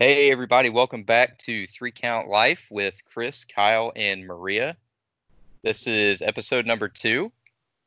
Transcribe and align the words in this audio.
Hey, 0.00 0.30
everybody, 0.30 0.68
welcome 0.68 1.02
back 1.02 1.38
to 1.38 1.66
Three 1.66 1.90
Count 1.90 2.28
Life 2.28 2.68
with 2.70 3.04
Chris, 3.04 3.44
Kyle, 3.44 3.90
and 3.96 4.24
Maria. 4.24 4.76
This 5.64 5.88
is 5.88 6.22
episode 6.22 6.66
number 6.66 6.86
two. 6.86 7.32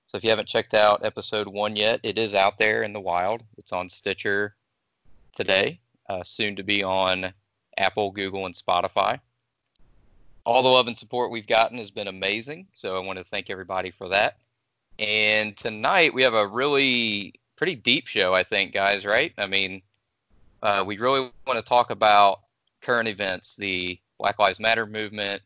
So 0.08 0.18
if 0.18 0.24
you 0.26 0.30
haven't 0.30 0.50
checked 0.50 0.74
out 0.74 1.06
episode 1.06 1.48
one 1.48 1.78
yet, 1.78 2.02
it 2.04 2.18
is 2.18 2.36
out 2.36 2.58
there 2.58 2.84
in 2.84 2.92
the 2.92 3.00
wild. 3.00 3.44
It's 3.58 3.72
on 3.72 3.88
Stitcher 3.88 4.58
today, 5.38 5.80
uh, 6.10 6.22
soon 6.26 6.58
to 6.58 6.64
be 6.64 6.84
on 6.84 7.32
Apple, 7.78 8.12
Google, 8.12 8.46
and 8.46 8.54
Spotify. 8.54 9.18
All 10.46 10.64
the 10.64 10.68
love 10.68 10.88
and 10.88 10.98
support 10.98 11.32
we've 11.32 11.48
gotten 11.48 11.78
has 11.78 11.92
been 11.92 12.10
amazing. 12.10 12.68
So 12.74 12.98
I 12.98 13.00
want 13.00 13.20
to 13.20 13.24
thank 13.24 13.50
everybody 13.50 13.90
for 13.90 14.10
that. 14.10 14.36
And 15.00 15.56
tonight 15.56 16.14
we 16.14 16.24
have 16.24 16.34
a 16.34 16.46
really 16.46 17.36
pretty 17.56 17.76
deep 17.76 18.08
show, 18.08 18.36
I 18.36 18.44
think, 18.44 18.74
guys, 18.74 19.06
right? 19.06 19.32
I 19.38 19.48
mean, 19.48 19.82
uh, 20.62 20.84
we 20.86 20.98
really 20.98 21.32
want 21.48 21.60
to 21.60 21.66
talk 21.66 21.90
about 21.90 22.42
current 22.82 23.08
events, 23.08 23.56
the 23.56 24.00
Black 24.20 24.40
Lives 24.40 24.60
Matter 24.60 24.86
movement, 24.86 25.42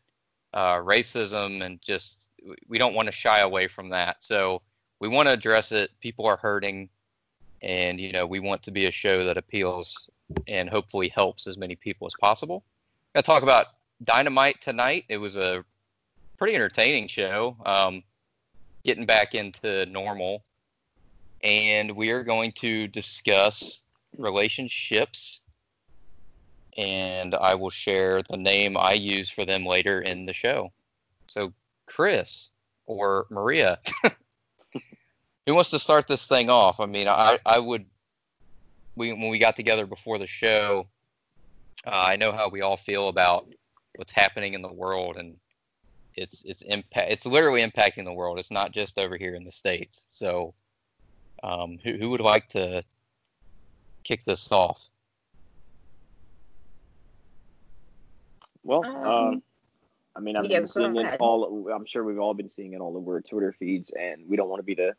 uh, 0.52 0.76
racism, 0.76 1.62
and 1.62 1.80
just 1.80 2.28
we 2.68 2.78
don't 2.78 2.94
want 2.94 3.06
to 3.06 3.12
shy 3.12 3.40
away 3.40 3.68
from 3.68 3.88
that. 3.90 4.22
So 4.22 4.62
we 5.00 5.08
want 5.08 5.28
to 5.28 5.32
address 5.32 5.72
it. 5.72 5.90
People 6.00 6.26
are 6.26 6.36
hurting, 6.36 6.88
and 7.62 8.00
you 8.00 8.12
know 8.12 8.26
we 8.26 8.40
want 8.40 8.62
to 8.64 8.70
be 8.70 8.86
a 8.86 8.90
show 8.90 9.24
that 9.24 9.36
appeals 9.36 10.10
and 10.48 10.68
hopefully 10.68 11.08
helps 11.08 11.46
as 11.46 11.56
many 11.56 11.76
people 11.76 12.06
as 12.06 12.14
possible. 12.20 12.64
Gonna 13.14 13.22
talk 13.22 13.42
about 13.42 13.66
Dynamite 14.04 14.60
tonight. 14.60 15.04
It 15.08 15.18
was 15.18 15.36
a 15.36 15.64
pretty 16.36 16.54
entertaining 16.54 17.08
show. 17.08 17.56
Um, 17.64 18.02
getting 18.84 19.06
back 19.06 19.34
into 19.34 19.86
normal, 19.86 20.42
and 21.42 21.90
we 21.92 22.10
are 22.10 22.22
going 22.22 22.52
to 22.52 22.86
discuss 22.88 23.80
relationships, 24.18 25.40
and 26.76 27.34
I 27.34 27.54
will 27.54 27.70
share 27.70 28.22
the 28.22 28.36
name 28.36 28.76
I 28.76 28.92
use 28.92 29.30
for 29.30 29.44
them 29.44 29.64
later 29.64 30.00
in 30.00 30.24
the 30.26 30.32
show. 30.32 30.72
So, 31.26 31.52
Chris 31.86 32.50
or 32.86 33.26
Maria, 33.30 33.78
who 35.46 35.54
wants 35.54 35.70
to 35.70 35.78
start 35.78 36.06
this 36.06 36.26
thing 36.26 36.50
off? 36.50 36.80
I 36.80 36.86
mean, 36.86 37.08
I, 37.08 37.38
I 37.44 37.58
would, 37.58 37.86
we, 38.94 39.12
when 39.12 39.28
we 39.28 39.38
got 39.38 39.56
together 39.56 39.86
before 39.86 40.18
the 40.18 40.26
show, 40.26 40.86
uh, 41.86 41.90
I 41.90 42.16
know 42.16 42.32
how 42.32 42.48
we 42.48 42.62
all 42.62 42.76
feel 42.76 43.08
about 43.08 43.48
what's 43.96 44.12
happening 44.12 44.54
in 44.54 44.62
the 44.62 44.72
world, 44.72 45.16
and 45.16 45.36
it's 46.16 46.44
it's 46.44 46.62
impact, 46.62 47.10
it's 47.10 47.26
literally 47.26 47.62
impacting 47.62 48.04
the 48.04 48.12
world. 48.12 48.38
It's 48.38 48.50
not 48.50 48.72
just 48.72 48.98
over 48.98 49.16
here 49.16 49.34
in 49.34 49.44
the 49.44 49.52
states. 49.52 50.06
So, 50.10 50.54
um, 51.42 51.78
who, 51.82 51.92
who 51.92 52.10
would 52.10 52.20
like 52.20 52.48
to 52.50 52.82
kick 54.06 54.24
this 54.24 54.50
off? 54.52 54.80
Well, 58.62 58.84
Um, 58.84 59.04
um, 59.04 59.42
I 60.14 60.20
mean, 60.20 60.36
I've 60.36 60.44
yeah, 60.46 60.58
been 60.58 60.62
go 60.62 60.66
seeing 60.66 60.96
it 60.96 61.20
all. 61.20 61.68
I'm 61.70 61.84
sure 61.84 62.04
we've 62.04 62.18
all 62.18 62.34
been 62.34 62.48
seeing 62.48 62.72
it 62.72 62.80
all 62.80 62.96
over 62.96 63.14
our 63.14 63.20
Twitter 63.20 63.52
feeds, 63.52 63.90
and 63.90 64.28
we 64.28 64.36
don't 64.36 64.48
want 64.48 64.60
to 64.60 64.64
be 64.64 64.74
the 64.74 64.94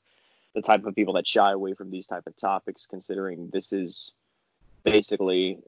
the 0.53 0.61
type 0.61 0.85
of 0.85 0.95
people 0.95 1.13
that 1.13 1.27
shy 1.27 1.51
away 1.51 1.73
from 1.73 1.91
these 1.91 2.07
type 2.07 2.25
of 2.27 2.35
topics, 2.37 2.85
considering 2.89 3.49
this 3.51 3.71
is 3.71 4.11
basically 4.83 5.59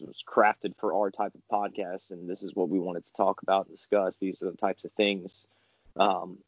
it 0.00 0.06
was 0.06 0.22
crafted 0.26 0.74
for 0.78 0.94
our 0.94 1.10
type 1.10 1.32
of 1.34 1.40
podcast, 1.50 2.10
and 2.10 2.28
this 2.28 2.42
is 2.42 2.54
what 2.54 2.68
we 2.68 2.78
wanted 2.78 3.04
to 3.04 3.12
talk 3.16 3.42
about 3.42 3.66
and 3.66 3.76
discuss. 3.76 4.16
These 4.16 4.40
are 4.42 4.50
the 4.50 4.56
types 4.56 4.84
of 4.84 4.92
things. 4.92 5.44
Um, 5.96 6.38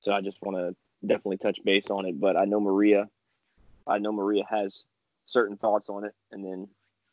so 0.00 0.12
I 0.12 0.20
just 0.20 0.40
want 0.42 0.56
to 0.56 0.74
definitely 1.06 1.38
touch 1.38 1.58
base 1.64 1.90
on 1.90 2.06
it. 2.06 2.20
But 2.20 2.36
I 2.36 2.44
know 2.44 2.60
Maria, 2.60 3.08
I 3.86 3.98
know 3.98 4.12
Maria 4.12 4.44
has 4.48 4.84
certain 5.26 5.56
thoughts 5.56 5.88
on 5.88 6.04
it, 6.04 6.14
and 6.32 6.44
then 6.44 6.68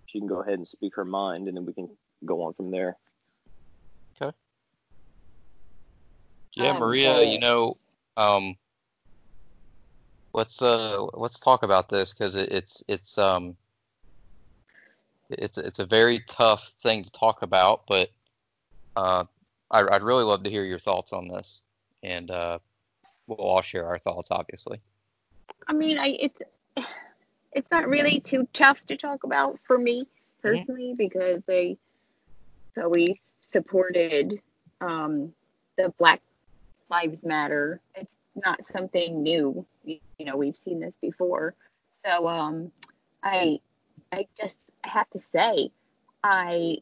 she 0.05 0.19
can 0.19 0.27
go 0.27 0.41
ahead 0.41 0.55
and 0.55 0.67
speak 0.67 0.95
her 0.95 1.05
mind, 1.05 1.47
and 1.47 1.55
then 1.55 1.65
we 1.65 1.73
can 1.73 1.89
go 2.25 2.43
on 2.43 2.53
from 2.53 2.71
there. 2.71 2.97
Okay. 4.21 4.35
Yeah, 6.55 6.71
Um, 6.71 6.79
Maria, 6.79 7.23
you 7.23 7.39
know, 7.39 7.77
um, 8.17 8.57
let's 10.33 10.61
uh 10.61 11.01
let's 11.13 11.39
talk 11.39 11.63
about 11.63 11.89
this 11.89 12.13
because 12.13 12.35
it, 12.35 12.51
it's 12.51 12.83
it's 12.87 13.17
um 13.17 13.55
it's 15.29 15.57
it's 15.57 15.79
a 15.79 15.85
very 15.85 16.23
tough 16.27 16.71
thing 16.81 17.03
to 17.03 17.11
talk 17.11 17.41
about, 17.41 17.83
but 17.87 18.09
uh, 18.95 19.23
I, 19.69 19.87
I'd 19.87 20.03
really 20.03 20.23
love 20.23 20.43
to 20.43 20.49
hear 20.49 20.65
your 20.65 20.79
thoughts 20.79 21.13
on 21.13 21.27
this, 21.27 21.61
and 22.03 22.29
uh, 22.29 22.59
we'll 23.27 23.37
all 23.37 23.61
share 23.61 23.87
our 23.87 23.97
thoughts, 23.97 24.31
obviously. 24.31 24.79
I 25.67 25.73
mean, 25.73 25.97
I 25.97 26.17
it's 26.19 26.41
it's 27.53 27.71
not 27.71 27.87
really 27.87 28.19
too 28.19 28.47
tough 28.53 28.85
to 28.85 28.97
talk 28.97 29.23
about 29.23 29.59
for 29.63 29.77
me 29.77 30.07
personally 30.41 30.93
because 30.97 31.41
they 31.47 31.77
always 32.81 33.17
supported 33.39 34.39
um, 34.79 35.33
the 35.77 35.93
Black 35.97 36.21
Lives 36.89 37.23
Matter. 37.23 37.79
It's 37.95 38.13
not 38.35 38.65
something 38.65 39.21
new. 39.21 39.65
You, 39.83 39.99
you 40.17 40.25
know, 40.25 40.37
we've 40.37 40.55
seen 40.55 40.79
this 40.79 40.93
before. 41.01 41.53
So 42.05 42.27
um, 42.27 42.71
I 43.23 43.59
I 44.11 44.27
just 44.39 44.57
have 44.83 45.09
to 45.11 45.19
say 45.33 45.71
I 46.23 46.77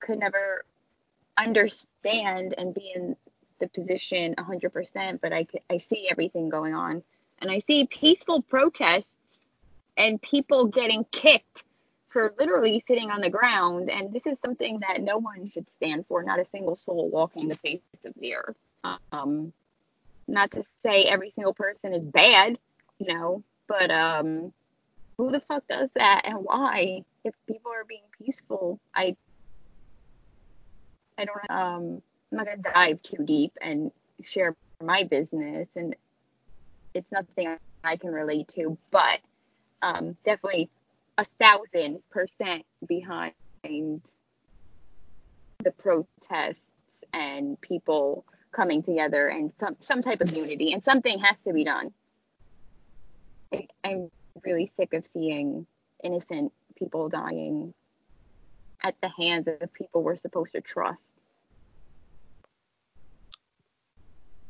could 0.00 0.18
never 0.18 0.64
understand 1.36 2.54
and 2.56 2.74
be 2.74 2.92
in 2.94 3.16
the 3.60 3.68
position 3.68 4.34
100%, 4.36 5.20
but 5.20 5.32
I, 5.32 5.46
I 5.68 5.76
see 5.76 6.08
everything 6.10 6.48
going 6.48 6.74
on. 6.74 7.02
And 7.40 7.50
I 7.50 7.60
see 7.60 7.86
peaceful 7.86 8.42
protests 8.42 9.04
and 10.00 10.20
people 10.22 10.64
getting 10.64 11.04
kicked 11.12 11.64
for 12.08 12.32
literally 12.38 12.82
sitting 12.88 13.10
on 13.10 13.20
the 13.20 13.28
ground. 13.28 13.90
And 13.90 14.12
this 14.12 14.26
is 14.26 14.38
something 14.44 14.80
that 14.80 15.02
no 15.02 15.18
one 15.18 15.48
should 15.50 15.66
stand 15.76 16.06
for, 16.08 16.22
not 16.22 16.40
a 16.40 16.44
single 16.44 16.74
soul 16.74 17.10
walking 17.10 17.48
the 17.48 17.56
face 17.56 17.82
of 18.04 18.14
the 18.18 18.34
earth. 18.34 18.56
Um, 19.12 19.52
not 20.26 20.50
to 20.52 20.64
say 20.84 21.04
every 21.04 21.30
single 21.30 21.52
person 21.52 21.92
is 21.92 22.02
bad, 22.02 22.58
you 22.98 23.12
know, 23.12 23.44
but 23.68 23.90
um, 23.90 24.54
who 25.18 25.30
the 25.30 25.40
fuck 25.40 25.64
does 25.68 25.90
that 25.94 26.22
and 26.24 26.38
why? 26.38 27.04
If 27.22 27.34
people 27.46 27.70
are 27.70 27.84
being 27.84 28.00
peaceful, 28.18 28.80
I 28.94 29.14
I 31.18 31.26
don't 31.26 31.50
um 31.50 32.02
I'm 32.32 32.38
not 32.38 32.46
gonna 32.46 32.62
dive 32.62 33.02
too 33.02 33.22
deep 33.22 33.52
and 33.60 33.92
share 34.22 34.56
my 34.82 35.02
business 35.02 35.68
and 35.76 35.94
it's 36.94 37.10
nothing 37.12 37.58
I 37.84 37.96
can 37.96 38.10
relate 38.10 38.48
to, 38.56 38.78
but 38.90 39.20
um 39.82 40.16
definitely 40.24 40.68
a 41.18 41.24
thousand 41.24 42.02
percent 42.10 42.64
behind 42.86 43.32
the 43.62 44.00
protests 45.78 46.64
and 47.12 47.60
people 47.60 48.24
coming 48.52 48.82
together 48.82 49.28
and 49.28 49.52
some 49.60 49.76
some 49.80 50.00
type 50.00 50.20
of 50.20 50.30
unity 50.30 50.72
and 50.72 50.84
something 50.84 51.18
has 51.18 51.36
to 51.44 51.52
be 51.52 51.64
done. 51.64 51.92
I, 53.52 53.66
I'm 53.84 54.10
really 54.44 54.70
sick 54.76 54.94
of 54.94 55.04
seeing 55.12 55.66
innocent 56.02 56.52
people 56.76 57.08
dying 57.08 57.74
at 58.82 58.94
the 59.02 59.08
hands 59.08 59.46
of 59.60 59.72
people 59.74 60.02
we're 60.02 60.16
supposed 60.16 60.52
to 60.52 60.60
trust. 60.60 61.00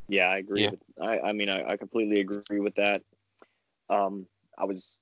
Yeah, 0.07 0.27
I 0.27 0.37
agree. 0.37 0.63
Yeah. 0.63 0.71
With, 0.71 0.79
I, 1.01 1.19
I 1.19 1.33
mean, 1.33 1.49
I, 1.49 1.71
I 1.71 1.77
completely 1.77 2.21
agree 2.21 2.59
with 2.59 2.75
that. 2.75 3.01
Um, 3.89 4.25
I 4.57 4.65
was 4.65 4.97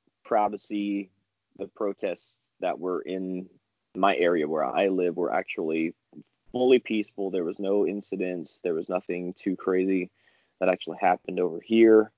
see 0.57 1.09
the 1.57 1.68
protests 1.68 2.38
that 2.59 2.80
were 2.80 3.02
in 3.02 3.50
my 3.96 4.16
area 4.16 4.47
where 4.47 4.66
I 4.66 4.88
live 4.88 5.18
were 5.18 5.34
actually 5.34 5.94
fully 6.52 6.80
peaceful. 6.80 7.30
There 7.30 7.44
was 7.44 7.59
no 7.59 7.85
incidents. 7.85 8.59
There 8.63 8.74
was 8.74 8.90
nothing 8.90 9.34
too 9.34 9.56
crazy 9.56 10.09
that 10.59 10.69
actually 10.69 10.97
happened 11.02 11.40
over 11.40 11.59
here. 11.59 12.12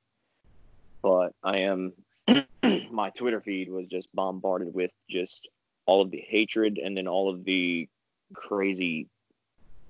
But 1.02 1.34
I 1.44 1.60
am, 1.60 1.94
my 2.92 3.10
Twitter 3.12 3.42
feed 3.42 3.70
was 3.70 3.88
just 3.88 4.14
bombarded 4.14 4.74
with 4.74 4.92
just 5.10 5.48
all 5.86 6.02
of 6.02 6.12
the 6.12 6.24
hatred 6.28 6.78
and 6.78 6.96
then 6.96 7.08
all 7.08 7.30
of 7.30 7.44
the 7.44 7.90
crazy 8.34 9.08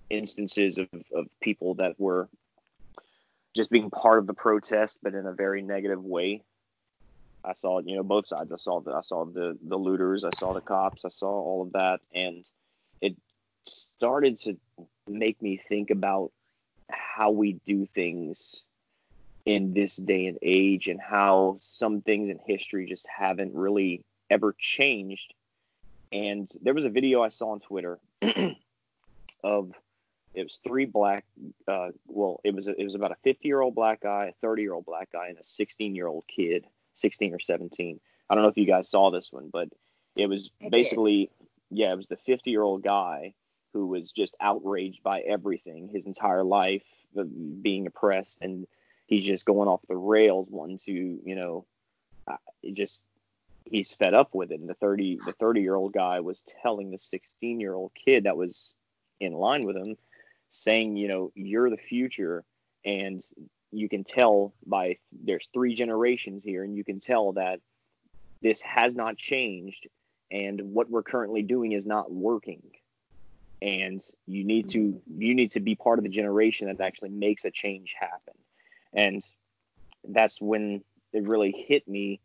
instances 0.09 0.77
of, 0.77 0.87
of 1.13 1.27
people 1.41 1.75
that 1.75 1.99
were 1.99 2.29
just 3.55 3.69
being 3.69 3.89
part 3.89 4.19
of 4.19 4.27
the 4.27 4.33
protest, 4.33 4.99
but 5.03 5.13
in 5.13 5.25
a 5.25 5.33
very 5.33 5.61
negative 5.61 6.03
way. 6.03 6.43
I 7.43 7.53
saw, 7.53 7.79
you 7.79 7.95
know, 7.95 8.03
both 8.03 8.27
sides. 8.27 8.51
I 8.51 8.57
saw 8.57 8.81
the, 8.81 8.91
I 8.91 9.01
saw 9.01 9.25
the, 9.25 9.57
the 9.67 9.77
looters, 9.77 10.23
I 10.23 10.29
saw 10.37 10.53
the 10.53 10.61
cops, 10.61 11.05
I 11.05 11.09
saw 11.09 11.29
all 11.29 11.63
of 11.63 11.73
that, 11.73 12.01
and 12.13 12.45
it 13.01 13.15
started 13.65 14.37
to 14.39 14.57
make 15.07 15.41
me 15.41 15.57
think 15.57 15.89
about 15.89 16.31
how 16.89 17.31
we 17.31 17.53
do 17.65 17.85
things 17.85 18.63
in 19.45 19.73
this 19.73 19.95
day 19.95 20.27
and 20.27 20.37
age, 20.43 20.87
and 20.87 21.01
how 21.01 21.55
some 21.59 22.01
things 22.01 22.29
in 22.29 22.39
history 22.45 22.85
just 22.85 23.07
haven't 23.07 23.55
really 23.55 24.03
ever 24.29 24.55
changed. 24.57 25.33
And 26.11 26.49
there 26.61 26.75
was 26.75 26.85
a 26.85 26.89
video 26.89 27.23
I 27.23 27.29
saw 27.29 27.51
on 27.51 27.59
Twitter 27.59 27.99
of 29.43 29.71
it 30.33 30.43
was 30.43 30.59
three 30.63 30.85
black 30.85 31.25
uh, 31.67 31.89
well 32.07 32.39
it 32.43 32.53
was 32.53 32.67
it 32.67 32.83
was 32.83 32.95
about 32.95 33.11
a 33.11 33.15
50 33.23 33.47
year 33.47 33.61
old 33.61 33.75
black 33.75 34.01
guy 34.01 34.27
a 34.27 34.33
30 34.41 34.61
year 34.61 34.73
old 34.73 34.85
black 34.85 35.11
guy 35.11 35.27
and 35.27 35.37
a 35.37 35.43
16 35.43 35.95
year 35.95 36.07
old 36.07 36.23
kid 36.27 36.65
16 36.93 37.33
or 37.33 37.39
17 37.39 37.99
i 38.29 38.35
don't 38.35 38.43
know 38.43 38.49
if 38.49 38.57
you 38.57 38.65
guys 38.65 38.89
saw 38.89 39.11
this 39.11 39.29
one 39.31 39.49
but 39.51 39.69
it 40.15 40.27
was 40.27 40.49
I 40.61 40.65
did. 40.65 40.71
basically 40.71 41.29
yeah, 41.71 41.93
it 41.93 41.97
was 41.97 42.09
the 42.09 42.17
50 42.17 42.51
year 42.51 42.61
old 42.61 42.83
guy 42.83 43.33
who 43.73 43.87
was 43.87 44.11
just 44.11 44.35
outraged 44.41 45.01
by 45.01 45.21
everything 45.21 45.87
his 45.87 46.05
entire 46.05 46.43
life, 46.43 46.83
being 47.61 47.87
oppressed, 47.87 48.37
and 48.41 48.67
he's 49.07 49.23
just 49.23 49.45
going 49.45 49.69
off 49.69 49.79
the 49.87 49.95
rails, 49.95 50.47
wanting 50.49 50.79
to, 50.79 50.91
you 50.91 51.35
know, 51.35 51.65
just 52.73 53.01
he's 53.65 53.93
fed 53.93 54.13
up 54.13 54.35
with 54.35 54.51
it. 54.51 54.59
And 54.59 54.69
the 54.69 54.73
30 54.75 55.19
the 55.25 55.31
30 55.31 55.61
year 55.61 55.75
old 55.75 55.93
guy 55.93 56.19
was 56.19 56.43
telling 56.61 56.91
the 56.91 56.99
16 56.99 57.59
year 57.59 57.73
old 57.73 57.91
kid 57.95 58.25
that 58.25 58.37
was 58.37 58.73
in 59.21 59.33
line 59.33 59.65
with 59.65 59.77
him, 59.77 59.95
saying, 60.51 60.97
you 60.97 61.07
know, 61.07 61.31
you're 61.33 61.69
the 61.69 61.77
future, 61.77 62.43
and 62.83 63.25
you 63.71 63.89
can 63.89 64.03
tell 64.03 64.53
by 64.65 64.97
there's 65.11 65.47
three 65.53 65.73
generations 65.73 66.43
here, 66.43 66.63
and 66.63 66.75
you 66.75 66.83
can 66.83 66.99
tell 66.99 67.33
that 67.33 67.59
this 68.41 68.61
has 68.61 68.95
not 68.95 69.17
changed, 69.17 69.87
and 70.31 70.73
what 70.73 70.89
we're 70.89 71.03
currently 71.03 71.41
doing 71.41 71.71
is 71.71 71.85
not 71.85 72.11
working. 72.11 72.61
And 73.61 74.03
you 74.25 74.43
need 74.43 74.69
to 74.69 75.01
you 75.17 75.35
need 75.35 75.51
to 75.51 75.59
be 75.59 75.75
part 75.75 75.99
of 75.99 76.03
the 76.03 76.09
generation 76.09 76.67
that 76.67 76.81
actually 76.81 77.09
makes 77.09 77.45
a 77.45 77.51
change 77.51 77.93
happen. 77.99 78.33
And 78.93 79.23
that's 80.07 80.41
when 80.41 80.83
it 81.13 81.27
really 81.27 81.51
hit 81.51 81.87
me 81.87 82.19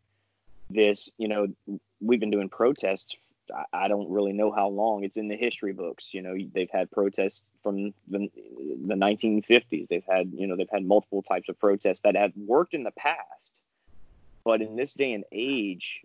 this 0.69 1.11
you 1.17 1.27
know 1.27 1.47
we've 2.01 2.19
been 2.19 2.31
doing 2.31 2.49
protests 2.49 3.15
I 3.73 3.87
don't 3.87 4.09
really 4.09 4.33
know 4.33 4.51
how 4.51 4.67
long 4.69 5.03
it's 5.03 5.17
in 5.17 5.27
the 5.27 5.37
history 5.37 5.73
books. 5.73 6.13
You 6.13 6.21
know 6.21 6.35
they've 6.53 6.69
had 6.71 6.91
protests 6.91 7.43
from 7.63 7.93
the, 8.07 8.29
the 8.29 8.95
1950s 8.95 9.87
they've 9.87 10.03
had 10.09 10.31
you 10.33 10.47
know 10.47 10.55
they've 10.55 10.69
had 10.71 10.85
multiple 10.85 11.23
types 11.23 11.49
of 11.49 11.59
protests 11.59 12.01
that 12.01 12.15
have 12.15 12.33
worked 12.35 12.73
in 12.73 12.83
the 12.83 12.91
past. 12.91 13.59
But 14.43 14.61
in 14.61 14.75
this 14.75 14.93
day 14.93 15.13
and 15.13 15.23
age 15.31 16.03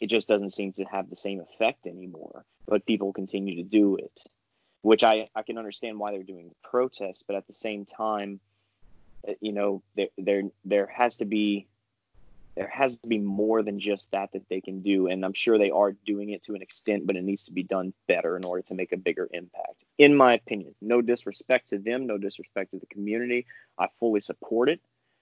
it 0.00 0.06
just 0.06 0.28
doesn't 0.28 0.50
seem 0.50 0.72
to 0.74 0.84
have 0.84 1.10
the 1.10 1.16
same 1.16 1.40
effect 1.40 1.86
anymore. 1.86 2.44
But 2.66 2.86
people 2.86 3.12
continue 3.12 3.56
to 3.56 3.62
do 3.62 3.96
it 3.96 4.22
which 4.82 5.04
I, 5.04 5.26
I 5.34 5.42
can 5.42 5.58
understand 5.58 5.98
why 5.98 6.10
they're 6.10 6.22
doing 6.22 6.54
protests, 6.62 7.22
but 7.26 7.36
at 7.36 7.46
the 7.46 7.54
same 7.54 7.86
time, 7.86 8.40
uh, 9.26 9.32
you 9.40 9.52
know, 9.52 9.82
there 9.96 10.08
there 10.18 10.42
there 10.64 10.86
has 10.86 11.16
to 11.16 11.24
be 11.24 11.68
there 12.54 12.68
has 12.68 12.98
to 12.98 13.06
be 13.06 13.18
more 13.18 13.62
than 13.62 13.80
just 13.80 14.10
that 14.10 14.32
that 14.32 14.48
they 14.48 14.60
can 14.60 14.82
do, 14.82 15.06
and 15.06 15.24
I'm 15.24 15.32
sure 15.32 15.56
they 15.56 15.70
are 15.70 15.92
doing 15.92 16.30
it 16.30 16.42
to 16.44 16.54
an 16.54 16.62
extent, 16.62 17.06
but 17.06 17.16
it 17.16 17.24
needs 17.24 17.44
to 17.44 17.52
be 17.52 17.62
done 17.62 17.94
better 18.06 18.36
in 18.36 18.44
order 18.44 18.62
to 18.62 18.74
make 18.74 18.92
a 18.92 18.96
bigger 18.96 19.28
impact, 19.32 19.84
in 19.98 20.14
my 20.14 20.34
opinion. 20.34 20.74
No 20.80 21.00
disrespect 21.00 21.70
to 21.70 21.78
them, 21.78 22.06
no 22.06 22.18
disrespect 22.18 22.72
to 22.72 22.78
the 22.78 22.86
community. 22.86 23.46
I 23.78 23.88
fully 23.98 24.20
support 24.20 24.68
it. 24.68 24.80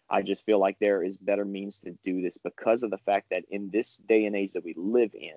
I 0.09 0.23
just 0.23 0.44
feel 0.44 0.59
like 0.59 0.79
there 0.81 1.05
is 1.05 1.17
better 1.17 1.44
means 1.44 1.79
to 1.81 1.97
do 2.03 2.21
this 2.21 2.37
because 2.37 2.82
of 2.82 2.91
the 2.91 2.99
fact 2.99 3.31
that 3.31 3.44
in 3.49 3.71
this 3.71 3.99
day 3.99 4.25
and 4.25 4.35
age 4.35 4.55
that 4.55 4.65
we 4.65 4.75
live 4.76 5.15
in, 5.15 5.37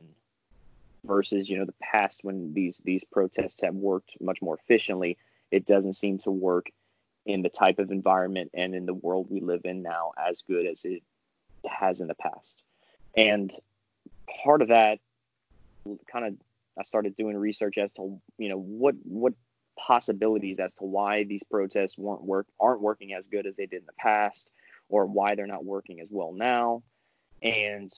versus 1.06 1.50
you 1.50 1.57
know 1.57 1.66
the 1.66 1.74
past 1.81 2.24
when 2.24 2.54
these 2.54 2.81
these 2.86 3.04
protests 3.04 3.62
have 3.62 3.75
worked 3.75 4.16
much 4.22 4.42
more 4.42 4.57
efficiently 4.57 5.18
it 5.51 5.66
doesn't 5.66 5.94
seem 5.94 6.18
to 6.18 6.31
work 6.31 6.72
in 7.25 7.42
the 7.42 7.50
type 7.50 7.80
of 7.80 7.92
environment 7.92 8.50
and 8.54 8.74
in 8.74 8.86
the 8.86 8.94
world 8.94 9.28
we 9.30 9.42
live 9.42 9.62
in 9.66 9.81
now 9.81 10.12
as 10.18 10.42
good 10.48 10.66
as 10.66 10.84
it 10.86 11.04
has 11.69 12.01
in 12.01 12.07
the 12.07 12.15
past 12.15 12.62
and 13.15 13.54
part 14.44 14.62
of 14.62 14.69
that 14.69 15.00
kind 16.12 16.25
of 16.25 16.33
I 16.77 16.83
started 16.83 17.15
doing 17.15 17.38
research 17.38 17.77
as 17.77 17.92
to 17.94 18.19
you 18.38 18.50
know 18.50 18.57
what 18.57 18.95
what 19.04 19.33
possibilities 19.77 20.60
as 20.60 20.74
to 20.75 20.83
why 20.83 21.24
these 21.24 21.44
protests 21.44 21.98
weren't 21.98 22.24
work 22.24 22.48
aren't 22.60 22.81
working 22.81 23.13
as 23.13 23.25
good 23.27 23.45
as 23.45 23.56
they 23.56 23.65
did 23.65 23.81
in 23.81 23.86
the 23.86 23.94
past 23.94 24.50
or 24.89 25.06
why 25.06 25.36
they're 25.36 25.48
not 25.48 25.65
working 25.65 26.00
as 26.00 26.07
well 26.12 26.31
now 26.31 26.83
and 27.42 27.92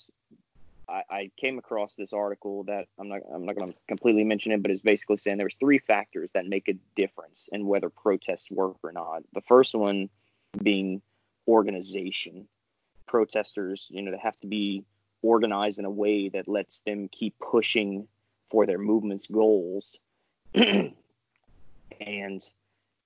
I, 0.88 1.03
I 1.09 1.31
came 1.38 1.57
across 1.57 1.95
this 1.95 2.13
article 2.13 2.63
that 2.65 2.88
I'm 3.00 3.09
not 3.09 3.21
I'm 3.33 3.45
not 3.45 3.57
going 3.57 3.71
to 3.71 3.77
completely 3.88 4.23
mention 4.23 4.51
it, 4.51 4.62
but 4.62 4.71
it's 4.71 4.81
basically 4.81 5.17
saying 5.17 5.38
there's 5.38 5.56
three 5.56 5.79
factors 5.79 6.31
that 6.33 6.45
make 6.45 6.67
a 6.67 6.75
difference 6.95 7.50
in 7.51 7.65
whether 7.65 7.89
protests 7.89 8.51
work 8.51 8.77
or 8.83 8.91
not. 8.91 9.23
The 9.33 9.41
first 9.41 9.73
one 9.75 10.09
being 10.62 11.01
organization. 11.47 12.47
Protesters, 13.07 13.87
you 13.89 14.01
know, 14.01 14.11
they 14.11 14.17
have 14.17 14.39
to 14.41 14.47
be 14.47 14.83
organized 15.21 15.79
in 15.79 15.85
a 15.85 15.89
way 15.89 16.29
that 16.29 16.47
lets 16.47 16.79
them 16.79 17.09
keep 17.09 17.35
pushing 17.39 18.07
for 18.49 18.65
their 18.65 18.77
movement's 18.77 19.27
goals. 19.27 19.95
and 20.53 20.93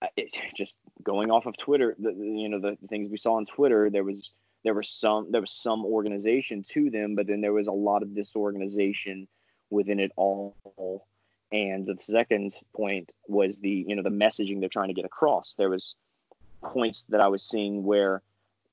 uh, 0.02 0.08
it, 0.18 0.40
just 0.56 0.76
going 1.04 1.32
off 1.32 1.46
of 1.46 1.58
Twitter, 1.58 1.96
the, 2.00 2.12
you 2.12 2.50
know, 2.50 2.60
the, 2.60 2.78
the 2.82 2.88
things 2.88 3.10
we 3.10 3.18
saw 3.18 3.34
on 3.36 3.46
Twitter, 3.46 3.90
there 3.90 4.04
was 4.04 4.32
there 4.64 4.74
was 4.74 4.90
some 4.90 5.32
there 5.32 5.42
was 5.42 5.52
some 5.52 5.86
organization 5.86 6.64
to 6.70 6.90
them, 6.90 7.16
but 7.16 7.28
then 7.28 7.42
there 7.42 7.54
was 7.54 7.68
a 7.68 7.72
lot 7.72 8.04
of 8.04 8.14
disorganization 8.14 9.28
within 9.70 10.00
it 10.00 10.12
all. 10.18 11.06
And 11.52 11.86
the 11.86 11.96
second 12.00 12.56
point 12.76 13.10
was 13.28 13.58
the 13.60 13.86
you 13.88 13.96
know 13.96 14.04
the 14.04 14.10
messaging 14.10 14.60
they're 14.60 14.70
trying 14.70 14.90
to 14.90 14.94
get 14.94 15.06
across. 15.06 15.56
There 15.58 15.70
was 15.70 15.96
points 16.62 17.06
that 17.10 17.22
I 17.22 17.28
was 17.28 17.44
seeing 17.44 17.84
where 17.84 18.22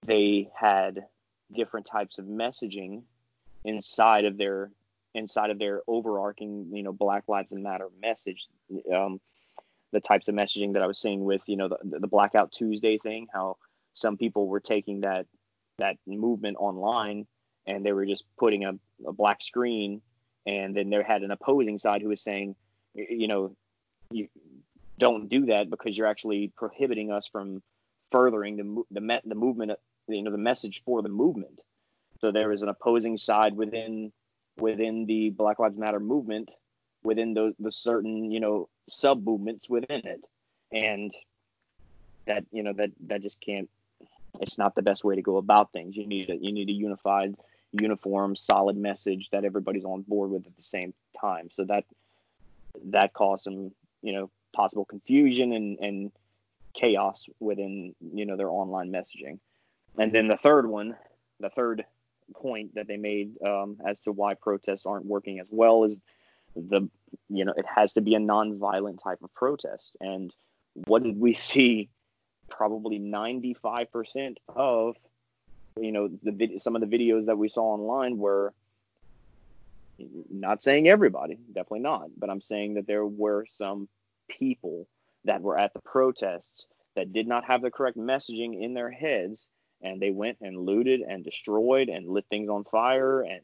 they 0.04 0.50
had 0.54 1.06
different 1.54 1.86
types 1.86 2.18
of 2.18 2.26
messaging 2.26 3.02
inside 3.64 4.24
of 4.24 4.36
their 4.36 4.70
inside 5.14 5.50
of 5.50 5.58
their 5.58 5.82
overarching 5.86 6.68
you 6.72 6.82
know 6.82 6.92
Black 6.92 7.24
Lives 7.28 7.52
Matter 7.52 7.88
message. 8.00 8.48
Um, 8.94 9.20
the 9.92 10.00
types 10.00 10.28
of 10.28 10.34
messaging 10.34 10.72
that 10.74 10.82
I 10.82 10.86
was 10.86 11.00
seeing 11.00 11.24
with 11.24 11.42
you 11.46 11.56
know 11.56 11.68
the, 11.68 12.00
the 12.00 12.06
Blackout 12.06 12.52
Tuesday 12.52 12.98
thing, 12.98 13.26
how 13.32 13.56
some 13.94 14.16
people 14.16 14.46
were 14.46 14.60
taking 14.60 15.00
that 15.00 15.26
that 15.78 15.96
movement 16.06 16.56
online 16.58 17.26
and 17.66 17.84
they 17.84 17.92
were 17.92 18.06
just 18.06 18.24
putting 18.38 18.64
a, 18.64 18.72
a 19.06 19.12
black 19.12 19.42
screen 19.42 20.00
and 20.46 20.76
then 20.76 20.90
they 20.90 21.02
had 21.02 21.22
an 21.22 21.30
opposing 21.30 21.78
side 21.78 22.00
who 22.02 22.08
was 22.08 22.22
saying 22.22 22.54
you 22.94 23.28
know 23.28 23.54
you 24.10 24.28
don't 24.98 25.28
do 25.28 25.46
that 25.46 25.68
because 25.68 25.96
you're 25.96 26.06
actually 26.06 26.52
prohibiting 26.56 27.10
us 27.10 27.26
from 27.26 27.62
furthering 28.10 28.56
the 28.56 29.00
the, 29.00 29.20
the 29.24 29.34
movement 29.34 29.72
you 30.08 30.22
know 30.22 30.30
the 30.30 30.38
message 30.38 30.82
for 30.84 31.02
the 31.02 31.08
movement 31.08 31.60
so 32.20 32.30
there 32.30 32.48
was 32.48 32.62
an 32.62 32.68
opposing 32.68 33.18
side 33.18 33.56
within 33.56 34.12
within 34.58 35.06
the 35.06 35.30
black 35.30 35.58
lives 35.58 35.76
matter 35.76 36.00
movement 36.00 36.50
within 37.02 37.34
those 37.34 37.54
the 37.58 37.72
certain 37.72 38.30
you 38.30 38.40
know 38.40 38.68
sub 38.88 39.24
movements 39.24 39.68
within 39.68 40.02
it 40.06 40.22
and 40.72 41.14
that 42.26 42.44
you 42.50 42.62
know 42.62 42.72
that 42.72 42.90
that 43.06 43.22
just 43.22 43.40
can't 43.40 43.68
it's 44.40 44.58
not 44.58 44.74
the 44.74 44.82
best 44.82 45.04
way 45.04 45.16
to 45.16 45.22
go 45.22 45.36
about 45.36 45.72
things. 45.72 45.96
You 45.96 46.06
need 46.06 46.30
a 46.30 46.36
you 46.36 46.52
need 46.52 46.68
a 46.68 46.72
unified, 46.72 47.34
uniform, 47.72 48.36
solid 48.36 48.76
message 48.76 49.28
that 49.32 49.44
everybody's 49.44 49.84
on 49.84 50.02
board 50.02 50.30
with 50.30 50.46
at 50.46 50.56
the 50.56 50.62
same 50.62 50.94
time. 51.18 51.50
So 51.50 51.64
that 51.64 51.84
that 52.86 53.14
caused 53.14 53.44
some 53.44 53.72
you 54.02 54.12
know 54.12 54.30
possible 54.54 54.84
confusion 54.84 55.52
and 55.52 55.78
and 55.80 56.12
chaos 56.74 57.26
within 57.40 57.94
you 58.12 58.26
know 58.26 58.36
their 58.36 58.50
online 58.50 58.90
messaging. 58.90 59.38
And 59.98 60.12
then 60.12 60.28
the 60.28 60.36
third 60.36 60.66
one, 60.66 60.96
the 61.40 61.50
third 61.50 61.84
point 62.34 62.74
that 62.74 62.86
they 62.86 62.96
made 62.96 63.40
um, 63.42 63.78
as 63.86 64.00
to 64.00 64.12
why 64.12 64.34
protests 64.34 64.86
aren't 64.86 65.06
working 65.06 65.38
as 65.38 65.46
well 65.50 65.84
is 65.84 65.94
the 66.54 66.88
you 67.28 67.44
know 67.44 67.52
it 67.56 67.66
has 67.66 67.92
to 67.92 68.00
be 68.00 68.14
a 68.14 68.18
non-violent 68.18 69.00
type 69.02 69.18
of 69.22 69.32
protest. 69.34 69.96
And 70.00 70.32
what 70.86 71.02
did 71.02 71.18
we 71.18 71.34
see 71.34 71.88
probably 72.48 72.98
95% 72.98 74.36
of 74.54 74.96
you 75.78 75.92
know 75.92 76.08
the 76.22 76.58
some 76.58 76.76
of 76.76 76.80
the 76.80 76.86
videos 76.86 77.26
that 77.26 77.38
we 77.38 77.48
saw 77.48 77.74
online 77.74 78.18
were 78.18 78.52
not 80.30 80.62
saying 80.62 80.88
everybody, 80.88 81.38
definitely 81.46 81.80
not, 81.80 82.10
but 82.18 82.28
I'm 82.28 82.42
saying 82.42 82.74
that 82.74 82.86
there 82.86 83.06
were 83.06 83.46
some 83.56 83.88
people 84.28 84.86
that 85.24 85.40
were 85.40 85.58
at 85.58 85.72
the 85.72 85.80
protests 85.80 86.66
that 86.94 87.12
did 87.12 87.26
not 87.26 87.44
have 87.44 87.62
the 87.62 87.70
correct 87.70 87.96
messaging 87.96 88.62
in 88.62 88.74
their 88.74 88.90
heads 88.90 89.46
and 89.82 90.00
they 90.00 90.10
went 90.10 90.38
and 90.40 90.56
looted 90.56 91.00
and 91.00 91.24
destroyed 91.24 91.88
and 91.88 92.08
lit 92.08 92.24
things 92.28 92.48
on 92.48 92.64
fire 92.64 93.20
and 93.20 93.40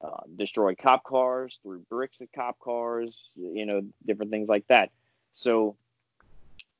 uh, 0.00 0.20
destroyed 0.36 0.76
cop 0.78 1.04
cars, 1.04 1.58
threw 1.62 1.78
bricks 1.88 2.20
at 2.20 2.32
cop 2.32 2.58
cars, 2.58 3.18
you 3.36 3.66
know, 3.66 3.82
different 4.04 4.30
things 4.30 4.48
like 4.48 4.66
that. 4.68 4.90
So 5.34 5.76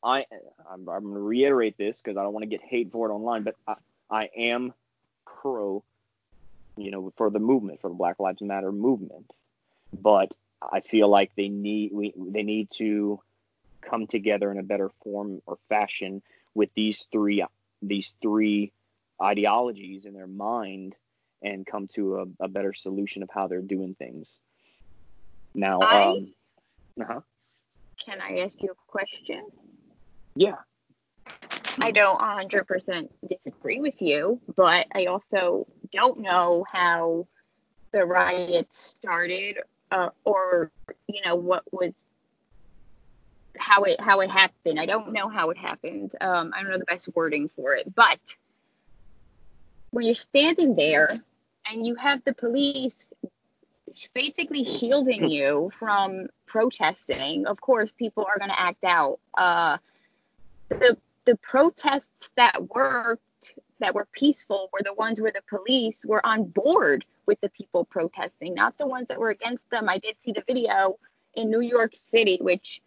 I 0.03 0.27
I'm, 0.71 0.89
I'm 0.89 1.05
going 1.05 1.15
to 1.15 1.21
reiterate 1.21 1.77
this 1.79 2.01
because 2.01 2.17
I 2.17 2.23
don't 2.23 2.33
want 2.33 2.43
to 2.43 2.49
get 2.49 2.63
hate 2.63 2.93
for 2.93 3.09
it 3.09 3.13
online, 3.13 3.43
but 3.43 3.57
I, 3.67 3.75
I 4.11 4.31
am 4.37 4.75
pro, 5.25 5.83
you 6.77 6.91
know, 6.91 7.13
for 7.17 7.31
the 7.31 7.39
movement 7.39 7.81
for 7.81 7.89
the 7.89 7.95
Black 7.95 8.21
Lives 8.21 8.43
Matter 8.43 8.73
movement, 8.73 9.31
but 9.93 10.33
I 10.63 10.81
feel 10.81 11.09
like 11.09 11.33
they 11.37 11.49
need 11.49 11.93
we 11.93 12.13
they 12.17 12.43
need 12.43 12.71
to 12.73 13.21
come 13.81 14.07
together 14.07 14.51
in 14.51 14.59
a 14.59 14.63
better 14.63 14.91
form 15.03 15.43
or 15.47 15.59
fashion 15.69 16.23
with 16.55 16.71
these 16.75 17.07
three 17.11 17.45
these 17.83 18.13
three 18.21 18.73
ideologies 19.23 20.05
in 20.05 20.15
their 20.15 20.27
mind 20.27 20.95
and 21.43 21.67
come 21.67 21.89
to 21.89 22.17
a, 22.17 22.45
a 22.45 22.49
better 22.49 22.73
solution 22.73 23.23
of 23.23 23.31
how 23.33 23.47
they're 23.47 23.61
doing 23.61 23.95
things. 23.95 24.39
Now, 25.55 25.81
I, 25.81 26.03
um, 26.05 26.35
uh-huh. 27.01 27.21
can 28.05 28.21
I 28.21 28.39
ask 28.39 28.61
you 28.63 28.71
a 28.71 28.91
question? 28.91 29.47
Yeah. 30.35 30.57
I 31.79 31.91
don't 31.91 32.19
100% 32.21 33.09
disagree 33.29 33.81
with 33.81 34.01
you, 34.01 34.41
but 34.57 34.87
I 34.95 35.07
also 35.07 35.67
don't 35.93 36.21
know 36.21 36.65
how 36.71 37.27
the 37.93 38.05
riots 38.05 38.79
started 38.79 39.59
uh, 39.93 40.11
or 40.25 40.71
you 41.07 41.21
know 41.25 41.37
what 41.37 41.63
was 41.73 41.93
how 43.57 43.85
it 43.85 44.01
how 44.01 44.21
it 44.21 44.31
happened. 44.31 44.81
I 44.81 44.87
don't 44.87 45.13
know 45.13 45.29
how 45.29 45.51
it 45.51 45.57
happened. 45.57 46.13
Um, 46.21 46.53
I 46.55 46.63
don't 46.63 46.73
know 46.73 46.79
the 46.79 46.85
best 46.85 47.09
wording 47.15 47.49
for 47.55 47.75
it, 47.75 47.95
but 47.95 48.19
when 49.95 50.05
you're 50.05 50.15
standing 50.15 50.75
there 50.75 51.21
and 51.71 51.87
you 51.87 51.95
have 51.95 52.23
the 52.25 52.35
police 52.35 53.09
basically 54.13 54.65
shielding 54.65 55.29
you 55.29 55.71
from 55.79 56.27
protesting, 56.47 57.47
of 57.47 57.61
course 57.61 57.93
people 57.93 58.27
are 58.29 58.39
going 58.39 58.51
to 58.51 58.61
act 58.61 58.83
out. 58.83 59.21
Uh, 59.35 59.79
the 60.69 60.97
the 61.27 61.37
protests 61.37 62.31
that 62.37 62.75
worked 62.75 63.23
that 63.79 63.95
were 63.95 64.07
peaceful 64.13 64.69
were 64.73 64.81
the 64.83 64.93
ones 64.95 65.21
where 65.21 65.33
the 65.33 65.43
police 65.49 66.05
were 66.05 66.25
on 66.27 66.45
board 66.45 67.05
with 67.27 67.41
the 67.41 67.49
people 67.51 67.85
protesting, 67.85 68.53
not 68.53 68.77
the 68.79 68.87
ones 68.87 69.07
that 69.09 69.19
were 69.19 69.31
against 69.31 69.69
them. 69.71 69.89
I 69.89 69.99
did 69.99 70.17
see 70.25 70.33
the 70.33 70.43
video 70.47 70.99
in 71.35 71.51
New 71.51 71.61
York 71.61 71.93
City, 71.95 72.39
which 72.41 72.83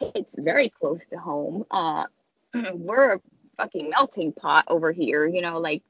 it's 0.00 0.34
very 0.36 0.68
close 0.68 1.00
to 1.10 1.18
home. 1.18 1.64
Uh, 1.70 2.06
we're 2.74 3.14
a 3.14 3.20
fucking 3.56 3.90
melting 3.90 4.32
pot 4.32 4.64
over 4.66 4.90
here, 4.90 5.24
you 5.26 5.40
know, 5.40 5.58
like 5.58 5.82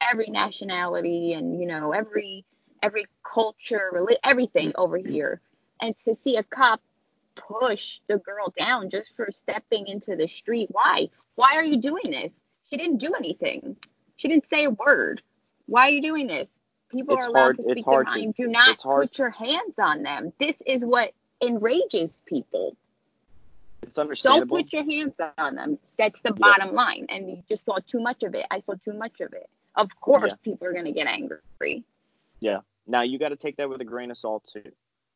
every 0.00 0.26
nationality 0.28 1.32
and 1.32 1.58
you 1.60 1.66
know 1.66 1.92
every 1.92 2.44
every 2.82 3.06
culture, 3.24 3.90
everything 4.22 4.72
over 4.76 4.96
here. 4.96 5.40
And 5.80 5.94
to 6.04 6.14
see 6.14 6.36
a 6.36 6.42
cop 6.42 6.80
push 7.34 8.00
the 8.06 8.18
girl 8.18 8.52
down 8.58 8.88
just 8.90 9.10
for 9.16 9.30
stepping 9.30 9.86
into 9.88 10.16
the 10.16 10.26
street, 10.28 10.68
why? 10.70 11.08
Why 11.34 11.50
are 11.56 11.64
you 11.64 11.76
doing 11.78 12.10
this? 12.10 12.32
She 12.70 12.76
didn't 12.76 12.98
do 12.98 13.12
anything. 13.14 13.76
She 14.16 14.28
didn't 14.28 14.48
say 14.48 14.64
a 14.64 14.70
word. 14.70 15.22
Why 15.66 15.88
are 15.88 15.90
you 15.92 16.02
doing 16.02 16.26
this? 16.28 16.48
People 16.90 17.16
It's 17.16 17.24
are 17.24 17.28
allowed 17.28 17.40
hard- 17.42 17.56
to 17.56 17.62
it's 17.62 17.70
speak 17.72 17.84
their 17.84 17.94
hard 17.94 18.08
to- 18.10 18.18
mind. 18.18 18.34
Do 18.36 18.46
not 18.46 18.78
put 18.80 19.18
your 19.18 19.30
hands 19.30 19.74
on 19.78 20.02
them. 20.02 20.32
This 20.38 20.56
is 20.64 20.84
what 20.84 21.12
enrages 21.42 22.16
people. 22.26 22.76
It's 23.82 23.98
understandable. 23.98 24.56
Don't 24.56 24.64
put 24.64 24.72
your 24.72 24.84
hands 24.84 25.14
on 25.38 25.54
them. 25.56 25.78
That's 25.98 26.20
the 26.22 26.30
Yeah. 26.30 26.38
bottom 26.38 26.74
line. 26.74 27.06
And 27.08 27.30
you 27.30 27.42
just 27.48 27.64
saw 27.64 27.78
too 27.86 28.00
much 28.00 28.22
of 28.22 28.34
it. 28.34 28.46
I 28.50 28.60
saw 28.60 28.74
too 28.74 28.92
much 28.94 29.20
of 29.20 29.32
it. 29.32 29.48
Of 29.76 29.88
course, 30.00 30.32
Yeah. 30.32 30.52
people 30.52 30.66
are 30.68 30.72
going 30.72 30.84
to 30.86 30.92
get 30.92 31.06
angry. 31.06 31.84
Yeah. 32.40 32.60
Now 32.86 33.02
you 33.02 33.18
got 33.18 33.30
to 33.30 33.36
take 33.36 33.56
that 33.56 33.68
with 33.68 33.80
a 33.80 33.84
grain 33.84 34.10
of 34.10 34.18
salt 34.18 34.48
too, 34.52 34.72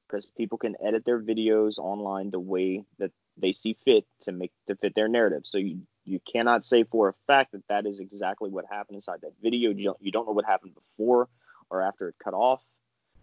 because 0.06 0.26
people 0.36 0.58
can 0.58 0.76
edit 0.84 1.04
their 1.04 1.20
videos 1.20 1.78
online 1.78 2.30
the 2.30 2.40
way 2.40 2.84
that 2.98 3.12
they 3.36 3.52
see 3.52 3.74
fit 3.84 4.04
to 4.22 4.32
make 4.32 4.52
to 4.66 4.74
fit 4.76 4.94
their 4.94 5.08
narrative. 5.08 5.42
So 5.44 5.58
you 5.58 5.80
you 6.04 6.20
cannot 6.30 6.64
say 6.64 6.84
for 6.84 7.08
a 7.10 7.14
fact 7.26 7.52
that 7.52 7.66
that 7.68 7.86
is 7.86 8.00
exactly 8.00 8.50
what 8.50 8.64
happened 8.70 8.96
inside 8.96 9.20
that 9.22 9.32
video. 9.42 9.70
You 9.70 9.84
don't, 9.84 9.98
you 10.00 10.10
don't 10.10 10.26
know 10.26 10.32
what 10.32 10.44
happened 10.46 10.74
before 10.74 11.28
or 11.70 11.82
after 11.82 12.08
it 12.08 12.16
cut 12.22 12.34
off, 12.34 12.60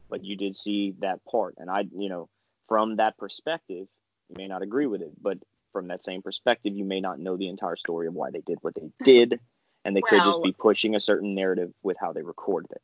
but 0.09 0.23
you 0.23 0.37
did 0.37 0.55
see 0.55 0.93
that 0.99 1.19
part. 1.25 1.55
And 1.57 1.69
I, 1.69 1.81
you 1.91 2.07
know, 2.07 2.29
from 2.69 2.95
that 2.97 3.17
perspective, 3.17 3.87
you 4.29 4.35
may 4.37 4.47
not 4.47 4.61
agree 4.61 4.85
with 4.85 5.01
it, 5.01 5.11
but 5.21 5.39
from 5.73 5.87
that 5.89 6.03
same 6.03 6.21
perspective, 6.21 6.75
you 6.75 6.85
may 6.85 7.01
not 7.01 7.19
know 7.19 7.35
the 7.35 7.49
entire 7.49 7.75
story 7.75 8.07
of 8.07 8.13
why 8.13 8.31
they 8.31 8.41
did 8.41 8.59
what 8.61 8.75
they 8.75 8.89
did, 9.03 9.39
and 9.87 9.95
they 9.95 10.01
could 10.01 10.19
just 10.19 10.43
be 10.43 10.51
pushing 10.51 10.95
a 10.95 10.99
certain 10.99 11.33
narrative 11.33 11.71
with 11.81 11.95
how 11.97 12.11
they 12.11 12.21
recorded 12.21 12.71
it. 12.71 12.81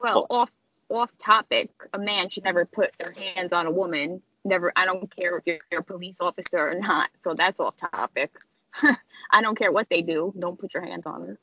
Well, 0.00 0.26
Well- 0.28 0.40
off 0.40 0.50
off 0.90 1.10
topic, 1.18 1.70
a 1.92 1.98
man 1.98 2.30
should 2.30 2.44
never 2.44 2.64
put 2.64 2.92
their 2.98 3.12
hands 3.12 3.52
on 3.52 3.66
a 3.66 3.70
woman. 3.70 4.22
Never. 4.44 4.72
I 4.74 4.86
don't 4.86 5.14
care 5.14 5.36
if 5.36 5.46
you're, 5.46 5.80
a 5.80 5.82
police 5.82 6.16
officer 6.18 6.56
or 6.58 6.74
not. 6.74 7.10
So 7.22 7.34
that's 7.34 7.60
off 7.60 7.76
topic. 7.76 8.34
I 9.30 9.42
don't 9.42 9.56
care 9.56 9.70
what 9.70 9.90
they 9.90 10.00
do. 10.00 10.32
Don't 10.38 10.58
put 10.58 10.72
your 10.72 10.82
hands 10.82 11.02
on 11.04 11.26
her. 11.26 11.38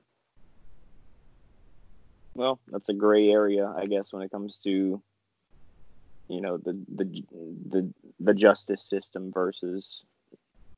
Well, 2.34 2.60
that's 2.70 2.90
a 2.90 2.94
gray 2.94 3.30
area, 3.30 3.72
I 3.78 3.86
guess, 3.86 4.12
when 4.12 4.24
it 4.24 4.32
comes 4.32 4.58
to, 4.64 5.00
you 6.28 6.42
know, 6.42 6.58
the 6.58 6.74
the 6.96 7.24
the 7.70 7.94
the 8.20 8.34
justice 8.34 8.82
system 8.82 9.32
versus 9.32 10.04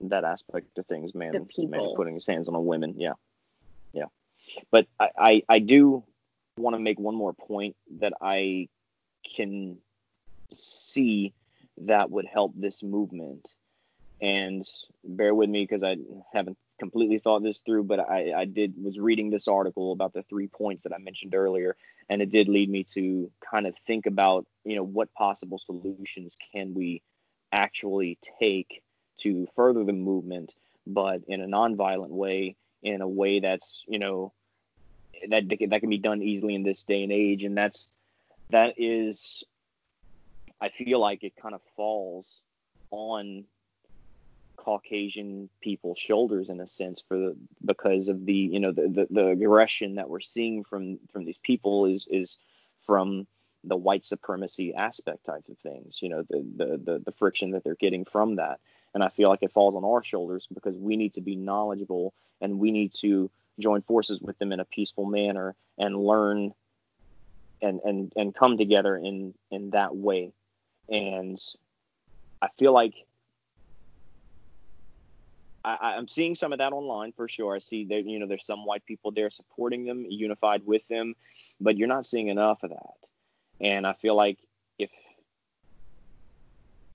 that 0.01 0.25
aspect 0.25 0.77
of 0.77 0.86
things. 0.88 1.16
Man, 1.16 1.32
man 1.58 1.94
putting 1.96 2.16
his 2.16 2.27
hands 2.27 2.50
on 2.50 2.54
a 2.54 2.62
woman. 2.62 2.96
Yeah. 2.98 3.13
But 4.72 4.88
I 5.00 5.10
I, 5.18 5.44
I 5.50 5.60
do 5.60 6.04
want 6.58 6.75
to 6.75 6.80
make 6.80 7.00
one 7.00 7.16
more 7.16 7.34
point 7.34 7.75
that 8.00 8.13
I 8.22 8.68
can 9.36 9.77
see 10.56 11.34
that 11.77 12.10
would 12.10 12.25
help 12.25 12.54
this 12.56 12.82
movement. 12.82 13.48
And 14.20 14.68
bear 15.04 15.36
with 15.36 15.50
me 15.50 15.63
because 15.63 15.84
I 15.84 15.98
haven't 16.34 16.58
completely 16.80 17.20
thought 17.20 17.44
this 17.44 17.60
through, 17.60 17.84
but 17.84 18.00
I, 18.00 18.34
I 18.34 18.46
did 18.46 18.74
was 18.82 19.00
reading 19.00 19.30
this 19.30 19.48
article 19.48 19.92
about 19.92 20.13
the 20.13 20.24
three 20.24 20.48
points 20.48 20.84
that 20.84 20.94
I 20.94 20.98
mentioned 20.98 21.36
earlier, 21.36 21.75
and 22.10 22.22
it 22.22 22.32
did 22.32 22.48
lead 22.48 22.70
me 22.70 22.84
to 22.96 23.32
kind 23.51 23.68
of 23.68 23.75
think 23.86 24.06
about, 24.06 24.48
you 24.63 24.75
know, 24.75 24.84
what 24.84 25.13
possible 25.13 25.60
solutions 25.60 26.36
can 26.51 26.74
we 26.74 27.01
actually 27.51 28.18
take 28.39 28.82
to 29.18 29.48
further 29.56 29.84
the 29.84 29.94
movement, 29.94 30.54
but 30.86 31.22
in 31.27 31.42
a 31.42 31.48
nonviolent 31.48 32.10
way, 32.10 32.56
in 32.84 33.01
a 33.01 33.08
way 33.08 33.39
that's, 33.39 33.84
you 33.88 34.00
know, 34.00 34.34
that 35.30 35.44
that 35.70 35.80
can 35.80 35.90
be 35.90 35.98
done 35.98 36.22
easily 36.22 36.56
in 36.56 36.64
this 36.64 36.84
day 36.84 37.04
and 37.04 37.12
age, 37.12 37.44
and 37.44 37.58
that's 37.58 37.88
that 38.50 38.76
is, 38.78 39.44
I 40.62 40.70
feel 40.70 41.00
like 41.00 41.24
it 41.24 41.34
kind 41.36 41.54
of 41.54 41.62
falls 41.76 42.26
on 42.92 43.46
Caucasian 44.56 45.50
people's 45.62 46.00
shoulders 46.00 46.50
in 46.50 46.60
a 46.60 46.68
sense 46.68 47.02
for 47.08 47.18
the 47.18 47.38
because 47.64 48.10
of 48.10 48.26
the 48.26 48.34
you 48.34 48.60
know 48.60 48.72
the, 48.72 48.88
the, 48.90 49.08
the 49.10 49.28
aggression 49.28 49.96
that 49.96 50.10
we're 50.10 50.20
seeing 50.20 50.64
from 50.64 51.00
from 51.12 51.26
these 51.26 51.38
people 51.38 51.86
is 51.86 52.08
is 52.10 52.38
from 52.82 53.28
the 53.64 53.78
white 53.78 54.04
supremacy 54.04 54.74
aspect 54.74 55.26
type 55.26 55.44
of 55.50 55.58
things 55.60 56.00
you 56.02 56.10
know 56.10 56.24
the, 56.30 56.46
the 56.58 56.66
the 56.78 57.00
the 57.06 57.12
friction 57.14 57.52
that 57.52 57.64
they're 57.64 57.76
getting 57.76 58.04
from 58.06 58.36
that. 58.36 58.60
And 58.94 59.04
I 59.04 59.10
feel 59.10 59.30
like 59.30 59.44
it 59.44 59.52
falls 59.52 59.76
on 59.76 59.86
our 59.86 60.04
shoulders 60.04 60.48
because 60.52 60.76
we 60.76 60.96
need 60.96 61.14
to 61.14 61.22
be 61.22 61.36
knowledgeable 61.36 62.14
and 62.42 62.58
we 62.58 62.72
need 62.72 62.94
to 62.96 63.30
join 63.60 63.82
forces 63.82 64.20
with 64.22 64.38
them 64.40 64.52
in 64.52 64.60
a 64.60 64.66
peaceful 64.66 65.06
manner 65.06 65.56
and 65.78 65.96
learn 65.96 66.54
and 67.62 67.80
and 67.84 68.14
and 68.16 68.36
come 68.36 68.58
together 68.58 68.96
in 68.96 69.34
in 69.52 69.72
that 69.72 69.96
way 69.96 70.32
and 70.90 71.40
I 72.42 72.50
feel 72.58 72.74
like 72.74 72.94
I, 75.64 75.96
I'm 75.98 76.08
seeing 76.08 76.34
some 76.34 76.54
of 76.54 76.60
that 76.60 76.72
online 76.72 77.12
for 77.12 77.28
sure. 77.28 77.56
I 77.56 77.60
see 77.60 77.86
that 77.86 78.06
you 78.06 78.20
know 78.20 78.28
there's 78.28 78.46
some 78.46 78.66
white 78.66 78.86
people 78.86 79.12
there 79.12 79.30
supporting 79.30 79.86
them, 79.86 80.06
unified 80.08 80.62
with 80.66 80.88
them, 80.88 81.16
but 81.60 81.78
you're 81.78 81.88
not 81.90 82.06
seeing 82.06 82.30
enough 82.30 82.64
of 82.64 82.70
that. 82.70 82.96
And 83.60 83.86
I 83.86 83.94
feel 83.94 84.16
like 84.16 84.38
if 84.80 84.92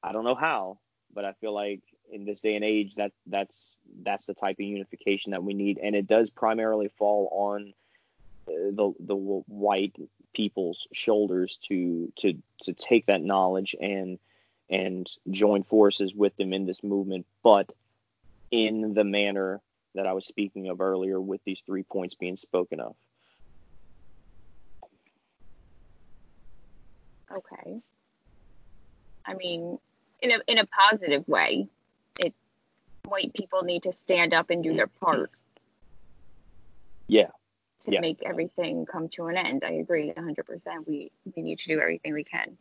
I 0.02 0.12
don't 0.12 0.24
know 0.24 0.34
how, 0.34 0.78
but 1.12 1.24
I 1.24 1.34
feel 1.34 1.52
like 1.52 1.82
in 2.10 2.24
this 2.24 2.40
day 2.40 2.56
and 2.56 2.64
age 2.64 2.94
that 2.94 3.12
that's 3.26 3.66
that's 4.02 4.26
the 4.26 4.34
type 4.34 4.56
of 4.56 4.64
unification 4.64 5.32
that 5.32 5.44
we 5.44 5.54
need, 5.54 5.78
and 5.78 5.94
it 5.94 6.06
does 6.06 6.30
primarily 6.30 6.88
fall 6.98 7.28
on 7.32 7.72
uh, 8.48 8.70
the 8.72 8.92
the 9.00 9.16
white 9.16 9.96
people's 10.34 10.86
shoulders 10.92 11.58
to 11.68 12.12
to 12.16 12.34
to 12.62 12.72
take 12.72 13.06
that 13.06 13.22
knowledge 13.22 13.74
and 13.80 14.18
and 14.70 15.08
join 15.30 15.62
forces 15.62 16.14
with 16.14 16.34
them 16.36 16.52
in 16.52 16.66
this 16.66 16.82
movement, 16.82 17.26
but 17.42 17.70
in 18.50 18.94
the 18.94 19.04
manner 19.04 19.60
that 19.94 20.06
I 20.06 20.12
was 20.12 20.26
speaking 20.26 20.68
of 20.68 20.80
earlier 20.80 21.20
with 21.20 21.42
these 21.44 21.62
three 21.66 21.82
points 21.82 22.14
being 22.14 22.36
spoken 22.36 22.80
of. 22.80 22.94
Okay. 27.30 27.80
I 29.26 29.34
mean, 29.34 29.78
in 30.20 30.32
a 30.32 30.40
in 30.46 30.58
a 30.58 30.66
positive 30.66 31.26
way, 31.28 31.68
it 32.18 32.34
white 33.06 33.32
people 33.34 33.62
need 33.62 33.82
to 33.84 33.92
stand 33.92 34.32
up 34.34 34.50
and 34.50 34.62
do 34.62 34.74
their 34.74 34.86
part 34.86 35.30
Yeah, 37.08 37.30
to 37.80 37.92
Yeah. 37.92 38.00
make 38.00 38.22
everything 38.22 38.86
come 38.86 39.08
to 39.10 39.26
an 39.26 39.36
end. 39.36 39.64
I 39.64 39.72
agree 39.72 40.12
100%. 40.12 40.86
We 40.86 41.10
we 41.34 41.42
need 41.42 41.58
to 41.58 41.68
do 41.68 41.80
everything 41.80 42.14
we 42.14 42.24
can 42.24 42.56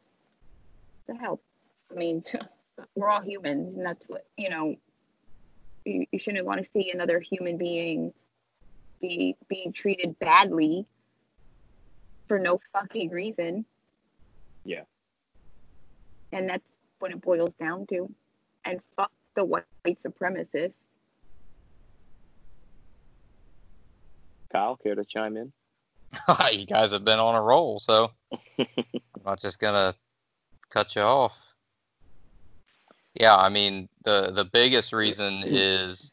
to 1.07 1.13
help. 1.13 1.41
I 1.89 1.93
mean, 1.93 2.23
we're 2.95 3.09
all 3.09 3.21
humans, 3.21 3.75
and 3.77 3.85
that's 3.85 4.07
what 4.09 4.25
you 4.37 4.49
know. 4.49 4.75
You, 5.85 6.05
you 6.11 6.19
shouldn't 6.19 6.45
want 6.45 6.63
to 6.63 6.69
see 6.71 6.91
another 6.91 7.19
human 7.19 7.57
being 7.57 8.13
be 8.99 9.35
being 9.47 9.73
treated 9.73 10.19
badly 10.19 10.85
for 12.27 12.37
no 12.37 12.59
fucking 12.73 13.09
reason. 13.09 13.65
Yeah. 14.63 14.83
And 16.31 16.47
that's 16.49 16.63
what 16.99 17.11
it 17.11 17.19
boils 17.21 17.53
down 17.59 17.87
to. 17.87 18.13
And 18.63 18.79
fuck 18.95 19.11
the 19.35 19.45
white 19.45 19.65
supremacists. 19.85 20.73
Kyle, 24.51 24.75
care 24.75 24.95
to 24.95 25.05
chime 25.05 25.37
in? 25.37 25.51
you 26.51 26.65
guys 26.65 26.91
have 26.91 27.05
been 27.05 27.19
on 27.19 27.35
a 27.35 27.41
roll, 27.41 27.79
so 27.79 28.11
I'm 28.59 28.65
not 29.25 29.39
just 29.39 29.59
gonna 29.59 29.95
cut 30.69 30.95
you 30.95 31.01
off. 31.01 31.37
Yeah, 33.13 33.35
I 33.35 33.49
mean 33.49 33.87
the 34.03 34.31
the 34.31 34.45
biggest 34.45 34.93
reason 34.93 35.41
is, 35.45 36.11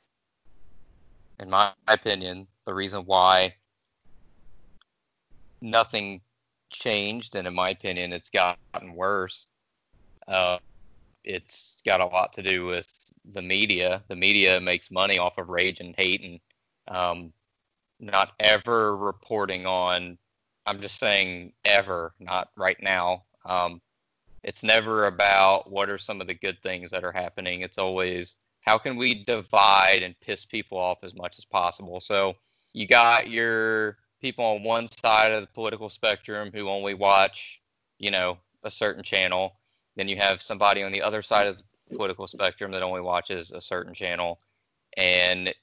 in 1.41 1.51
my 1.51 1.73
opinion, 1.89 2.47
the 2.65 2.75
reason 2.75 3.03
why 3.07 3.55
nothing 5.61 6.21
changed, 6.71 7.35
and 7.35 7.47
in 7.47 7.55
my 7.55 7.71
opinion, 7.71 8.13
it's 8.13 8.31
gotten 8.31 8.95
worse. 8.95 9.47
Uh, 10.27 10.59
it's 11.25 11.83
got 11.85 12.01
a 12.01 12.07
lot 12.07 12.33
to 12.35 12.43
do 12.43 12.67
with 12.67 12.98
the 13.29 13.43
media. 13.43 14.03
The 14.09 14.17
media 14.17 14.61
makes 14.61 14.91
money 14.91 15.19
off 15.19 15.39
of 15.39 15.49
rage 15.49 15.81
and 15.81 15.95
hate 15.97 16.23
and 16.23 16.41
um, 16.89 17.33
not 18.01 18.33
ever 18.41 18.97
reporting 18.97 19.67
on. 19.67 20.19
I'm 20.67 20.81
just 20.81 20.99
saying 20.99 21.53
ever, 21.65 22.15
not 22.21 22.51
right 22.57 22.81
now. 22.83 23.25
Um, 23.45 23.81
it's 24.43 24.63
never 24.63 25.07
about 25.07 25.71
what 25.71 25.91
are 25.91 25.99
some 25.99 26.21
of 26.21 26.27
the 26.27 26.35
good 26.35 26.63
things 26.63 26.91
that 26.91 27.05
are 27.05 27.13
happening. 27.13 27.63
It's 27.63 27.79
always 27.79 28.37
how 28.61 28.79
can 28.79 28.97
we 28.97 29.25
divide 29.25 30.03
and 30.03 30.19
piss 30.21 30.45
people 30.45 30.79
off 30.79 30.99
as 31.03 31.15
much 31.15 31.39
as 31.39 31.45
possible. 31.45 32.01
So 32.01 32.35
you 32.73 32.87
got 32.87 33.31
your 33.31 33.99
people 34.21 34.45
on 34.45 34.63
one 34.63 34.87
side 34.87 35.33
of 35.33 35.41
the 35.41 35.49
political 35.49 35.89
spectrum 35.89 36.51
who 36.53 36.69
only 36.69 36.95
watch, 36.95 37.61
you 37.99 38.11
know, 38.11 38.39
a 38.63 38.71
certain 38.71 39.03
channel. 39.03 39.57
Then 39.97 40.09
you 40.09 40.17
have 40.17 40.43
somebody 40.43 40.83
on 40.83 40.93
the 40.93 41.03
other 41.03 41.23
side 41.23 41.47
of 41.47 41.57
the 41.57 41.63
political 41.89 42.27
spectrum 42.27 42.71
that 42.73 42.83
only 42.83 43.01
watches 43.01 43.51
a 43.51 43.61
certain 43.61 43.95
channel. 43.95 44.39
And 44.97 45.55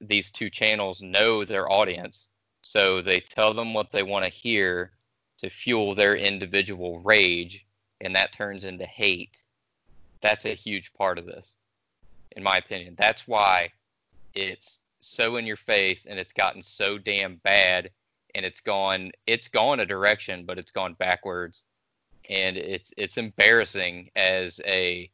these 0.00 0.30
two 0.30 0.50
channels 0.50 1.02
know 1.02 1.44
their 1.44 1.70
audience. 1.70 2.28
So 2.62 3.02
they 3.02 3.20
tell 3.20 3.54
them 3.54 3.74
what 3.74 3.90
they 3.90 4.02
want 4.02 4.24
to 4.24 4.30
hear 4.30 4.92
to 5.38 5.50
fuel 5.50 5.94
their 5.94 6.16
individual 6.16 7.00
rage. 7.00 7.66
And 8.00 8.14
that 8.16 8.32
turns 8.32 8.64
into 8.64 8.86
hate. 8.86 9.42
That's 10.20 10.44
a 10.44 10.54
huge 10.54 10.92
part 10.94 11.18
of 11.18 11.26
this, 11.26 11.54
in 12.36 12.42
my 12.42 12.58
opinion. 12.58 12.94
That's 12.96 13.26
why 13.26 13.70
it's 14.34 14.80
so 15.00 15.36
in 15.36 15.46
your 15.46 15.56
face 15.56 16.06
and 16.06 16.18
it's 16.18 16.32
gotten 16.32 16.62
so 16.62 16.96
damn 16.96 17.36
bad 17.36 17.90
and 18.34 18.46
it's 18.46 18.60
gone 18.60 19.10
it's 19.26 19.48
gone 19.48 19.80
a 19.80 19.86
direction 19.86 20.44
but 20.46 20.58
it's 20.58 20.70
gone 20.70 20.94
backwards 20.94 21.64
and 22.30 22.56
it's 22.56 22.94
it's 22.96 23.16
embarrassing 23.16 24.10
as 24.14 24.60
a 24.64 25.10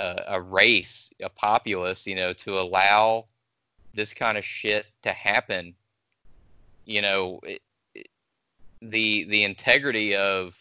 a, 0.00 0.24
a 0.28 0.40
race 0.40 1.12
a 1.22 1.28
populace 1.28 2.06
you 2.06 2.14
know 2.14 2.32
to 2.32 2.58
allow 2.58 3.24
this 3.94 4.14
kind 4.14 4.38
of 4.38 4.44
shit 4.44 4.86
to 5.02 5.12
happen 5.12 5.74
you 6.84 7.02
know 7.02 7.40
it, 7.42 7.62
it, 7.94 8.08
the 8.82 9.24
the 9.24 9.44
integrity 9.44 10.16
of 10.16 10.54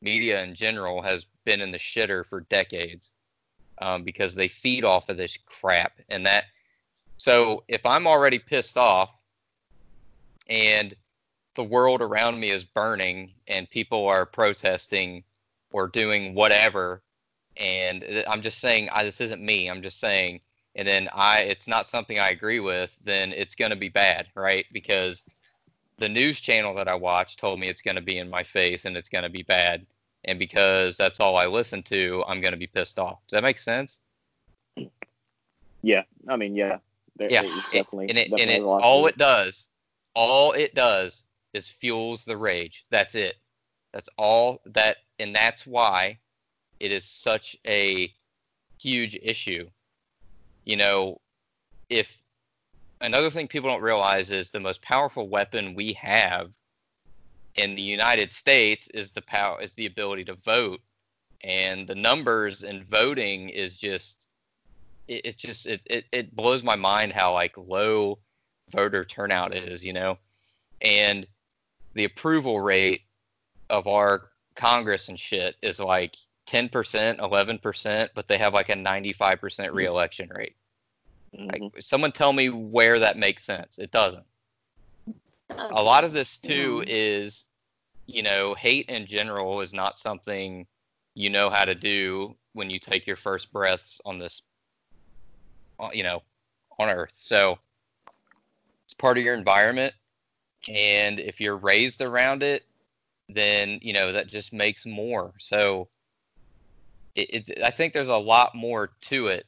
media 0.00 0.42
in 0.42 0.54
general 0.54 1.02
has 1.02 1.26
been 1.44 1.60
in 1.60 1.70
the 1.70 1.78
shitter 1.78 2.24
for 2.24 2.40
decades 2.42 3.10
um, 3.80 4.02
because 4.02 4.34
they 4.34 4.48
feed 4.48 4.84
off 4.84 5.08
of 5.08 5.16
this 5.16 5.36
crap. 5.46 5.92
And 6.08 6.26
that 6.26 6.44
so 7.16 7.64
if 7.68 7.84
I'm 7.84 8.06
already 8.06 8.38
pissed 8.38 8.76
off 8.76 9.10
and 10.48 10.94
the 11.54 11.64
world 11.64 12.00
around 12.00 12.38
me 12.38 12.50
is 12.50 12.64
burning 12.64 13.32
and 13.48 13.68
people 13.68 14.06
are 14.06 14.24
protesting 14.24 15.24
or 15.72 15.88
doing 15.88 16.34
whatever, 16.34 17.02
and 17.58 18.24
I'm 18.28 18.42
just 18.42 18.58
saying 18.58 18.88
I, 18.92 19.04
this 19.04 19.20
isn't 19.20 19.42
me. 19.42 19.68
I'm 19.68 19.82
just 19.82 19.98
saying, 20.00 20.40
and 20.74 20.86
then 20.86 21.08
I 21.12 21.40
it's 21.40 21.68
not 21.68 21.86
something 21.86 22.18
I 22.18 22.30
agree 22.30 22.60
with, 22.60 22.98
then 23.04 23.32
it's 23.32 23.54
going 23.54 23.70
to 23.70 23.76
be 23.76 23.88
bad, 23.88 24.26
right? 24.34 24.66
Because 24.72 25.24
the 25.98 26.08
news 26.08 26.40
channel 26.40 26.74
that 26.74 26.88
I 26.88 26.94
watch 26.94 27.36
told 27.36 27.58
me 27.58 27.68
it's 27.68 27.82
going 27.82 27.96
to 27.96 28.02
be 28.02 28.18
in 28.18 28.30
my 28.30 28.44
face 28.44 28.84
and 28.84 28.96
it's 28.96 29.08
going 29.08 29.24
to 29.24 29.30
be 29.30 29.42
bad, 29.42 29.84
and 30.24 30.38
because 30.38 30.96
that's 30.96 31.20
all 31.20 31.36
I 31.36 31.46
listen 31.46 31.82
to, 31.84 32.24
I'm 32.26 32.40
going 32.40 32.52
to 32.52 32.58
be 32.58 32.66
pissed 32.68 32.98
off. 32.98 33.18
Does 33.28 33.36
that 33.36 33.42
make 33.42 33.58
sense? 33.58 34.00
Yeah, 35.82 36.02
I 36.28 36.36
mean, 36.36 36.54
yeah, 36.54 36.78
there, 37.16 37.30
yeah, 37.30 37.42
definitely, 37.72 38.08
and 38.08 38.18
it, 38.18 38.32
and 38.32 38.50
it 38.50 38.62
all 38.62 39.06
it 39.06 39.18
does, 39.18 39.68
all 40.14 40.52
it 40.52 40.74
does 40.74 41.24
is 41.54 41.68
fuels 41.68 42.24
the 42.24 42.36
rage. 42.36 42.84
That's 42.90 43.14
it. 43.14 43.36
That's 43.92 44.08
all 44.18 44.60
that, 44.66 44.98
and 45.18 45.34
that's 45.34 45.66
why 45.66 46.18
it 46.80 46.92
is 46.92 47.04
such 47.04 47.56
a 47.66 48.12
huge 48.80 49.18
issue. 49.22 49.68
You 50.64 50.76
know, 50.76 51.20
if 51.88 52.10
another 53.00 53.30
thing 53.30 53.48
people 53.48 53.70
don't 53.70 53.82
realize 53.82 54.30
is 54.30 54.50
the 54.50 54.60
most 54.60 54.82
powerful 54.82 55.28
weapon 55.28 55.74
we 55.74 55.92
have 55.94 56.50
in 57.54 57.74
the 57.74 57.82
United 57.82 58.32
States 58.32 58.88
is 58.88 59.12
the 59.12 59.22
power 59.22 59.60
is 59.60 59.74
the 59.74 59.86
ability 59.86 60.24
to 60.24 60.34
vote, 60.34 60.80
and 61.42 61.86
the 61.86 61.94
numbers 61.94 62.62
in 62.62 62.84
voting 62.84 63.48
is 63.48 63.78
just 63.78 64.28
it, 65.08 65.22
it's 65.24 65.36
just 65.36 65.66
it, 65.66 65.82
it 65.86 66.04
it 66.12 66.36
blows 66.36 66.62
my 66.62 66.76
mind 66.76 67.12
how 67.12 67.32
like 67.32 67.56
low 67.56 68.18
voter 68.70 69.04
turnout 69.04 69.54
is, 69.54 69.84
you 69.84 69.92
know, 69.92 70.18
and 70.80 71.26
the 71.94 72.04
approval 72.04 72.60
rate 72.60 73.02
of 73.70 73.86
our 73.86 74.30
Congress 74.54 75.08
and 75.08 75.18
shit 75.18 75.56
is 75.62 75.80
like 75.80 76.16
10%, 76.48 77.18
11%, 77.18 78.08
but 78.14 78.26
they 78.26 78.38
have 78.38 78.54
like 78.54 78.70
a 78.70 78.74
95% 78.74 79.72
reelection 79.72 80.30
rate. 80.34 80.56
Mm-hmm. 81.36 81.64
Like, 81.64 81.82
someone 81.82 82.12
tell 82.12 82.32
me 82.32 82.48
where 82.48 82.98
that 82.98 83.18
makes 83.18 83.44
sense. 83.44 83.78
It 83.78 83.90
doesn't. 83.90 84.24
A 85.50 85.82
lot 85.82 86.04
of 86.04 86.12
this 86.12 86.38
too 86.38 86.84
is, 86.86 87.46
you 88.06 88.22
know, 88.22 88.54
hate 88.54 88.88
in 88.88 89.06
general 89.06 89.60
is 89.60 89.74
not 89.74 89.98
something 89.98 90.66
you 91.14 91.30
know 91.30 91.50
how 91.50 91.64
to 91.64 91.74
do 91.74 92.34
when 92.52 92.70
you 92.70 92.78
take 92.78 93.06
your 93.06 93.16
first 93.16 93.52
breaths 93.52 94.00
on 94.04 94.18
this 94.18 94.42
uh, 95.80 95.88
you 95.92 96.02
know, 96.02 96.22
on 96.78 96.88
Earth. 96.88 97.14
So 97.16 97.58
it's 98.84 98.94
part 98.94 99.18
of 99.18 99.24
your 99.24 99.34
environment, 99.34 99.94
and 100.68 101.20
if 101.20 101.40
you're 101.40 101.56
raised 101.56 102.00
around 102.00 102.42
it, 102.42 102.64
then 103.28 103.78
you 103.82 103.92
know 103.92 104.12
that 104.12 104.28
just 104.28 104.52
makes 104.52 104.86
more. 104.86 105.32
So 105.38 105.88
it, 107.18 107.48
it's 107.48 107.62
I 107.62 107.70
think 107.70 107.92
there's 107.92 108.08
a 108.08 108.16
lot 108.16 108.54
more 108.54 108.90
to 109.02 109.28
it, 109.28 109.46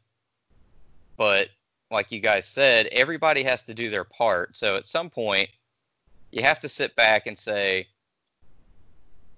but 1.17 1.49
like 1.91 2.13
you 2.13 2.21
guys 2.21 2.47
said, 2.47 2.87
everybody 2.89 3.43
has 3.43 3.63
to 3.63 3.75
do 3.75 3.91
their 3.91 4.05
part. 4.05 4.57
So 4.57 4.77
at 4.77 4.87
some 4.87 5.11
point, 5.11 5.49
you 6.31 6.43
have 6.43 6.61
to 6.61 6.69
sit 6.69 6.95
back 6.95 7.27
and 7.27 7.37
say, 7.37 7.89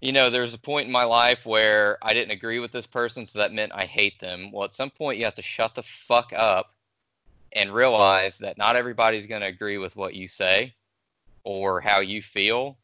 you 0.01 0.12
know, 0.12 0.29
there's 0.31 0.53
a 0.53 0.59
point 0.59 0.87
in 0.87 0.92
my 0.92 1.05
life 1.05 1.47
where 1.47 1.97
I 2.03 2.12
didn't 2.12 2.33
agree 2.33 2.59
with 2.59 2.73
this 2.73 2.87
person, 2.87 3.25
so 3.25 3.38
that 3.38 3.53
meant 3.53 3.73
I 3.75 3.87
hate 3.87 4.21
them. 4.21 4.51
Well, 4.53 4.64
at 4.64 4.75
some 4.75 4.90
point, 4.90 5.18
you 5.18 5.25
have 5.25 5.35
to 5.37 5.42
shut 5.42 5.75
the 5.75 5.83
fuck 5.83 6.33
up 6.35 6.75
and 7.53 7.73
realize 7.73 8.38
that 8.38 8.59
not 8.59 8.77
everybody's 8.77 9.27
going 9.27 9.42
to 9.42 9.47
agree 9.47 9.79
with 9.79 9.95
what 9.97 10.14
you 10.14 10.27
say 10.27 10.75
or 11.45 11.81
how 11.81 12.01
you 12.01 12.21
feel. 12.21 12.77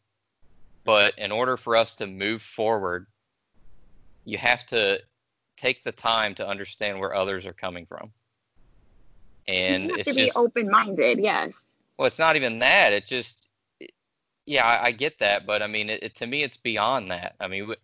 But 0.85 1.19
in 1.19 1.33
order 1.33 1.57
for 1.57 1.77
us 1.77 1.97
to 1.97 2.07
move 2.07 2.41
forward, 2.41 3.07
you 4.25 4.39
have 4.39 4.65
to 4.67 5.01
take 5.59 5.85
the 5.85 5.93
time 5.93 6.35
to 6.37 6.47
understand 6.47 6.99
where 6.99 7.15
others 7.15 7.45
are 7.45 7.53
coming 7.53 7.85
from. 7.85 8.11
And 9.47 9.85
you 9.85 9.91
have 9.91 9.99
it's 9.99 10.09
to 10.09 10.15
be 10.15 10.25
just, 10.27 10.39
open-minded, 10.39 11.19
yes. 11.19 11.61
Well, 11.97 12.07
it's 12.07 12.19
not 12.19 12.37
even 12.37 12.61
that. 12.61 12.93
It 12.93 13.07
just, 13.07 13.49
yeah, 14.47 14.65
I, 14.65 14.87
I 14.87 14.93
get 14.93 15.19
that, 15.19 15.47
but 15.47 15.63
I 15.63 15.67
mean, 15.67 15.91
it, 15.91 16.03
it, 16.03 16.15
to 16.17 16.27
me, 16.27 16.43
it's 16.43 16.57
beyond 16.57 17.11
that. 17.11 17.35
I 17.41 17.49
mean, 17.49 17.75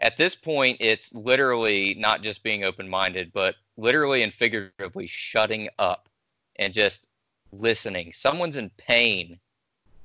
at 0.00 0.16
this 0.16 0.34
point, 0.34 0.76
it's 0.80 1.14
literally 1.14 1.94
not 1.98 2.22
just 2.22 2.42
being 2.42 2.64
open-minded, 2.64 3.32
but 3.32 3.54
literally 3.76 4.22
and 4.22 4.34
figuratively 4.34 5.06
shutting 5.06 5.68
up 5.78 6.08
and 6.56 6.74
just 6.74 7.06
listening. 7.52 8.12
Someone's 8.12 8.56
in 8.56 8.70
pain, 8.76 9.38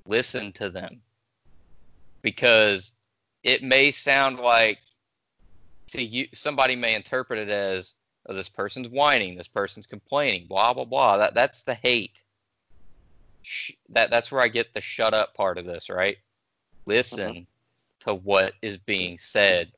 listen 0.05 0.51
to 0.53 0.69
them. 0.69 1.01
Because 2.23 2.93
it 3.43 3.63
may 3.63 3.91
sound 3.91 4.39
like 4.39 4.79
to 5.89 6.03
you 6.03 6.27
somebody 6.33 6.75
may 6.75 6.95
interpret 6.95 7.39
it 7.39 7.49
as 7.49 7.93
oh, 8.27 8.33
this 8.33 8.49
person's 8.49 8.89
whining, 8.89 9.37
this 9.37 9.47
person's 9.47 9.87
complaining, 9.87 10.47
blah 10.47 10.73
blah 10.73 10.85
blah. 10.85 11.17
That 11.17 11.33
that's 11.33 11.63
the 11.63 11.73
hate. 11.73 12.21
Sh- 13.41 13.73
that 13.89 14.09
that's 14.09 14.31
where 14.31 14.41
I 14.41 14.47
get 14.47 14.73
the 14.73 14.81
shut 14.81 15.13
up 15.13 15.33
part 15.33 15.57
of 15.57 15.65
this, 15.65 15.89
right? 15.89 16.17
Listen 16.85 17.29
uh-huh. 17.29 17.41
to 18.01 18.13
what 18.15 18.53
is 18.61 18.77
being 18.77 19.17
said. 19.17 19.71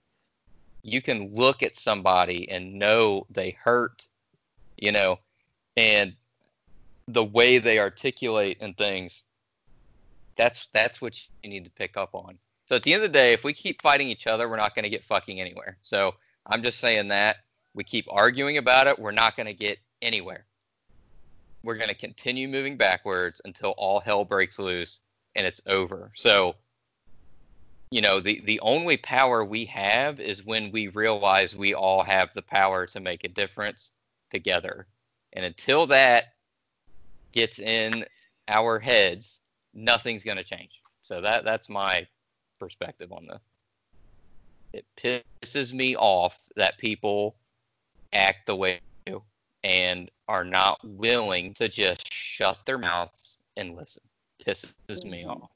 You 0.82 1.02
can 1.02 1.34
look 1.34 1.62
at 1.62 1.76
somebody 1.76 2.50
and 2.50 2.80
know 2.80 3.26
they 3.30 3.52
hurt, 3.52 4.08
you 4.78 4.92
know, 4.92 5.20
and 5.76 6.14
the 7.08 7.24
way 7.24 7.58
they 7.58 7.80
articulate 7.80 8.58
and 8.62 8.78
things, 8.78 9.24
that's 10.38 10.68
that's 10.74 11.02
what 11.02 11.20
you 11.44 11.50
need 11.50 11.66
to 11.66 11.72
pick 11.72 11.98
up 11.98 12.14
on. 12.14 12.38
So 12.70 12.76
at 12.76 12.84
the 12.84 12.94
end 12.94 13.04
of 13.04 13.12
the 13.12 13.18
day, 13.18 13.34
if 13.34 13.44
we 13.44 13.52
keep 13.52 13.82
fighting 13.82 14.10
each 14.10 14.28
other, 14.28 14.48
we're 14.48 14.56
not 14.56 14.76
going 14.76 14.84
to 14.84 14.90
get 14.90 15.04
fucking 15.04 15.42
anywhere. 15.42 15.78
So 15.82 16.14
I'm 16.46 16.62
just 16.62 16.80
saying 16.80 17.08
that 17.08 17.38
we 17.74 17.84
keep 17.84 18.06
arguing 18.10 18.58
about 18.58 18.86
it, 18.86 19.00
we're 19.00 19.12
not 19.12 19.36
going 19.36 19.48
to 19.48 19.54
get 19.54 19.80
anywhere. 20.04 20.46
We're 21.64 21.78
going 21.78 21.90
to 21.90 21.96
continue 21.96 22.48
moving 22.48 22.78
backwards 22.78 23.42
until 23.44 23.72
all 23.72 24.00
hell 24.00 24.24
breaks 24.24 24.60
loose 24.60 25.00
and 25.36 25.48
it's 25.48 25.62
over. 25.66 26.12
So 26.16 26.56
you 27.92 28.02
know, 28.02 28.20
the 28.20 28.42
the 28.42 28.60
only 28.60 28.98
power 28.98 29.44
we 29.44 29.66
have 29.66 30.20
is 30.20 30.46
when 30.46 30.72
we 30.72 30.90
realize 30.90 31.56
we 31.56 31.74
all 31.74 32.04
have 32.04 32.32
the 32.34 32.44
power 32.44 32.86
to 32.86 33.00
make 33.00 33.24
a 33.24 33.30
difference 33.30 33.92
together. 34.30 34.86
And 35.34 35.44
until 35.44 35.88
that 35.88 36.34
gets 37.32 37.58
in 37.58 38.06
our 38.48 38.78
heads, 38.78 39.40
nothing's 39.74 40.24
going 40.24 40.38
to 40.38 40.44
change. 40.44 40.82
So 41.02 41.22
that 41.22 41.44
that's 41.46 41.68
my 41.68 42.08
perspective 42.60 43.12
on 43.12 43.28
this. 43.28 43.42
It 44.74 44.86
pisses 45.44 45.74
me 45.74 45.96
off 45.96 46.38
that 46.56 46.78
people 46.78 47.36
act 48.14 48.46
the 48.46 48.56
way 48.56 48.80
they 49.06 49.14
do 49.14 49.24
and 49.64 50.12
are 50.28 50.44
not 50.44 50.80
willing 50.84 51.54
to 51.56 51.68
just 51.70 52.12
shut 52.14 52.58
their 52.66 52.78
mouths 52.78 53.38
and 53.58 53.76
listen. 53.76 54.04
Pisses 54.46 55.06
me 55.06 55.24
Mhm. 55.24 55.42
off. 55.42 55.52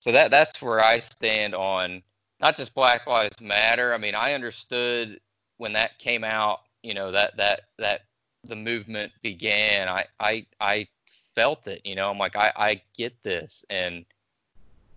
So 0.00 0.12
that 0.12 0.30
that's 0.30 0.62
where 0.62 0.82
I 0.82 1.00
stand 1.00 1.54
on 1.54 2.02
not 2.40 2.56
just 2.56 2.74
Black 2.74 3.06
Lives 3.06 3.40
Matter. 3.40 3.92
I 3.92 3.98
mean, 3.98 4.14
I 4.14 4.32
understood 4.32 5.20
when 5.58 5.72
that 5.74 5.98
came 5.98 6.24
out, 6.24 6.60
you 6.82 6.94
know, 6.94 7.12
that 7.12 7.36
that 7.36 7.68
that 7.78 8.02
the 8.44 8.56
movement 8.56 9.12
began. 9.22 9.88
I 9.88 10.06
I 10.18 10.46
I 10.60 10.88
felt 11.34 11.66
it, 11.66 11.84
you 11.84 11.94
know. 11.94 12.10
I'm 12.10 12.18
like 12.18 12.36
I 12.36 12.52
I 12.56 12.82
get 12.94 13.22
this 13.22 13.64
and 13.68 14.06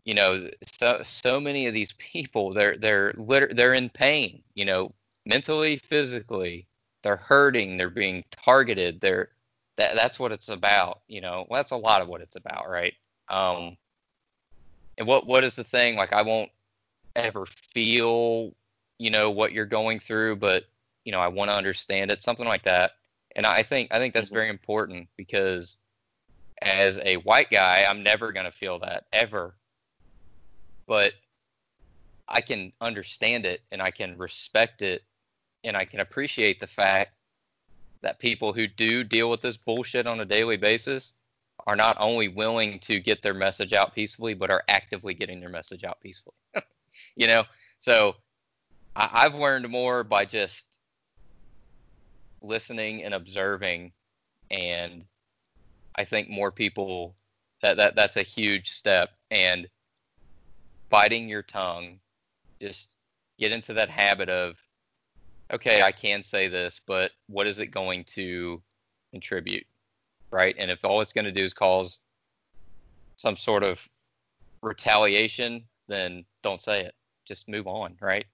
you 0.06 0.14
know, 0.14 0.50
so 0.80 1.02
so 1.04 1.40
many 1.40 1.68
of 1.68 1.74
these 1.74 1.94
people 1.94 2.54
they're 2.54 2.78
they're 2.78 3.14
liter- 3.18 3.52
they're 3.54 3.74
in 3.74 3.90
pain, 3.90 4.42
you 4.56 4.66
know, 4.66 4.94
mentally, 5.26 5.78
physically. 5.78 6.68
They're 7.04 7.18
hurting, 7.18 7.78
they're 7.78 7.90
being 7.90 8.24
targeted. 8.32 9.00
They're 9.02 9.30
that 9.78 9.96
that's 9.96 10.20
what 10.20 10.32
it's 10.32 10.50
about, 10.50 11.02
you 11.08 11.22
know. 11.22 11.46
Well, 11.50 11.60
that's 11.60 11.72
a 11.72 11.78
lot 11.78 12.02
of 12.02 12.08
what 12.08 12.22
it's 12.22 12.36
about, 12.36 12.70
right? 12.70 12.94
Um 13.30 13.78
and 14.98 15.08
what 15.08 15.26
what 15.28 15.44
is 15.44 15.56
the 15.56 15.64
thing 15.64 15.96
like 15.96 16.14
I 16.14 16.22
won't 16.22 16.52
ever 17.16 17.46
feel, 17.46 18.54
you 19.00 19.10
know, 19.12 19.32
what 19.32 19.52
you're 19.54 19.66
going 19.66 20.00
through, 20.00 20.38
but 20.38 20.64
you 21.06 21.12
know, 21.12 21.20
I 21.20 21.28
want 21.28 21.50
to 21.50 21.56
understand 21.56 22.12
it, 22.12 22.22
something 22.24 22.48
like 22.48 22.64
that. 22.64 22.92
And 23.36 23.46
I 23.46 23.64
think 23.64 23.90
I 23.92 23.98
think 24.00 24.14
that's 24.14 24.30
Mhm. 24.30 24.34
very 24.34 24.50
important 24.50 25.10
because 25.18 25.78
as 26.62 27.00
a 27.00 27.18
white 27.18 27.50
guy, 27.52 27.86
I'm 27.88 28.04
never 28.04 28.32
going 28.32 28.46
to 28.46 28.52
feel 28.52 28.80
that 28.80 29.06
ever. 29.14 29.56
But 30.88 31.14
I 32.28 32.42
can 32.42 32.72
understand 32.82 33.46
it 33.46 33.62
and 33.72 33.82
I 33.82 33.92
can 33.92 34.18
respect 34.18 34.82
it 34.82 35.04
and 35.64 35.78
I 35.78 35.86
can 35.86 36.00
appreciate 36.00 36.60
the 36.60 36.68
fact 36.68 37.16
that 38.02 38.20
people 38.20 38.54
who 38.54 38.68
do 38.68 39.04
deal 39.04 39.30
with 39.30 39.42
this 39.42 39.58
bullshit 39.58 40.08
on 40.08 40.20
a 40.20 40.26
daily 40.26 40.58
basis 40.58 41.14
are 41.66 41.76
not 41.76 41.96
only 42.00 42.28
willing 42.28 42.80
to 42.80 43.00
get 43.00 43.24
their 43.24 43.34
message 43.34 43.72
out 43.72 43.96
peacefully, 43.96 44.34
but 44.34 44.50
are 44.50 44.64
actively 44.68 45.14
getting 45.14 45.40
their 45.40 45.50
message 45.50 45.84
out 45.84 46.00
peacefully. 46.02 46.36
you 47.16 47.28
know, 47.28 47.44
so 47.80 48.16
I, 48.96 49.10
I've 49.14 49.36
learned 49.36 49.70
more 49.70 50.04
by 50.04 50.26
just 50.26 50.66
listening 52.42 53.04
and 53.04 53.14
observing, 53.14 53.94
and 54.52 55.06
I 55.96 56.04
think 56.04 56.30
more 56.30 56.52
people 56.52 57.16
that, 57.62 57.78
that 57.78 57.96
that's 57.96 58.18
a 58.18 58.24
huge 58.24 58.72
step. 58.72 59.12
And 59.32 59.70
biting 60.94 61.28
your 61.28 61.42
tongue, 61.42 61.98
just 62.62 62.98
get 63.40 63.52
into 63.52 63.74
that 63.74 63.90
habit 63.90 64.30
of, 64.30 64.60
okay, 65.52 65.82
I 65.82 65.92
can 65.92 66.22
say 66.22 66.48
this, 66.48 66.80
but 66.86 67.10
what 67.26 67.48
is 67.48 67.58
it 67.58 67.72
going 67.72 68.04
to 68.10 68.62
contribute, 69.12 69.66
right? 70.32 70.56
And 70.60 70.70
if 70.70 70.86
all 70.86 71.02
it's 71.02 71.12
going 71.12 71.26
to 71.26 71.32
do 71.32 71.44
is 71.44 71.52
cause 71.52 72.00
some 73.16 73.36
sort 73.36 73.64
of 73.64 73.90
retaliation, 74.62 75.64
then 75.88 76.26
don't 76.44 76.62
say 76.62 76.82
it. 76.82 76.94
Just 77.28 77.50
move 77.50 77.66
on, 77.66 77.98
right? 78.00 78.28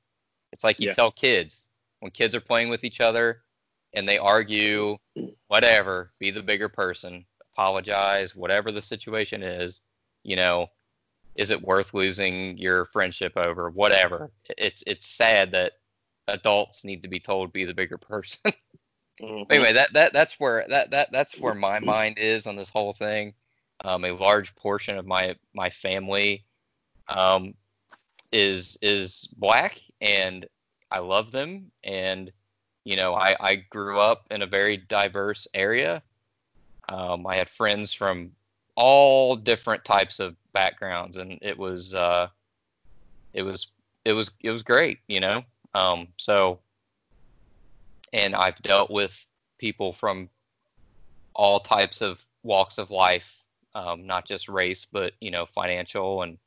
It's 0.51 0.65
like 0.65 0.81
you 0.81 0.87
Yeah. 0.87 0.93
tell 0.95 1.11
kids 1.11 1.69
when 2.01 2.11
kids 2.11 2.35
are 2.35 2.41
playing 2.41 2.67
with 2.67 2.83
each 2.83 2.99
other 2.99 3.41
and 3.93 4.07
they 4.07 4.17
argue, 4.17 4.97
whatever, 5.47 6.11
be 6.19 6.29
the 6.29 6.43
bigger 6.43 6.67
person, 6.67 7.25
apologize, 7.53 8.35
whatever 8.35 8.69
the 8.69 8.81
situation 8.81 9.43
is, 9.43 9.79
you 10.23 10.35
know, 10.35 10.69
is 11.39 11.51
it 11.51 11.61
worth 11.63 11.93
losing 11.93 12.57
your 12.57 12.85
friendship 12.85 13.37
over? 13.37 13.69
Whatever. 13.69 14.31
It's 14.57 14.83
it's 14.85 15.07
sad 15.07 15.51
that 15.53 15.73
adults 16.27 16.83
need 16.83 17.03
to 17.03 17.07
be 17.09 17.19
told 17.19 17.53
be 17.53 17.65
the 17.65 17.73
bigger 17.73 17.97
person. 17.97 18.53
Mhm. 19.21 19.47
anyway, 19.51 19.73
that 19.73 19.93
that 19.93 20.13
that's 20.13 20.39
where 20.39 20.65
that 20.69 20.91
that 20.91 21.11
that's 21.11 21.39
where 21.41 21.55
my 21.55 21.79
mind 21.79 22.17
is 22.19 22.47
on 22.47 22.55
this 22.55 22.69
whole 22.69 22.93
thing. 22.93 23.33
Um, 23.83 24.05
a 24.05 24.11
large 24.11 24.55
portion 24.55 24.97
of 24.97 25.05
my 25.05 25.35
my 25.53 25.69
family 25.69 26.45
um, 27.09 27.55
is 28.31 28.77
is 28.81 29.27
black, 29.37 29.81
and 30.01 30.45
I 30.91 30.99
love 30.99 31.31
them. 31.31 31.71
And 31.83 32.31
you 32.85 32.95
know, 32.95 33.13
I 33.15 33.35
I 33.39 33.55
grew 33.69 33.99
up 33.99 34.25
in 34.31 34.41
a 34.41 34.47
very 34.47 34.77
diverse 34.77 35.47
area. 35.53 36.01
Um, 36.89 37.25
I 37.27 37.35
had 37.35 37.49
friends 37.49 37.93
from 37.93 38.31
all 38.79 39.35
different 39.35 39.83
types 39.83 40.21
of 40.21 40.37
backgrounds, 40.53 41.17
and 41.17 41.37
it 41.41 41.57
was 41.57 41.93
uh, 41.93 42.27
it 43.33 43.43
was 43.43 43.67
it 44.05 44.13
was 44.13 44.31
it 44.41 44.51
was 44.51 44.63
great, 44.63 44.99
you 45.07 45.19
know. 45.19 45.43
Um, 45.75 46.07
so, 46.15 46.59
and 48.13 48.33
I've 48.33 48.59
dealt 48.61 48.89
with 48.89 49.25
people 49.59 49.91
from 49.91 50.29
all 51.35 51.59
types 51.59 52.01
of 52.01 52.25
walks 52.43 52.77
of 52.77 52.89
life, 52.89 53.43
um, 53.75 54.07
not 54.07 54.25
just 54.25 54.47
race, 54.47 54.85
but 54.85 55.11
you 55.19 55.29
know, 55.29 55.45
financial, 55.45 56.21
and 56.21 56.37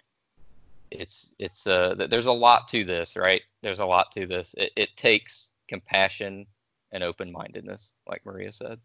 it's 0.90 1.34
it's 1.38 1.66
uh, 1.66 1.94
there's 2.08 2.26
a 2.26 2.32
lot 2.32 2.66
to 2.68 2.82
this, 2.82 3.14
right? 3.14 3.42
There's 3.62 3.80
a 3.80 3.86
lot 3.86 4.10
to 4.12 4.26
this. 4.26 4.54
It, 4.56 4.72
it 4.74 4.96
takes 4.96 5.50
compassion 5.68 6.46
and 6.92 7.04
open-mindedness, 7.04 7.92
like 8.08 8.24
Maria 8.24 8.52
said. 8.52 8.78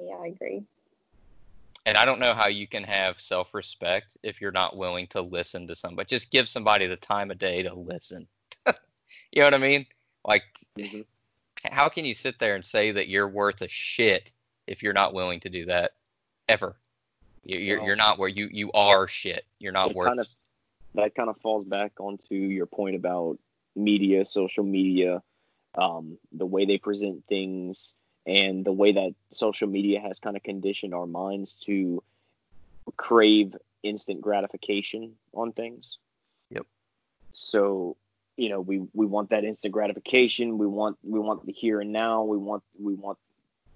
Yeah, 0.00 0.14
I 0.16 0.26
agree. 0.28 0.64
And 1.86 1.98
I 1.98 2.04
don't 2.06 2.18
know 2.18 2.32
how 2.34 2.46
you 2.48 2.66
can 2.66 2.82
have 2.84 3.20
self-respect 3.20 4.16
if 4.22 4.40
you're 4.40 4.50
not 4.52 4.76
willing 4.76 5.06
to 5.08 5.20
listen 5.20 5.66
to 5.66 5.74
somebody. 5.74 6.06
Just 6.06 6.30
give 6.30 6.48
somebody 6.48 6.86
the 6.86 6.96
time 6.96 7.30
of 7.30 7.38
day 7.38 7.62
to 7.62 7.74
listen. 7.74 8.26
you 8.66 8.72
know 9.36 9.44
what 9.44 9.54
I 9.54 9.58
mean? 9.58 9.86
Like, 10.24 10.44
Mhm. 10.78 11.04
how 11.70 11.88
can 11.90 12.06
you 12.06 12.14
sit 12.14 12.38
there 12.38 12.54
and 12.54 12.64
say 12.64 12.90
that 12.92 13.08
you're 13.08 13.28
worth 13.28 13.60
a 13.60 13.68
shit 13.68 14.32
if 14.66 14.82
you're 14.82 14.94
not 14.94 15.12
willing 15.12 15.40
to 15.40 15.50
do 15.50 15.66
that 15.66 15.92
ever? 16.48 16.76
You- 17.44 17.58
You're, 17.58 17.78
Well- 17.78 17.86
you're 17.88 17.96
not 17.96 18.18
where 18.18 18.30
you 18.30 18.48
you 18.50 18.72
are 18.72 19.06
shit. 19.06 19.44
You're 19.58 19.72
not 19.72 19.90
It 19.90 19.96
worth. 19.96 20.08
kind 20.08 20.20
of 20.20 20.28
that 20.94 21.14
kind 21.14 21.28
of 21.28 21.36
falls 21.42 21.66
back 21.66 22.00
onto 22.00 22.34
your 22.34 22.66
point 22.66 22.94
about 22.96 23.38
media, 23.76 24.24
social 24.24 24.62
media, 24.64 25.22
um, 25.76 26.16
the 26.32 26.46
way 26.46 26.64
they 26.64 26.78
present 26.78 27.26
things, 27.26 27.94
and 28.26 28.64
the 28.64 28.72
way 28.72 28.92
that 28.92 29.14
social 29.30 29.68
media 29.68 30.00
has 30.00 30.18
kind 30.18 30.36
of 30.36 30.42
conditioned 30.42 30.94
our 30.94 31.06
minds 31.06 31.54
to 31.66 32.02
crave 32.96 33.54
instant 33.82 34.20
gratification 34.20 35.12
on 35.32 35.52
things. 35.52 35.98
Yep. 36.50 36.66
So, 37.32 37.96
you 38.36 38.48
know, 38.48 38.60
we 38.60 38.82
we 38.92 39.06
want 39.06 39.30
that 39.30 39.44
instant 39.44 39.72
gratification. 39.72 40.58
We 40.58 40.66
want 40.66 40.96
we 41.02 41.20
want 41.20 41.44
the 41.44 41.52
here 41.52 41.80
and 41.80 41.92
now. 41.92 42.22
We 42.22 42.36
want 42.36 42.62
we 42.78 42.94
want 42.94 43.18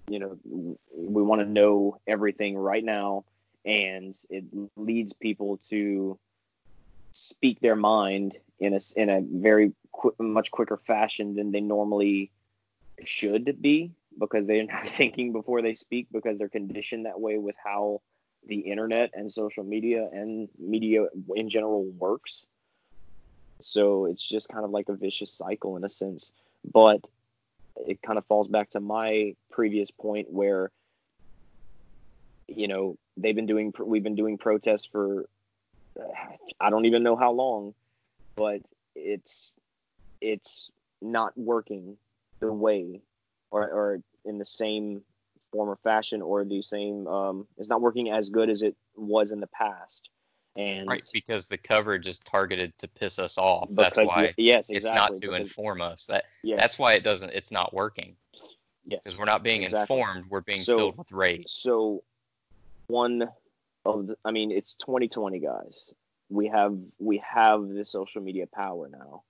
you 0.07 0.19
know 0.19 0.37
we 0.45 1.21
want 1.21 1.41
to 1.41 1.47
know 1.47 1.99
everything 2.07 2.57
right 2.57 2.83
now, 2.83 3.25
and 3.65 4.17
it 4.29 4.45
leads 4.75 5.13
people 5.13 5.59
to 5.69 6.17
speak 7.11 7.59
their 7.59 7.75
mind 7.75 8.37
in 8.59 8.73
a 8.73 8.79
in 8.95 9.09
a 9.09 9.21
very 9.21 9.73
qu- 9.91 10.15
much 10.19 10.51
quicker 10.51 10.77
fashion 10.77 11.35
than 11.35 11.51
they 11.51 11.61
normally 11.61 12.31
should 13.05 13.61
be 13.61 13.91
because 14.19 14.45
they're 14.45 14.65
not 14.65 14.89
thinking 14.89 15.31
before 15.31 15.61
they 15.61 15.73
speak 15.73 16.07
because 16.11 16.37
they're 16.37 16.49
conditioned 16.49 17.05
that 17.05 17.19
way 17.19 17.37
with 17.37 17.55
how 17.63 18.01
the 18.47 18.59
internet 18.59 19.11
and 19.13 19.31
social 19.31 19.63
media 19.63 20.07
and 20.11 20.49
media 20.57 21.05
in 21.35 21.49
general 21.49 21.85
works. 21.85 22.45
So 23.61 24.05
it's 24.05 24.25
just 24.25 24.47
kind 24.47 24.63
of 24.63 24.71
like 24.71 24.87
a 24.89 24.93
vicious 24.93 25.33
cycle 25.33 25.75
in 25.75 25.83
a 25.83 25.89
sense. 25.89 26.31
But 26.71 27.01
it 27.75 28.01
kind 28.01 28.17
of 28.17 28.25
falls 28.25 28.47
back 28.47 28.71
to 28.71 28.79
my 28.79 29.35
previous 29.51 29.91
point 29.91 30.27
where 30.29 30.71
you 32.47 32.67
know 32.67 32.97
they've 33.17 33.35
been 33.35 33.45
doing 33.45 33.73
we've 33.79 34.03
been 34.03 34.15
doing 34.15 34.37
protests 34.37 34.87
for 34.91 35.25
I 36.59 36.69
don't 36.69 36.85
even 36.85 37.03
know 37.03 37.15
how 37.15 37.31
long, 37.31 37.73
but 38.35 38.61
it's 38.95 39.55
it's 40.21 40.71
not 41.01 41.37
working 41.37 41.97
the 42.39 42.51
way 42.51 43.01
or, 43.51 43.63
or 43.63 43.99
in 44.25 44.37
the 44.37 44.45
same 44.45 45.01
form 45.51 45.69
or 45.69 45.77
fashion 45.83 46.21
or 46.21 46.43
the 46.45 46.61
same 46.61 47.07
um, 47.07 47.47
it's 47.57 47.69
not 47.69 47.81
working 47.81 48.11
as 48.11 48.29
good 48.29 48.49
as 48.49 48.61
it 48.61 48.75
was 48.95 49.31
in 49.31 49.39
the 49.39 49.47
past. 49.47 50.09
And 50.55 50.87
right 50.87 51.03
because 51.13 51.47
the 51.47 51.57
coverage 51.57 52.07
is 52.07 52.19
targeted 52.19 52.77
to 52.79 52.87
piss 52.87 53.19
us 53.19 53.37
off. 53.37 53.69
That's 53.71 53.97
why 53.97 54.33
yes, 54.37 54.69
exactly, 54.69 54.75
it's 54.75 54.85
not 54.85 55.15
to 55.17 55.27
because- 55.27 55.39
inform 55.41 55.81
us. 55.81 56.05
That 56.07 56.25
yes, 56.43 56.59
that's 56.59 56.77
why 56.77 56.93
it 56.93 57.03
doesn't. 57.03 57.31
It's 57.31 57.51
not 57.51 57.73
working 57.73 58.15
yes. 58.85 58.99
because 59.03 59.17
we're 59.17 59.25
not 59.25 59.43
being 59.43 59.63
Exactly. 59.63 59.97
informed. 59.97 60.25
We're 60.29 60.41
being 60.41 60.61
So- 60.61 60.77
filled 60.77 60.97
with 60.97 61.11
rage. 61.11 61.45
So 61.47 62.03
one 62.87 63.29
of 63.85 64.07
the, 64.07 64.17
I 64.25 64.31
mean, 64.31 64.51
it's 64.51 64.75
2020, 64.75 65.39
guys. 65.39 65.91
We 66.29 66.47
have 66.47 66.77
we 66.99 67.23
have 67.25 67.69
the 67.69 67.85
social 67.85 68.21
media 68.21 68.45
power 68.47 68.89
now. 68.89 69.23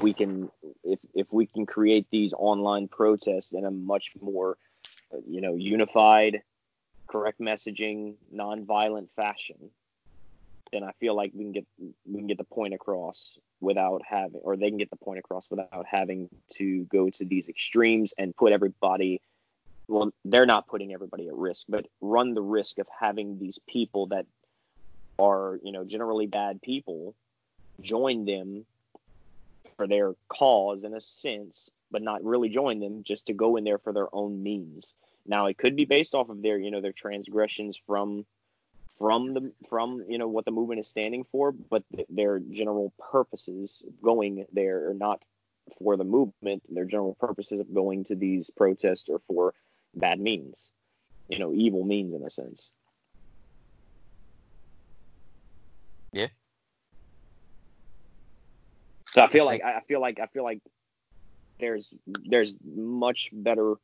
We 0.00 0.14
can 0.14 0.50
if 0.84 0.98
if 1.14 1.26
we 1.32 1.46
can 1.46 1.66
create 1.66 2.06
these 2.10 2.32
online 2.32 2.88
protests 2.88 3.52
in 3.52 3.64
a 3.64 3.70
much 3.70 4.12
more 4.20 4.56
you 5.28 5.40
know 5.40 5.56
unified, 5.56 6.42
correct 7.08 7.40
messaging, 7.40 8.14
nonviolent 8.34 9.08
fashion. 9.14 9.70
then 10.72 10.82
I 10.82 10.92
feel 10.92 11.14
like 11.14 11.32
we 11.34 11.44
can 11.44 11.52
get 11.52 11.66
we 12.06 12.18
can 12.18 12.26
get 12.26 12.38
the 12.38 12.44
point 12.44 12.74
across 12.74 13.38
without 13.60 14.02
having, 14.04 14.40
or 14.42 14.56
they 14.56 14.68
can 14.68 14.78
get 14.78 14.90
the 14.90 14.96
point 14.96 15.18
across 15.18 15.48
without 15.50 15.86
having 15.86 16.28
to 16.54 16.84
go 16.84 17.10
to 17.10 17.24
these 17.24 17.48
extremes 17.48 18.12
and 18.18 18.34
put 18.34 18.52
everybody. 18.52 19.20
Well, 19.88 20.12
they're 20.24 20.46
not 20.46 20.66
putting 20.68 20.92
everybody 20.94 21.28
at 21.28 21.34
risk, 21.34 21.66
but 21.68 21.86
run 22.00 22.34
the 22.34 22.42
risk 22.42 22.78
of 22.78 22.86
having 22.98 23.38
these 23.38 23.58
people 23.68 24.06
that 24.06 24.26
are, 25.18 25.58
you 25.62 25.72
know, 25.72 25.84
generally 25.84 26.26
bad 26.26 26.62
people 26.62 27.14
join 27.80 28.24
them 28.24 28.64
for 29.82 29.88
their 29.88 30.14
cause 30.28 30.84
in 30.84 30.94
a 30.94 31.00
sense, 31.00 31.68
but 31.90 32.02
not 32.02 32.22
really 32.22 32.48
join 32.48 32.78
them 32.78 33.02
just 33.02 33.26
to 33.26 33.32
go 33.32 33.56
in 33.56 33.64
there 33.64 33.78
for 33.78 33.92
their 33.92 34.06
own 34.14 34.40
means. 34.40 34.94
Now 35.26 35.46
it 35.46 35.58
could 35.58 35.74
be 35.74 35.86
based 35.86 36.14
off 36.14 36.28
of 36.28 36.40
their, 36.40 36.56
you 36.56 36.70
know, 36.70 36.80
their 36.80 36.92
transgressions 36.92 37.76
from 37.84 38.24
from 38.96 39.34
the 39.34 39.52
from 39.68 40.04
you 40.08 40.18
know 40.18 40.28
what 40.28 40.44
the 40.44 40.52
movement 40.52 40.78
is 40.78 40.86
standing 40.86 41.24
for, 41.24 41.50
but 41.50 41.82
th- 41.96 42.06
their 42.08 42.38
general 42.38 42.92
purposes 43.10 43.82
going 44.00 44.46
there 44.52 44.88
are 44.90 44.94
not 44.94 45.24
for 45.78 45.96
the 45.96 46.04
movement. 46.04 46.62
Their 46.68 46.84
general 46.84 47.16
purposes 47.18 47.58
of 47.58 47.74
going 47.74 48.04
to 48.04 48.14
these 48.14 48.50
protests 48.56 49.08
are 49.08 49.20
for 49.26 49.52
bad 49.96 50.20
means, 50.20 50.60
you 51.28 51.40
know, 51.40 51.52
evil 51.52 51.82
means 51.84 52.14
in 52.14 52.24
a 52.24 52.30
sense. 52.30 52.70
Yeah. 56.12 56.28
So 59.12 59.22
I 59.22 59.28
feel 59.28 59.44
like 59.44 59.62
I 59.62 59.80
feel 59.86 60.00
like 60.00 60.20
I 60.20 60.26
feel 60.26 60.44
like 60.44 60.60
there's 61.60 61.92
there's 62.06 62.54
much 62.64 63.30
better. 63.32 63.74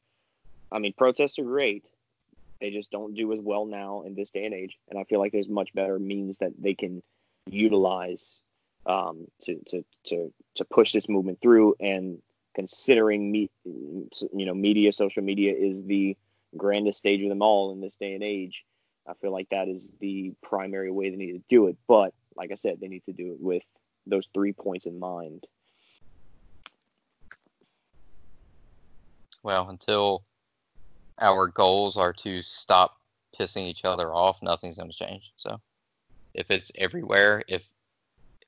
I 0.73 0.79
mean, 0.79 0.93
protests 0.93 1.39
are 1.39 1.45
great, 1.45 1.87
they 2.61 2.71
just 2.71 2.91
don't 2.91 3.15
do 3.15 3.33
as 3.33 3.41
well 3.41 3.67
now 3.67 4.03
in 4.03 4.15
this 4.15 4.31
day 4.31 4.45
and 4.45 4.55
age. 4.55 4.79
And 4.89 4.99
I 4.99 5.05
feel 5.05 5.19
like 5.19 5.33
there's 5.33 5.49
much 5.49 5.73
better 5.75 5.99
means 5.99 6.39
that 6.39 6.53
they 6.59 6.75
can 6.75 7.03
utilize 7.47 8.41
um, 8.87 9.27
to, 9.43 9.59
to, 9.69 9.85
to, 10.07 10.33
to 10.57 10.65
push 10.65 10.93
this 10.93 11.09
movement 11.09 11.41
through. 11.41 11.77
And 11.81 12.21
considering 12.55 13.31
me, 13.31 13.51
you 13.65 14.09
know, 14.33 14.55
media, 14.55 14.93
social 14.93 15.23
media 15.23 15.55
is 15.55 15.85
the 15.85 16.17
grandest 16.57 16.99
stage 16.99 17.23
of 17.23 17.29
them 17.29 17.43
all 17.43 17.73
in 17.73 17.81
this 17.81 17.97
day 17.97 18.15
and 18.15 18.25
age. 18.25 18.65
I 19.07 19.15
feel 19.15 19.33
like 19.33 19.49
that 19.51 19.69
is 19.69 19.91
the 20.01 20.35
primary 20.43 20.91
way 20.91 21.11
they 21.11 21.17
need 21.17 21.33
to 21.33 21.43
do 21.49 21.69
it. 21.69 21.77
But 21.87 22.13
like 22.37 22.51
I 22.51 22.57
said, 22.57 22.79
they 22.81 22.89
need 22.89 23.05
to 23.05 23.13
do 23.13 23.33
it 23.33 23.41
with 23.41 23.63
those 24.09 24.29
three 24.35 24.53
points 24.53 24.87
in 24.87 24.99
mind. 24.99 25.47
Well, 29.43 29.69
until 29.69 30.25
our 31.21 31.47
goals 31.47 31.97
are 31.97 32.13
to 32.13 32.43
stop 32.43 32.97
pissing 33.39 33.63
each 33.63 33.85
other 33.85 34.13
off, 34.13 34.43
nothing's 34.43 34.77
going 34.77 34.91
to 34.91 34.97
change. 34.97 35.33
So 35.37 35.61
if 36.35 36.51
it's 36.51 36.73
everywhere, 36.77 37.43
if 37.49 37.63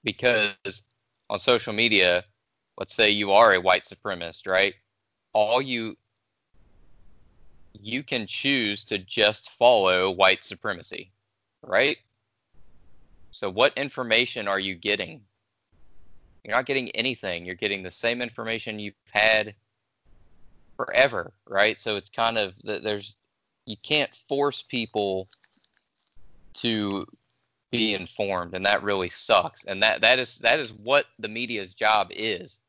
because 0.04 0.82
on 1.28 1.38
social 1.38 1.72
media, 1.72 2.24
let's 2.78 2.94
say 2.94 3.10
you 3.10 3.32
are 3.32 3.54
a 3.54 3.60
white 3.60 3.82
supremacist, 3.82 4.46
right? 4.46 4.74
All 5.32 5.62
you 5.62 5.96
you 7.72 8.02
can 8.02 8.26
choose 8.26 8.84
to 8.84 8.98
just 8.98 9.50
follow 9.50 10.10
white 10.10 10.42
supremacy, 10.42 11.12
right? 11.62 11.96
So 13.30 13.48
what 13.48 13.76
information 13.78 14.48
are 14.48 14.58
you 14.58 14.74
getting? 14.74 15.22
You're 16.44 16.56
not 16.56 16.66
getting 16.66 16.90
anything. 16.90 17.44
You're 17.44 17.54
getting 17.54 17.82
the 17.82 17.90
same 17.90 18.22
information 18.22 18.78
you've 18.78 18.94
had 19.12 19.54
forever, 20.76 21.32
right? 21.46 21.78
So 21.78 21.96
it's 21.96 22.10
kind 22.10 22.38
of 22.38 22.54
there's 22.64 23.14
you 23.66 23.76
can't 23.82 24.14
force 24.14 24.62
people 24.62 25.28
to 26.54 27.06
be 27.70 27.94
informed, 27.94 28.54
and 28.54 28.64
that 28.66 28.82
really 28.82 29.08
sucks. 29.08 29.64
And 29.64 29.82
that 29.82 30.00
that 30.00 30.18
is 30.18 30.38
that 30.38 30.58
is 30.58 30.72
what 30.72 31.06
the 31.18 31.28
media's 31.28 31.74
job 31.74 32.08
is 32.10 32.60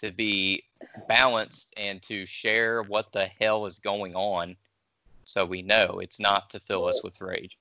to 0.00 0.10
be 0.10 0.64
balanced 1.06 1.72
and 1.76 2.02
to 2.02 2.26
share 2.26 2.82
what 2.82 3.12
the 3.12 3.26
hell 3.26 3.66
is 3.66 3.78
going 3.78 4.14
on, 4.14 4.54
so 5.24 5.44
we 5.44 5.62
know 5.62 6.00
it's 6.00 6.18
not 6.18 6.50
to 6.50 6.60
fill 6.60 6.86
us 6.86 7.02
with 7.04 7.20
rage. 7.20 7.56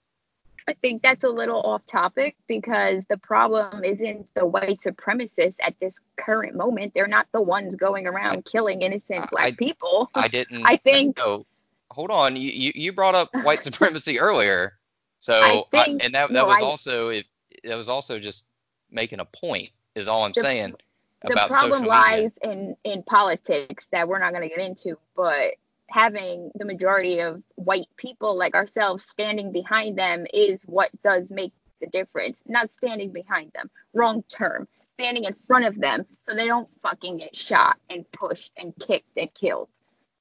I 0.67 0.73
think 0.73 1.01
that's 1.01 1.23
a 1.23 1.29
little 1.29 1.61
off 1.61 1.85
topic 1.85 2.35
because 2.47 3.03
the 3.09 3.17
problem 3.17 3.83
isn't 3.83 4.27
the 4.35 4.45
white 4.45 4.79
supremacists 4.79 5.55
at 5.61 5.75
this 5.79 5.97
current 6.17 6.55
moment. 6.55 6.93
They're 6.93 7.07
not 7.07 7.27
the 7.31 7.41
ones 7.41 7.75
going 7.75 8.07
around 8.07 8.45
killing 8.45 8.81
innocent 8.81 9.29
black 9.31 9.45
I, 9.45 9.51
people. 9.51 10.09
I 10.13 10.27
didn't. 10.27 10.63
I 10.65 10.77
think. 10.77 11.17
No, 11.17 11.45
hold 11.89 12.11
on. 12.11 12.35
You, 12.35 12.51
you, 12.51 12.71
you 12.75 12.93
brought 12.93 13.15
up 13.15 13.29
white 13.43 13.63
supremacy 13.63 14.19
earlier, 14.19 14.77
so 15.19 15.33
I 15.33 15.63
think, 15.71 16.01
I, 16.01 16.05
and 16.05 16.15
that 16.15 16.29
that 16.29 16.31
no, 16.31 16.45
was 16.45 16.61
I, 16.61 16.65
also 16.65 17.09
it. 17.09 17.25
That 17.63 17.75
was 17.75 17.89
also 17.89 18.19
just 18.19 18.45
making 18.89 19.19
a 19.19 19.25
point. 19.25 19.69
Is 19.95 20.07
all 20.07 20.23
I'm 20.23 20.31
The- 20.33 20.41
saying 20.41 20.75
the 21.23 21.45
problem 21.47 21.83
lies 21.83 22.31
in 22.43 22.75
in 22.83 23.03
politics 23.03 23.87
that 23.91 24.07
we're 24.07 24.19
not 24.19 24.31
going 24.31 24.47
to 24.47 24.49
get 24.49 24.65
into, 24.65 24.97
but 25.15 25.55
having 25.91 26.51
the 26.55 26.65
majority 26.65 27.19
of 27.19 27.43
white 27.55 27.87
people 27.97 28.37
like 28.37 28.55
ourselves 28.55 29.03
standing 29.03 29.51
behind 29.51 29.97
them 29.97 30.25
is 30.33 30.59
what 30.65 30.89
does 31.03 31.29
make 31.29 31.53
the 31.81 31.87
difference. 31.87 32.41
Not 32.47 32.73
standing 32.75 33.11
behind 33.11 33.51
them, 33.53 33.69
wrong 33.93 34.23
term. 34.23 34.67
Standing 34.99 35.23
in 35.25 35.33
front 35.33 35.65
of 35.65 35.79
them 35.79 36.05
so 36.27 36.35
they 36.35 36.45
don't 36.45 36.69
fucking 36.83 37.17
get 37.17 37.35
shot 37.35 37.77
and 37.89 38.09
pushed 38.11 38.51
and 38.57 38.73
kicked 38.79 39.17
and 39.17 39.33
killed. 39.33 39.67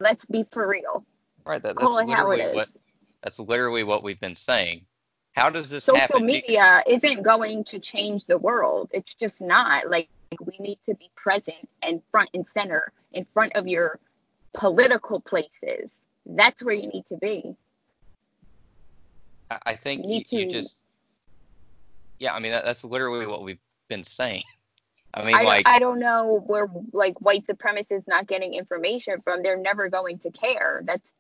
Let's 0.01 0.25
be 0.25 0.47
for 0.51 0.67
real. 0.67 1.05
Right. 1.45 1.63
That, 1.63 1.77
that's 1.77 1.79
Call 1.79 2.07
how 2.07 2.31
it 2.31 2.39
literally 2.39 2.55
what. 2.55 2.69
That's 3.23 3.39
literally 3.39 3.85
what 3.85 4.03
we've 4.03 4.21
been 4.21 4.35
saying. 4.35 4.87
How 5.33 5.51
does 5.51 5.69
this 5.69 5.85
Social 5.85 6.01
happen? 6.01 6.25
media 6.25 6.81
isn't 6.89 7.23
going 7.23 7.65
to 7.65 7.79
change 7.79 8.25
the 8.25 8.39
world. 8.39 8.91
It's 8.93 9.15
just 9.15 9.43
not. 9.43 9.91
Like 9.91 10.09
we 10.41 10.57
need 10.59 10.79
to 10.89 10.95
be 10.95 11.11
present 11.15 11.69
and 11.83 12.01
front 12.11 12.31
and 12.33 12.49
center 12.49 12.93
in 13.13 13.27
front 13.35 13.55
of 13.57 13.69
your 13.69 13.99
political 14.53 15.21
places. 15.21 15.91
That's 16.27 16.63
where 16.63 16.75
you 16.75 16.89
need 16.89 17.07
to 17.09 17.17
be. 17.17 17.57
I, 19.51 19.75
think 19.75 20.05
you, 20.07 20.23
you 20.39 20.49
just. 20.49 20.85
Yeah, 22.19 22.35
I 22.35 22.39
mean 22.39 22.53
that, 22.53 22.65
that's 22.65 22.85
literally 22.85 23.27
what 23.27 23.43
we've 23.43 23.59
been 23.89 24.05
saying. 24.05 24.45
I 25.15 25.25
mean, 25.25 25.35
I, 25.35 25.43
like, 25.43 25.67
I 25.67 25.81
don't 25.81 25.99
know 25.99 26.45
where 26.47 26.69
like 26.93 27.21
white 27.21 27.45
supremacists 27.47 28.07
not 28.07 28.29
getting 28.29 28.55
information 28.55 29.21
from. 29.23 29.43
They're 29.43 29.57
never 29.57 29.89
going 29.89 30.21
to 30.21 30.31
care. 30.31 30.83
That's 30.85 31.11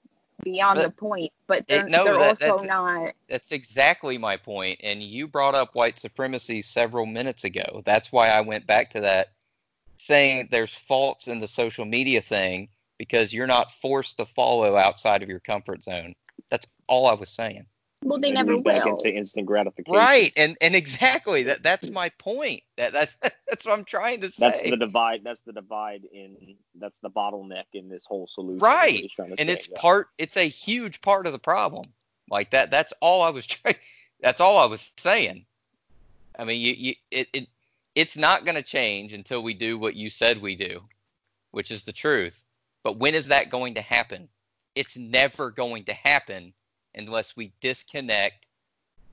beyond 0.44 0.76
But 0.76 0.82
the 0.84 0.92
point. 0.92 1.32
But 1.48 1.66
they're, 1.66 1.88
no, 1.88 2.04
they're 2.04 2.14
that- 2.14 2.28
also 2.28 2.58
that's- 2.58 2.68
not. 2.68 3.14
That's 3.28 3.50
exactly 3.50 4.16
my 4.16 4.36
point. 4.36 4.78
And 4.84 5.02
you 5.02 5.26
brought 5.26 5.56
up 5.56 5.74
white 5.74 5.98
supremacy 5.98 6.62
several 6.62 7.04
minutes 7.04 7.42
ago. 7.42 7.82
That's 7.84 8.12
why 8.12 8.28
I 8.28 8.42
went 8.42 8.64
back 8.64 8.90
to 8.90 9.00
that, 9.00 9.32
saying 9.96 10.48
there's 10.52 10.72
faults 10.72 11.26
in 11.26 11.40
the 11.40 11.48
social 11.48 11.84
media 11.84 12.20
thing 12.20 12.68
because 13.00 13.32
you're 13.32 13.46
not 13.46 13.72
forced 13.72 14.18
to 14.18 14.26
follow 14.26 14.76
outside 14.76 15.22
of 15.22 15.30
your 15.30 15.40
comfort 15.40 15.82
zone. 15.82 16.14
That's 16.50 16.66
all 16.86 17.06
I 17.06 17.14
was 17.14 17.30
saying. 17.30 17.64
Well, 18.04 18.18
they 18.18 18.28
It 18.28 18.34
never 18.34 18.52
moves 18.52 18.62
back 18.62 18.84
will. 18.84 18.98
into 18.98 19.10
instant 19.10 19.46
gratification. 19.46 19.96
Right. 19.98 20.34
And 20.36 20.58
and 20.60 20.74
exactly 20.74 21.44
that 21.44 21.62
that's 21.62 21.88
my 21.88 22.10
point. 22.18 22.62
That 22.76 22.92
that's 22.92 23.16
that's 23.48 23.64
what 23.64 23.78
I'm 23.78 23.86
trying 23.86 24.20
to 24.20 24.28
say. 24.28 24.40
That's 24.40 24.60
the 24.60 24.76
divide. 24.76 25.22
That's 25.24 25.40
the 25.40 25.54
divide 25.54 26.02
in. 26.12 26.56
That's 26.74 26.98
the 27.02 27.08
bottleneck 27.08 27.64
in 27.72 27.88
this 27.88 28.04
whole 28.04 28.26
solution. 28.26 28.58
Right. 28.58 29.00
he's 29.00 29.12
trying 29.12 29.34
to 29.34 29.40
and 29.40 29.48
say, 29.48 29.54
it's 29.54 29.68
yeah. 29.70 29.80
part 29.80 30.08
it's 30.18 30.36
a 30.36 30.46
huge 30.46 31.00
part 31.00 31.26
of 31.26 31.32
the 31.32 31.38
problem 31.38 31.86
like 32.30 32.50
that 32.50 32.70
that's 32.70 32.92
all 33.00 33.22
i 33.22 33.30
was 33.30 33.46
trying 33.46 33.76
that's 34.20 34.40
all 34.40 34.58
i 34.58 34.66
was 34.66 34.92
saying 34.96 35.44
i 36.38 36.44
mean 36.44 36.60
you, 36.60 36.72
you 36.74 36.94
it, 37.10 37.28
it 37.32 37.48
it's 37.94 38.16
not 38.16 38.44
going 38.44 38.54
to 38.54 38.62
change 38.62 39.12
until 39.12 39.42
we 39.42 39.52
do 39.52 39.78
what 39.78 39.96
you 39.96 40.08
said 40.08 40.40
we 40.40 40.54
do 40.54 40.80
which 41.50 41.70
is 41.70 41.84
the 41.84 41.92
truth 41.92 42.44
but 42.82 42.98
when 42.98 43.14
is 43.14 43.28
that 43.28 43.50
going 43.50 43.74
to 43.74 43.80
happen 43.80 44.28
it's 44.74 44.96
never 44.96 45.50
going 45.50 45.84
to 45.84 45.92
happen 45.92 46.52
unless 46.94 47.36
we 47.36 47.52
disconnect 47.60 48.46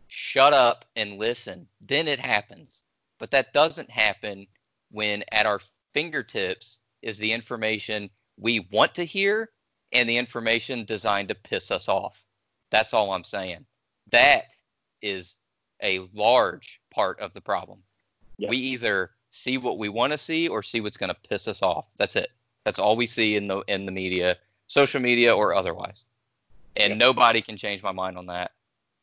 shut 0.07 0.53
up 0.53 0.85
and 0.95 1.17
listen 1.17 1.67
then 1.81 2.07
it 2.07 2.19
happens 2.19 2.83
but 3.19 3.31
that 3.31 3.53
doesn't 3.53 3.89
happen 3.89 4.47
when 4.91 5.23
at 5.31 5.45
our 5.45 5.59
fingertips 5.93 6.79
is 7.01 7.17
the 7.17 7.31
information 7.31 8.09
we 8.37 8.67
want 8.71 8.93
to 8.95 9.03
hear 9.03 9.49
and 9.93 10.07
the 10.07 10.17
information 10.17 10.85
designed 10.85 11.29
to 11.29 11.35
piss 11.35 11.71
us 11.71 11.87
off. 11.87 12.23
That's 12.69 12.93
all 12.93 13.13
I'm 13.13 13.23
saying. 13.23 13.65
That 14.11 14.53
is 15.01 15.35
a 15.81 15.99
large 16.13 16.81
part 16.93 17.19
of 17.19 17.33
the 17.33 17.41
problem. 17.41 17.79
Yep. 18.37 18.49
We 18.49 18.57
either 18.57 19.11
see 19.31 19.57
what 19.57 19.77
we 19.77 19.89
want 19.89 20.11
to 20.11 20.17
see 20.17 20.47
or 20.47 20.63
see 20.63 20.81
what's 20.81 20.97
going 20.97 21.13
to 21.13 21.29
piss 21.29 21.47
us 21.47 21.61
off. 21.61 21.85
That's 21.97 22.15
it. 22.15 22.29
That's 22.67 22.79
all 22.79 22.97
we 22.97 23.05
see 23.05 23.37
in 23.37 23.47
the 23.47 23.59
in 23.69 23.85
the 23.85 23.93
media, 23.93 24.35
social 24.67 24.99
media 24.99 25.33
or 25.33 25.55
otherwise. 25.55 26.03
And 26.75 26.89
Yep. 26.89 26.99
nobody 26.99 27.41
can 27.41 27.55
change 27.55 27.81
my 27.81 27.93
mind 27.93 28.17
on 28.17 28.25
that 28.25 28.51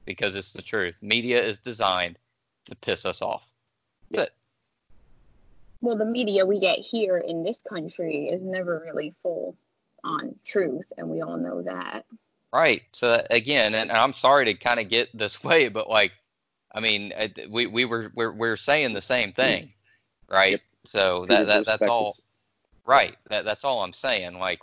because 0.04 0.36
it's 0.36 0.52
the 0.52 0.60
truth. 0.60 0.98
Media 1.00 1.42
is 1.42 1.60
designed 1.60 2.18
to 2.66 2.76
piss 2.76 3.06
us 3.06 3.22
off. 3.22 3.42
That's 4.10 4.28
it. 4.28 4.34
Well, 5.80 5.96
the 5.96 6.04
media 6.04 6.44
we 6.44 6.60
get 6.60 6.78
here 6.80 7.16
in 7.16 7.42
this 7.42 7.56
country 7.66 8.28
is 8.28 8.42
never 8.42 8.82
really 8.84 9.14
full 9.22 9.56
on 10.04 10.34
truth, 10.44 10.84
and 10.98 11.08
we 11.08 11.22
all 11.22 11.38
know 11.38 11.62
that. 11.62 12.04
Right. 12.52 12.82
So 12.92 13.24
again, 13.30 13.74
and 13.74 13.90
I'm 13.90 14.12
sorry 14.12 14.44
to 14.44 14.52
kind 14.52 14.78
of 14.78 14.90
get 14.90 15.08
this 15.16 15.42
way, 15.44 15.70
but 15.70 15.88
like 15.88 16.12
I 16.74 16.80
mean, 16.80 17.14
we 17.48 17.66
we 17.66 17.86
were 17.86 18.12
we're 18.14 18.32
we're 18.32 18.56
saying 18.58 18.92
the 18.92 19.00
same 19.00 19.32
thing, 19.32 19.72
right? 20.28 20.50
Yep. 20.50 20.60
So 20.84 21.24
that, 21.28 21.46
that 21.46 21.64
that's 21.64 21.86
all 21.86 22.12
perspectives. 22.12 22.23
Right. 22.86 23.16
That 23.28 23.44
that's 23.44 23.64
all 23.64 23.82
I'm 23.82 23.92
saying. 23.92 24.38
Like 24.38 24.60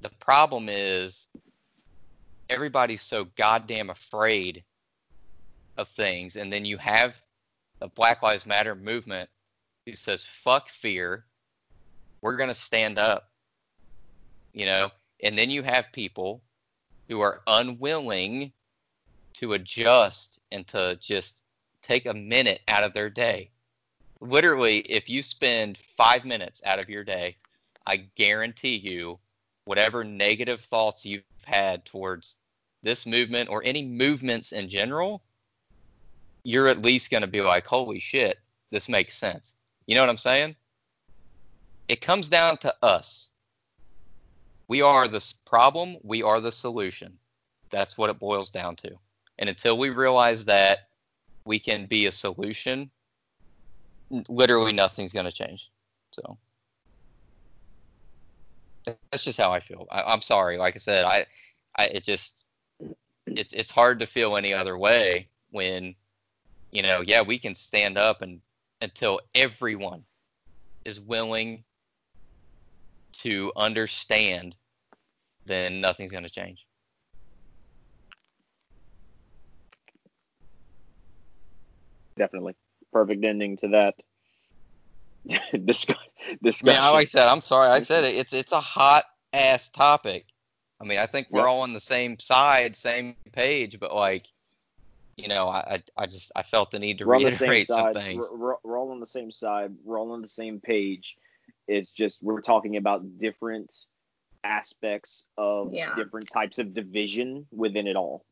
the 0.00 0.10
problem 0.20 0.68
is 0.68 1.28
everybody's 2.48 3.02
so 3.02 3.26
goddamn 3.36 3.90
afraid 3.90 4.64
of 5.76 5.88
things, 5.88 6.36
and 6.36 6.52
then 6.52 6.64
you 6.64 6.78
have 6.78 7.14
the 7.80 7.88
Black 7.88 8.22
Lives 8.22 8.46
Matter 8.46 8.74
movement 8.74 9.28
who 9.84 9.94
says 9.94 10.24
fuck 10.24 10.68
fear, 10.68 11.24
we're 12.20 12.36
gonna 12.36 12.54
stand 12.54 12.98
up, 12.98 13.30
you 14.52 14.66
know, 14.66 14.90
and 15.22 15.38
then 15.38 15.50
you 15.50 15.62
have 15.62 15.92
people 15.92 16.42
who 17.08 17.20
are 17.20 17.42
unwilling 17.46 18.52
to 19.34 19.52
adjust 19.52 20.40
and 20.50 20.66
to 20.66 20.98
just 21.00 21.40
take 21.82 22.06
a 22.06 22.14
minute 22.14 22.60
out 22.66 22.82
of 22.82 22.92
their 22.92 23.10
day. 23.10 23.50
Literally, 24.20 24.78
if 24.78 25.08
you 25.08 25.22
spend 25.22 25.78
five 25.96 26.24
minutes 26.24 26.62
out 26.64 26.78
of 26.78 26.88
your 26.88 27.04
day, 27.04 27.36
I 27.86 27.96
guarantee 27.96 28.76
you, 28.76 29.18
whatever 29.64 30.04
negative 30.04 30.60
thoughts 30.60 31.04
you've 31.04 31.22
had 31.44 31.84
towards 31.84 32.36
this 32.82 33.04
movement 33.04 33.50
or 33.50 33.62
any 33.64 33.84
movements 33.84 34.52
in 34.52 34.68
general, 34.68 35.22
you're 36.44 36.68
at 36.68 36.82
least 36.82 37.10
going 37.10 37.22
to 37.22 37.26
be 37.26 37.42
like, 37.42 37.66
holy 37.66 37.98
shit, 37.98 38.38
this 38.70 38.88
makes 38.88 39.16
sense. 39.16 39.54
You 39.86 39.94
know 39.94 40.02
what 40.02 40.10
I'm 40.10 40.16
saying? 40.16 40.56
It 41.88 42.00
comes 42.00 42.28
down 42.28 42.56
to 42.58 42.74
us. 42.82 43.28
We 44.68 44.82
are 44.82 45.06
the 45.08 45.24
problem, 45.44 45.96
we 46.02 46.22
are 46.22 46.40
the 46.40 46.52
solution. 46.52 47.18
That's 47.70 47.98
what 47.98 48.10
it 48.10 48.18
boils 48.18 48.50
down 48.50 48.76
to. 48.76 48.96
And 49.38 49.48
until 49.48 49.78
we 49.78 49.90
realize 49.90 50.44
that 50.46 50.88
we 51.44 51.58
can 51.58 51.86
be 51.86 52.06
a 52.06 52.12
solution, 52.12 52.90
literally 54.10 54.72
nothing's 54.72 55.12
going 55.12 55.26
to 55.26 55.32
change. 55.32 55.70
So 56.12 56.38
that's 59.10 59.24
just 59.24 59.38
how 59.38 59.52
I 59.52 59.60
feel. 59.60 59.86
I, 59.90 60.02
I'm 60.02 60.22
sorry. 60.22 60.58
Like 60.58 60.76
I 60.76 60.78
said, 60.78 61.04
I, 61.04 61.26
I, 61.78 61.86
it 61.86 62.04
just, 62.04 62.44
it's, 63.26 63.52
it's 63.52 63.70
hard 63.70 64.00
to 64.00 64.06
feel 64.06 64.36
any 64.36 64.54
other 64.54 64.78
way 64.78 65.26
when, 65.50 65.94
you 66.72 66.82
know, 66.82 67.00
yeah, 67.00 67.22
we 67.22 67.38
can 67.38 67.54
stand 67.54 67.98
up 67.98 68.22
and 68.22 68.40
until 68.80 69.20
everyone 69.34 70.04
is 70.84 71.00
willing 71.00 71.64
to 73.14 73.52
understand, 73.56 74.56
then 75.46 75.80
nothing's 75.80 76.12
going 76.12 76.24
to 76.24 76.30
change. 76.30 76.66
Definitely. 82.16 82.54
Perfect 82.96 83.26
ending 83.26 83.58
to 83.58 83.68
that 83.68 83.94
discuss, 85.66 85.96
I 85.98 86.36
discussion. 86.42 86.82
I- 86.82 86.90
like 86.92 87.02
I 87.02 87.04
said, 87.04 87.28
I'm 87.28 87.42
sorry. 87.42 87.68
I 87.68 87.80
said 87.80 88.04
it. 88.04 88.14
It's 88.20 88.32
it's 88.32 88.52
a 88.52 88.60
hot 88.60 89.04
ass 89.34 89.68
topic. 89.68 90.24
I 90.80 90.84
mean, 90.84 90.96
I 90.96 91.04
think 91.04 91.26
we're 91.30 91.40
Yep. 91.40 91.48
all 91.48 91.60
on 91.60 91.74
the 91.74 91.80
same 91.80 92.18
side, 92.18 92.74
same 92.74 93.16
page, 93.34 93.78
but 93.78 93.94
like, 93.94 94.26
you 95.18 95.28
know, 95.28 95.46
I 95.46 95.74
I, 95.74 95.82
I 96.04 96.06
just 96.06 96.32
I 96.34 96.42
felt 96.42 96.70
the 96.70 96.78
need 96.78 96.96
to 96.98 97.04
we're 97.04 97.16
on 97.16 97.22
the 97.24 97.32
same 97.32 97.48
reiterate 97.50 97.66
some 97.66 97.80
side. 97.82 97.94
things. 97.94 98.30
We're, 98.32 98.38
we're, 98.38 98.54
we're 98.64 98.78
all 98.78 98.90
on 98.92 99.00
the 99.00 99.06
same 99.06 99.30
side. 99.30 99.72
We're 99.84 100.00
all 100.00 100.12
on 100.12 100.22
the 100.22 100.28
same 100.28 100.58
page. 100.58 101.16
It's 101.68 101.90
just 101.90 102.22
we're 102.22 102.40
talking 102.40 102.78
about 102.78 103.18
different 103.18 103.70
aspects 104.42 105.26
of 105.36 105.74
Yeah. 105.74 105.94
different 105.96 106.30
types 106.30 106.58
of 106.58 106.72
division 106.72 107.46
within 107.50 107.86
it 107.88 107.96
all. 107.96 108.24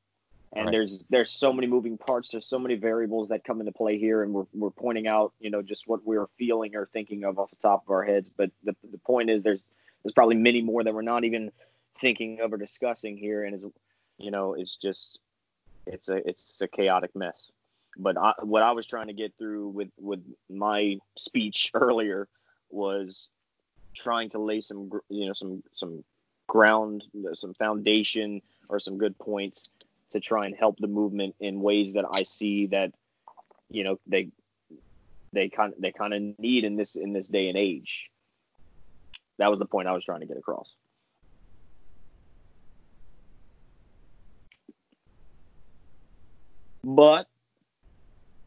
And 0.54 0.66
Right. 0.66 0.72
there's 0.72 1.04
there's 1.10 1.30
so 1.32 1.52
many 1.52 1.66
moving 1.66 1.98
parts. 1.98 2.30
There's 2.30 2.46
so 2.46 2.60
many 2.60 2.76
variables 2.76 3.28
that 3.28 3.44
come 3.44 3.60
into 3.60 3.72
play 3.72 3.98
here, 3.98 4.22
and 4.22 4.32
we're 4.32 4.46
we're 4.54 4.70
pointing 4.70 5.08
out, 5.08 5.32
you 5.40 5.50
know, 5.50 5.62
just 5.62 5.88
what 5.88 6.04
we're 6.06 6.28
feeling 6.38 6.76
or 6.76 6.88
thinking 6.92 7.24
of 7.24 7.38
off 7.38 7.50
the 7.50 7.56
top 7.56 7.82
of 7.84 7.90
our 7.90 8.04
heads. 8.04 8.28
But 8.28 8.50
the 8.62 8.76
the 8.90 8.98
point 8.98 9.30
is, 9.30 9.42
there's 9.42 9.62
there's 10.04 10.12
probably 10.12 10.36
many 10.36 10.62
more 10.62 10.84
that 10.84 10.94
we're 10.94 11.02
not 11.02 11.24
even 11.24 11.50
thinking 12.00 12.40
of 12.40 12.52
or 12.52 12.56
discussing 12.56 13.16
here, 13.16 13.44
and 13.44 13.54
is 13.54 13.64
you 14.18 14.30
know, 14.30 14.54
it's 14.54 14.76
just 14.76 15.18
it's 15.86 16.08
a 16.08 16.26
it's 16.28 16.60
a 16.60 16.68
chaotic 16.68 17.16
mess. 17.16 17.50
But 17.96 18.16
I, 18.16 18.34
what 18.42 18.62
I 18.62 18.72
was 18.72 18.86
trying 18.86 19.08
to 19.08 19.12
get 19.12 19.34
through 19.36 19.68
with 19.68 19.88
with 19.98 20.22
my 20.48 20.98
speech 21.18 21.72
earlier 21.74 22.28
was 22.70 23.28
trying 23.94 24.30
to 24.30 24.38
lay 24.38 24.60
some 24.60 24.90
you 25.08 25.26
know 25.26 25.32
some 25.32 25.62
some 25.74 26.04
ground 26.46 27.04
some 27.32 27.54
foundation 27.54 28.42
or 28.68 28.78
some 28.78 28.98
good 28.98 29.18
points 29.18 29.70
to 30.14 30.20
try 30.20 30.46
and 30.46 30.56
help 30.56 30.78
the 30.78 30.86
movement 30.86 31.34
in 31.40 31.60
ways 31.60 31.92
that 31.92 32.04
I 32.10 32.22
see 32.22 32.66
that 32.68 32.92
you 33.68 33.84
know 33.84 33.98
they 34.06 34.30
they 35.32 35.48
kind 35.48 35.74
they 35.78 35.92
kind 35.92 36.14
of 36.14 36.38
need 36.38 36.64
in 36.64 36.76
this 36.76 36.94
in 36.94 37.12
this 37.12 37.28
day 37.28 37.48
and 37.48 37.58
age. 37.58 38.08
That 39.38 39.50
was 39.50 39.58
the 39.58 39.66
point 39.66 39.88
I 39.88 39.92
was 39.92 40.04
trying 40.04 40.20
to 40.20 40.26
get 40.26 40.38
across. 40.38 40.72
But 46.84 47.26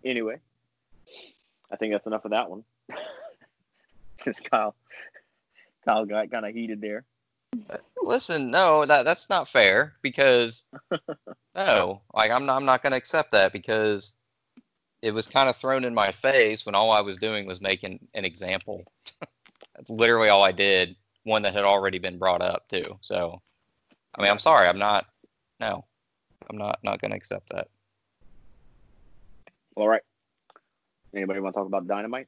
anyway, 0.06 0.38
I 1.72 1.76
think 1.76 1.94
that's 1.94 2.08
enough 2.08 2.24
of 2.24 2.32
that 2.32 2.50
one. 2.50 2.64
Since 4.18 4.40
Kyle 4.40 4.76
Kyle 5.84 6.06
got 6.06 6.32
kind 6.32 6.46
of 6.46 6.54
heated 6.54 6.80
there. 6.80 7.04
Listen, 8.02 8.52
no, 8.52 8.86
that 8.86 9.06
that's 9.06 9.30
not 9.30 9.48
fair 9.48 9.96
because 10.02 10.66
no, 11.56 12.02
like 12.14 12.32
I'm 12.32 12.46
not 12.46 12.58
I'm 12.58 12.66
not 12.66 12.84
going 12.84 12.92
to 12.92 12.98
accept 12.98 13.32
that 13.32 13.52
because 13.52 14.14
it 15.02 15.12
was 15.12 15.28
kind 15.28 15.50
of 15.50 15.56
thrown 15.56 15.84
in 15.84 15.94
my 15.94 16.12
face 16.12 16.66
when 16.66 16.76
all 16.76 16.92
I 16.92 17.02
was 17.02 17.18
doing 17.18 17.46
was 17.46 17.62
making 17.62 18.00
an 18.14 18.26
example. 18.26 18.84
That's 19.76 19.90
literally 19.90 20.30
all 20.30 20.44
I 20.44 20.52
did, 20.52 20.98
one 21.24 21.44
that 21.44 21.54
had 21.54 21.66
already 21.66 22.00
been 22.00 22.18
brought 22.18 22.42
up 22.42 22.68
too. 22.68 22.98
So, 23.02 23.42
I 24.16 24.22
mean, 24.22 24.32
I'm 24.32 24.40
sorry, 24.40 24.68
I'm 24.68 24.80
not. 24.80 25.06
No, 25.60 25.86
I'm 26.50 26.58
not 26.58 26.80
not 26.84 27.00
going 27.00 27.12
to 27.12 27.18
accept 27.18 27.50
that. 27.50 27.68
All 29.76 29.88
right. 29.88 30.02
Anybody 31.16 31.40
want 31.40 31.54
to 31.54 31.60
talk 31.60 31.68
about 31.68 31.88
Dynamite? 31.88 32.28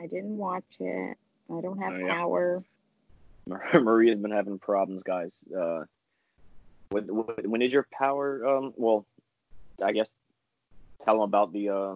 I 0.00 0.06
didn't 0.06 0.36
watch 0.36 0.64
it. 0.80 1.16
I 1.50 1.60
don't 1.60 1.78
have 1.78 1.92
Oh, 1.94 1.96
yeah. 1.96 2.14
power. 2.14 2.64
Maria's 3.74 4.20
been 4.20 4.30
having 4.30 4.58
problems, 4.58 5.02
guys. 5.02 5.34
Uh, 5.56 5.84
when, 6.90 7.04
when 7.06 7.60
did 7.60 7.72
your 7.72 7.86
power? 7.92 8.46
Um, 8.46 8.72
well, 8.76 9.06
I 9.82 9.92
guess 9.92 10.10
tell 11.04 11.14
them 11.14 11.22
about 11.22 11.52
the 11.52 11.68
uh, 11.70 11.94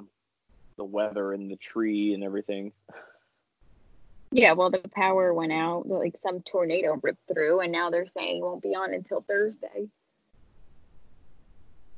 the 0.79 0.85
weather 0.85 1.33
and 1.33 1.51
the 1.51 1.57
tree 1.57 2.15
and 2.15 2.23
everything. 2.25 2.73
Yeah, 4.31 4.53
well, 4.53 4.71
the 4.71 4.79
power 4.95 5.35
went 5.35 5.53
out. 5.53 5.87
Like 5.88 6.17
some 6.23 6.41
tornado 6.41 6.99
ripped 7.03 7.27
through, 7.31 7.61
and 7.61 7.73
now 7.73 7.91
they're 7.91 8.07
saying 8.07 8.38
it 8.38 8.43
won't 8.43 8.62
be 8.62 8.75
on 8.75 8.95
until 8.95 9.23
Thursday. 9.29 9.88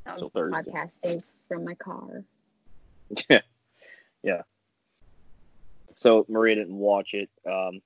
I'm 0.06 0.30
Thursday. 0.30 0.70
podcasting 0.70 1.22
from 1.48 1.64
my 1.64 1.74
car. 1.74 2.24
Yeah, 3.28 3.42
yeah. 4.22 4.42
So 5.96 6.26
Maria 6.28 6.56
didn't 6.56 6.76
watch 6.76 7.14
it. 7.14 7.30
Um, 7.46 7.80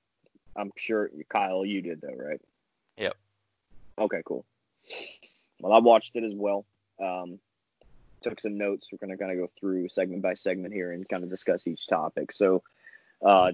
I'm 0.55 0.71
sure 0.75 1.09
Kyle, 1.29 1.65
you 1.65 1.81
did 1.81 2.01
though, 2.01 2.15
right? 2.15 2.41
Yep. 2.97 3.15
Okay, 3.99 4.21
cool. 4.25 4.45
Well, 5.59 5.73
I 5.73 5.79
watched 5.79 6.15
it 6.15 6.23
as 6.23 6.33
well. 6.33 6.65
Um, 7.01 7.39
took 8.21 8.39
some 8.39 8.57
notes. 8.57 8.87
We're 8.91 8.97
gonna 8.97 9.17
kind 9.17 9.31
of 9.31 9.37
go 9.37 9.51
through 9.59 9.89
segment 9.89 10.21
by 10.21 10.33
segment 10.33 10.73
here 10.73 10.91
and 10.91 11.07
kind 11.07 11.23
of 11.23 11.29
discuss 11.29 11.67
each 11.67 11.87
topic. 11.87 12.31
So, 12.31 12.63
uh, 13.21 13.51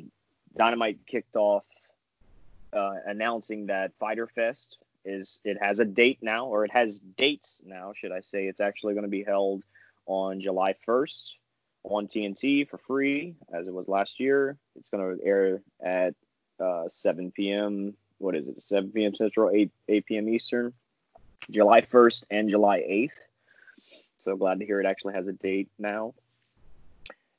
Dynamite 0.58 1.00
kicked 1.06 1.36
off 1.36 1.66
uh, 2.74 2.96
announcing 3.06 3.68
that 3.68 3.92
Fyter 4.00 4.28
Fest 4.28 4.78
is 5.06 5.40
it 5.44 5.58
has 5.62 5.80
a 5.80 5.86
date 5.86 6.20
now, 6.22 6.48
or 6.48 6.66
it 6.66 6.72
has 6.72 7.00
dates 7.00 7.58
now, 7.64 7.94
should 7.96 8.12
I 8.12 8.22
say? 8.22 8.48
It's 8.48 8.60
actually 8.60 8.94
going 8.94 9.06
to 9.06 9.10
be 9.10 9.24
held 9.24 9.64
on 10.08 10.42
July 10.42 10.76
1st 10.88 11.36
on 11.90 12.08
TNT 12.08 12.68
for 12.68 12.78
free, 12.78 13.36
as 13.54 13.68
it 13.68 13.74
was 13.74 13.88
last 13.88 14.20
year. 14.20 14.58
It's 14.76 14.90
going 14.90 15.18
to 15.18 15.26
air 15.26 15.62
at 15.84 16.16
uh, 16.60 16.90
7 16.90 17.32
p.m. 17.32 17.96
What 18.18 18.36
is 18.36 18.48
it? 18.48 18.62
7 18.62 18.92
p.m. 18.92 19.16
Central, 19.16 19.50
8 19.54 19.72
8 19.88 20.06
p.m. 20.06 20.30
Eastern, 20.30 20.74
July 21.50 21.82
1st 21.82 22.24
and 22.32 22.50
July 22.50 22.80
8th. 22.80 23.10
So 24.20 24.36
glad 24.36 24.60
to 24.60 24.66
hear 24.66 24.80
it 24.80 24.86
actually 24.86 25.14
has 25.14 25.28
a 25.28 25.34
date 25.34 25.70
now. 25.78 26.14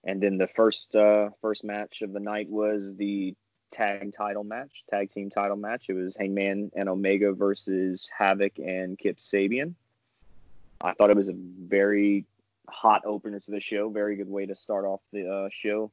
And 0.04 0.22
then 0.22 0.38
the 0.38 0.46
first 0.46 0.94
uh, 0.94 1.30
first 1.40 1.64
match 1.64 2.02
of 2.02 2.12
the 2.12 2.20
night 2.20 2.48
was 2.48 2.94
the 2.94 3.34
tag 3.72 4.14
title 4.16 4.44
match, 4.44 4.84
tag 4.88 5.10
team 5.10 5.30
title 5.30 5.56
match. 5.56 5.86
It 5.88 5.94
was 5.94 6.16
Hangman 6.16 6.70
and 6.76 6.88
Omega 6.88 7.32
versus 7.32 8.08
Havoc 8.16 8.58
and 8.58 8.96
Kip 8.96 9.18
Sabian. 9.18 9.74
I 10.80 10.92
thought 10.92 11.10
it 11.10 11.16
was 11.16 11.28
a 11.28 11.34
very 11.34 12.24
hot 12.68 13.02
opener 13.04 13.40
to 13.40 13.50
the 13.50 13.60
show. 13.60 13.88
Very 13.88 14.16
good 14.16 14.28
way 14.28 14.46
to 14.46 14.56
start 14.56 14.84
off 14.84 15.00
the 15.12 15.28
uh, 15.28 15.48
show. 15.50 15.90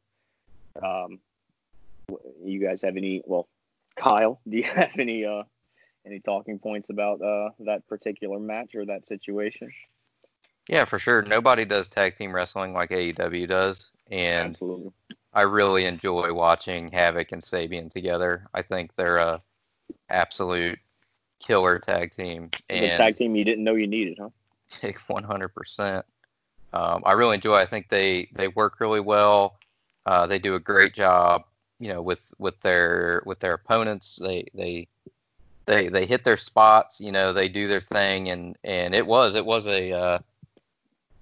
Um, 0.81 1.19
you 2.43 2.59
guys 2.59 2.81
have 2.81 2.97
any? 2.97 3.21
Well, 3.25 3.47
Kyle, 3.95 4.39
do 4.47 4.57
you 4.57 4.63
have 4.75 4.91
any 4.97 5.25
uh, 5.25 5.43
any 6.05 6.19
talking 6.19 6.59
points 6.59 6.89
about 6.89 7.21
uh, 7.21 7.49
that 7.59 7.87
particular 7.87 8.39
match 8.39 8.75
or 8.75 8.85
that 8.85 9.07
situation? 9.07 9.71
Yeah, 10.69 10.85
for 10.85 10.97
sure. 10.97 11.21
Nobody 11.21 11.65
does 11.65 11.89
tag 11.89 12.15
team 12.15 12.33
wrestling 12.33 12.73
like 12.73 12.89
AEW 12.89 13.47
does, 13.47 13.91
and 14.09 14.51
Absolutely. 14.51 14.91
I 15.33 15.41
really 15.41 15.85
enjoy 15.85 16.33
watching 16.33 16.89
Havoc 16.91 17.31
and 17.31 17.41
Sabian 17.41 17.89
together. 17.89 18.47
I 18.53 18.61
think 18.61 18.95
they're 18.95 19.17
a 19.17 19.41
absolute 20.09 20.79
killer 21.39 21.79
tag 21.79 22.13
team. 22.13 22.49
The 22.69 22.75
And 22.75 22.97
tag 22.97 23.15
team 23.15 23.35
you 23.35 23.43
didn't 23.43 23.63
know 23.63 23.75
you 23.75 23.87
needed, 23.87 24.19
huh? 24.19 24.29
100%. 24.81 26.03
Um, 26.73 27.03
I 27.05 27.13
really 27.13 27.35
enjoy. 27.35 27.55
I 27.55 27.65
think 27.65 27.89
they 27.89 28.29
they 28.33 28.47
work 28.47 28.79
really 28.79 28.99
well. 28.99 29.57
Uh, 30.05 30.27
they 30.27 30.39
do 30.39 30.55
a 30.55 30.59
great 30.59 30.93
job, 30.93 31.45
you 31.79 31.87
know, 31.87 32.01
with 32.01 32.33
with 32.39 32.59
their 32.61 33.21
with 33.25 33.39
their 33.39 33.53
opponents. 33.53 34.17
They 34.17 34.45
they 34.53 34.87
they 35.65 35.87
they 35.87 36.05
hit 36.05 36.23
their 36.23 36.37
spots. 36.37 36.99
You 36.99 37.11
know, 37.11 37.31
they 37.31 37.47
do 37.47 37.67
their 37.67 37.81
thing, 37.81 38.29
and 38.29 38.57
and 38.63 38.95
it 38.95 39.05
was 39.05 39.35
it 39.35 39.45
was 39.45 39.67
a 39.67 39.91
uh, 39.91 40.19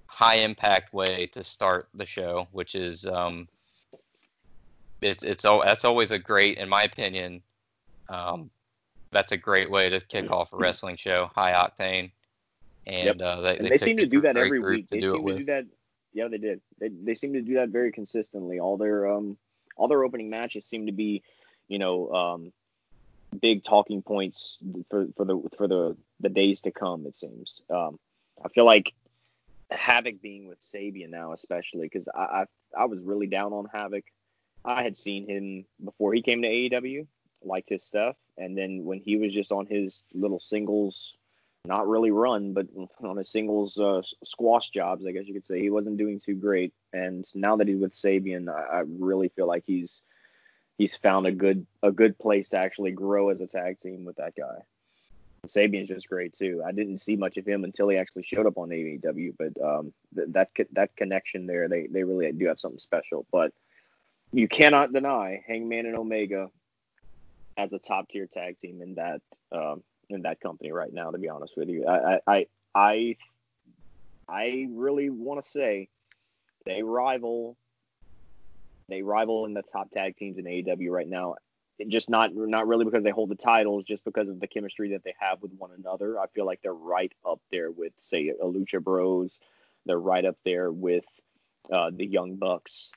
high 0.06 0.36
impact 0.36 0.94
way 0.94 1.26
to 1.28 1.44
start 1.44 1.88
the 1.94 2.06
show, 2.06 2.48
which 2.52 2.74
is 2.74 3.06
um, 3.06 3.46
it's 5.02 5.24
it's 5.24 5.44
al- 5.44 5.62
that's 5.62 5.84
always 5.84 6.10
a 6.10 6.18
great, 6.18 6.58
in 6.58 6.68
my 6.68 6.84
opinion, 6.84 7.42
um, 8.08 8.50
that's 9.10 9.32
a 9.32 9.36
great 9.36 9.70
way 9.70 9.90
to 9.90 10.00
kick 10.00 10.30
off 10.30 10.52
a 10.52 10.56
wrestling 10.56 10.96
show, 10.96 11.30
high 11.34 11.52
octane. 11.52 12.10
And 12.86 13.06
Yep. 13.06 13.20
uh, 13.20 13.40
they, 13.42 13.56
And 13.58 13.66
they 13.66 13.70
they 13.70 13.78
seem 13.78 13.96
to 13.98 14.06
do 14.06 14.20
that 14.22 14.36
every 14.36 14.60
week. 14.60 14.88
They 14.88 15.00
seem 15.00 15.12
to 15.12 15.20
with. 15.20 15.38
do 15.38 15.44
that. 15.44 15.64
Yeah, 16.12 16.28
they 16.28 16.38
did. 16.38 16.60
They 16.78 16.88
they 16.88 17.14
seem 17.14 17.32
to 17.34 17.40
do 17.42 17.54
that 17.54 17.68
very 17.70 17.92
consistently. 17.92 18.60
All 18.60 18.76
their 18.76 19.10
um 19.10 19.38
all 19.76 19.88
their 19.88 20.04
opening 20.04 20.28
matches 20.30 20.66
seem 20.66 20.86
to 20.86 20.92
be, 20.92 21.22
you 21.68 21.78
know, 21.78 22.12
um 22.12 22.52
big 23.40 23.64
talking 23.64 24.02
points 24.02 24.58
for 24.90 25.06
for 25.16 25.24
the 25.24 25.42
for 25.56 25.66
the 25.68 25.96
the 26.20 26.28
days 26.28 26.60
to 26.62 26.70
come. 26.70 27.06
It 27.06 27.16
seems. 27.16 27.62
Um, 27.70 27.98
I 28.44 28.48
feel 28.48 28.64
like 28.64 28.92
Havoc 29.70 30.20
being 30.20 30.48
with 30.48 30.60
Sabian 30.60 31.10
now, 31.10 31.32
especially 31.32 31.86
because 31.86 32.08
I, 32.14 32.20
I 32.20 32.44
I 32.76 32.84
was 32.86 32.98
really 33.00 33.26
down 33.26 33.52
on 33.52 33.68
Havoc. 33.72 34.04
I 34.64 34.82
had 34.82 34.96
seen 34.96 35.26
him 35.28 35.64
before 35.82 36.14
he 36.14 36.22
came 36.22 36.42
to 36.42 36.48
AEW, 36.48 37.06
liked 37.42 37.68
his 37.68 37.82
stuff, 37.82 38.16
and 38.36 38.56
then 38.56 38.84
when 38.84 39.00
he 39.00 39.16
was 39.16 39.32
just 39.32 39.50
on 39.50 39.66
his 39.66 40.04
little 40.14 40.38
singles, 40.40 41.14
not 41.64 41.88
really 41.88 42.10
run, 42.10 42.52
but 42.52 42.66
on 43.02 43.16
his 43.16 43.30
singles 43.30 43.78
uh, 43.78 44.02
squash 44.24 44.70
jobs, 44.70 45.06
I 45.06 45.12
guess 45.12 45.26
you 45.26 45.34
could 45.34 45.46
say, 45.46 45.60
he 45.60 45.70
wasn't 45.70 45.96
doing 45.96 46.18
too 46.18 46.34
great. 46.34 46.72
And 46.92 47.24
now 47.34 47.56
that 47.56 47.68
he's 47.68 47.80
with 47.80 47.94
Sabian, 47.94 48.48
I, 48.48 48.78
I 48.78 48.82
really 48.86 49.28
feel 49.28 49.46
like 49.46 49.64
he's 49.66 50.00
he's 50.78 50.96
found 50.96 51.26
a 51.26 51.32
good 51.32 51.66
a 51.82 51.92
good 51.92 52.18
place 52.18 52.48
to 52.50 52.58
actually 52.58 52.90
grow 52.90 53.28
as 53.28 53.40
a 53.40 53.46
tag 53.46 53.78
team 53.78 54.04
with 54.04 54.16
that 54.16 54.34
guy. 54.34 54.58
Sabian's 55.46 55.88
just 55.88 56.08
great 56.08 56.34
too. 56.34 56.62
I 56.64 56.72
didn't 56.72 56.98
see 56.98 57.16
much 57.16 57.36
of 57.36 57.46
him 57.46 57.64
until 57.64 57.88
he 57.88 57.96
actually 57.96 58.22
showed 58.22 58.46
up 58.46 58.58
on 58.58 58.70
AEW, 58.70 59.34
but 59.38 59.60
um, 59.62 59.92
th- 60.14 60.28
that 60.30 60.50
that 60.72 60.96
connection 60.96 61.46
there, 61.46 61.68
they 61.68 61.86
they 61.86 62.02
really 62.02 62.30
do 62.32 62.46
have 62.46 62.60
something 62.60 62.78
special. 62.78 63.26
But 63.30 63.52
you 64.32 64.48
cannot 64.48 64.92
deny 64.92 65.44
Hangman 65.46 65.86
and 65.86 65.96
Omega 65.96 66.50
as 67.56 67.72
a 67.72 67.78
top 67.78 68.08
tier 68.08 68.26
tag 68.26 68.58
team 68.60 68.80
in 68.82 68.94
that 68.94 69.20
um, 69.52 69.82
in 70.08 70.22
that 70.22 70.40
company 70.40 70.72
right 70.72 70.92
now. 70.92 71.10
To 71.10 71.18
be 71.18 71.28
honest 71.28 71.54
with 71.56 71.68
you, 71.68 71.86
I 71.86 72.20
I 72.26 72.46
I 72.74 73.16
I 74.28 74.66
really 74.70 75.10
want 75.10 75.42
to 75.42 75.48
say 75.48 75.88
they 76.64 76.82
rival 76.82 77.56
they 78.88 79.02
rival 79.02 79.46
in 79.46 79.54
the 79.54 79.62
top 79.72 79.90
tag 79.90 80.16
teams 80.16 80.38
in 80.38 80.44
AEW 80.44 80.90
right 80.90 81.08
now. 81.08 81.36
Just 81.88 82.10
not 82.10 82.34
not 82.34 82.68
really 82.68 82.84
because 82.84 83.02
they 83.02 83.10
hold 83.10 83.30
the 83.30 83.34
titles, 83.34 83.84
just 83.84 84.04
because 84.04 84.28
of 84.28 84.38
the 84.38 84.46
chemistry 84.46 84.90
that 84.90 85.02
they 85.02 85.14
have 85.18 85.40
with 85.40 85.52
one 85.54 85.70
another. 85.76 86.18
I 86.18 86.26
feel 86.28 86.46
like 86.46 86.60
they're 86.62 86.74
right 86.74 87.12
up 87.26 87.40
there 87.50 87.70
with 87.70 87.92
say 87.96 88.28
a 88.28 88.44
Lucha 88.44 88.82
Bros. 88.82 89.38
They're 89.86 89.98
right 89.98 90.24
up 90.24 90.36
there 90.44 90.70
with 90.70 91.04
uh, 91.72 91.90
the 91.92 92.06
Young 92.06 92.36
Bucks. 92.36 92.92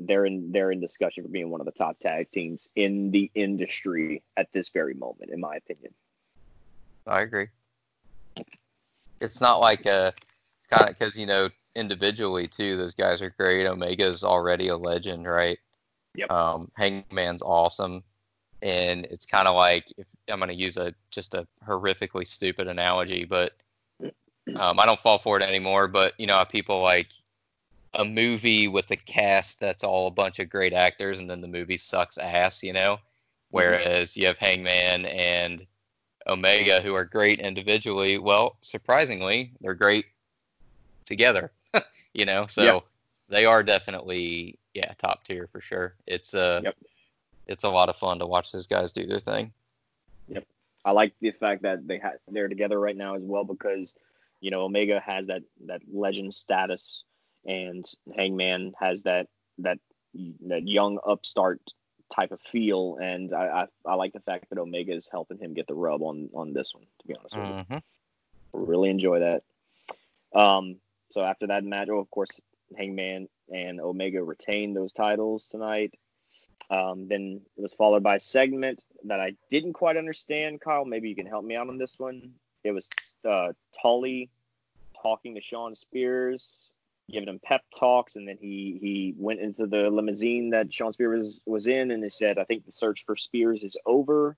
They're 0.00 0.24
in 0.24 0.50
they're 0.50 0.72
in 0.72 0.80
discussion 0.80 1.22
for 1.22 1.28
being 1.28 1.50
one 1.50 1.60
of 1.60 1.66
the 1.66 1.72
top 1.72 2.00
tag 2.00 2.30
teams 2.30 2.66
in 2.74 3.10
the 3.10 3.30
industry 3.34 4.22
at 4.36 4.52
this 4.52 4.70
very 4.70 4.94
moment, 4.94 5.30
in 5.30 5.40
my 5.40 5.56
opinion. 5.56 5.92
I 7.06 7.20
agree. 7.20 7.48
It's 9.20 9.40
not 9.40 9.60
like 9.60 9.86
uh 9.86 10.12
it's 10.58 10.66
kind 10.68 10.88
of 10.88 10.98
because 10.98 11.18
you 11.18 11.26
know 11.26 11.48
individually 11.74 12.46
too, 12.46 12.76
those 12.76 12.94
guys 12.94 13.20
are 13.20 13.30
great. 13.30 13.66
Omega's 13.66 14.24
already 14.24 14.68
a 14.68 14.76
legend, 14.76 15.26
right? 15.26 15.58
Yep. 16.14 16.30
Um, 16.30 16.70
Hangman's 16.74 17.42
awesome, 17.42 18.02
and 18.62 19.04
it's 19.06 19.26
kind 19.26 19.48
of 19.48 19.56
like 19.56 19.92
if 19.96 20.06
I'm 20.28 20.38
gonna 20.38 20.52
use 20.52 20.76
a 20.76 20.94
just 21.10 21.34
a 21.34 21.46
horrifically 21.66 22.26
stupid 22.26 22.68
analogy, 22.68 23.24
but 23.24 23.52
um, 24.56 24.78
I 24.78 24.86
don't 24.86 25.00
fall 25.00 25.18
for 25.18 25.36
it 25.36 25.42
anymore. 25.42 25.88
But 25.88 26.14
you 26.18 26.26
know, 26.26 26.44
people 26.44 26.80
like 26.80 27.08
a 27.94 28.04
movie 28.04 28.68
with 28.68 28.90
a 28.90 28.96
cast 28.96 29.60
that's 29.60 29.84
all 29.84 30.06
a 30.06 30.12
bunch 30.12 30.38
of 30.38 30.50
great 30.50 30.72
actors, 30.72 31.18
and 31.18 31.28
then 31.28 31.40
the 31.40 31.48
movie 31.48 31.76
sucks 31.76 32.18
ass, 32.18 32.62
you 32.62 32.72
know. 32.72 32.98
Whereas 33.50 34.16
you 34.16 34.26
have 34.26 34.38
Hangman 34.38 35.06
and 35.06 35.64
Omega, 36.26 36.80
who 36.80 36.94
are 36.94 37.04
great 37.04 37.40
individually. 37.40 38.18
Well, 38.18 38.56
surprisingly, 38.62 39.52
they're 39.60 39.74
great 39.74 40.06
together. 41.06 41.52
you 42.14 42.24
know, 42.24 42.46
so 42.46 42.62
Yep. 42.62 42.82
they 43.28 43.46
are 43.46 43.62
definitely 43.62 44.58
yeah 44.74 44.92
top 44.98 45.24
tier 45.24 45.46
for 45.52 45.60
sure. 45.60 45.94
It's 46.06 46.34
uh, 46.34 46.60
Yep. 46.64 46.76
it's 47.46 47.64
a 47.64 47.68
lot 47.68 47.88
of 47.88 47.96
fun 47.96 48.18
to 48.18 48.26
watch 48.26 48.52
those 48.52 48.66
guys 48.66 48.92
do 48.92 49.06
their 49.06 49.18
thing. 49.20 49.52
Yep, 50.28 50.46
I 50.84 50.90
like 50.92 51.14
the 51.20 51.32
fact 51.32 51.62
that 51.62 51.86
they 51.86 51.98
ha- 51.98 52.18
they're 52.28 52.48
together 52.48 52.80
right 52.80 52.96
now 52.96 53.14
as 53.14 53.22
well 53.22 53.44
because 53.44 53.94
you 54.40 54.50
know 54.50 54.62
Omega 54.62 55.00
has 55.04 55.26
that 55.26 55.42
that 55.66 55.82
legend 55.92 56.32
status 56.34 57.04
and 57.46 57.84
Hangman 58.16 58.72
has 58.80 59.02
that 59.02 59.28
that 59.58 59.78
that 60.46 60.66
young 60.66 60.98
upstart 61.06 61.60
type 62.14 62.32
of 62.32 62.40
feel 62.40 62.98
and 63.00 63.32
I, 63.34 63.66
I 63.86 63.90
I 63.90 63.94
like 63.94 64.12
the 64.12 64.20
fact 64.20 64.50
that 64.50 64.58
Omega 64.58 64.92
is 64.92 65.08
helping 65.10 65.38
him 65.38 65.54
get 65.54 65.66
the 65.66 65.74
rub 65.74 66.02
on 66.02 66.30
on 66.34 66.52
this 66.52 66.74
one 66.74 66.84
to 67.00 67.06
be 67.06 67.14
honest 67.16 67.36
with 67.36 67.46
you. 67.46 67.64
hmm 67.68 67.78
Really 68.52 68.90
enjoy 68.90 69.20
that. 69.20 69.42
Um, 70.38 70.76
so 71.10 71.22
after 71.22 71.48
that 71.48 71.64
match, 71.64 71.88
oh, 71.90 71.98
of 71.98 72.10
course, 72.10 72.30
Hangman 72.76 73.28
and 73.52 73.80
Omega 73.80 74.22
retained 74.22 74.76
those 74.76 74.92
titles 74.92 75.48
tonight. 75.48 75.94
Um, 76.70 77.08
then 77.08 77.40
it 77.56 77.60
was 77.60 77.72
followed 77.72 78.02
by 78.02 78.16
a 78.16 78.20
segment 78.20 78.84
that 79.04 79.20
I 79.20 79.34
didn't 79.50 79.74
quite 79.74 79.96
understand. 79.96 80.60
Kyle, 80.60 80.84
maybe 80.84 81.08
you 81.08 81.14
can 81.14 81.26
help 81.26 81.44
me 81.44 81.56
out 81.56 81.68
on 81.68 81.78
this 81.78 81.98
one. 81.98 82.32
It 82.62 82.72
was 82.72 82.88
uh, 83.28 83.52
Tully 83.80 84.30
talking 85.00 85.34
to 85.34 85.40
Shawn 85.40 85.74
Spears, 85.74 86.58
giving 87.10 87.28
him 87.28 87.40
pep 87.42 87.62
talks, 87.78 88.16
and 88.16 88.26
then 88.26 88.38
he 88.40 88.78
he 88.80 89.14
went 89.16 89.40
into 89.40 89.66
the 89.66 89.90
limousine 89.90 90.50
that 90.50 90.72
Shawn 90.72 90.92
Spears 90.92 91.18
was, 91.18 91.40
was 91.46 91.66
in, 91.66 91.90
and 91.90 92.02
he 92.02 92.10
said, 92.10 92.38
"I 92.38 92.44
think 92.44 92.64
the 92.64 92.72
search 92.72 93.04
for 93.04 93.16
Spears 93.16 93.62
is 93.62 93.76
over, 93.86 94.36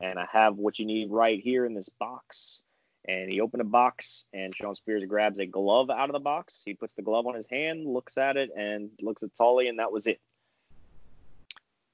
and 0.00 0.18
I 0.18 0.26
have 0.32 0.56
what 0.56 0.78
you 0.78 0.86
need 0.86 1.10
right 1.10 1.40
here 1.40 1.66
in 1.66 1.74
this 1.74 1.88
box." 1.88 2.60
And 3.08 3.30
he 3.30 3.40
opened 3.40 3.60
a 3.60 3.64
box, 3.64 4.26
and 4.32 4.54
Shawn 4.54 4.74
Spears 4.74 5.04
grabs 5.06 5.38
a 5.38 5.46
glove 5.46 5.90
out 5.90 6.08
of 6.08 6.12
the 6.12 6.18
box. 6.18 6.62
He 6.64 6.74
puts 6.74 6.94
the 6.96 7.02
glove 7.02 7.26
on 7.26 7.36
his 7.36 7.46
hand, 7.48 7.86
looks 7.86 8.18
at 8.18 8.36
it, 8.36 8.50
and 8.56 8.90
looks 9.00 9.22
at 9.22 9.30
Tully, 9.36 9.68
and 9.68 9.78
that 9.78 9.92
was 9.92 10.08
it. 10.08 10.20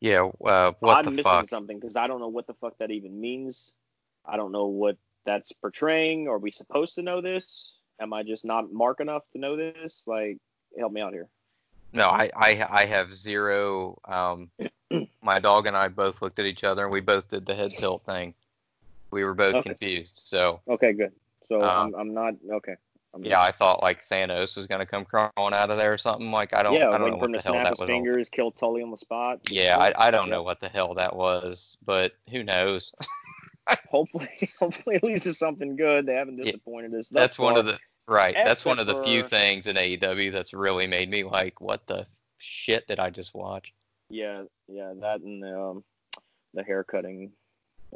Yeah. 0.00 0.30
Uh, 0.44 0.72
what 0.80 1.06
I'm 1.06 1.14
missing 1.14 1.30
fuck? 1.30 1.48
something 1.48 1.78
because 1.78 1.96
I 1.96 2.06
don't 2.06 2.20
know 2.20 2.28
what 2.28 2.46
the 2.46 2.54
fuck 2.54 2.78
that 2.78 2.90
even 2.90 3.20
means. 3.20 3.70
I 4.24 4.36
don't 4.36 4.52
know 4.52 4.66
what 4.66 4.96
that's 5.24 5.52
portraying. 5.52 6.28
Are 6.28 6.38
we 6.38 6.50
supposed 6.50 6.94
to 6.96 7.02
know 7.02 7.20
this? 7.20 7.70
Am 8.02 8.12
I 8.12 8.24
just 8.24 8.44
not 8.44 8.72
mark 8.72 9.00
enough 9.00 9.22
to 9.32 9.38
know 9.38 9.56
this? 9.56 10.02
Like, 10.06 10.38
help 10.76 10.92
me 10.92 11.00
out 11.00 11.12
here. 11.12 11.28
No, 11.92 12.08
I, 12.08 12.30
I 12.34 12.82
I 12.82 12.84
have 12.86 13.14
zero. 13.14 13.98
Um, 14.06 14.50
my 15.22 15.38
dog 15.38 15.66
and 15.66 15.76
I 15.76 15.88
both 15.88 16.20
looked 16.20 16.38
at 16.38 16.46
each 16.46 16.64
other 16.64 16.84
and 16.84 16.92
we 16.92 17.00
both 17.00 17.28
did 17.28 17.46
the 17.46 17.54
head 17.54 17.76
tilt 17.76 18.04
thing. 18.04 18.34
We 19.12 19.24
were 19.24 19.34
both 19.34 19.54
Okay. 19.54 19.70
confused. 19.70 20.22
So 20.24 20.60
Okay, 20.68 20.92
good. 20.92 21.12
So 21.48 21.62
Um, 21.62 21.94
I'm, 21.94 21.94
I'm 21.94 22.14
not 22.14 22.34
okay. 22.50 22.74
I'm 23.14 23.22
yeah, 23.22 23.40
I 23.42 23.52
thought 23.52 23.82
like 23.82 24.02
Thanos 24.06 24.56
was 24.56 24.66
gonna 24.66 24.86
come 24.86 25.04
crawling 25.04 25.54
out 25.54 25.70
of 25.70 25.76
there 25.76 25.92
or 25.92 25.98
something. 25.98 26.30
Like 26.30 26.54
I 26.54 26.62
don't 26.62 26.74
yeah, 26.74 26.88
I 26.90 26.98
don't 26.98 27.10
know 27.10 27.16
what 27.18 27.32
to 27.34 27.38
the 27.38 27.44
hell 27.44 27.54
that 27.62 27.78
was. 27.78 27.86
fingers, 27.88 28.28
kill 28.30 28.50
Tully 28.52 28.82
on 28.82 28.90
the 28.90 28.96
spot. 28.96 29.40
Yeah, 29.44 29.76
I, 29.78 30.08
I 30.08 30.10
don't 30.10 30.28
Yeah. 30.28 30.36
know 30.36 30.42
what 30.42 30.60
the 30.60 30.68
hell 30.68 30.94
that 30.94 31.14
was, 31.14 31.76
but 31.84 32.12
who 32.30 32.42
knows? 32.42 32.92
Hopefully, 33.90 34.28
hopefully 34.58 34.96
at 34.96 35.04
least 35.04 35.26
it's 35.26 35.38
something 35.38 35.76
good. 35.76 36.06
They 36.06 36.14
haven't 36.14 36.36
Yeah, 36.38 36.44
disappointed 36.44 36.94
us. 36.94 37.08
thus 37.08 37.30
that's 37.30 37.38
one 37.38 37.56
of 37.56 37.66
the 37.66 37.78
right. 38.08 38.34
That's 38.34 38.64
one 38.64 38.78
of 38.78 38.86
the 38.86 39.02
few 39.02 39.22
things 39.22 39.66
in 39.66 39.76
AEW 39.76 40.32
that's 40.32 40.52
really 40.52 40.86
made 40.86 41.10
me 41.10 41.24
like, 41.24 41.60
what 41.60 41.86
the 41.86 42.06
shit 42.38 42.86
did 42.86 42.98
I 42.98 43.10
just 43.10 43.34
watch? 43.34 43.72
Yeah, 44.10 44.44
yeah, 44.68 44.92
that 45.00 45.20
and 45.20 45.42
the 45.42 45.58
um, 45.58 45.84
the 46.54 46.62
hair 46.62 46.84
cutting 46.84 47.32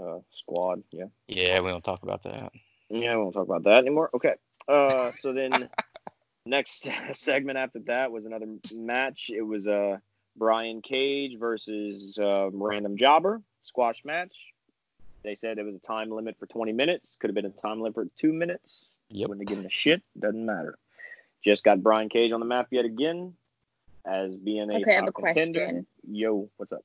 uh, 0.01 0.19
squad. 0.31 0.83
Yeah. 0.91 1.07
Yeah, 1.29 1.61
we 1.61 1.71
don't 1.71 1.85
talk 1.85 2.03
about 2.03 2.23
that. 2.23 2.53
Yeah, 2.89 3.17
we 3.17 3.23
won't 3.23 3.35
talk 3.35 3.47
about 3.47 3.65
that 3.65 3.79
anymore. 3.79 4.11
Okay. 4.15 4.35
Uh, 4.69 5.11
so 5.21 5.33
then 5.33 5.69
next 6.47 6.89
segment 7.13 7.59
after 7.59 7.81
that 7.81 8.11
was 8.13 8.25
another 8.25 8.47
match. 8.75 9.31
It 9.35 9.43
was 9.43 9.67
uh 9.67 9.99
Brian 10.37 10.83
Cage 10.83 11.39
versus 11.39 12.19
uh, 12.19 12.51
Random 12.53 12.97
Jobber 12.97 13.43
squash 13.63 14.05
match. 14.05 14.37
They 15.23 15.35
said 15.35 15.59
it 15.59 15.65
was 15.65 15.75
a 15.75 15.81
time 15.81 16.11
limit 16.11 16.37
for 16.39 16.47
20 16.47 16.73
minutes. 16.73 17.17
Could 17.19 17.31
have 17.31 17.35
been 17.35 17.47
a 17.47 17.51
time 17.51 17.81
limit 17.81 17.95
for 17.95 18.07
two 18.19 18.33
minutes. 18.33 18.91
Yep. 19.11 19.29
Wouldn't 19.29 19.43
have 19.45 19.49
given 19.49 19.67
a 19.67 19.71
shit. 19.71 20.03
Doesn't 20.19 20.45
matter. 20.45 20.79
just 21.45 21.63
got 21.63 21.81
Brian 21.83 22.09
Cage 22.09 22.33
on 22.33 22.41
the 22.41 22.47
map 22.47 22.67
yet 22.73 22.85
again 22.85 23.35
as 24.05 24.35
being 24.35 24.69
a 24.71 24.79
Okay, 24.81 24.93
I 24.93 24.95
have 24.97 25.09
a 25.09 25.13
contender. 25.13 25.61
question. 25.61 25.87
Yo, 26.11 26.51
what's 26.57 26.73
up? 26.73 26.83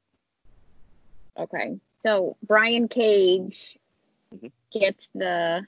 Okay. 1.38 1.80
So 2.06 2.38
Brian 2.44 2.88
Cage 2.88 3.78
Mhm. 4.34 4.52
gets 4.72 5.08
the 5.16 5.66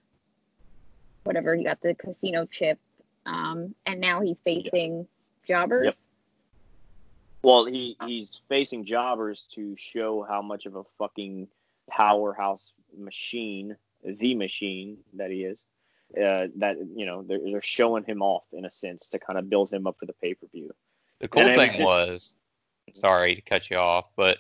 whatever 1.24 1.56
he 1.56 1.64
got 1.64 1.82
the 1.82 1.96
casino 1.96 2.46
chip, 2.46 2.78
um, 3.26 3.74
and 3.88 4.00
now 4.00 4.22
he's 4.22 4.40
facing 4.42 5.08
jobbers. 5.44 5.86
Yep. 5.86 5.98
Well, 7.42 7.66
he 7.66 7.98
he's 8.06 8.42
facing 8.48 8.86
jobbers 8.86 9.48
to 9.56 9.76
show 9.78 10.22
how 10.22 10.42
much 10.44 10.66
of 10.68 10.76
a 10.76 10.84
fucking 11.00 11.48
powerhouse 11.90 12.66
machine, 12.96 13.76
the 14.04 14.36
machine 14.36 15.04
that 15.14 15.32
he 15.32 15.46
is. 15.46 15.58
Uh, 16.16 16.48
that 16.58 16.78
you 16.96 17.06
know 17.06 17.24
they're, 17.24 17.40
they're 17.44 17.62
showing 17.62 18.04
him 18.04 18.22
off 18.22 18.44
in 18.54 18.66
a 18.66 18.72
sense 18.72 19.08
to 19.08 19.18
kind 19.20 19.40
of 19.40 19.50
build 19.50 19.72
him 19.74 19.88
up 19.88 19.98
for 20.00 20.06
the 20.06 20.14
pay 20.14 20.34
per 20.36 20.46
view. 20.48 20.72
The 21.20 21.28
cool 21.28 21.42
And 21.44 21.56
thing 21.58 21.72
just- 21.72 21.82
was, 21.84 22.36
sorry 22.92 23.34
to 23.36 23.42
cut 23.42 23.70
you 23.70 23.78
off, 23.78 24.06
but 24.16 24.38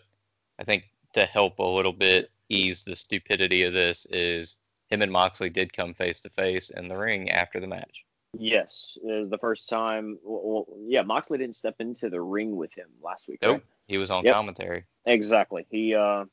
I 0.59 0.63
think 0.63 0.83
to 1.13 1.25
help 1.25 1.59
a 1.59 1.63
little 1.63 1.93
bit 1.93 2.29
ease 2.49 2.83
the 2.83 2.95
stupidity 2.95 3.63
of 3.63 3.73
this 3.73 4.05
is 4.11 4.57
him 4.89 5.01
and 5.01 5.11
Moxley 5.11 5.49
did 5.49 5.73
come 5.73 5.93
face 5.93 6.19
to 6.21 6.29
face 6.29 6.69
in 6.69 6.87
the 6.87 6.97
ring 6.97 7.31
after 7.31 7.59
the 7.59 7.67
match. 7.67 8.05
Yes, 8.37 8.97
it 9.03 9.21
was 9.21 9.29
the 9.29 9.37
first 9.37 9.69
time. 9.69 10.17
Well, 10.23 10.41
well, 10.67 10.77
yeah, 10.87 11.01
Moxley 11.03 11.37
didn't 11.37 11.55
step 11.55 11.75
into 11.79 12.09
the 12.09 12.21
ring 12.21 12.55
with 12.55 12.73
him 12.73 12.87
last 13.01 13.27
week. 13.27 13.39
Nope. 13.41 13.53
right? 13.57 13.63
He 13.87 13.97
was 13.97 14.11
on 14.11 14.23
Yep. 14.25 14.33
commentary. 14.33 14.83
Exactly. 15.05 15.65
He 15.69 15.95
uh 15.95 16.25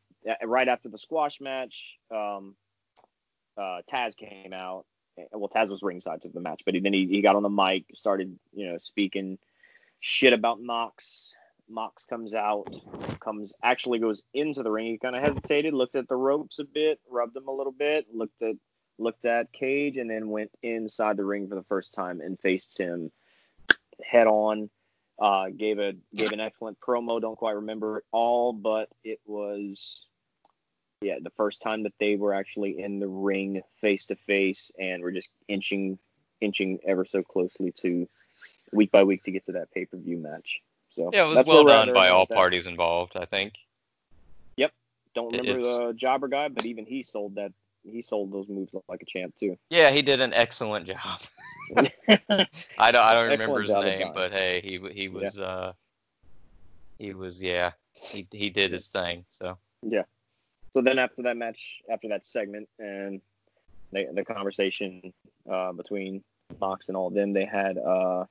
right 0.45 0.69
after 0.69 0.89
the 0.91 0.99
squash 0.99 1.41
match, 1.41 1.99
um, 2.11 2.55
uh, 3.57 3.81
Taz 3.91 4.15
came 4.17 4.53
out. 4.53 4.85
Well, 5.33 5.49
Taz 5.49 5.69
was 5.69 5.83
ringside 5.83 6.23
to 6.23 6.29
the 6.29 6.41
match, 6.41 6.63
but 6.65 6.75
then 6.81 6.93
he, 6.93 7.07
he 7.07 7.23
got 7.23 7.37
on 7.37 7.43
the 7.43 7.49
mic, 7.49 7.85
started 7.95 8.39
you 8.53 8.67
know 8.67 8.79
speaking 8.79 9.39
shit 10.01 10.33
about 10.33 10.61
Mox. 10.61 11.35
Mox 11.69 12.05
comes 12.05 12.35
out, 12.35 12.67
comes 13.21 13.53
actually 13.63 14.01
goes 14.01 14.23
into 14.35 14.63
the 14.63 14.71
ring. 14.71 14.87
He 14.87 14.99
kind 14.99 15.15
of 15.15 15.23
hesitated, 15.23 15.73
looked 15.73 15.95
at 15.95 16.09
the 16.09 16.17
ropes 16.17 16.59
a 16.59 16.65
bit, 16.65 16.99
rubbed 17.09 17.35
them 17.35 17.49
a 17.49 17.53
little 17.53 17.73
bit, 17.73 18.07
looked 18.13 18.43
at 18.43 18.57
looked 18.99 19.25
at 19.25 19.53
Cage, 19.53 19.97
and 19.97 20.11
then 20.11 20.29
went 20.29 20.51
inside 20.63 21.17
the 21.17 21.25
ring 21.25 21.49
for 21.49 21.55
the 21.55 21.65
first 21.65 21.95
time 21.95 22.21
and 22.21 22.39
faced 22.41 22.79
him 22.79 23.11
head 24.05 24.27
on. 24.27 24.71
Uh, 25.19 25.51
gave 25.51 25.79
a 25.79 25.93
gave 26.15 26.33
an 26.33 26.41
excellent 26.41 26.81
promo. 26.81 27.21
Don't 27.21 27.37
quite 27.37 27.57
remember 27.57 27.99
it 27.99 28.05
all, 28.11 28.53
but 28.55 28.89
it 29.05 29.21
was 29.27 30.07
yeah 31.03 31.17
the 31.23 31.31
first 31.31 31.63
time 31.63 31.83
that 31.85 31.95
they 31.99 32.17
were 32.17 32.35
actually 32.35 32.79
in 32.79 32.99
the 33.01 33.09
ring 33.09 33.63
face 33.81 34.07
to 34.07 34.17
face, 34.17 34.71
and 34.79 35.03
we're 35.03 35.11
just 35.13 35.31
inching 35.49 35.99
inching 36.41 36.79
ever 36.87 37.05
so 37.05 37.23
closely 37.23 37.73
to 37.73 38.09
week 38.73 38.91
by 38.91 39.03
week 39.05 39.23
to 39.25 39.31
get 39.31 39.45
to 39.47 39.53
that 39.53 39.71
pay 39.73 39.85
per 39.85 39.97
view 39.97 40.19
match. 40.19 40.61
So 40.91 41.11
Yeah, 41.13 41.25
it 41.27 41.29
was 41.29 41.47
well 41.47 41.65
done 41.65 41.93
by 41.93 42.09
all 42.09 42.27
that. 42.27 42.35
parties 42.35 42.67
involved, 42.67 43.17
I 43.17 43.25
think. 43.25 43.55
Yep. 44.57 44.73
Don't 45.15 45.33
remember 45.37 45.59
it's- 45.59 45.77
the 45.89 45.93
jobber 45.95 46.29
guy, 46.29 46.49
but 46.49 46.65
even 46.67 46.87
he 46.87 47.03
sold 47.03 47.37
that 47.37 47.53
he 47.83 48.03
sold 48.03 48.31
those 48.33 48.49
moves 48.49 48.75
like 48.89 49.03
a 49.03 49.07
champ 49.07 49.35
too. 49.37 49.57
Yeah, 49.71 49.91
he 49.91 50.03
did 50.03 50.21
an 50.21 50.35
excellent 50.35 50.87
job. 50.87 51.21
I 51.77 52.91
don't 52.91 52.97
I 52.97 53.15
don't 53.15 53.31
remember 53.31 53.63
his 53.63 53.75
name, 53.75 54.13
but 54.15 54.33
hey, 54.33 54.61
he 54.63 54.79
he 54.93 55.09
was 55.09 55.39
uh 55.39 55.73
he 56.99 57.15
was 57.15 57.43
yeah, 57.43 57.73
he 57.95 58.27
he 58.31 58.51
did 58.51 58.73
his 58.73 58.89
thing. 58.89 59.25
So 59.29 59.57
Yeah. 59.83 60.03
So 60.73 60.81
then 60.83 60.99
after 60.99 61.23
that 61.23 61.37
match, 61.37 61.81
after 61.93 62.09
that 62.09 62.25
segment, 62.25 62.69
and 62.79 63.21
they, 63.93 64.07
the 64.13 64.25
conversation 64.25 65.13
uh, 65.51 65.73
between 65.73 66.23
Mox 66.61 66.89
and 66.89 66.97
all 66.97 67.09
of 67.09 67.15
them, 67.15 67.33
they 67.33 67.45
had 67.45 67.77
uh, 67.79 68.25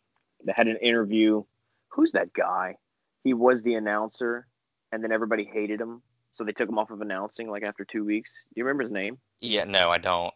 they 0.45 0.53
had 0.55 0.67
an 0.67 0.77
interview. 0.77 1.43
Who's 1.89 2.13
that 2.13 2.31
guy? 2.33 2.75
He 3.23 3.33
was 3.33 3.61
the 3.61 3.75
announcer, 3.75 4.47
and 4.91 5.03
then 5.03 5.11
everybody 5.11 5.43
hated 5.43 5.81
him, 5.81 6.01
so 6.33 6.43
they 6.43 6.53
took 6.53 6.69
him 6.69 6.77
off 6.79 6.91
of 6.91 7.01
announcing 7.01 7.49
like 7.49 7.63
after 7.63 7.83
two 7.83 8.05
weeks. 8.05 8.31
Do 8.53 8.59
you 8.59 8.63
remember 8.65 8.83
his 8.83 8.91
name? 8.91 9.17
yeah, 9.41 9.63
no, 9.65 9.89
I 9.89 9.97
don't. 9.97 10.33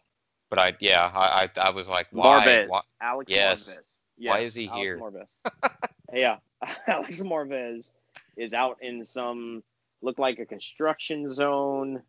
But 0.50 0.58
I 0.58 0.72
yeah, 0.80 1.10
I 1.14 1.44
I, 1.56 1.68
I 1.68 1.70
was 1.70 1.88
like, 1.88 2.06
why? 2.10 2.44
Marvez. 2.44 2.68
why? 2.68 2.80
Alex 3.00 3.32
Yes. 3.32 3.68
Marvez. 3.68 3.78
Yeah, 4.16 4.30
Why 4.30 4.38
is 4.40 4.54
he 4.54 4.68
Alex 4.68 4.80
here? 4.80 4.98
Marvez. 4.98 5.70
yeah, 6.12 6.36
Alex 6.86 7.20
Marvez 7.22 7.90
is 8.36 8.52
out 8.54 8.78
in 8.82 9.04
some 9.04 9.62
look 10.04 10.18
like 10.18 10.38
a 10.38 10.46
construction 10.46 11.32
zone 11.32 12.02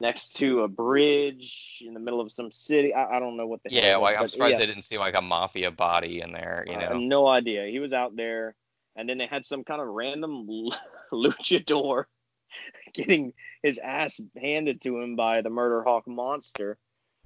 next 0.00 0.36
to 0.36 0.62
a 0.62 0.68
bridge 0.68 1.82
in 1.86 1.94
the 1.94 2.00
middle 2.00 2.20
of 2.20 2.32
some 2.32 2.50
city. 2.50 2.92
I, 2.92 3.16
I 3.16 3.20
don't 3.20 3.36
know 3.36 3.46
what 3.46 3.62
the 3.62 3.70
hell. 3.70 3.84
Yeah, 3.84 3.96
was, 3.96 4.14
I'm 4.18 4.28
surprised 4.28 4.52
yeah, 4.52 4.58
they 4.58 4.66
didn't 4.66 4.82
see 4.82 4.98
like 4.98 5.14
a 5.14 5.22
mafia 5.22 5.70
body 5.70 6.20
in 6.20 6.32
there, 6.32 6.64
you 6.66 6.74
I 6.74 6.80
know. 6.80 6.88
have 6.88 6.96
no 6.96 7.26
idea. 7.26 7.66
He 7.66 7.78
was 7.78 7.92
out 7.92 8.16
there, 8.16 8.54
and 8.96 9.08
then 9.08 9.18
they 9.18 9.26
had 9.26 9.44
some 9.44 9.62
kind 9.62 9.80
of 9.80 9.88
random 9.88 10.46
luchador 11.12 12.04
getting 12.94 13.32
his 13.62 13.78
ass 13.78 14.20
handed 14.40 14.80
to 14.82 15.00
him 15.00 15.16
by 15.16 15.42
the 15.42 15.50
Murder 15.50 15.82
Hawk 15.82 16.06
monster. 16.06 16.78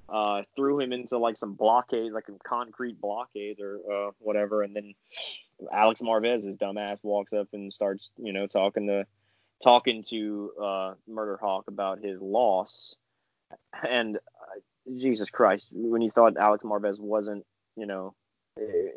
Uh, 0.08 0.42
threw 0.56 0.80
him 0.80 0.90
into 0.94 1.18
like 1.18 1.36
some 1.36 1.52
blockades, 1.52 2.14
like 2.14 2.28
a 2.30 2.48
concrete 2.48 2.98
blockade 2.98 3.60
or 3.60 3.78
uh, 3.92 4.10
whatever, 4.18 4.62
and 4.62 4.74
then 4.74 4.94
Alex 5.70 6.00
Marvez, 6.00 6.46
his 6.46 6.56
dumbass, 6.56 6.98
walks 7.02 7.34
up 7.34 7.48
and 7.52 7.70
starts, 7.72 8.08
you 8.16 8.32
know, 8.32 8.46
talking 8.46 8.86
to 8.86 9.06
talking 9.62 10.04
to 10.04 10.52
uh, 10.62 10.94
Murder 11.06 11.36
Hawk 11.40 11.64
about 11.68 12.00
his 12.00 12.20
loss. 12.20 12.94
And 13.88 14.16
uh, 14.16 14.90
Jesus 14.96 15.30
Christ, 15.30 15.68
when 15.72 16.02
you 16.02 16.10
thought 16.10 16.36
Alex 16.36 16.64
Marvez 16.64 16.98
wasn't, 16.98 17.44
you 17.76 17.86
know, 17.86 18.14
eh, 18.60 18.90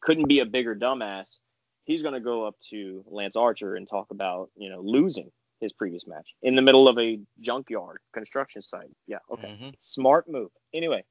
couldn't 0.00 0.28
be 0.28 0.40
a 0.40 0.44
bigger 0.44 0.74
dumbass, 0.74 1.36
he's 1.84 2.02
going 2.02 2.14
to 2.14 2.20
go 2.20 2.44
up 2.44 2.56
to 2.70 3.04
Lance 3.08 3.36
Archer 3.36 3.74
and 3.76 3.88
talk 3.88 4.10
about, 4.10 4.50
you 4.56 4.68
know, 4.68 4.80
losing 4.80 5.30
his 5.60 5.72
previous 5.72 6.06
match 6.06 6.34
in 6.42 6.54
the 6.54 6.62
middle 6.62 6.88
of 6.88 6.98
a 6.98 7.18
junkyard 7.40 7.98
construction 8.12 8.60
site. 8.60 8.90
Yeah, 9.06 9.18
okay. 9.30 9.48
Mhm. 9.48 9.74
Smart 9.80 10.28
move. 10.28 10.50
Anyway, 10.74 11.04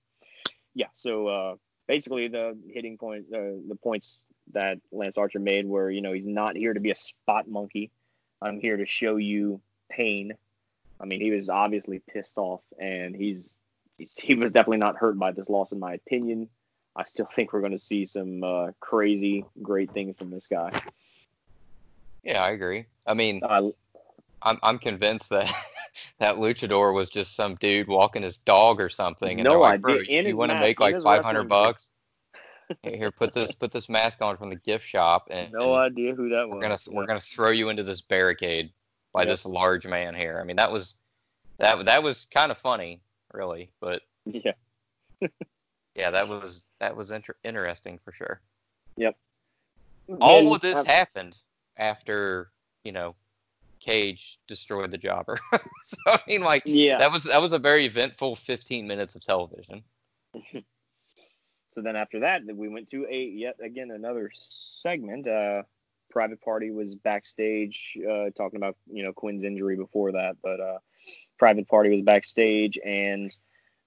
yeah. 0.76 0.88
So 0.94 1.28
uh, 1.28 1.56
basically, 1.88 2.28
the 2.28 2.58
hitting 2.70 2.98
point, 2.98 3.26
uh, 3.34 3.58
the 3.68 3.78
points 3.82 4.20
that 4.54 4.80
Lance 4.92 5.18
Archer 5.18 5.40
made 5.40 5.66
were, 5.66 5.90
you 5.90 6.02
know, 6.02 6.14
he's 6.14 6.28
not 6.28 6.56
here 6.56 6.74
to 6.74 6.80
be 6.80 6.92
a 6.92 6.96
spot 6.96 7.48
monkey. 7.48 7.92
I'm 8.42 8.60
here 8.60 8.78
to 8.78 8.86
show 8.86 9.18
you 9.18 9.62
pain. 9.90 10.34
I 11.00 11.06
mean, 11.06 11.22
he 11.22 11.32
was 11.32 11.50
obviously 11.50 12.00
pissed 12.00 12.38
off, 12.38 12.62
and 12.80 13.16
he's 13.16 13.54
he 14.16 14.36
was 14.36 14.52
definitely 14.52 14.78
not 14.78 14.98
hurt 14.98 15.18
by 15.18 15.32
this 15.32 15.50
loss, 15.50 15.72
in 15.72 15.80
my 15.80 15.94
opinion. 15.94 16.50
I 16.96 17.04
still 17.04 17.26
think 17.26 17.52
we're 17.52 17.60
going 17.62 17.74
to 17.74 17.80
see 17.80 18.06
some 18.06 18.44
uh, 18.44 18.72
crazy, 18.80 19.46
great 19.62 19.92
things 19.92 20.18
from 20.18 20.32
this 20.32 20.48
guy. 20.48 20.72
Yeah, 22.24 22.42
I 22.44 22.52
agree. 22.52 22.86
I 23.06 23.14
mean, 23.14 23.42
Uh, 23.44 23.70
I'm 24.42 24.60
I'm 24.64 24.80
convinced 24.80 25.30
that 25.30 25.52
that 26.20 26.36
luchador 26.36 26.94
was 26.94 27.10
just 27.10 27.36
some 27.36 27.56
dude 27.56 27.88
walking 27.88 28.24
his 28.24 28.38
dog 28.38 28.80
or 28.80 28.90
something, 28.90 29.40
and 29.40 29.44
No 29.44 29.52
they're 29.52 29.60
like, 29.60 29.82
bro, 29.82 29.96
idea. 29.96 30.20
In 30.20 30.26
you 30.26 30.38
want 30.38 30.52
to 30.52 30.60
make 30.60 30.80
like 30.80 30.96
500 31.02 31.24
wrestling 31.24 31.48
bucks? 31.48 31.92
Here, 32.84 32.98
here, 32.98 33.12
put 33.12 33.34
this 33.34 33.54
put 33.54 33.72
this 33.72 33.90
mask 33.90 34.22
on 34.22 34.38
from 34.38 34.50
the 34.50 34.56
gift 34.56 34.86
shop, 34.86 35.28
and, 35.32 35.52
no 35.52 35.76
and 35.76 35.92
idea 35.92 36.14
who 36.16 36.30
that 36.30 36.48
was. 36.48 36.56
we're 36.56 36.62
gonna 36.62 36.78
Yeah. 36.88 36.94
we're 36.96 37.06
gonna 37.06 37.20
throw 37.20 37.50
you 37.50 37.70
into 37.70 37.84
this 37.84 38.02
barricade 38.02 38.72
by 39.14 39.22
Yep. 39.22 39.28
this 39.30 39.46
large 39.46 39.86
man 39.88 40.16
here. 40.16 40.40
I 40.42 40.44
mean, 40.44 40.56
that 40.58 40.72
was 40.72 40.96
that 41.58 41.86
that 41.86 42.04
was 42.04 42.26
kind 42.26 42.52
of 42.52 42.58
funny, 42.58 43.02
really, 43.34 43.72
but 43.80 44.02
yeah. 44.26 44.54
yeah, 45.96 46.12
that 46.12 46.28
was 46.28 46.66
that 46.80 46.96
was 46.96 47.12
inter- 47.12 47.38
interesting 47.44 48.00
for 48.04 48.12
sure. 48.12 48.42
Yep. 48.98 49.16
All 50.22 50.40
And, 50.48 50.56
of 50.56 50.62
this 50.62 50.78
uh, 50.78 50.84
happened 50.86 51.38
after 51.78 52.52
you 52.84 52.92
know 52.92 53.16
Cage 53.80 54.40
destroyed 54.48 54.92
the 54.92 54.98
jobber. 54.98 55.40
so 55.84 55.98
I 56.08 56.20
mean, 56.28 56.42
like 56.42 56.64
yeah. 56.66 56.98
that 56.98 57.12
was 57.12 57.24
that 57.26 57.42
was 57.42 57.54
a 57.54 57.60
very 57.60 57.86
eventful 57.86 58.36
15 58.36 58.88
minutes 58.88 59.16
of 59.16 59.22
television. 59.24 59.82
So 61.76 61.82
then 61.82 61.98
after 61.98 62.22
that, 62.22 62.42
we 62.54 62.70
went 62.70 62.90
to 62.92 63.06
a 63.10 63.24
yet 63.26 63.58
again 63.62 63.92
another 63.92 64.32
segment. 64.34 65.28
Uh, 65.28 65.64
Private 66.10 66.42
Party 66.42 66.72
was 66.72 66.96
backstage 66.96 67.98
uh, 68.10 68.30
talking 68.38 68.56
about 68.56 68.78
you 68.88 69.04
know 69.04 69.12
Quinn's 69.12 69.44
injury 69.44 69.76
before 69.76 70.14
that, 70.14 70.38
but 70.42 70.62
uh, 70.62 70.78
Private 71.38 71.68
Party 71.68 71.90
was 71.90 72.02
backstage, 72.02 72.80
and 72.84 73.36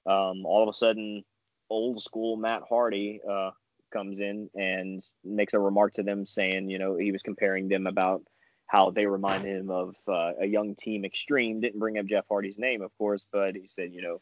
um, 0.06 0.44
all 0.44 0.62
of 0.62 0.68
a 0.68 0.76
sudden, 0.76 1.24
old 1.70 2.02
school 2.02 2.36
Matt 2.36 2.62
Hardy 2.68 3.20
uh, 3.28 3.52
comes 3.90 4.20
in 4.20 4.50
and 4.54 5.02
makes 5.24 5.54
a 5.54 5.58
remark 5.58 5.94
to 5.94 6.02
them, 6.02 6.26
saying 6.26 6.68
you 6.68 6.78
know 6.78 6.96
he 6.96 7.10
was 7.10 7.22
comparing 7.22 7.68
them 7.68 7.86
about 7.86 8.22
how 8.66 8.90
they 8.90 9.06
remind 9.06 9.46
him 9.46 9.70
of 9.70 9.94
uh, 10.06 10.32
a 10.42 10.46
young 10.46 10.74
team 10.74 11.06
Extreme. 11.06 11.60
Didn't 11.60 11.80
bring 11.80 11.96
up 11.96 12.04
Jeff 12.04 12.26
Hardy's 12.28 12.58
name, 12.58 12.82
of 12.82 12.90
course, 12.98 13.24
but 13.32 13.54
he 13.54 13.70
said 13.74 13.94
you 13.94 14.02
know 14.02 14.20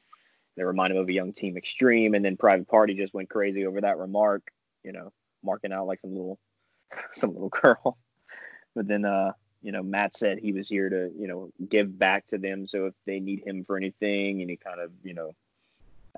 they 0.57 0.65
remind 0.65 0.93
him 0.93 0.99
of 0.99 1.09
a 1.09 1.13
young 1.13 1.33
team 1.33 1.57
extreme 1.57 2.15
and 2.15 2.25
then 2.25 2.37
private 2.37 2.69
party 2.69 2.95
just 2.95 3.15
went 3.15 3.29
crazy 3.29 3.67
over 3.67 3.81
that 3.81 3.99
remark 3.99 4.51
you 4.85 4.93
know 4.93 5.13
marking 5.43 5.73
out 5.73 5.87
like 5.87 6.01
some 6.01 6.13
little 6.13 6.39
some 7.13 7.33
little 7.33 7.49
girl 7.49 7.99
but 8.75 8.87
then 8.87 9.05
uh 9.05 9.33
you 9.63 9.73
know 9.73 9.83
matt 9.83 10.15
said 10.15 10.39
he 10.39 10.53
was 10.53 10.69
here 10.69 10.89
to 10.89 11.11
you 11.19 11.27
know 11.27 11.51
give 11.69 11.99
back 11.99 12.27
to 12.27 12.39
them 12.39 12.67
so 12.67 12.87
if 12.87 12.95
they 13.07 13.21
need 13.21 13.43
him 13.47 13.65
for 13.65 13.77
anything 13.77 14.41
any 14.43 14.57
kind 14.57 14.81
of 14.81 14.91
you 15.03 15.15
know 15.15 15.35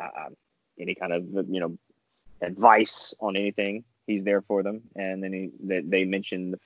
uh, 0.01 0.28
any 0.78 0.95
kind 0.95 1.12
of 1.12 1.24
you 1.49 1.61
know 1.61 1.76
advice 2.41 3.14
on 3.20 3.36
anything 3.36 3.84
he's 4.09 4.24
there 4.24 4.43
for 4.43 4.64
them. 4.64 4.80
And 4.97 5.22
then 5.22 5.32
he 5.32 5.51
they, 5.62 5.80
they 5.80 6.05
mentioned 6.05 6.57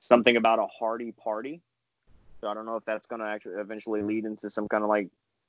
something 0.00 0.36
about 0.36 0.58
a 0.58 0.66
Hardy 0.66 1.12
party. 1.12 1.62
So 2.40 2.48
I 2.48 2.54
don't 2.54 2.66
know 2.66 2.76
if 2.76 2.84
that's 2.84 3.06
going 3.06 3.20
to 3.20 3.26
actually 3.26 3.54
eventually 3.54 4.02
lead 4.02 4.24
into 4.24 4.50
some 4.50 4.68
kind 4.68 4.84
of 4.84 4.90
like, 4.90 5.08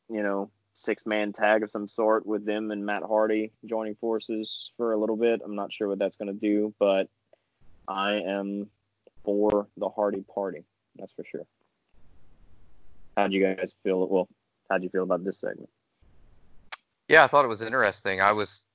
you 0.09 0.23
know, 0.23 0.49
six 0.79 1.05
man 1.05 1.33
tag 1.33 1.61
of 1.61 1.69
some 1.69 1.87
sort 1.87 2.25
with 2.25 2.45
them 2.45 2.71
and 2.71 2.85
Matt 2.85 3.03
Hardy 3.03 3.51
joining 3.65 3.95
forces 3.95 4.71
for 4.77 4.93
a 4.93 4.97
little 4.97 5.17
bit. 5.17 5.41
I'm 5.43 5.55
not 5.55 5.73
sure 5.73 5.89
what 5.89 5.99
that's 5.99 6.15
going 6.15 6.33
to 6.33 6.39
do, 6.39 6.73
but 6.79 7.09
I 7.87 8.13
am 8.13 8.67
for 9.23 9.67
the 9.77 9.89
Hardy 9.89 10.23
party. 10.33 10.63
That's 10.95 11.11
for 11.13 11.25
sure. 11.29 11.45
How'd 13.17 13.33
you 13.33 13.45
guys 13.45 13.71
feel? 13.83 14.07
Well, 14.07 14.29
how'd 14.69 14.83
you 14.83 14.89
feel 14.89 15.03
about 15.03 15.25
this 15.25 15.39
segment? 15.41 15.69
Yeah, 17.09 17.25
I 17.25 17.27
thought 17.27 17.43
it 17.43 17.49
was 17.49 17.61
interesting. 17.61 18.21
I 18.21 18.31
was 18.31 18.65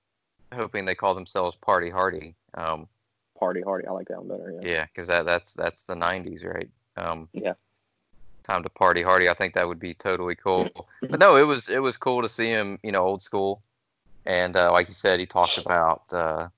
hoping 0.52 0.84
they 0.84 0.94
call 0.94 1.14
themselves 1.14 1.57
Party 1.57 1.88
Hardy. 1.88 2.34
Um, 2.55 2.86
Party 3.38 3.62
Hardy, 3.62 3.86
I 3.86 3.92
like 3.92 4.09
that 4.09 4.22
one 4.22 4.28
better. 4.28 4.52
Yeah. 4.61 4.68
Yeah, 4.68 4.86
because 4.86 5.09
that 5.09 5.24
that's 5.24 5.55
that's 5.55 5.84
the 5.84 5.94
'90s, 5.94 6.44
right? 6.44 6.68
Um, 6.96 7.28
Yeah. 7.32 7.55
Time 8.45 8.62
to 8.62 8.68
party 8.68 9.03
hardy. 9.03 9.28
I 9.28 9.34
think 9.34 9.55
that 9.55 9.66
would 9.66 9.80
be 9.80 9.95
totally 9.95 10.34
cool. 10.34 10.68
But 11.01 11.18
no, 11.18 11.36
it 11.36 11.47
was 11.47 11.68
it 11.68 11.82
was 11.82 11.97
cool 11.97 12.22
to 12.22 12.28
see 12.28 12.49
him, 12.49 12.78
you 12.82 12.92
know, 12.92 13.03
old 13.03 13.22
school, 13.22 13.62
and 14.26 14.55
uh, 14.55 14.70
like 14.70 14.88
you 14.88 14.95
said, 14.95 15.18
he 15.18 15.26
talked 15.26 15.57
about, 15.59 16.12
uh, 16.12 16.49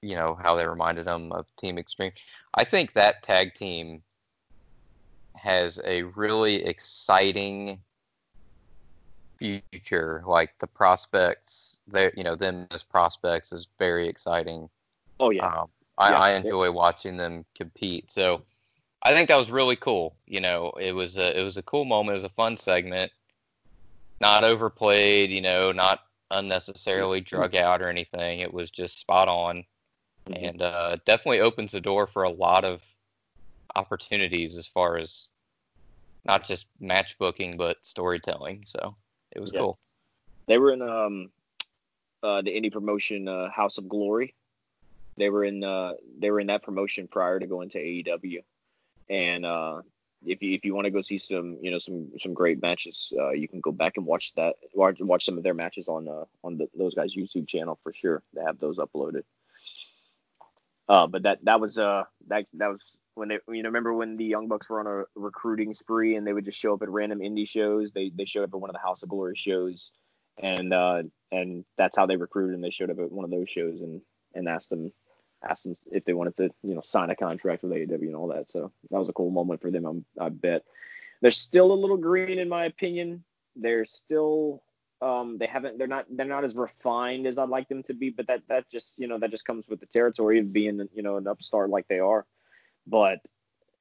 you 0.00 0.16
know, 0.16 0.38
how 0.40 0.56
they 0.56 0.66
reminded 0.66 1.06
him 1.06 1.32
of 1.32 1.46
Team 1.56 1.78
Extreme. 1.78 2.12
I 2.54 2.64
think 2.64 2.94
that 2.94 3.22
tag 3.22 3.54
team 3.54 4.02
has 5.34 5.80
a 5.84 6.02
really 6.02 6.64
exciting 6.64 7.80
future. 9.38 10.22
Like 10.26 10.58
the 10.58 10.66
prospects, 10.66 11.78
there 11.86 12.12
you 12.16 12.24
know, 12.24 12.36
them 12.36 12.66
as 12.70 12.82
prospects 12.82 13.52
is 13.52 13.68
very 13.78 14.08
exciting. 14.08 14.70
Oh 15.20 15.30
yeah. 15.30 15.46
Um, 15.46 15.68
I, 15.98 16.10
Yeah. 16.10 16.18
I 16.18 16.30
enjoy 16.32 16.70
watching 16.72 17.16
them 17.16 17.44
compete. 17.54 18.10
So 18.10 18.42
I 19.04 19.12
think 19.12 19.28
that 19.28 19.36
was 19.36 19.50
really 19.50 19.76
cool. 19.76 20.16
You 20.26 20.40
know, 20.40 20.72
it 20.80 20.92
was 20.92 21.18
a 21.18 21.38
it 21.38 21.42
was 21.42 21.56
a 21.56 21.62
cool 21.62 21.84
moment. 21.84 22.14
It 22.14 22.22
was 22.22 22.24
a 22.24 22.28
fun 22.30 22.56
segment. 22.56 23.12
Not 24.20 24.44
overplayed. 24.44 25.30
You 25.30 25.42
know, 25.42 25.72
not 25.72 26.00
unnecessarily 26.30 27.20
drug 27.20 27.54
out 27.54 27.82
or 27.82 27.88
anything. 27.88 28.40
It 28.40 28.52
was 28.52 28.70
just 28.70 28.98
spot 28.98 29.28
on, 29.28 29.64
Mhm. 30.28 30.48
and 30.50 30.62
uh, 30.62 30.96
definitely 31.04 31.40
opens 31.40 31.72
the 31.72 31.80
door 31.80 32.06
for 32.06 32.22
a 32.24 32.30
lot 32.30 32.64
of 32.64 32.82
opportunities 33.76 34.56
as 34.56 34.66
far 34.66 34.96
as 34.98 35.28
not 36.24 36.44
just 36.44 36.68
match 36.80 37.18
booking 37.18 37.56
but 37.56 37.84
storytelling. 37.84 38.64
So 38.66 38.94
it 39.32 39.40
was 39.40 39.52
Yeah. 39.52 39.60
cool. 39.60 39.78
They 40.46 40.58
were 40.58 40.72
in 40.72 40.82
um 40.82 41.32
uh 42.22 42.42
the 42.42 42.50
indie 42.58 42.72
promotion 42.72 43.28
uh, 43.28 43.50
House 43.50 43.78
of 43.78 43.88
Glory. 43.88 44.34
They 45.18 45.28
were 45.30 45.44
in 45.44 45.62
uh 45.62 45.94
they 46.18 46.30
were 46.30 46.40
in 46.40 46.46
that 46.48 46.62
promotion 46.62 47.08
prior 47.08 47.38
to 47.38 47.46
going 47.46 47.68
to 47.70 47.78
AEW. 47.78 48.42
And 49.08 49.44
uh 49.44 49.82
if 50.26 50.42
you 50.42 50.54
if 50.54 50.64
you 50.64 50.74
want 50.74 50.86
to 50.86 50.90
go 50.90 51.00
see 51.00 51.18
some 51.18 51.58
you 51.60 51.70
know 51.70 51.78
some 51.78 52.10
some 52.18 52.34
great 52.34 52.60
matches, 52.62 53.12
uh, 53.18 53.30
you 53.30 53.48
can 53.48 53.60
go 53.60 53.72
back 53.72 53.96
and 53.96 54.06
watch 54.06 54.32
that 54.36 54.56
watch, 54.74 54.98
watch 55.00 55.24
some 55.24 55.36
of 55.36 55.44
their 55.44 55.54
matches 55.54 55.88
on 55.88 56.08
uh 56.08 56.24
on 56.42 56.58
the, 56.58 56.68
those 56.76 56.94
guys 56.94 57.14
YouTube 57.14 57.48
channel 57.48 57.78
for 57.82 57.92
sure. 57.92 58.22
They 58.34 58.42
have 58.42 58.58
those 58.58 58.78
uploaded. 58.78 59.22
Uh, 60.88 61.06
but 61.06 61.22
that 61.22 61.44
that 61.44 61.60
was 61.60 61.78
uh 61.78 62.04
that 62.28 62.46
that 62.54 62.68
was 62.68 62.80
when 63.14 63.28
they 63.28 63.38
you 63.48 63.62
know 63.62 63.68
remember 63.68 63.92
when 63.94 64.16
the 64.16 64.24
Young 64.24 64.48
Bucks 64.48 64.68
were 64.68 64.80
on 64.80 64.86
a 64.86 65.04
recruiting 65.14 65.74
spree 65.74 66.16
and 66.16 66.26
they 66.26 66.32
would 66.32 66.44
just 66.44 66.58
show 66.58 66.74
up 66.74 66.82
at 66.82 66.90
random 66.90 67.20
indie 67.20 67.48
shows. 67.48 67.92
They 67.92 68.10
they 68.14 68.24
showed 68.24 68.44
up 68.44 68.54
at 68.54 68.60
one 68.60 68.70
of 68.70 68.74
the 68.74 68.80
House 68.80 69.02
of 69.02 69.08
Glory 69.08 69.36
shows, 69.36 69.90
and 70.38 70.72
uh 70.72 71.02
and 71.32 71.64
that's 71.76 71.96
how 71.96 72.06
they 72.06 72.16
recruited. 72.16 72.54
And 72.54 72.64
they 72.64 72.70
showed 72.70 72.90
up 72.90 72.98
at 72.98 73.12
one 73.12 73.24
of 73.24 73.30
those 73.30 73.48
shows 73.48 73.80
and 73.80 74.00
and 74.34 74.48
asked 74.48 74.70
them 74.70 74.92
asked 75.48 75.64
them 75.64 75.76
if 75.90 76.04
they 76.04 76.12
wanted 76.12 76.36
to 76.38 76.50
you 76.62 76.74
know 76.74 76.80
sign 76.80 77.10
a 77.10 77.16
contract 77.16 77.62
with 77.62 77.72
AEW 77.72 78.06
and 78.06 78.16
all 78.16 78.28
that. 78.28 78.50
So 78.50 78.72
that 78.90 78.98
was 78.98 79.08
a 79.08 79.12
cool 79.12 79.30
moment 79.30 79.60
for 79.60 79.70
them. 79.70 79.84
I'm, 79.84 80.04
I 80.18 80.28
bet 80.28 80.64
they're 81.20 81.30
still 81.30 81.72
a 81.72 81.74
little 81.74 81.96
green 81.96 82.38
in 82.38 82.48
my 82.48 82.66
opinion. 82.66 83.24
They're 83.56 83.86
still 83.86 84.62
um, 85.00 85.36
they 85.38 85.46
haven't 85.46 85.78
they're 85.78 85.86
not 85.86 86.06
they're 86.10 86.26
not 86.26 86.44
as 86.44 86.54
refined 86.54 87.26
as 87.26 87.38
I'd 87.38 87.48
like 87.48 87.68
them 87.68 87.82
to 87.84 87.94
be, 87.94 88.10
but 88.10 88.26
that 88.28 88.42
that 88.48 88.70
just 88.70 88.94
you 88.98 89.06
know 89.06 89.18
that 89.18 89.30
just 89.30 89.44
comes 89.44 89.66
with 89.68 89.80
the 89.80 89.86
territory 89.86 90.38
of 90.38 90.52
being 90.52 90.86
you 90.94 91.02
know 91.02 91.16
an 91.16 91.26
upstart 91.26 91.70
like 91.70 91.88
they 91.88 91.98
are. 91.98 92.26
But 92.86 93.18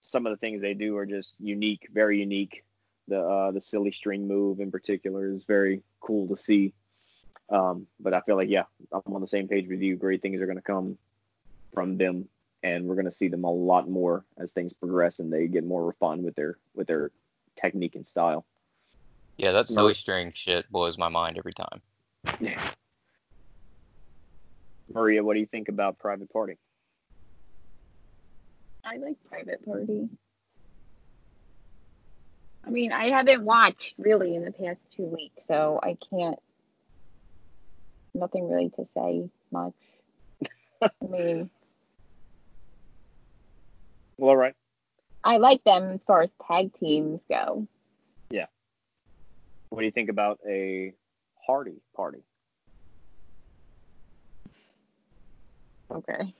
some 0.02 0.26
of 0.26 0.32
the 0.32 0.38
things 0.38 0.62
they 0.62 0.74
do 0.74 0.98
are 0.98 1.06
just 1.06 1.36
unique, 1.40 1.88
very 1.94 2.20
unique. 2.20 2.64
The 3.08 3.20
uh, 3.20 3.52
the 3.52 3.62
silly 3.62 3.92
string 3.92 4.28
move 4.28 4.60
in 4.60 4.72
particular 4.72 5.32
is 5.32 5.44
very 5.46 5.82
cool 6.02 6.28
to 6.28 6.42
see. 6.42 6.74
Um, 7.50 7.88
but 8.00 8.14
I 8.14 8.22
feel 8.22 8.36
like 8.36 8.50
yeah, 8.50 8.64
I'm 8.92 9.14
on 9.14 9.22
the 9.22 9.28
same 9.28 9.48
page 9.48 9.68
with 9.70 9.82
you. 9.82 9.96
Great 9.96 10.22
things 10.22 10.42
are 10.42 10.46
going 10.46 10.58
to 10.58 10.62
come 10.62 10.98
from 11.74 11.98
them, 11.98 12.28
and 12.62 12.86
we're 12.86 12.96
going 12.96 13.06
to 13.06 13.12
see 13.12 13.28
them 13.28 13.44
a 13.44 13.52
lot 13.52 13.90
more 13.90 14.26
as 14.38 14.52
things 14.52 14.74
progress 14.74 15.20
and 15.20 15.32
they 15.32 15.48
get 15.48 15.66
more 15.66 15.86
refined 15.86 16.24
with 16.24 16.36
their 16.36 16.58
with 16.76 16.88
their 16.88 17.12
technique 17.60 17.96
and 17.96 18.06
style. 18.06 18.46
Yeah, 19.38 19.52
that 19.52 19.70
No. 19.70 19.76
silly 19.76 19.94
string 19.94 20.32
shit 20.36 20.70
blows 20.72 20.98
my 20.98 21.10
mind 21.10 21.38
every 21.38 21.54
time. 21.54 21.82
Yeah. 22.40 22.62
Maria, 24.94 25.24
what 25.24 25.34
do 25.34 25.40
you 25.40 25.46
think 25.48 25.70
about 25.70 25.98
Private 25.98 26.32
Party? 26.32 26.58
I 28.86 28.98
like 28.98 29.16
Private 29.30 29.66
Party. 29.66 30.10
I 32.66 32.70
mean, 32.70 32.92
I 32.92 33.10
haven't 33.10 33.44
watched 33.44 33.96
really 33.98 34.36
in 34.36 34.46
the 34.46 34.52
past 34.52 34.82
two 34.96 35.04
weeks, 35.04 35.42
so 35.48 35.80
I 35.82 35.98
can't. 36.10 36.38
Nothing 38.14 38.50
really 38.50 38.70
to 38.70 38.88
say 38.96 39.30
much. 39.52 39.74
I 40.82 40.90
mean, 41.10 41.50
Well, 44.18 44.30
all 44.30 44.38
right. 44.38 44.56
I 45.24 45.38
like 45.38 45.64
them 45.64 45.92
as 45.92 46.04
far 46.04 46.22
as 46.24 46.30
tag 46.48 46.78
teams 46.80 47.22
go. 47.30 47.68
Yeah. 48.30 48.48
What 49.70 49.80
do 49.80 49.86
you 49.86 49.92
think 49.92 50.10
about 50.10 50.40
a 50.48 50.94
Hardy 51.46 51.82
Party? 51.96 52.24
Okay. 55.92 56.34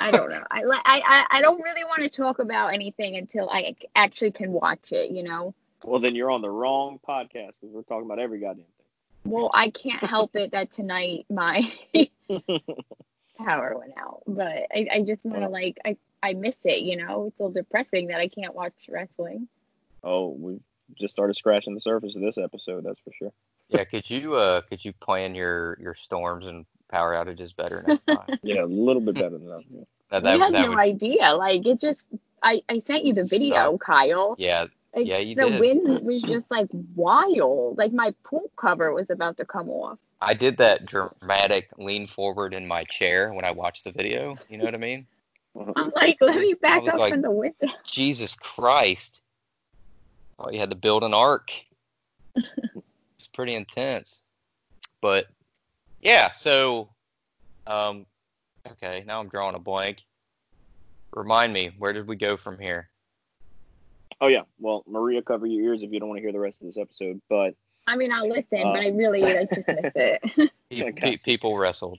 I 0.00 0.10
don't 0.10 0.30
know. 0.30 0.42
I, 0.50 0.62
I 0.84 1.26
I 1.30 1.42
don't 1.42 1.62
really 1.62 1.84
want 1.84 2.02
to 2.02 2.08
talk 2.08 2.38
about 2.38 2.74
anything 2.74 3.16
until 3.16 3.48
I 3.50 3.74
actually 3.94 4.32
can 4.32 4.52
watch 4.52 4.92
it. 4.92 5.10
You 5.10 5.22
know. 5.22 5.54
Well, 5.84 6.00
then 6.00 6.14
you're 6.14 6.30
on 6.30 6.42
the 6.42 6.50
wrong 6.50 6.98
podcast 7.06 7.60
because 7.60 7.70
we're 7.72 7.82
talking 7.82 8.06
about 8.06 8.18
every 8.18 8.40
goddamn 8.40 8.64
thing. 8.64 9.32
Well, 9.32 9.50
I 9.54 9.70
can't 9.70 10.02
help 10.02 10.34
it 10.36 10.52
that 10.52 10.72
tonight 10.72 11.26
my. 11.30 11.70
power 13.36 13.76
went 13.78 13.92
out, 13.98 14.22
but 14.26 14.46
I, 14.74 14.86
I 14.92 15.02
just 15.02 15.24
want 15.24 15.42
to 15.42 15.48
like 15.48 15.78
I 15.84 15.96
I 16.22 16.34
miss 16.34 16.56
it. 16.64 16.82
You 16.82 16.96
know, 16.96 17.26
it's 17.26 17.38
a 17.38 17.42
little 17.44 17.52
depressing 17.62 18.08
that 18.08 18.18
I 18.18 18.28
can't 18.28 18.54
watch 18.54 18.74
wrestling. 18.88 19.48
oh, 20.02 20.28
we 20.30 20.60
just 20.98 21.12
started 21.12 21.34
scratching 21.34 21.74
the 21.74 21.80
surface 21.80 22.14
of 22.16 22.22
this 22.22 22.38
episode. 22.38 22.84
That's 22.84 23.00
for 23.00 23.12
sure. 23.18 23.32
Yeah, 23.68 23.84
could 23.84 24.08
you 24.10 24.34
uh 24.34 24.60
could 24.62 24.84
you 24.84 24.92
plan 24.92 25.34
your 25.34 25.78
your 25.80 25.94
storms 25.94 26.46
and 26.46 26.66
power 26.88 27.14
outages 27.14 27.54
better 27.56 27.82
next 27.86 28.04
time? 28.06 28.38
Yeah, 28.42 28.62
a 28.62 28.66
little 28.66 29.00
bit 29.02 29.14
better 29.14 29.30
than 29.30 29.46
that. 29.48 29.62
Yeah. 29.70 29.80
That, 30.10 30.22
you 30.22 30.38
that, 30.38 30.40
have 30.40 30.52
that 30.52 30.62
no 30.62 30.68
would, 30.70 30.78
idea. 30.78 31.34
Like 31.34 31.66
it 31.66 31.80
just 31.80 32.04
I 32.42 32.62
I 32.68 32.82
sent 32.86 33.04
you 33.04 33.14
the 33.14 33.24
video, 33.24 33.54
Sucked. 33.72 33.80
Kyle. 33.80 34.36
yeah, 34.38 34.66
Like, 34.94 35.06
Yeah, 35.06 35.18
you 35.18 35.34
the 35.34 35.48
did. 35.48 35.60
wind 35.60 36.04
was 36.04 36.22
just 36.22 36.50
like 36.50 36.68
wild. 36.94 37.78
Like 37.78 37.92
my 37.92 38.14
pool 38.24 38.50
cover 38.56 38.92
was 38.92 39.08
about 39.10 39.38
to 39.38 39.44
come 39.46 39.68
off. 39.70 39.98
I 40.24 40.34
did 40.34 40.56
that 40.56 40.86
dramatic 40.86 41.68
lean 41.76 42.06
forward 42.06 42.54
in 42.54 42.66
my 42.66 42.84
chair 42.84 43.32
when 43.32 43.44
I 43.44 43.50
watched 43.50 43.84
the 43.84 43.92
video. 43.92 44.36
You 44.48 44.58
know 44.58 44.64
what 44.64 44.74
I 44.74 44.78
mean? 44.78 45.06
I'm 45.76 45.92
like, 45.94 46.18
let 46.20 46.36
me 46.36 46.54
back 46.54 46.82
up 46.88 46.98
like- 46.98 47.12
from 47.12 47.22
the 47.22 47.30
window. 47.30 47.68
Jesus 47.84 48.34
Christ! 48.34 49.22
Oh, 50.38 50.50
you 50.50 50.58
had 50.58 50.70
to 50.70 50.76
build 50.76 51.04
an 51.04 51.14
ark. 51.14 51.50
It's 53.18 53.28
pretty 53.28 53.54
intense. 53.54 54.22
But 55.00 55.28
yeah, 56.02 56.30
so 56.32 56.90
um, 57.66 58.04
okay, 58.72 59.02
now 59.06 59.20
I'm 59.20 59.28
drawing 59.28 59.54
a 59.54 59.58
blank. 59.58 60.02
Remind 61.14 61.52
me, 61.52 61.70
where 61.78 61.92
did 61.92 62.06
we 62.06 62.16
go 62.16 62.36
from 62.36 62.58
here? 62.58 62.90
Oh 64.20 64.26
yeah. 64.26 64.42
Well, 64.58 64.84
Maria, 64.86 65.22
cover 65.22 65.46
your 65.46 65.62
ears 65.62 65.82
if 65.82 65.92
you 65.92 66.00
don't 66.00 66.08
want 66.08 66.18
to 66.18 66.22
hear 66.22 66.32
the 66.32 66.40
rest 66.40 66.60
of 66.60 66.66
this 66.66 66.76
episode. 66.76 67.20
But 67.30 67.54
I 67.86 67.96
mean, 67.96 68.12
I'll 68.12 68.28
listen, 68.28 68.58
Uh, 68.60 68.72
but 68.72 68.80
I 68.80 68.88
really 68.88 69.20
like 69.20 69.50
just 69.54 69.68
miss 69.68 69.78
it. 69.94 70.22
Pe- 70.22 70.46
Yeah, 70.70 70.84
pe- 70.86 70.92
gotcha. 70.92 71.18
people 71.18 71.56
wrestled. 71.58 71.98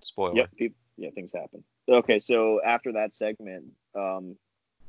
Spoiler. 0.00 0.36
Yep. 0.36 0.50
peop 0.56 0.76
yeah, 0.98 1.10
things 1.10 1.32
happen. 1.32 1.62
Okay, 1.88 2.18
so 2.18 2.60
after 2.64 2.92
that 2.92 3.12
segment, 3.14 3.64
um, 3.94 4.36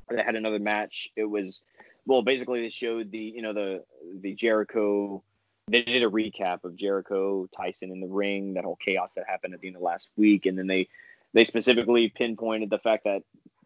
they 0.09 0.21
had 0.23 0.35
another 0.35 0.59
match. 0.59 1.09
It 1.15 1.25
was 1.25 1.63
well, 2.05 2.21
basically 2.21 2.61
they 2.61 2.69
showed 2.69 3.11
the 3.11 3.17
you 3.17 3.41
know 3.41 3.53
the 3.53 3.83
the 4.21 4.33
Jericho. 4.33 5.21
They 5.69 5.81
did 5.81 6.01
a 6.03 6.09
recap 6.09 6.63
of 6.63 6.77
Jericho 6.77 7.45
Tyson 7.53 7.91
in 7.91 7.99
the 7.99 8.07
ring, 8.07 8.53
that 8.53 8.63
whole 8.63 8.77
chaos 8.77 9.11
that 9.15 9.25
happened 9.27 9.53
at 9.53 9.59
the 9.59 9.67
end 9.67 9.75
of 9.75 9.81
last 9.81 10.07
week, 10.15 10.45
and 10.45 10.57
then 10.57 10.67
they 10.67 10.87
they 11.33 11.43
specifically 11.43 12.07
pinpointed 12.09 12.69
the 12.69 12.79
fact 12.79 13.03
that 13.03 13.23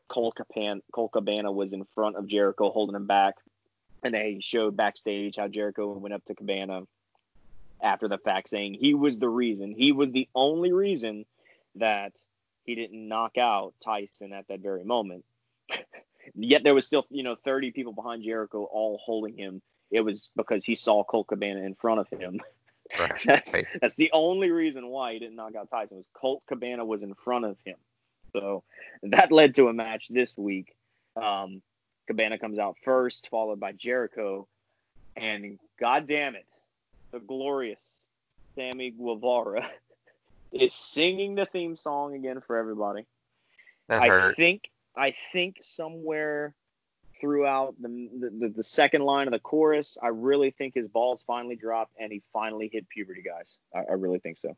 Colt 0.08 0.36
Cabana, 0.36 0.82
Colt 0.92 1.12
Cabana 1.12 1.52
was 1.52 1.74
in 1.74 1.86
front 1.94 2.16
of 2.16 2.26
Jericho 2.28 2.72
holding 2.72 2.96
him 2.96 3.06
back, 3.06 3.36
and 4.04 4.14
they 4.14 4.38
showed 4.42 4.76
backstage 4.76 5.36
how 5.38 5.48
Jericho 5.48 5.92
went 5.94 6.14
up 6.14 6.26
to 6.26 6.36
Cabana 6.36 6.84
after 7.82 8.08
the 8.08 8.18
fact 8.18 8.50
saying 8.50 8.76
he 8.76 8.94
was 8.94 9.18
the 9.18 9.30
reason, 9.30 9.74
he 9.76 9.92
was 9.92 10.12
the 10.12 10.28
only 10.36 10.72
reason 10.72 11.26
that 11.76 12.14
he 12.66 12.76
didn't 12.76 13.08
knock 13.08 13.38
out 13.38 13.74
Tyson 13.84 14.34
at 14.34 14.48
that 14.50 14.60
very 14.60 14.84
moment. 14.84 15.26
Yet 16.36 16.64
there 16.64 16.76
was 16.76 16.86
still, 16.86 17.06
you 17.10 17.24
know, 17.24 17.36
30 17.44 17.72
people 17.72 17.94
behind 17.94 18.24
Jericho 18.24 18.64
all 18.64 19.00
holding 19.04 19.36
him. 19.36 19.62
It 19.90 20.02
was 20.02 20.30
because 20.36 20.64
he 20.64 20.76
saw 20.76 21.04
Colt 21.04 21.28
Cabana 21.28 21.62
in 21.62 21.76
front 21.76 22.00
of 22.00 22.08
him. 22.10 22.40
Right. 23.00 23.22
that's, 23.24 23.54
Right. 23.54 23.66
that's 23.80 23.94
the 23.94 24.10
only 24.12 24.52
reason 24.52 24.86
why 24.88 25.14
he 25.14 25.20
didn't 25.20 25.38
knock 25.38 25.56
out 25.56 25.70
Tyson 25.72 25.96
was 25.96 26.06
Colt 26.14 26.44
Cabana 26.46 26.84
was 26.84 27.04
in 27.04 27.14
front 27.14 27.46
of 27.46 27.56
him. 27.64 27.78
So 28.34 28.64
that 29.04 29.32
led 29.32 29.56
to 29.56 29.70
a 29.70 29.74
match 29.74 30.08
this 30.10 30.38
week. 30.38 30.76
Um, 31.16 31.62
Cabana 32.08 32.38
comes 32.38 32.60
out 32.60 32.78
first, 32.84 33.28
followed 33.30 33.60
by 33.60 33.72
Jericho, 33.72 34.48
and 35.16 35.60
God 35.80 36.08
damn 36.08 36.36
it, 36.36 36.46
the 37.12 37.20
glorious 37.20 37.80
Sammy 38.56 38.92
Guevara 38.92 39.70
is 40.52 40.74
singing 40.74 41.36
the 41.36 41.46
theme 41.46 41.76
song 41.76 42.16
again 42.16 42.42
for 42.46 42.58
everybody. 42.58 43.06
That 43.88 44.02
I 44.02 44.08
hurt. 44.08 44.36
think 44.36 44.70
I 44.96 45.14
think 45.32 45.58
somewhere 45.62 46.54
throughout 47.20 47.76
the, 47.82 48.10
the 48.40 48.54
the 48.56 48.64
second 48.64 49.04
line 49.04 49.28
of 49.28 49.32
the 49.32 49.40
chorus, 49.40 49.98
I 50.02 50.08
really 50.08 50.52
think 50.52 50.74
his 50.74 50.88
balls 50.88 51.24
finally 51.26 51.56
dropped 51.56 51.94
and 52.00 52.12
he 52.12 52.22
finally 52.34 52.70
hit 52.72 52.90
puberty, 52.90 53.22
guys. 53.22 53.48
I, 53.76 53.92
I 53.92 53.94
really 53.94 54.20
think 54.20 54.38
so. 54.40 54.56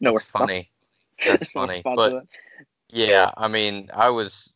no 0.00 0.12
That's 0.12 0.24
funny. 0.24 0.68
That's 1.26 1.50
funny. 1.52 1.82
But 1.84 2.26
yeah, 2.88 3.30
I 3.36 3.48
mean, 3.48 3.90
I 3.92 4.10
was, 4.10 4.52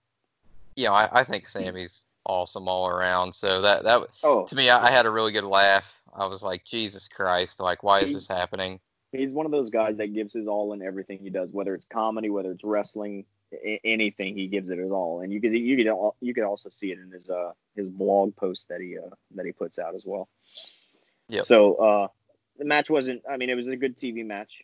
you 0.77 0.87
know, 0.87 0.93
I, 0.93 1.09
I 1.21 1.25
think 1.25 1.47
Sammy's 1.47 2.05
awesome 2.27 2.69
all 2.69 2.89
around. 2.89 3.35
So 3.35 3.61
that 3.62 3.85
that 3.85 4.03
oh, 4.23 4.47
to 4.47 4.57
me, 4.57 4.71
I, 4.71 4.89
I 4.89 4.91
had 4.91 5.07
a 5.07 5.11
really 5.11 5.33
good 5.33 5.45
laugh. 5.45 5.93
I 6.12 6.27
was 6.27 6.43
like, 6.43 6.65
Jesus 6.65 7.09
Christ, 7.09 7.61
like, 7.61 7.83
why 7.83 8.01
is 8.01 8.15
this 8.15 8.29
happening? 8.29 8.81
he's 9.17 9.31
one 9.31 9.47
of 9.47 9.53
those 9.53 9.71
guys 9.71 9.97
that 9.99 10.12
gives 10.12 10.33
his 10.33 10.47
all 10.47 10.73
in 10.73 10.83
everything 10.83 11.19
he 11.21 11.31
does, 11.31 11.49
whether 11.53 11.75
it's 11.75 11.87
comedy, 11.87 12.31
whether 12.31 12.51
it's 12.51 12.65
wrestling, 12.65 13.25
a- 13.53 13.81
anything. 13.85 14.37
He 14.37 14.47
gives 14.49 14.69
it 14.71 14.79
his 14.79 14.91
all, 14.91 15.21
and 15.21 15.33
you 15.33 15.41
could 15.41 15.53
you 15.53 15.77
could 15.77 15.87
al- 15.87 16.17
you 16.21 16.35
could 16.35 16.45
also 16.45 16.69
see 16.69 16.91
it 16.93 16.99
in 16.99 17.11
his 17.11 17.31
uh 17.31 17.53
his 17.77 17.89
blog 17.89 18.37
post 18.37 18.69
that 18.69 18.81
he 18.81 18.99
uh 18.99 19.15
that 19.35 19.47
he 19.47 19.53
puts 19.53 19.79
out 19.79 19.95
as 19.95 20.03
well. 20.05 20.29
Yeah. 21.29 21.43
So 21.43 21.75
uh 21.77 22.09
the 22.59 22.65
match 22.65 22.91
wasn't. 22.91 23.23
I 23.31 23.37
mean, 23.37 23.51
it 23.51 23.55
was 23.55 23.69
a 23.69 23.77
good 23.77 23.97
TV 23.97 24.25
match. 24.25 24.62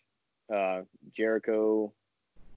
Uh, 0.52 0.82
Jericho. 1.16 1.92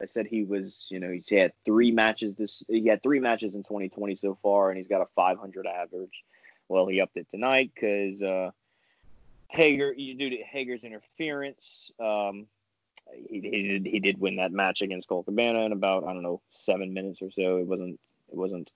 I 0.01 0.05
said 0.05 0.25
he 0.25 0.43
was, 0.43 0.87
you 0.89 0.99
know, 0.99 1.17
he 1.25 1.35
had 1.35 1.53
three 1.63 1.91
matches 1.91 2.35
this. 2.35 2.63
He 2.67 2.87
had 2.87 3.01
three 3.01 3.19
matches 3.19 3.55
in 3.55 3.63
2020 3.63 4.15
so 4.15 4.37
far, 4.41 4.69
and 4.69 4.77
he's 4.77 4.87
got 4.87 5.01
a 5.01 5.07
500 5.15 5.65
average. 5.65 6.23
Well, 6.67 6.87
he 6.87 6.99
upped 6.99 7.15
it 7.15 7.27
tonight 7.31 7.71
because 7.73 8.21
uh, 8.21 8.51
Hager, 9.49 9.93
due 9.93 10.29
to 10.31 10.37
Hager's 10.43 10.83
interference, 10.83 11.91
um, 11.99 12.47
he, 13.29 13.41
he 13.41 13.67
did 13.67 13.85
he 13.85 13.99
did 13.99 14.19
win 14.19 14.37
that 14.37 14.51
match 14.51 14.81
against 14.81 15.07
Colt 15.07 15.25
Cabana 15.25 15.61
in 15.61 15.71
about 15.71 16.05
I 16.05 16.13
don't 16.13 16.23
know 16.23 16.41
seven 16.51 16.93
minutes 16.93 17.21
or 17.21 17.31
so. 17.31 17.57
It 17.57 17.67
wasn't 17.67 17.99
it 18.31 18.35
wasn't 18.35 18.71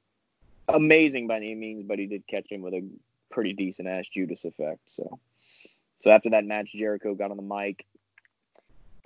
amazing 0.67 1.27
by 1.27 1.37
any 1.37 1.55
means, 1.55 1.83
but 1.87 1.99
he 1.99 2.05
did 2.05 2.27
catch 2.27 2.51
him 2.51 2.61
with 2.61 2.73
a 2.73 2.87
pretty 3.31 3.53
decent 3.53 3.87
ass 3.87 4.05
Judas 4.13 4.43
effect. 4.43 4.81
So 4.85 5.19
so 5.99 6.11
after 6.11 6.29
that 6.31 6.45
match, 6.45 6.71
Jericho 6.73 7.15
got 7.15 7.31
on 7.31 7.37
the 7.37 7.43
mic, 7.43 7.85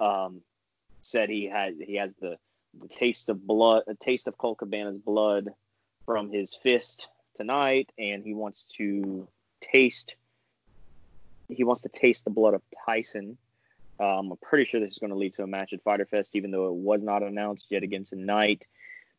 um, 0.01 0.41
said 1.01 1.29
he 1.29 1.45
had 1.45 1.75
he 1.79 1.95
has 1.95 2.13
the 2.19 2.37
the 2.79 2.87
taste 2.87 3.29
of 3.29 3.45
blood, 3.45 3.83
a 3.87 3.95
taste 3.95 4.27
of 4.27 4.37
Colt 4.37 4.59
Cabana's 4.59 4.97
blood 4.97 5.49
from 6.05 6.29
his 6.29 6.53
fist 6.53 7.07
tonight, 7.37 7.91
and 7.97 8.23
he 8.23 8.33
wants 8.33 8.63
to 8.77 9.27
taste 9.61 10.15
he 11.49 11.63
wants 11.63 11.81
to 11.81 11.89
taste 11.89 12.23
the 12.23 12.31
blood 12.31 12.53
of 12.53 12.61
Tyson. 12.85 13.37
Um, 13.99 14.31
I'm 14.31 14.37
pretty 14.41 14.65
sure 14.65 14.79
this 14.79 14.93
is 14.93 14.97
going 14.97 15.11
to 15.11 15.17
lead 15.17 15.35
to 15.35 15.43
a 15.43 15.47
match 15.47 15.73
at 15.73 15.83
Fyter 15.83 16.05
Fest, 16.05 16.35
even 16.35 16.51
though 16.51 16.67
it 16.67 16.73
was 16.73 17.01
not 17.03 17.23
announced 17.23 17.67
yet 17.69 17.83
again 17.83 18.05
tonight. 18.05 18.65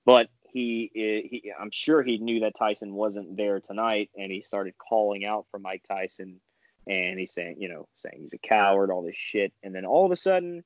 But 0.04 0.28
he, 0.42 0.90
he, 0.94 1.52
I'm 1.58 1.70
sure 1.70 2.02
he 2.02 2.18
knew 2.18 2.40
that 2.40 2.58
Tyson 2.58 2.94
wasn't 2.94 3.36
there 3.36 3.60
tonight, 3.60 4.10
and 4.16 4.32
he 4.32 4.42
started 4.42 4.74
calling 4.76 5.24
out 5.24 5.46
for 5.50 5.60
Mike 5.60 5.84
Tyson, 5.86 6.40
and 6.86 7.18
he's 7.18 7.32
saying, 7.32 7.56
you 7.58 7.68
know, 7.68 7.86
saying 7.98 8.22
he's 8.22 8.32
a 8.32 8.38
coward, 8.38 8.90
all 8.90 9.02
this 9.02 9.16
shit, 9.16 9.52
and 9.62 9.74
then 9.74 9.84
all 9.84 10.04
of 10.04 10.10
a 10.10 10.16
sudden, 10.16 10.64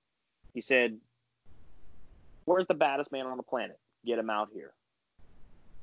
he 0.57 0.63
said, 0.63 0.99
"Where's 2.47 2.67
the 2.67 2.73
baddest 2.73 3.13
man 3.13 3.27
on 3.27 3.37
the 3.37 3.43
planet? 3.43 3.79
Get 4.07 4.19
him 4.19 4.31
out 4.31 4.49
here." 4.55 4.73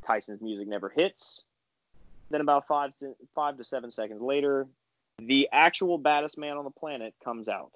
Tyson's 0.03 0.41
music 0.41 0.67
never 0.67 0.89
hits. 0.89 1.43
Then 2.31 2.41
about 2.41 2.65
five 2.65 2.91
to 2.97 3.15
five 3.35 3.57
to 3.57 3.63
seven 3.63 3.91
seconds 3.91 4.19
later, 4.19 4.67
the 5.19 5.47
actual 5.51 5.99
baddest 5.99 6.39
man 6.39 6.57
on 6.57 6.63
the 6.63 6.71
planet 6.71 7.13
comes 7.23 7.47
out. 7.47 7.71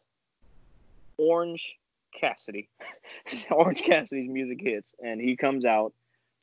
Orange 1.20 1.78
Cassidy. 2.20 2.68
Orange 3.52 3.84
Cassidy's 3.84 4.28
music 4.28 4.60
hits, 4.60 4.96
and 5.00 5.22
he 5.22 5.36
comes 5.36 5.66
out 5.66 5.94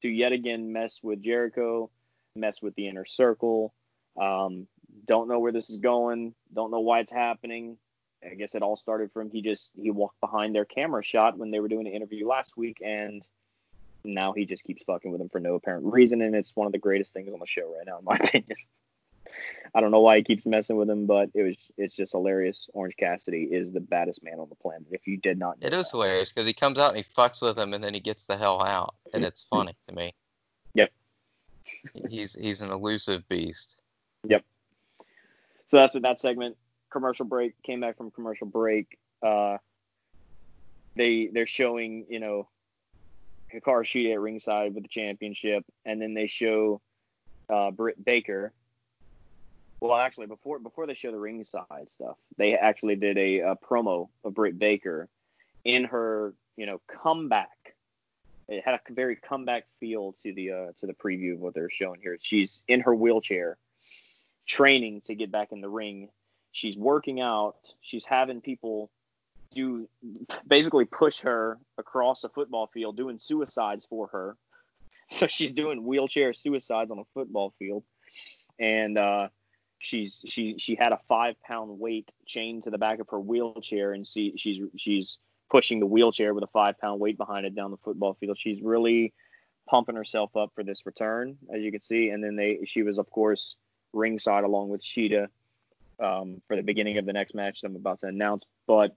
to 0.02 0.09
yet 0.09 0.30
again 0.30 0.72
mess 0.72 1.00
with 1.02 1.20
Jericho, 1.20 1.90
mess 2.36 2.62
with 2.62 2.76
the 2.76 2.86
inner 2.86 3.07
circle. 3.07 3.74
Um, 4.16 4.68
don't 5.05 5.28
know 5.28 5.40
where 5.40 5.50
this 5.50 5.68
is 5.68 5.78
going. 5.78 6.32
Don't 6.52 6.70
know 6.70 6.78
why 6.78 7.00
it's 7.00 7.11
happening. 7.11 7.76
I 8.31 8.35
guess 8.35 8.55
it 8.55 8.62
all 8.62 8.77
started 8.77 9.12
from 9.12 9.31
he 9.31 9.43
just 9.43 9.72
he 9.81 9.91
walked 9.91 10.20
behind 10.20 10.55
their 10.55 10.64
camera 10.64 11.03
shot 11.03 11.37
when 11.39 11.51
they 11.51 11.61
were 11.61 11.68
doing 11.68 11.87
an 11.87 11.93
interview 11.93 12.27
last 12.27 12.57
week, 12.57 12.79
and 12.85 13.22
now 14.05 14.33
he 14.33 14.45
just 14.45 14.64
keeps 14.64 14.83
fucking 14.85 15.11
with 15.11 15.20
him 15.20 15.29
for 15.29 15.41
no 15.41 15.55
apparent 15.55 15.93
reason, 15.93 16.20
and 16.22 16.35
it's 16.35 16.53
one 16.55 16.66
of 16.66 16.72
the 16.72 16.79
greatest 16.79 17.12
things 17.12 17.33
on 17.33 17.39
the 17.39 17.47
show 17.47 17.75
right 17.77 17.87
now, 17.87 17.99
in 17.99 18.05
my 18.05 18.16
opinion. 18.22 18.57
I 19.75 19.81
don't 19.81 19.91
know 19.91 20.01
why 20.01 20.18
he 20.18 20.22
keeps 20.22 20.47
messing 20.47 20.77
with 20.77 20.89
him, 20.89 21.07
but 21.07 21.31
it 21.35 21.43
was 21.43 21.57
it's 21.77 21.95
just 21.95 22.12
hilarious. 22.12 22.68
Orange 22.72 22.97
Cassidy 22.97 23.45
is 23.51 23.72
the 23.72 23.81
baddest 23.81 24.22
man 24.22 24.39
on 24.39 24.49
the 24.49 24.55
planet. 24.55 24.87
If 24.91 25.07
you 25.07 25.16
did 25.16 25.39
not 25.39 25.61
know 25.61 25.66
It 25.66 25.75
is 25.75 25.87
that. 25.87 25.91
hilarious 25.93 26.31
because 26.33 26.47
he 26.47 26.53
comes 26.53 26.79
out 26.79 26.95
and 26.95 27.05
he 27.05 27.12
fucks 27.16 27.43
with 27.43 27.59
him 27.59 27.75
and 27.75 27.83
then 27.83 27.93
he 27.95 28.01
gets 28.01 28.27
the 28.27 28.37
hell 28.37 28.62
out, 28.62 28.95
and 29.12 29.25
it's 29.25 29.45
funny 29.51 29.75
to 29.89 29.95
me. 29.95 30.14
Yep. 30.75 30.91
He's 32.09 32.35
he's 32.35 32.62
an 32.62 32.70
elusive 32.70 33.29
beast. 33.29 33.83
Yep. 34.29 34.45
So 35.66 35.77
that's 35.79 35.89
after 35.89 36.01
that 36.01 36.20
segment, 36.20 36.57
commercial 36.95 37.26
break. 37.26 37.61
Came 37.62 37.80
back 37.80 37.99
from 37.99 38.11
commercial 38.12 38.47
break. 38.47 38.97
Uh, 39.22 39.59
they 40.97 41.28
they're 41.32 41.47
showing 41.47 42.07
you 42.09 42.20
know 42.20 42.49
Hikaru 43.53 43.82
Shida 43.82 44.14
at 44.14 44.20
ringside 44.20 44.74
with 44.74 44.84
the 44.84 44.88
championship, 44.88 45.64
and 45.84 46.01
then 46.01 46.14
they 46.14 46.28
show 46.28 46.80
uh, 47.51 47.70
Britt 47.72 48.03
Baker. 48.03 48.53
Well, 49.80 49.97
actually, 49.97 50.28
before 50.28 50.61
before 50.61 50.86
they 50.86 50.95
show 50.95 51.11
the 51.11 51.18
ringside 51.18 51.90
stuff, 51.90 52.16
they 52.38 52.55
actually 52.55 52.97
did 52.97 53.18
a, 53.18 53.40
a 53.40 53.57
promo 53.57 54.09
of 54.24 54.34
Britt 54.34 54.59
Baker 54.59 55.09
in 55.64 55.84
her 55.84 56.32
you 56.57 56.64
know 56.64 56.80
comeback. 56.86 57.51
It 58.47 58.62
had 58.64 58.74
a 58.74 58.92
very 58.92 59.16
comeback 59.16 59.64
feel 59.80 60.14
to 60.22 60.32
the 60.32 60.53
uh, 60.53 60.66
to 60.80 60.86
the 60.86 60.95
preview 60.95 61.34
of 61.34 61.40
what 61.40 61.55
they're 61.55 61.70
showing 61.70 62.01
here. 62.01 62.16
She's 62.20 62.61
in 62.68 62.80
her 62.80 62.95
wheelchair, 62.95 63.59
training 64.47 65.03
to 65.07 65.16
get 65.16 65.32
back 65.32 65.51
in 65.51 65.61
the 65.61 65.68
ring. 65.68 66.09
She's 66.55 66.76
working 66.76 67.20
out. 67.20 67.57
She's 67.82 68.05
having 68.05 68.40
people 68.40 68.88
do 69.52 69.88
basically 70.46 70.84
push 70.84 71.18
her 71.18 71.59
across 71.78 72.22
a 72.22 72.28
football 72.28 72.68
field, 72.68 72.96
doing 72.96 73.18
suicides 73.18 73.84
for 73.84 74.07
her. 74.09 74.36
So 75.07 75.26
she's 75.26 75.52
doing 75.52 75.84
wheelchair 75.84 76.32
suicides 76.32 76.90
on 76.90 76.98
a 76.98 77.05
football 77.12 77.52
field, 77.59 77.84
and 78.59 78.96
uh, 78.96 79.28
she's 79.78 80.22
she 80.26 80.57
she 80.57 80.76
had 80.76 80.92
a 80.92 81.00
five 81.09 81.34
pound 81.42 81.78
weight 81.78 82.11
chained 82.24 82.64
to 82.64 82.70
the 82.70 82.78
back 82.78 83.00
of 83.00 83.11
her 83.11 83.20
wheelchair, 83.20 83.92
and 83.92 84.07
she 84.07 84.32
she's 84.38 84.62
she's 84.78 85.18
pushing 85.50 85.78
the 85.78 85.86
wheelchair 85.86 86.32
with 86.32 86.42
a 86.42 86.48
five 86.55 86.78
pound 86.78 87.00
weight 87.00 87.18
behind 87.18 87.44
it 87.44 87.55
down 87.55 87.70
the 87.70 87.76
football 87.84 88.14
field. 88.14 88.38
She's 88.38 88.62
really 88.62 89.12
pumping 89.68 89.94
herself 89.94 90.34
up 90.36 90.52
for 90.55 90.64
this 90.64 90.86
return, 90.86 91.36
as 91.55 91.61
you 91.61 91.70
can 91.70 91.82
see. 91.82 92.09
And 92.09 92.24
then 92.24 92.34
they 92.34 92.61
she 92.64 92.82
was 92.82 92.96
of 92.96 93.11
course 93.11 93.57
ringside 93.92 94.44
along 94.44 94.70
with 94.70 94.82
Shida 94.82 95.28
um, 96.01 96.40
for 96.47 96.57
the 96.57 96.62
beginning 96.62 96.99
of 96.99 97.07
the 97.07 97.12
next 97.12 97.34
match 97.34 97.61
that 97.61 97.68
I'm 97.68 97.76
about 97.76 98.01
to 98.01 98.07
announce. 98.07 98.45
But 98.66 98.95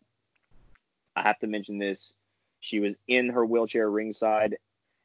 I 1.15 1.23
have 1.23 1.39
to 1.39 1.47
mention 1.47 1.77
this: 1.77 2.13
she 2.59 2.79
was 2.79 2.95
in 3.07 3.29
her 3.29 3.45
wheelchair 3.45 3.89
ringside, 3.89 4.57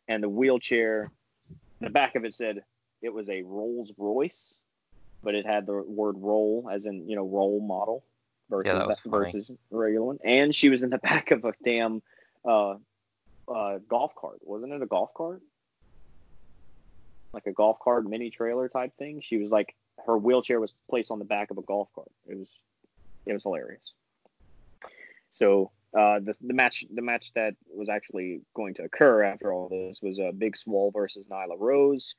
and 0.08 0.22
the 0.22 0.28
wheelchair, 0.28 1.10
the 1.80 1.90
back 1.90 2.14
of 2.14 2.24
it 2.24 2.34
said 2.34 2.62
it 3.02 3.12
was 3.12 3.28
a 3.28 3.42
Rolls 3.42 3.92
Royce, 3.96 4.54
but 5.22 5.34
it 5.34 5.46
had 5.46 5.66
the 5.66 5.74
word 5.74 6.16
roll 6.18 6.68
as 6.72 6.86
in 6.86 7.08
you 7.08 7.16
know 7.16 7.26
role 7.26 7.60
model 7.60 8.04
versus 8.48 8.66
Yeah, 8.66 8.86
that 8.86 8.98
versus 9.04 9.50
regular 9.70 10.06
one. 10.06 10.18
And 10.24 10.54
she 10.54 10.68
was 10.68 10.82
in 10.82 10.90
the 10.90 10.98
back 11.02 11.30
of 11.30 11.44
a 11.44 11.52
damn 11.64 12.02
uh, 12.44 12.74
uh, 13.48 13.78
golf 13.88 14.14
cart, 14.14 14.38
wasn't 14.42 14.72
it 14.72 14.82
a 14.82 14.86
golf 14.86 15.10
cart? 15.14 15.42
Like 17.32 17.46
a 17.46 17.52
golf 17.52 17.78
cart 17.82 18.04
mini 18.04 18.30
trailer 18.30 18.68
type 18.68 18.92
thing. 18.98 19.22
She 19.24 19.38
was 19.38 19.50
like 19.50 19.74
her 20.06 20.18
wheelchair 20.18 20.60
was 20.60 20.74
placed 20.88 21.10
on 21.10 21.18
the 21.18 21.24
back 21.24 21.50
of 21.50 21.58
a 21.58 21.62
golf 21.62 21.88
cart. 21.94 22.10
It 22.26 22.36
was 22.36 22.48
it 23.26 23.32
was 23.32 23.42
hilarious. 23.42 23.92
So 25.30 25.70
uh, 25.96 26.20
the 26.20 26.34
the 26.40 26.54
match 26.54 26.84
the 26.92 27.02
match 27.02 27.32
that 27.34 27.54
was 27.74 27.88
actually 27.88 28.42
going 28.54 28.74
to 28.74 28.82
occur 28.84 29.22
after 29.22 29.52
all 29.52 29.68
this 29.68 30.00
was 30.02 30.18
uh, 30.18 30.32
Big 30.32 30.56
Swole 30.56 30.90
versus 30.90 31.26
Nyla 31.26 31.58
Rose. 31.58 32.14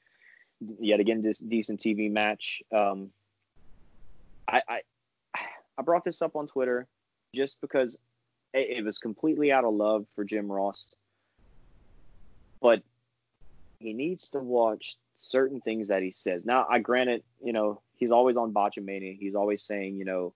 Yet 0.79 0.99
again, 0.99 1.21
this 1.21 1.39
decent 1.39 1.81
TV 1.81 2.09
match. 2.11 2.61
Um, 2.71 3.09
I, 4.47 4.61
I 4.67 4.81
I 5.77 5.81
brought 5.81 6.05
this 6.05 6.21
up 6.21 6.35
on 6.35 6.47
Twitter. 6.47 6.87
just 7.33 7.59
because 7.61 7.97
it, 8.53 8.77
it 8.77 8.85
was 8.85 8.97
completely 8.97 9.51
out 9.51 9.65
of 9.65 9.73
love 9.73 10.05
for 10.15 10.23
Jim 10.23 10.51
Ross. 10.51 10.85
But 12.61 12.83
he 13.79 13.93
needs 13.93 14.29
to 14.29 14.39
watch 14.39 14.95
certain 15.23 15.61
things 15.61 15.87
that 15.87 16.03
he 16.03 16.11
says. 16.11 16.45
Now, 16.45 16.67
I 16.69 16.79
granted, 16.79 17.23
you 17.43 17.53
know, 17.53 17.81
he's 17.95 18.11
always 18.11 18.37
on 18.37 18.53
Botchamania. 18.53 19.17
He's 19.17 19.35
always 19.35 19.63
saying, 19.63 19.95
you 19.95 20.05
know, 20.05 20.33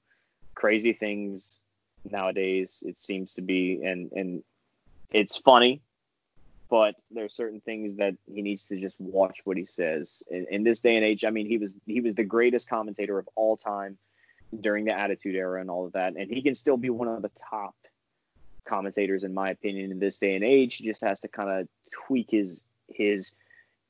crazy 0.56 0.94
things 0.94 1.48
nowadays. 2.10 2.80
It 2.82 3.02
seems 3.02 3.34
to 3.36 3.42
be, 3.42 3.82
and 3.84 4.12
and 4.14 4.44
it's 5.12 5.36
funny, 5.38 5.82
but 6.70 6.96
there's 7.12 7.36
certain 7.36 7.62
things 7.62 7.98
that 7.98 8.16
he 8.26 8.42
needs 8.42 8.66
to 8.66 8.80
just 8.80 8.96
watch 9.00 9.40
what 9.44 9.58
he 9.58 9.66
says. 9.66 10.24
In, 10.30 10.48
in 10.50 10.64
this 10.64 10.80
day 10.80 10.96
and 10.96 11.06
age, 11.06 11.24
I 11.26 11.30
mean, 11.30 11.46
he 11.46 11.58
was 11.58 11.74
he 11.86 12.02
was 12.02 12.16
the 12.16 12.24
greatest 12.24 12.70
commentator 12.70 13.20
of 13.20 13.28
all 13.36 13.58
time 13.58 13.98
during 14.62 14.86
the 14.86 14.98
Attitude 14.98 15.36
Era 15.36 15.60
and 15.60 15.70
all 15.70 15.86
of 15.86 15.94
that, 15.94 16.16
and 16.16 16.32
he 16.32 16.42
can 16.42 16.56
still 16.56 16.78
be 16.78 16.90
one 16.90 17.10
of 17.10 17.22
the 17.22 17.32
top 17.50 17.76
commentators 18.66 19.24
in 19.24 19.34
my 19.34 19.50
opinion 19.50 19.92
in 19.92 20.00
this 20.00 20.18
day 20.18 20.36
and 20.36 20.44
age. 20.44 20.78
He 20.78 20.86
just 20.86 21.02
has 21.02 21.20
to 21.22 21.28
kind 21.28 21.50
of 21.50 21.68
tweak 22.06 22.28
his 22.32 22.62
his 22.90 23.32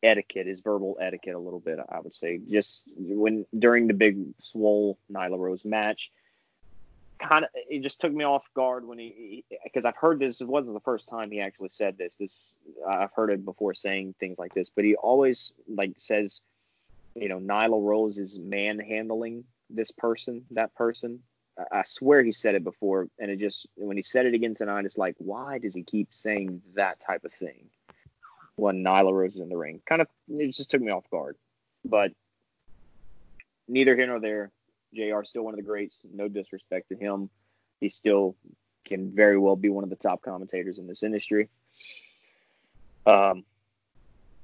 etiquette, 0.04 0.48
his 0.48 0.60
verbal 0.60 0.98
etiquette 1.02 1.36
a 1.36 1.40
little 1.40 1.60
bit. 1.60 1.80
I 1.90 2.00
would 2.00 2.16
say 2.16 2.40
just 2.50 2.84
when 2.98 3.46
during 3.58 3.88
the 3.88 3.94
big 3.94 4.18
Swole 4.40 4.98
Nyla 5.12 5.38
Rose 5.38 5.66
match, 5.66 6.12
kind 7.20 7.46
of 7.46 7.50
it 7.54 7.82
just 7.82 8.00
took 8.00 8.14
me 8.14 8.24
off 8.24 8.44
guard 8.54 8.88
when 8.88 9.00
he 9.00 9.44
because 9.64 9.86
I've 9.86 9.96
heard 9.96 10.20
this. 10.20 10.42
It 10.42 10.48
wasn't 10.48 10.76
the 10.76 10.82
first 10.82 11.10
time 11.10 11.32
he 11.32 11.42
actually 11.42 11.70
said 11.72 11.98
this. 11.98 12.16
This 12.16 12.34
I've 12.88 13.14
heard 13.14 13.32
it 13.32 13.46
before 13.46 13.74
saying 13.74 14.16
things 14.20 14.38
like 14.38 14.54
this, 14.54 14.70
but 14.70 14.86
he 14.86 14.96
always 14.96 15.52
like 15.68 15.94
says, 15.98 16.42
you 17.16 17.30
know, 17.30 17.40
Nyla 17.40 17.82
Rose 17.82 18.18
is 18.18 18.40
manhandling 18.40 19.44
this 19.70 19.92
person, 19.92 20.46
that 20.52 20.74
person. 20.76 21.20
I 21.72 21.82
swear 21.86 22.22
he 22.24 22.32
said 22.32 22.54
it 22.54 22.64
before, 22.64 23.08
and 23.18 23.32
it 23.32 23.40
just 23.40 23.66
when 23.76 23.98
he 23.98 24.04
said 24.04 24.28
it 24.28 24.36
again 24.36 24.54
tonight, 24.54 24.86
it's 24.86 24.98
like, 24.98 25.16
why 25.18 25.58
does 25.58 25.74
he 25.74 25.82
keep 25.82 26.10
saying 26.12 26.62
that 26.76 27.00
type 27.00 27.26
of 27.26 27.34
thing 27.34 27.72
when 28.58 28.84
Nyla 28.84 29.14
Rose 29.14 29.36
is 29.36 29.40
in 29.40 29.50
the 29.50 29.58
ring? 29.58 29.82
Kind 29.86 30.02
of, 30.02 30.08
it 30.28 30.54
just 30.54 30.70
took 30.70 30.82
me 30.82 30.92
off 30.92 31.10
guard. 31.10 31.38
But 31.86 32.12
neither 33.68 33.96
here 33.96 34.08
nor 34.08 34.20
there. 34.20 34.52
JR 34.94 35.24
still 35.24 35.44
one 35.44 35.54
of 35.54 35.58
the 35.58 35.64
greats. 35.64 35.98
No 36.14 36.28
disrespect 36.28 36.90
to 36.90 36.96
him. 36.96 37.30
He 37.80 37.88
still 37.90 38.36
can 38.86 39.14
very 39.14 39.38
well 39.38 39.56
be 39.56 39.70
one 39.70 39.84
of 39.84 39.90
the 39.90 39.96
top 39.96 40.22
commentators 40.22 40.80
in 40.80 40.88
this 40.88 41.04
industry. 41.04 41.50
Um, 43.06 43.44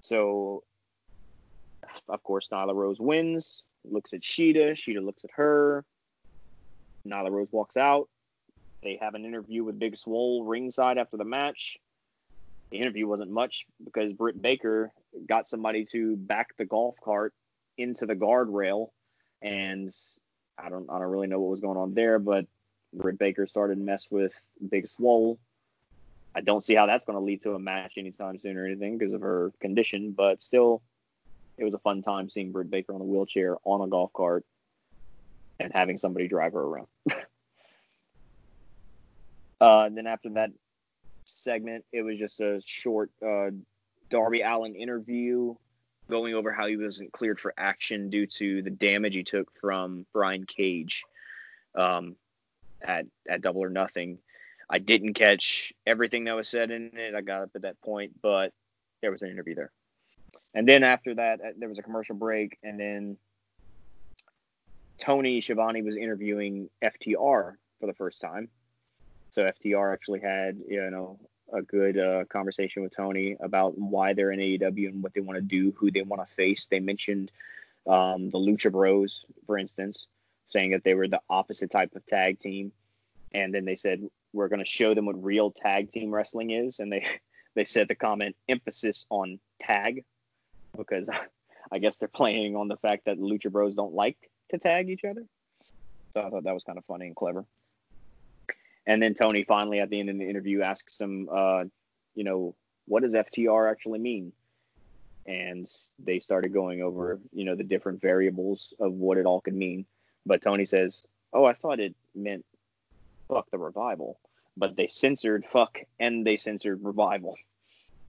so, 0.01 0.63
of 2.07 2.23
course, 2.23 2.49
Nyla 2.49 2.75
Rose 2.75 2.99
wins, 2.99 3.63
looks 3.83 4.13
at 4.13 4.21
Shida. 4.21 4.71
Shida 4.71 5.03
looks 5.03 5.23
at 5.23 5.31
her. 5.35 5.85
Nyla 7.07 7.31
Rose 7.31 7.49
walks 7.51 7.77
out. 7.77 8.09
They 8.83 8.97
have 9.01 9.15
an 9.15 9.25
interview 9.25 9.63
with 9.63 9.79
Big 9.79 9.97
Swole 9.97 10.43
ringside 10.43 10.97
after 10.97 11.17
the 11.17 11.25
match. 11.25 11.77
The 12.73 12.79
interview 12.79 13.05
wasn't 13.05 13.29
much 13.29 13.67
because 13.85 14.13
Britt 14.13 14.41
Baker 14.41 14.91
got 15.29 15.47
somebody 15.47 15.85
to 15.91 16.15
back 16.17 16.57
the 16.57 16.65
golf 16.65 16.95
cart 17.03 17.31
into 17.77 18.07
the 18.07 18.15
guardrail, 18.15 18.89
and 19.43 19.95
I 20.57 20.69
don't 20.69 20.89
I 20.89 20.97
don't 20.97 21.11
really 21.11 21.27
know 21.27 21.39
what 21.39 21.51
was 21.51 21.59
going 21.59 21.77
on 21.77 21.93
there, 21.93 22.17
but 22.17 22.47
Britt 22.91 23.19
Baker 23.19 23.45
started 23.45 23.75
to 23.75 23.81
mess 23.81 24.07
with 24.09 24.31
Big 24.71 24.87
Swole. 24.87 25.37
I 26.33 26.41
don't 26.41 26.65
see 26.65 26.73
how 26.73 26.87
that's 26.87 27.05
going 27.05 27.15
to 27.15 27.23
lead 27.23 27.43
to 27.43 27.53
a 27.53 27.59
match 27.59 27.93
anytime 27.95 28.39
soon 28.39 28.57
or 28.57 28.65
anything 28.65 28.97
because 28.97 29.13
of 29.13 29.21
her 29.21 29.51
condition, 29.59 30.11
but 30.11 30.41
still, 30.41 30.81
it 31.59 31.65
was 31.65 31.75
a 31.75 31.79
fun 31.79 32.01
time 32.01 32.27
seeing 32.27 32.51
Britt 32.51 32.71
Baker 32.71 32.95
on 32.95 33.01
a 33.01 33.05
wheelchair 33.05 33.55
on 33.65 33.81
a 33.81 33.87
golf 33.87 34.11
cart 34.13 34.45
and 35.59 35.71
having 35.71 35.99
somebody 35.99 36.27
drive 36.27 36.53
her 36.53 36.61
around. 36.61 36.87
uh, 39.61 39.81
and 39.81 39.95
then 39.95 40.07
after 40.07 40.29
that 40.31 40.49
segment, 41.43 41.85
it 41.91 42.01
was 42.01 42.17
just 42.17 42.39
a 42.39 42.61
short 42.65 43.11
uh, 43.25 43.49
Darby 44.09 44.41
Allin 44.41 44.75
interview 44.75 45.55
going 46.09 46.33
over 46.33 46.51
how 46.51 46.67
he 46.67 46.77
wasn't 46.77 47.11
cleared 47.11 47.39
for 47.39 47.53
action 47.57 48.09
due 48.09 48.27
to 48.27 48.61
the 48.61 48.69
damage 48.69 49.15
he 49.15 49.23
took 49.23 49.47
from 49.59 50.05
Brian 50.13 50.45
Cage 50.45 51.03
um, 51.75 52.15
at 52.81 53.05
at 53.29 53.41
Double 53.41 53.63
or 53.63 53.69
Nothing. 53.69 54.19
I 54.69 54.79
didn't 54.79 55.13
catch 55.13 55.73
everything 55.85 56.25
that 56.25 56.35
was 56.35 56.47
said 56.47 56.71
in 56.71 56.91
it. 56.95 57.15
I 57.15 57.21
got 57.21 57.43
up 57.43 57.49
at 57.55 57.61
that 57.63 57.81
point, 57.81 58.13
but 58.21 58.53
there 59.01 59.11
was 59.11 59.21
an 59.21 59.29
interview 59.29 59.55
there. 59.55 59.71
And 60.53 60.67
then 60.67 60.83
after 60.83 61.15
that, 61.15 61.41
uh, 61.41 61.49
there 61.57 61.69
was 61.69 61.79
a 61.79 61.83
commercial 61.83 62.15
break, 62.15 62.57
and 62.63 62.79
then 62.79 63.17
Tony 64.99 65.41
Schiavone 65.41 65.81
was 65.81 65.97
interviewing 65.97 66.69
FTR 66.81 67.55
for 67.79 67.87
the 67.87 67.93
first 67.93 68.21
time. 68.21 68.49
So 69.31 69.43
FTR 69.43 69.91
actually 69.91 70.21
had, 70.21 70.59
you 70.67 70.89
know, 70.91 71.19
a 71.53 71.61
good 71.61 71.97
uh, 71.97 72.25
conversation 72.25 72.83
with 72.83 72.95
Tony 72.95 73.37
about 73.39 73.77
why 73.77 74.13
they're 74.13 74.31
in 74.31 74.39
AEW 74.39 74.89
and 74.89 75.03
what 75.03 75.13
they 75.13 75.21
want 75.21 75.37
to 75.37 75.41
do, 75.41 75.71
who 75.77 75.91
they 75.91 76.01
want 76.01 76.27
to 76.27 76.35
face. 76.35 76.65
They 76.65 76.79
mentioned 76.79 77.31
um, 77.87 78.29
the 78.29 78.39
Lucha 78.39 78.71
Bros, 78.71 79.25
for 79.45 79.57
instance, 79.57 80.07
saying 80.45 80.71
that 80.71 80.83
they 80.83 80.93
were 80.93 81.07
the 81.07 81.21
opposite 81.29 81.71
type 81.71 81.95
of 81.95 82.05
tag 82.05 82.39
team, 82.39 82.71
and 83.33 83.53
then 83.53 83.65
they 83.65 83.75
said 83.75 84.07
we're 84.33 84.47
going 84.47 84.59
to 84.59 84.65
show 84.65 84.93
them 84.93 85.05
what 85.05 85.23
real 85.23 85.51
tag 85.51 85.91
team 85.91 86.13
wrestling 86.13 86.51
is, 86.51 86.79
and 86.79 86.91
they 86.91 87.05
they 87.55 87.65
said 87.65 87.87
the 87.87 87.95
comment 87.95 88.35
emphasis 88.49 89.05
on 89.09 89.39
tag 89.61 90.03
because 90.75 91.07
I 91.71 91.79
guess 91.79 91.97
they're 91.97 92.07
playing 92.07 92.55
on 92.55 92.67
the 92.67 92.77
fact 92.77 93.05
that 93.05 93.19
Lucha 93.19 93.51
Bros 93.51 93.75
don't 93.75 93.93
like 93.93 94.17
to 94.49 94.57
tag 94.57 94.89
each 94.89 95.03
other. 95.03 95.23
So 96.13 96.21
I 96.21 96.29
thought 96.29 96.43
that 96.43 96.53
was 96.53 96.63
kind 96.63 96.77
of 96.77 96.85
funny 96.85 97.07
and 97.07 97.15
clever. 97.15 97.45
And 98.85 99.01
then 99.01 99.13
Tony 99.13 99.43
finally 99.43 99.79
at 99.79 99.89
the 99.89 99.99
end 99.99 100.09
of 100.09 100.17
the 100.17 100.29
interview 100.29 100.61
asks 100.61 100.99
him, 100.99 101.29
uh, 101.31 101.63
you 102.15 102.23
know, 102.23 102.55
what 102.85 103.03
does 103.03 103.13
FTR 103.13 103.69
actually 103.69 103.99
mean? 103.99 104.33
And 105.25 105.69
they 105.99 106.19
started 106.19 106.53
going 106.53 106.81
over, 106.81 107.19
you 107.31 107.45
know, 107.45 107.55
the 107.55 107.63
different 107.63 108.01
variables 108.01 108.73
of 108.79 108.93
what 108.93 109.17
it 109.17 109.25
all 109.25 109.39
could 109.39 109.55
mean. 109.55 109.85
But 110.25 110.41
Tony 110.41 110.65
says, 110.65 111.01
oh, 111.31 111.45
I 111.45 111.53
thought 111.53 111.79
it 111.79 111.95
meant 112.13 112.45
fuck 113.29 113.49
the 113.51 113.57
revival. 113.57 114.19
But 114.57 114.75
they 114.75 114.87
censored 114.87 115.45
fuck 115.45 115.79
and 115.99 116.25
they 116.25 116.37
censored 116.37 116.83
revival. 116.83 117.35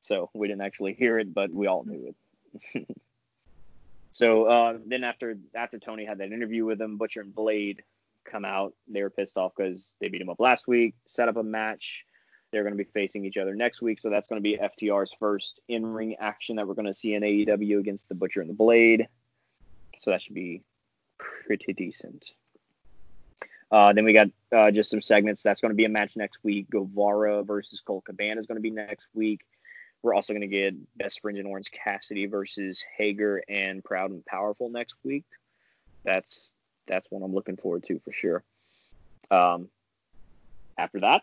So 0.00 0.28
we 0.34 0.48
didn't 0.48 0.60
actually 0.60 0.92
hear 0.92 1.18
it, 1.18 1.32
but 1.32 1.50
we 1.50 1.66
all 1.66 1.82
knew 1.82 2.14
it. 2.74 2.86
so 4.12 4.44
uh, 4.44 4.78
then 4.84 5.02
after 5.02 5.38
after 5.54 5.78
Tony 5.78 6.04
had 6.04 6.18
that 6.18 6.30
interview 6.30 6.66
with 6.66 6.78
him, 6.78 6.98
Butcher 6.98 7.22
and 7.22 7.34
Blade 7.34 7.82
come 8.24 8.44
out. 8.44 8.74
They 8.88 9.02
were 9.02 9.10
pissed 9.10 9.36
off 9.36 9.52
because 9.56 9.86
they 10.00 10.08
beat 10.08 10.20
him 10.20 10.28
up 10.28 10.40
last 10.40 10.66
week, 10.66 10.94
set 11.08 11.28
up 11.28 11.36
a 11.36 11.42
match. 11.42 12.04
They're 12.50 12.62
going 12.62 12.76
to 12.76 12.82
be 12.82 12.90
facing 12.92 13.24
each 13.24 13.36
other 13.36 13.54
next 13.54 13.82
week, 13.82 13.98
so 13.98 14.10
that's 14.10 14.28
going 14.28 14.40
to 14.40 14.42
be 14.42 14.58
FTR's 14.58 15.12
first 15.18 15.60
in-ring 15.68 16.16
action 16.20 16.56
that 16.56 16.68
we're 16.68 16.74
going 16.74 16.86
to 16.86 16.94
see 16.94 17.14
in 17.14 17.22
AEW 17.22 17.80
against 17.80 18.08
the 18.08 18.14
Butcher 18.14 18.40
and 18.40 18.48
the 18.48 18.54
Blade. 18.54 19.08
So 20.00 20.10
that 20.10 20.22
should 20.22 20.34
be 20.34 20.62
pretty 21.18 21.72
decent. 21.72 22.24
Uh, 23.70 23.92
then 23.92 24.04
we 24.04 24.12
got 24.12 24.28
uh, 24.54 24.70
just 24.70 24.88
some 24.88 25.02
segments. 25.02 25.42
That's 25.42 25.60
going 25.60 25.70
to 25.70 25.76
be 25.76 25.84
a 25.84 25.88
match 25.88 26.16
next 26.16 26.38
week. 26.44 26.70
Guevara 26.70 27.42
versus 27.42 27.80
Colt 27.80 28.04
Cabana 28.04 28.40
is 28.40 28.46
going 28.46 28.56
to 28.56 28.62
be 28.62 28.70
next 28.70 29.08
week. 29.14 29.40
We're 30.02 30.14
also 30.14 30.32
going 30.32 30.42
to 30.42 30.46
get 30.46 30.74
Best 30.96 31.22
Friends 31.22 31.40
in 31.40 31.46
Orange 31.46 31.70
Cassidy 31.72 32.26
versus 32.26 32.84
Hager 32.96 33.42
and 33.48 33.82
Proud 33.82 34.10
and 34.10 34.24
Powerful 34.26 34.68
next 34.68 34.94
week. 35.02 35.24
That's 36.04 36.52
that's 36.86 37.06
what 37.10 37.22
I'm 37.24 37.34
looking 37.34 37.56
forward 37.56 37.84
to 37.88 37.98
for 38.04 38.12
sure. 38.12 38.44
Um, 39.30 39.68
after 40.76 41.00
that, 41.00 41.22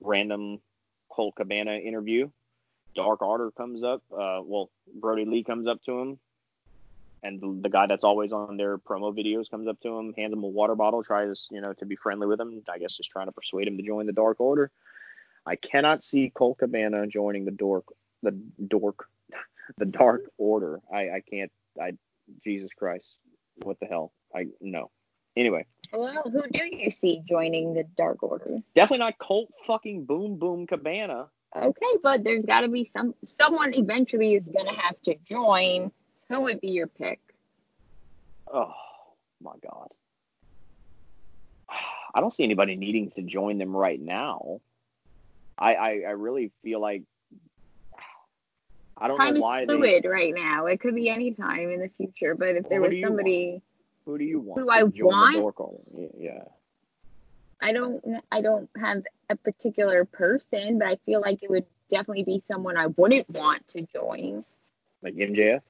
random 0.00 0.60
Colt 1.08 1.34
Cabana 1.36 1.76
interview. 1.76 2.30
Dark 2.94 3.22
Order 3.22 3.50
comes 3.50 3.84
up. 3.84 4.02
Uh, 4.10 4.40
well, 4.42 4.70
Brodie 4.94 5.24
Lee 5.24 5.44
comes 5.44 5.66
up 5.66 5.82
to 5.84 5.98
him, 5.98 6.18
and 7.22 7.40
the, 7.40 7.58
the, 7.62 7.68
guy 7.68 7.86
that's 7.86 8.04
always 8.04 8.32
on 8.32 8.56
their 8.56 8.78
promo 8.78 9.14
videos 9.14 9.50
comes 9.50 9.68
up 9.68 9.78
to 9.80 9.98
him, 9.98 10.14
hands 10.14 10.32
him 10.32 10.42
a 10.42 10.48
water 10.48 10.74
bottle, 10.74 11.02
tries 11.02 11.48
you 11.50 11.60
know 11.60 11.72
to 11.74 11.84
be 11.84 11.96
friendly 11.96 12.26
with 12.26 12.40
him. 12.40 12.62
I 12.72 12.78
guess 12.78 12.96
just 12.96 13.10
trying 13.10 13.26
to 13.26 13.32
persuade 13.32 13.68
him 13.68 13.76
to 13.76 13.82
join 13.82 14.06
the 14.06 14.12
Dark 14.12 14.40
Order. 14.40 14.70
I 15.44 15.56
cannot 15.56 16.02
see 16.02 16.30
Colt 16.34 16.58
Cabana 16.58 17.06
joining 17.06 17.44
the 17.44 17.50
dork, 17.50 17.84
the 18.22 18.32
dork, 18.66 19.06
the 19.78 19.86
Dark 19.86 20.22
Order. 20.38 20.80
I, 20.92 21.10
I 21.10 21.22
can't. 21.28 21.52
I 21.80 21.92
Jesus 22.42 22.70
Christ, 22.76 23.16
what 23.62 23.78
the 23.78 23.86
hell? 23.86 24.12
I 24.34 24.46
no. 24.60 24.90
Anyway. 25.36 25.66
Well, 25.92 26.22
who 26.24 26.42
do 26.50 26.76
you 26.76 26.90
see 26.90 27.22
joining 27.28 27.74
the 27.74 27.84
Dark 27.96 28.22
Order? 28.22 28.58
Definitely 28.74 29.04
not 29.04 29.18
Colt 29.18 29.50
fucking 29.66 30.04
Boom 30.04 30.36
Boom 30.36 30.66
Cabana. 30.66 31.28
Okay, 31.54 31.96
but 32.02 32.24
there's 32.24 32.44
got 32.44 32.62
to 32.62 32.68
be 32.68 32.90
some 32.96 33.14
someone 33.22 33.74
eventually 33.74 34.34
is 34.34 34.44
gonna 34.44 34.78
have 34.78 35.00
to 35.02 35.14
join. 35.28 35.90
Who 36.28 36.40
would 36.40 36.60
be 36.60 36.68
your 36.68 36.86
pick? 36.86 37.20
Oh 38.52 38.74
my 39.40 39.54
god. 39.62 39.88
I 42.14 42.20
don't 42.20 42.32
see 42.32 42.44
anybody 42.44 42.76
needing 42.76 43.10
to 43.12 43.22
join 43.22 43.58
them 43.58 43.76
right 43.76 44.00
now. 44.00 44.60
I 45.58 45.74
I, 45.74 45.90
I 46.06 46.10
really 46.10 46.50
feel 46.62 46.80
like 46.80 47.02
I 48.98 49.08
don't 49.08 49.18
time 49.18 49.34
know 49.34 49.40
why 49.40 49.64
Time 49.66 49.70
is 49.70 49.76
fluid 49.76 50.02
they... 50.02 50.08
right 50.08 50.34
now. 50.34 50.66
It 50.66 50.80
could 50.80 50.94
be 50.94 51.08
any 51.08 51.32
time 51.32 51.70
in 51.70 51.80
the 51.80 51.90
future, 51.96 52.34
but 52.34 52.56
if 52.56 52.68
there 52.68 52.80
was 52.80 52.94
somebody 53.02 53.62
who 54.06 54.16
do 54.16 54.24
you 54.24 54.40
want? 54.40 54.60
Who 54.60 54.66
do 54.66 54.70
I 54.70 54.84
want? 54.84 56.14
Yeah. 56.16 56.44
I 57.60 57.72
don't 57.72 58.02
I 58.30 58.40
don't 58.40 58.70
have 58.80 59.02
a 59.28 59.36
particular 59.36 60.04
person, 60.04 60.78
but 60.78 60.88
I 60.88 60.96
feel 61.04 61.20
like 61.20 61.42
it 61.42 61.50
would 61.50 61.66
definitely 61.90 62.22
be 62.24 62.42
someone 62.46 62.76
I 62.76 62.86
wouldn't 62.86 63.28
want 63.28 63.66
to 63.68 63.82
join. 63.82 64.44
Like 65.02 65.14
MJF. 65.14 65.60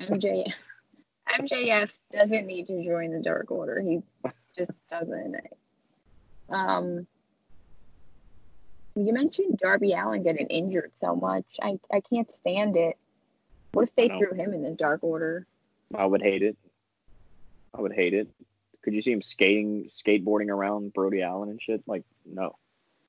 MJF. 0.00 0.54
MJF 1.28 1.90
doesn't 2.12 2.46
need 2.46 2.68
to 2.68 2.82
join 2.82 3.12
the 3.12 3.20
Dark 3.20 3.50
Order. 3.50 3.80
He 3.80 4.02
just 4.56 4.70
doesn't. 4.88 5.36
Um, 6.48 7.06
you 8.94 9.12
mentioned 9.12 9.58
Darby 9.58 9.92
Allin 9.92 10.22
getting 10.22 10.46
injured 10.46 10.92
so 11.02 11.14
much. 11.14 11.44
I 11.60 11.78
I 11.92 12.00
can't 12.00 12.28
stand 12.40 12.76
it. 12.76 12.96
What 13.72 13.88
if 13.88 13.94
they 13.96 14.08
threw 14.08 14.32
him 14.32 14.54
in 14.54 14.62
the 14.62 14.70
Dark 14.70 15.00
Order? 15.02 15.46
I 15.94 16.06
would 16.06 16.22
hate 16.22 16.42
it. 16.42 16.56
I 17.74 17.80
would 17.80 17.92
hate 17.92 18.14
it. 18.14 18.28
Could 18.82 18.94
you 18.94 19.02
see 19.02 19.12
him 19.12 19.22
skating, 19.22 19.90
skateboarding 19.90 20.48
around 20.48 20.94
Brody 20.94 21.22
Allen 21.22 21.50
and 21.50 21.60
shit? 21.60 21.82
Like, 21.86 22.04
no. 22.24 22.56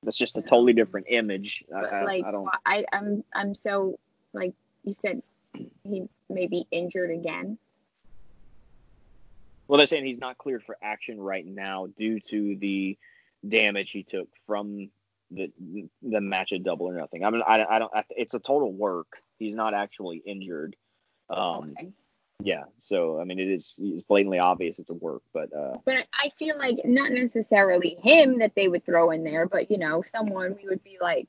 That's 0.02 0.16
just 0.16 0.38
a 0.38 0.42
totally 0.42 0.72
different 0.72 1.06
image. 1.10 1.62
I, 1.74 2.04
like 2.04 2.24
I 2.24 2.30
don't. 2.30 2.48
I 2.64 2.84
I'm 2.90 3.22
I'm 3.34 3.54
so 3.54 3.98
like 4.32 4.54
you 4.82 4.94
said 5.02 5.22
he 5.84 6.08
may 6.30 6.46
be 6.46 6.66
injured 6.70 7.10
again. 7.10 7.58
Well, 9.68 9.76
they're 9.76 9.86
saying 9.86 10.06
he's 10.06 10.18
not 10.18 10.38
cleared 10.38 10.64
for 10.64 10.76
action 10.82 11.20
right 11.20 11.46
now 11.46 11.86
due 11.98 12.18
to 12.28 12.56
the 12.56 12.96
damage 13.46 13.90
he 13.90 14.02
took 14.02 14.28
from 14.46 14.90
the 15.30 15.52
the 16.02 16.20
match 16.20 16.52
at 16.52 16.64
Double 16.64 16.86
or 16.86 16.94
Nothing. 16.94 17.24
I 17.24 17.30
mean, 17.30 17.42
I, 17.46 17.64
I 17.64 17.78
don't. 17.78 17.94
I, 17.94 18.04
it's 18.10 18.34
a 18.34 18.40
total 18.40 18.72
work. 18.72 19.18
He's 19.38 19.54
not 19.54 19.74
actually 19.74 20.22
injured. 20.24 20.76
Um, 21.28 21.74
Okay. 21.78 21.90
Yeah. 22.42 22.64
So 22.80 23.20
I 23.20 23.24
mean, 23.24 23.38
it 23.38 23.48
is. 23.48 23.74
It's 23.78 24.02
blatantly 24.02 24.38
obvious 24.38 24.78
it's 24.78 24.90
a 24.90 24.94
work, 24.94 25.22
but 25.32 25.52
uh, 25.54 25.78
But 25.84 26.06
I 26.12 26.30
feel 26.38 26.58
like 26.58 26.78
not 26.84 27.10
necessarily 27.12 27.96
him 28.02 28.38
that 28.38 28.54
they 28.54 28.68
would 28.68 28.84
throw 28.84 29.10
in 29.10 29.24
there, 29.24 29.46
but 29.46 29.70
you 29.70 29.78
know, 29.78 30.02
someone 30.02 30.56
we 30.60 30.68
would 30.68 30.84
be 30.84 30.98
like, 31.00 31.28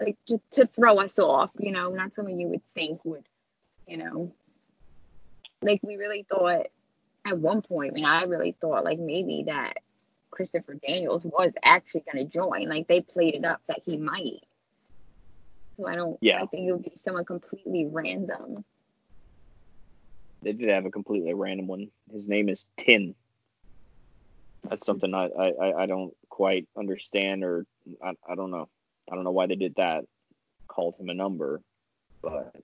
like 0.00 0.16
just 0.28 0.42
to 0.52 0.66
throw 0.66 0.98
us 0.98 1.18
off, 1.18 1.50
you 1.58 1.72
know, 1.72 1.90
not 1.90 2.14
someone 2.14 2.38
you 2.38 2.48
would 2.48 2.62
think 2.74 3.04
would, 3.04 3.24
you 3.86 3.96
know, 3.96 4.32
like 5.62 5.80
we 5.82 5.96
really 5.96 6.24
thought 6.28 6.66
at 7.26 7.38
one 7.38 7.62
point, 7.62 7.92
I 7.92 7.94
mean, 7.94 8.04
I 8.04 8.24
really 8.24 8.56
thought 8.60 8.84
like 8.84 8.98
maybe 8.98 9.44
that 9.46 9.78
Christopher 10.30 10.74
Daniels 10.74 11.24
was 11.24 11.52
actually 11.62 12.04
going 12.10 12.24
to 12.24 12.30
join. 12.30 12.68
Like 12.68 12.88
they 12.88 13.00
played 13.00 13.34
it 13.34 13.44
up 13.44 13.60
that 13.68 13.80
he 13.84 13.96
might. 13.96 14.40
So 15.76 15.86
I 15.86 15.96
don't. 15.96 16.18
Yeah. 16.20 16.42
I 16.42 16.46
think 16.46 16.68
it 16.68 16.72
would 16.72 16.82
be 16.82 16.92
someone 16.96 17.24
completely 17.24 17.86
random. 17.86 18.64
They 20.42 20.52
did 20.52 20.68
have 20.70 20.86
a 20.86 20.90
completely 20.90 21.34
random 21.34 21.66
one. 21.66 21.88
His 22.12 22.28
name 22.28 22.48
is 22.48 22.66
Ten. 22.76 23.14
That's 24.68 24.86
something 24.86 25.14
I 25.14 25.26
I, 25.26 25.82
I- 25.82 25.86
don't 25.86 26.14
quite 26.28 26.66
understand 26.76 27.44
or 27.44 27.66
I, 28.02 28.12
I 28.28 28.34
don't 28.34 28.50
know. 28.50 28.68
I 29.10 29.14
don't 29.14 29.24
know 29.24 29.32
why 29.32 29.46
they 29.46 29.56
did 29.56 29.74
that. 29.76 30.04
Called 30.68 30.94
him 30.98 31.08
a 31.08 31.14
number, 31.14 31.60
but 32.22 32.54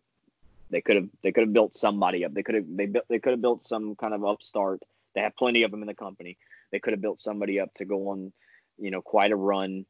they 0.71 0.81
could 0.81 0.97
have 0.97 1.09
they 1.23 1.33
could 1.33 1.43
have 1.43 1.53
built 1.53 1.77
somebody 1.77 2.25
up. 2.25 2.33
They 2.33 2.43
could 2.43 2.55
have 2.55 2.65
they 2.69 2.87
built 2.87 3.05
they 3.09 3.19
could 3.19 3.33
have 3.33 3.43
built 3.43 3.67
some 3.67 3.97
kind 3.97 4.15
of 4.15 4.25
upstart. 4.25 4.81
They 5.15 5.23
have 5.23 5.37
plenty 5.37 5.63
of 5.65 5.71
them 5.71 5.83
in 5.83 5.87
the 5.87 5.95
company. 5.95 6.37
They 6.71 6.79
could 6.79 6.93
have 6.93 7.01
built 7.01 7.21
somebody 7.21 7.59
up 7.61 7.73
to 7.75 7.85
go 7.85 8.09
on, 8.11 8.33
you 8.79 8.91
know, 8.91 9.03
quite 9.03 9.33
a 9.33 9.37
run. 9.37 9.87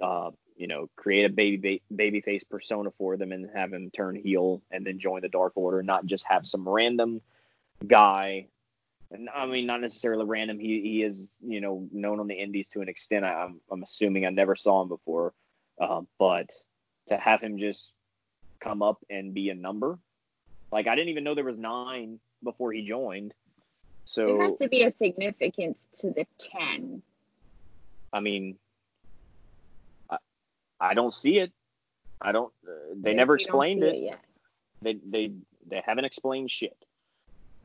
Uh, 0.00 0.30
you 0.58 0.66
know, 0.66 0.90
create 0.96 1.24
a 1.24 1.28
baby 1.32 1.56
ba- 1.56 1.94
baby 1.94 2.20
face 2.20 2.42
persona 2.42 2.90
for 2.98 3.16
them 3.16 3.30
and 3.30 3.48
have 3.54 3.72
him 3.72 3.90
turn 3.90 4.16
heel 4.16 4.60
and 4.72 4.84
then 4.84 4.98
join 4.98 5.22
the 5.22 5.28
Dark 5.28 5.52
Order, 5.54 5.82
not 5.84 6.04
just 6.04 6.26
have 6.26 6.46
some 6.46 6.68
random 6.68 7.20
guy. 7.86 8.48
And 9.12 9.30
I 9.34 9.46
mean, 9.46 9.66
not 9.66 9.80
necessarily 9.80 10.26
random. 10.26 10.58
He 10.58 10.82
he 10.82 11.02
is 11.02 11.30
you 11.40 11.60
know 11.60 11.88
known 11.92 12.18
on 12.18 12.26
the 12.26 12.34
Indies 12.34 12.68
to 12.70 12.80
an 12.80 12.88
extent. 12.88 13.24
I, 13.24 13.44
I'm 13.44 13.60
I'm 13.70 13.84
assuming 13.84 14.26
I 14.26 14.30
never 14.30 14.56
saw 14.56 14.82
him 14.82 14.88
before, 14.88 15.32
uh, 15.80 16.02
but 16.18 16.50
to 17.06 17.16
have 17.16 17.40
him 17.40 17.58
just 17.58 17.92
come 18.60 18.82
up 18.82 18.98
and 19.08 19.32
be 19.32 19.50
a 19.50 19.54
number, 19.54 19.98
like 20.72 20.88
I 20.88 20.96
didn't 20.96 21.10
even 21.10 21.24
know 21.24 21.36
there 21.36 21.44
was 21.44 21.56
nine 21.56 22.18
before 22.42 22.72
he 22.72 22.86
joined. 22.86 23.32
So 24.04 24.26
there 24.26 24.42
has 24.42 24.58
to 24.62 24.68
be 24.68 24.82
a 24.82 24.90
significance 24.90 25.78
to 25.98 26.10
the 26.10 26.26
ten. 26.38 27.00
I 28.12 28.20
mean, 28.20 28.56
I 30.80 30.94
don't 30.94 31.12
see 31.12 31.38
it. 31.38 31.52
I 32.20 32.32
don't. 32.32 32.52
Uh, 32.66 32.70
they 32.96 33.10
if 33.10 33.16
never 33.16 33.34
explained 33.34 33.82
see 33.82 33.88
it. 33.88 34.02
yet. 34.02 34.20
They 34.82 34.94
they 34.94 35.32
they 35.68 35.82
haven't 35.84 36.04
explained 36.04 36.50
shit. 36.50 36.76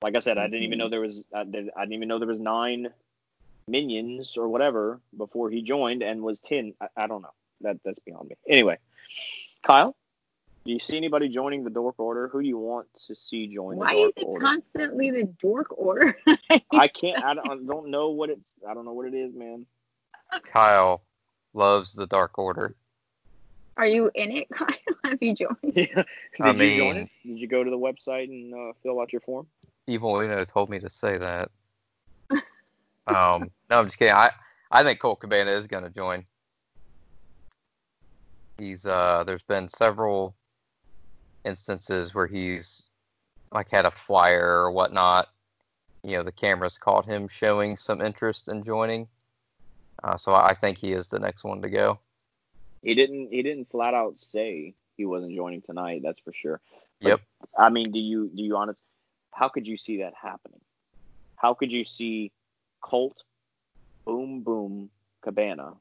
Like 0.01 0.15
I 0.15 0.19
said, 0.19 0.37
I 0.37 0.47
didn't 0.47 0.63
even 0.63 0.79
know 0.79 0.89
there 0.89 1.01
was 1.01 1.23
I 1.33 1.43
didn't, 1.43 1.71
I 1.75 1.81
didn't 1.81 1.93
even 1.93 2.07
know 2.07 2.19
there 2.19 2.27
was 2.27 2.39
nine 2.39 2.89
minions 3.67 4.35
or 4.37 4.49
whatever 4.49 4.99
before 5.15 5.49
he 5.49 5.61
joined 5.61 6.03
and 6.03 6.21
was 6.21 6.39
ten. 6.39 6.73
I, 6.81 6.87
I 6.97 7.07
don't 7.07 7.21
know. 7.21 7.33
That 7.61 7.77
that's 7.85 7.99
beyond 7.99 8.29
me. 8.29 8.35
Anyway, 8.47 8.77
Kyle, 9.63 9.95
do 10.65 10.71
you 10.71 10.79
see 10.79 10.97
anybody 10.97 11.29
joining 11.29 11.63
the 11.63 11.69
Dork 11.69 11.99
Order? 11.99 12.27
Who 12.27 12.41
do 12.41 12.47
you 12.47 12.57
want 12.57 12.87
to 13.07 13.15
see 13.15 13.47
join 13.47 13.77
Why 13.77 13.93
the 13.93 14.01
is 14.01 14.13
it 14.17 14.23
Order? 14.25 14.45
constantly 14.45 15.11
the 15.11 15.25
dork 15.41 15.77
order? 15.77 16.17
I 16.71 16.87
can't. 16.87 17.23
I 17.23 17.33
don't, 17.33 17.49
I 17.49 17.55
don't 17.65 17.89
know 17.89 18.09
what 18.09 18.29
it. 18.29 18.39
I 18.67 18.73
don't 18.73 18.85
know 18.85 18.93
what 18.93 19.07
it 19.07 19.13
is, 19.13 19.33
man. 19.33 19.65
Kyle 20.43 21.03
loves 21.53 21.93
the 21.93 22.07
Dark 22.07 22.37
Order. 22.37 22.75
Are 23.77 23.87
you 23.87 24.09
in 24.15 24.31
it, 24.31 24.47
Kyle? 24.53 24.67
Have 25.05 25.21
you 25.21 25.35
joined? 25.35 25.57
Did 25.75 26.05
I 26.39 26.51
you 26.51 26.53
join 26.53 26.57
mean- 26.57 26.97
it? 26.97 27.09
Did 27.25 27.39
you 27.39 27.47
go 27.47 27.63
to 27.63 27.69
the 27.69 27.77
website 27.77 28.25
and 28.29 28.53
uh, 28.53 28.73
fill 28.81 28.99
out 29.01 29.11
your 29.11 29.21
form? 29.21 29.47
Evil 29.87 30.17
Uno 30.19 30.45
told 30.45 30.69
me 30.69 30.79
to 30.79 30.89
say 30.89 31.17
that. 31.17 31.49
Um, 33.05 33.51
no, 33.69 33.79
I'm 33.79 33.85
just 33.85 33.97
kidding. 33.97 34.13
I 34.13 34.29
I 34.71 34.81
think 34.83 34.99
Colt 34.99 35.19
Cabana 35.19 35.51
is 35.51 35.67
going 35.67 35.83
to 35.83 35.89
join. 35.89 36.23
He's 38.57 38.85
uh, 38.85 39.25
there's 39.25 39.41
been 39.43 39.67
several 39.67 40.35
instances 41.43 42.15
where 42.15 42.27
he's 42.27 42.87
like 43.51 43.69
had 43.69 43.85
a 43.85 43.91
flyer 43.91 44.61
or 44.63 44.71
whatnot. 44.71 45.27
You 46.05 46.17
know, 46.17 46.23
the 46.23 46.31
cameras 46.31 46.77
caught 46.77 47.05
him 47.05 47.27
showing 47.27 47.75
some 47.75 48.01
interest 48.01 48.47
in 48.47 48.63
joining. 48.63 49.09
Uh, 50.01 50.15
so 50.15 50.33
I 50.33 50.53
think 50.53 50.77
he 50.77 50.93
is 50.93 51.07
the 51.07 51.19
next 51.19 51.43
one 51.43 51.61
to 51.61 51.69
go. 51.69 51.99
He 52.83 52.95
didn't. 52.95 53.29
He 53.31 53.41
didn't 53.41 53.69
flat 53.71 53.93
out 53.93 54.19
say 54.19 54.75
he 54.97 55.05
wasn't 55.05 55.35
joining 55.35 55.61
tonight. 55.61 56.01
That's 56.03 56.19
for 56.19 56.33
sure. 56.33 56.61
But, 57.01 57.09
Yep. 57.09 57.21
I 57.57 57.69
mean, 57.69 57.91
do 57.91 57.99
you 57.99 58.29
do 58.35 58.43
you 58.43 58.55
honest? 58.57 58.81
How 59.31 59.49
could 59.49 59.65
you 59.65 59.77
see 59.77 59.97
that 59.97 60.13
happening? 60.21 60.59
How 61.37 61.53
could 61.53 61.71
you 61.71 61.85
see 61.85 62.31
Colt, 62.81 63.17
Boom 64.05 64.41
Boom, 64.41 64.89
Cabana 65.23 65.73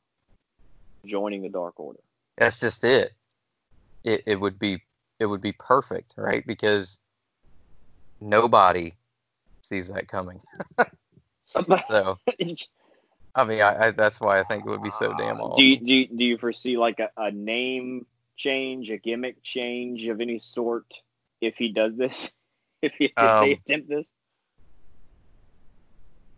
joining 1.07 1.43
the 1.43 1.49
Dark 1.49 1.79
Order? 1.79 2.01
That's 2.39 2.61
just 2.61 2.85
it. 2.85 3.13
It 4.05 4.23
it 4.27 4.41
would 4.41 4.59
be 4.59 4.83
it 5.19 5.27
would 5.27 5.43
be 5.43 5.53
perfect, 5.53 6.15
right? 6.17 6.47
Because 6.47 6.99
nobody 8.21 8.95
sees 9.63 9.89
that 9.89 10.09
coming. 10.09 10.41
So 11.87 12.19
I 13.35 13.45
mean, 13.45 13.61
I, 13.63 13.87
I 13.87 13.91
that's 13.93 14.21
why 14.21 14.41
I 14.41 14.43
think 14.43 14.65
it 14.65 14.69
would 14.69 14.83
be 14.83 14.91
so 14.91 15.13
damn 15.19 15.41
awesome. 15.41 15.57
Do 15.57 15.65
you, 15.65 15.79
do 15.79 15.95
you, 15.95 16.09
do 16.09 16.25
you 16.25 16.39
foresee 16.39 16.77
like 16.77 17.01
a, 17.01 17.11
a 17.17 17.31
name 17.31 18.07
change, 18.37 18.91
a 18.91 18.99
gimmick 18.99 19.43
change 19.43 20.05
of 20.07 20.21
any 20.21 20.39
sort 20.39 20.87
if 21.41 21.57
he 21.57 21.73
does 21.73 21.97
this? 21.97 22.33
If, 22.83 22.95
he, 22.99 23.05
if 23.05 23.15
they 23.17 23.53
Um, 23.53 23.53
attempt 23.53 23.89
this? 23.89 24.11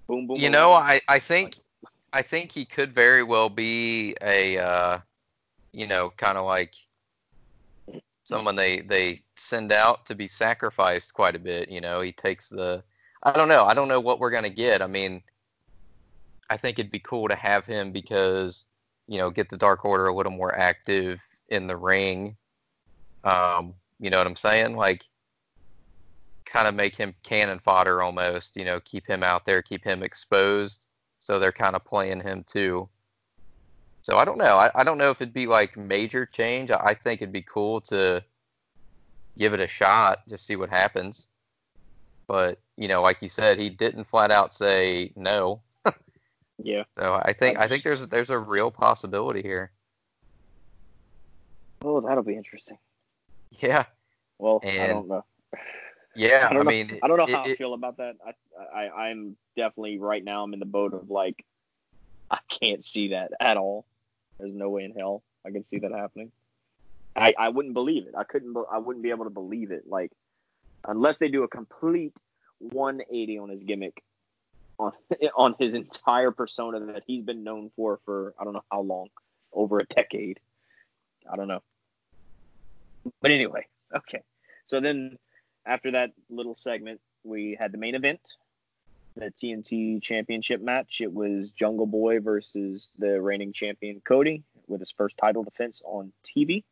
Boom 0.07 0.27
boom. 0.27 0.37
you 0.37 0.51
boom, 0.51 0.53
know, 0.53 0.73
boom. 0.73 0.77
I 0.77 1.01
I 1.09 1.19
think 1.19 1.57
I 2.13 2.21
think 2.21 2.53
he 2.53 2.67
could 2.67 2.93
very 2.95 3.23
well 3.23 3.49
be 3.49 4.15
a 4.21 4.59
uh, 4.59 4.99
you 5.73 5.87
know, 5.87 6.11
kind 6.17 6.37
of 6.39 6.45
like 6.45 6.75
someone 8.25 8.57
they 8.57 8.81
they 8.81 9.21
send 9.37 9.73
out 9.73 10.07
to 10.07 10.15
be 10.15 10.27
sacrificed 10.27 11.15
quite 11.15 11.35
a 11.35 11.39
bit. 11.39 11.71
You 11.71 11.81
know, 11.81 12.03
he 12.03 12.13
takes 12.13 12.51
the 12.51 12.83
I 13.23 13.33
don't 13.33 13.49
know. 13.49 13.65
I 13.65 13.73
don't 13.75 13.89
know 13.89 14.01
what 14.01 14.21
we're 14.21 14.31
gonna 14.31 14.51
get. 14.51 14.83
I 14.83 14.87
mean, 14.87 15.23
I 16.51 16.57
think 16.57 16.79
it'd 16.79 16.93
be 16.93 17.01
cool 17.01 17.29
to 17.29 17.35
have 17.35 17.67
him 17.67 17.93
because 17.93 18.67
you 19.07 19.19
know 19.19 19.31
get 19.31 19.49
the 19.49 19.57
Dark 19.57 19.85
Order 19.85 20.07
a 20.07 20.15
little 20.15 20.33
more 20.33 20.57
active 20.57 21.21
in 21.49 21.67
the 21.67 21.77
ring. 21.77 22.37
Um, 23.25 23.75
you 23.99 24.11
know 24.11 24.19
what 24.19 24.27
I'm 24.27 24.37
saying? 24.37 24.77
Like, 24.77 25.05
kind 26.45 26.69
of 26.69 26.75
make 26.75 26.95
him 26.95 27.15
cannon 27.23 27.59
fodder 27.59 28.03
almost. 28.03 28.57
You 28.57 28.65
know, 28.65 28.81
keep 28.81 29.07
him 29.07 29.23
out 29.23 29.45
there, 29.45 29.63
keep 29.63 29.85
him 29.85 30.03
exposed. 30.03 30.87
So 31.21 31.39
they're 31.39 31.53
kind 31.53 31.75
of 31.75 31.85
playing 31.85 32.21
him 32.21 32.45
too. 32.47 32.89
So 34.03 34.19
I 34.19 34.27
don't 34.27 34.37
know. 34.37 34.59
I, 34.59 34.71
I 34.75 34.85
don't 34.85 34.99
know 34.99 35.11
if 35.11 35.23
it'd 35.23 35.33
be 35.33 35.47
like 35.47 35.77
major 35.77 36.27
change. 36.27 36.71
I, 36.71 36.79
I 36.79 36.95
think 36.95 37.23
it'd 37.23 37.33
be 37.33 37.43
cool 37.43 37.81
to 37.83 38.23
give 39.39 39.55
it 39.55 39.61
a 39.61 39.67
shot, 39.67 40.29
just 40.29 40.47
see 40.47 40.57
what 40.57 40.69
happens. 40.69 41.29
But 42.27 42.59
you 42.77 42.89
know, 42.89 43.03
like 43.03 43.23
you 43.23 43.29
said, 43.29 43.59
he 43.59 43.71
didn't 43.71 44.05
flat 44.05 44.31
out 44.31 44.53
say 44.53 45.13
no. 45.17 45.61
Yeah. 46.63 46.85
So 46.99 47.15
I 47.23 47.33
think 47.33 47.59
I 47.59 47.69
think 47.69 47.83
there's 47.83 48.07
there's 48.09 48.31
a 48.31 48.39
real 48.39 48.71
possibility 48.71 49.43
here. 49.43 49.73
Oh, 51.83 52.01
that'll 52.01 52.23
be 52.23 52.37
interesting. 52.37 52.79
Yeah, 53.61 53.85
Well, 54.39 54.61
I 54.65 54.87
don't 54.89 55.09
know. 55.09 55.25
yeah. 56.17 56.47
I 56.49 56.51
I, 56.51 56.55
don't 56.55 56.65
know. 56.65 56.71
mean, 56.71 56.99
I 57.03 57.09
don't 57.09 57.19
know 57.19 57.25
it- 57.25 57.31
how 57.31 57.45
I 57.45 57.55
feel 57.55 57.75
about 57.75 57.99
that. 57.99 58.17
I, 58.27 58.87
I 58.87 59.09
I'm 59.09 59.37
definitely 59.57 59.99
right 59.99 60.25
now. 60.25 60.43
I'm 60.43 60.53
in 60.55 60.61
the 60.61 60.67
boat 60.67 60.93
of 60.95 61.11
like, 61.11 61.45
I 62.31 62.39
can't 62.49 62.83
see 62.85 63.09
that 63.09 63.33
at 63.39 63.57
all. 63.57 63.87
There's 64.39 64.55
no 64.55 64.71
way 64.71 64.85
in 64.85 64.93
hell 64.93 65.23
I 65.47 65.51
can 65.51 65.63
see 65.63 65.79
that 65.79 65.93
happening. 65.93 66.33
I, 67.15 67.35
I 67.39 67.49
wouldn't 67.51 67.75
believe 67.75 68.07
it. 68.09 68.15
I 68.17 68.25
couldn't. 68.25 68.57
I 68.73 68.79
wouldn't 68.79 69.03
be 69.05 69.11
able 69.11 69.25
to 69.25 69.31
believe 69.31 69.71
it. 69.71 69.85
Like 69.87 70.11
unless 70.87 71.19
they 71.19 71.29
do 71.29 71.45
a 71.45 71.49
complete 71.49 72.13
180 72.59 73.39
on 73.39 73.51
his 73.51 73.63
gimmick, 73.63 74.03
on 74.79 74.93
on 75.37 75.55
his 75.59 75.75
entire 75.75 76.31
persona 76.31 76.81
that 76.81 77.05
he's 77.07 77.25
been 77.25 77.45
known 77.45 77.71
for 77.77 78.01
for 78.05 78.35
I 78.39 78.45
don't 78.45 78.53
know 78.53 78.65
how 78.71 78.81
long, 78.81 79.09
over 79.53 79.79
a 79.79 79.85
decade. 79.85 80.41
I 81.31 81.37
don't 81.37 81.49
know. 81.49 81.63
But 83.21 83.31
anyway, 83.31 83.67
okay. 83.95 84.23
So 84.67 84.81
then 84.81 85.19
after 85.67 85.93
that 85.93 86.13
little 86.31 86.57
segment, 86.57 87.01
we 87.23 87.57
had 87.59 87.73
the 87.73 87.79
main 87.79 87.95
event, 87.95 88.21
the 89.17 89.27
TNT 89.27 90.03
Championship 90.03 90.61
match. 90.61 91.01
It 91.01 91.13
was 91.13 91.51
Jungle 91.51 91.87
Boy 91.87 92.21
versus 92.21 92.89
the 92.99 93.21
reigning 93.21 93.53
champion 93.53 94.01
Cody 94.05 94.43
with 94.67 94.81
his 94.81 94.91
first 94.91 95.17
title 95.17 95.43
defense 95.43 95.83
on 95.85 96.13
TV. 96.25 96.65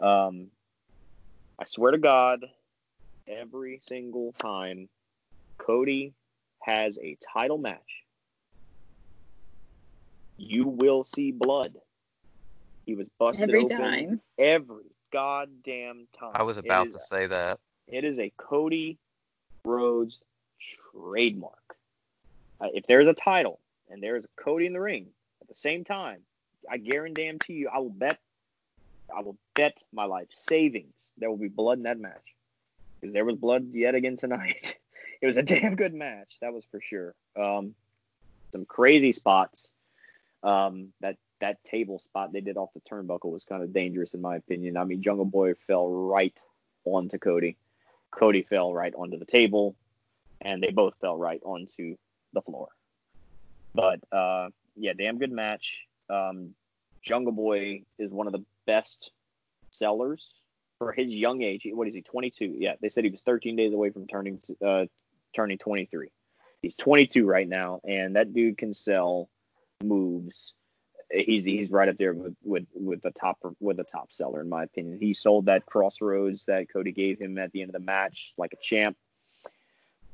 Um, 0.00 0.48
I 1.58 1.64
swear 1.64 1.92
to 1.92 1.98
God, 1.98 2.46
every 3.28 3.80
single 3.82 4.32
time 4.38 4.88
Cody 5.58 6.14
has 6.62 6.98
a 6.98 7.16
title 7.32 7.58
match, 7.58 8.04
you 10.36 10.66
will 10.66 11.04
see 11.04 11.32
blood. 11.32 11.74
He 12.86 12.94
was 12.94 13.08
busted 13.18 13.50
Every 13.50 13.60
open 13.64 13.76
time. 13.76 14.20
every 14.38 14.84
goddamn 15.12 16.08
time. 16.18 16.32
I 16.34 16.42
was 16.42 16.56
about 16.56 16.88
is- 16.88 16.94
to 16.94 17.00
say 17.00 17.26
that. 17.26 17.58
It 17.88 18.04
is 18.04 18.18
a 18.20 18.32
Cody 18.36 18.98
Rhodes 19.64 20.18
trademark. 20.92 21.76
Uh, 22.60 22.68
if 22.72 22.86
there's 22.86 23.08
a 23.08 23.14
title 23.14 23.58
and 23.88 24.02
there 24.02 24.16
is 24.16 24.24
a 24.24 24.42
Cody 24.42 24.66
in 24.66 24.72
the 24.72 24.80
ring 24.80 25.06
at 25.40 25.48
the 25.48 25.54
same 25.56 25.84
time, 25.84 26.20
I 26.70 26.76
guarantee 26.76 27.54
you, 27.54 27.68
I 27.68 27.78
will 27.78 27.90
bet, 27.90 28.18
I 29.14 29.22
will 29.22 29.36
bet 29.54 29.76
my 29.92 30.04
life 30.04 30.28
savings 30.30 30.94
there 31.16 31.30
will 31.30 31.36
be 31.36 31.48
blood 31.48 31.78
in 31.78 31.84
that 31.84 31.98
match. 31.98 32.34
Because 33.00 33.12
there 33.12 33.24
was 33.24 33.36
blood 33.36 33.70
yet 33.72 33.94
again 33.94 34.16
tonight. 34.16 34.76
it 35.20 35.26
was 35.26 35.36
a 35.36 35.42
damn 35.44 35.76
good 35.76 35.94
match, 35.94 36.36
that 36.40 36.52
was 36.52 36.64
for 36.70 36.80
sure. 36.80 37.14
Um, 37.36 37.74
some 38.52 38.64
crazy 38.64 39.12
spots. 39.12 39.68
Um, 40.42 40.92
that 41.00 41.16
that 41.40 41.62
table 41.64 41.98
spot 41.98 42.32
they 42.32 42.40
did 42.40 42.56
off 42.56 42.70
the 42.74 42.80
turnbuckle 42.80 43.30
was 43.30 43.44
kind 43.44 43.62
of 43.62 43.72
dangerous 43.72 44.14
in 44.14 44.22
my 44.22 44.36
opinion. 44.36 44.76
I 44.76 44.84
mean, 44.84 45.02
Jungle 45.02 45.26
Boy 45.26 45.54
fell 45.66 45.90
right 45.90 46.34
onto 46.84 47.18
Cody. 47.18 47.56
Cody 48.10 48.42
fell 48.42 48.72
right 48.72 48.94
onto 48.94 49.18
the 49.18 49.24
table, 49.24 49.76
and 50.40 50.62
they 50.62 50.70
both 50.70 50.94
fell 51.00 51.16
right 51.16 51.40
onto 51.44 51.96
the 52.32 52.42
floor. 52.42 52.68
But 53.74 54.00
uh, 54.12 54.48
yeah, 54.76 54.92
damn 54.96 55.18
good 55.18 55.32
match. 55.32 55.86
Um, 56.08 56.54
Jungle 57.02 57.32
Boy 57.32 57.82
is 57.98 58.10
one 58.10 58.26
of 58.26 58.32
the 58.32 58.44
best 58.66 59.10
sellers 59.70 60.28
for 60.78 60.92
his 60.92 61.08
young 61.08 61.42
age. 61.42 61.66
What 61.72 61.88
is 61.88 61.94
he? 61.94 62.02
22. 62.02 62.56
Yeah, 62.58 62.74
they 62.80 62.88
said 62.88 63.04
he 63.04 63.10
was 63.10 63.20
13 63.22 63.56
days 63.56 63.72
away 63.72 63.90
from 63.90 64.06
turning 64.06 64.40
to, 64.46 64.66
uh, 64.66 64.86
turning 65.34 65.58
23. 65.58 66.10
He's 66.62 66.74
22 66.74 67.26
right 67.26 67.48
now, 67.48 67.80
and 67.84 68.16
that 68.16 68.34
dude 68.34 68.58
can 68.58 68.74
sell 68.74 69.28
moves. 69.82 70.54
He's 71.10 71.44
he's 71.44 71.70
right 71.70 71.88
up 71.88 71.96
there 71.96 72.12
with 72.12 72.36
with 72.44 72.66
with 72.74 73.02
the 73.02 73.10
top 73.10 73.38
with 73.58 73.78
the 73.78 73.84
top 73.84 74.12
seller 74.12 74.40
in 74.40 74.48
my 74.48 74.62
opinion. 74.64 74.98
He 75.00 75.12
sold 75.12 75.46
that 75.46 75.66
Cross 75.66 76.00
Rhodes 76.00 76.44
that 76.44 76.72
Cody 76.72 76.92
gave 76.92 77.18
him 77.18 77.36
at 77.38 77.50
the 77.50 77.62
end 77.62 77.70
of 77.70 77.72
the 77.72 77.84
match 77.84 78.32
like 78.36 78.52
a 78.52 78.62
champ, 78.62 78.96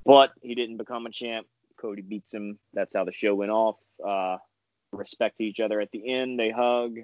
but 0.04 0.32
he 0.40 0.54
didn't 0.54 0.78
become 0.78 1.04
a 1.04 1.10
champ. 1.10 1.46
Cody 1.76 2.00
beats 2.00 2.32
him. 2.32 2.58
That's 2.72 2.94
how 2.94 3.04
the 3.04 3.12
show 3.12 3.34
went 3.34 3.50
off. 3.50 3.76
Uh, 4.02 4.38
respect 4.92 5.36
to 5.38 5.44
each 5.44 5.60
other 5.60 5.80
at 5.80 5.90
the 5.90 6.14
end. 6.14 6.38
They 6.38 6.50
hug. 6.50 6.98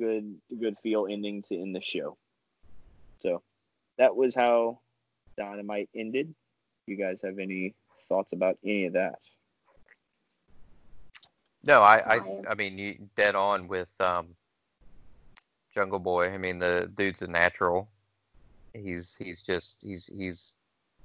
Good 0.00 0.36
good 0.58 0.76
feel 0.82 1.06
ending 1.08 1.42
to 1.44 1.60
end 1.60 1.76
the 1.76 1.80
show. 1.80 2.16
So 3.18 3.42
that 3.96 4.16
was 4.16 4.34
how 4.34 4.80
Dynamite 5.36 5.88
ended. 5.94 6.34
You 6.88 6.96
guys 6.96 7.18
have 7.22 7.38
any 7.38 7.74
thoughts 8.08 8.32
about 8.32 8.58
any 8.64 8.86
of 8.86 8.94
that? 8.94 9.16
No, 11.64 11.80
I, 11.82 11.96
I, 11.98 12.14
I- 12.16 12.42
I 12.50 12.54
mean, 12.54 12.78
you 12.78 12.96
dead 13.16 13.34
on 13.34 13.68
with 13.68 13.92
um, 14.00 14.28
Jungle 15.74 15.98
Boy. 15.98 16.30
I 16.32 16.38
mean, 16.38 16.58
the 16.58 16.90
dude's 16.94 17.22
a 17.22 17.26
natural. 17.26 17.88
He's, 18.74 19.16
he's 19.16 19.42
just, 19.42 19.82
he's, 19.82 20.10
he's, 20.16 20.56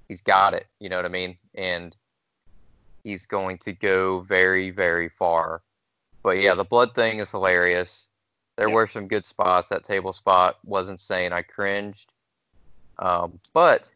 he's 0.07 0.21
got 0.21 0.53
it. 0.53 0.67
You 0.79 0.89
know 0.89 0.97
what 0.97 1.05
I 1.05 1.09
mean? 1.09 1.37
And 1.55 1.95
he's 3.03 3.25
going 3.25 3.57
to 3.59 3.73
go 3.73 4.21
very, 4.21 4.69
very 4.69 5.09
far. 5.09 5.61
But 6.23 6.39
yeah, 6.41 6.55
the 6.55 6.63
blood 6.63 6.95
thing 6.95 7.19
is 7.19 7.31
hilarious. 7.31 8.07
There 8.57 8.69
Yeah. 8.69 8.75
were 8.75 8.87
some 8.87 9.07
good 9.07 9.25
spots. 9.25 9.69
That 9.69 9.83
table 9.83 10.13
spot 10.13 10.57
was 10.63 10.89
insane. 10.89 11.33
I 11.33 11.41
cringed. 11.41 12.11
Um, 12.99 13.39
but 13.53 13.91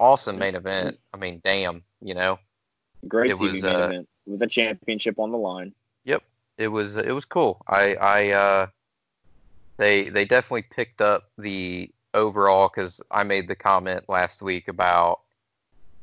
awesome 0.00 0.38
main 0.38 0.54
event. 0.54 0.98
I 1.12 1.16
mean, 1.16 1.40
damn, 1.42 1.82
you 2.00 2.14
know. 2.14 2.38
Great 3.06 3.30
It 3.30 3.36
TV 3.36 3.40
was, 3.40 3.62
main 3.62 3.74
uh, 3.74 3.86
event 3.86 4.08
with 4.26 4.42
a 4.42 4.46
championship 4.46 5.18
on 5.18 5.30
the 5.32 5.38
line. 5.38 5.72
Yep, 6.04 6.22
it 6.56 6.68
was 6.68 6.96
it 6.96 7.12
was 7.12 7.24
cool. 7.24 7.62
I 7.66 7.94
I 7.94 8.30
uh 8.30 8.66
they 9.76 10.08
they 10.08 10.24
definitely 10.24 10.62
picked 10.62 11.00
up 11.00 11.30
the 11.38 11.90
overall 12.14 12.68
because 12.68 13.00
I 13.10 13.22
made 13.22 13.48
the 13.48 13.54
comment 13.54 14.04
last 14.08 14.42
week 14.42 14.68
about 14.68 15.20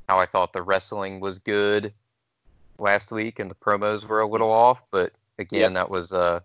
how 0.07 0.19
I 0.19 0.25
thought 0.25 0.53
the 0.53 0.61
wrestling 0.61 1.19
was 1.19 1.39
good 1.39 1.91
last 2.77 3.11
week 3.11 3.39
and 3.39 3.49
the 3.49 3.55
promos 3.55 4.05
were 4.05 4.21
a 4.21 4.27
little 4.27 4.51
off, 4.51 4.81
but 4.91 5.13
again 5.39 5.61
Yep. 5.61 5.73
that 5.73 5.89
was 5.89 6.13
uh 6.13 6.39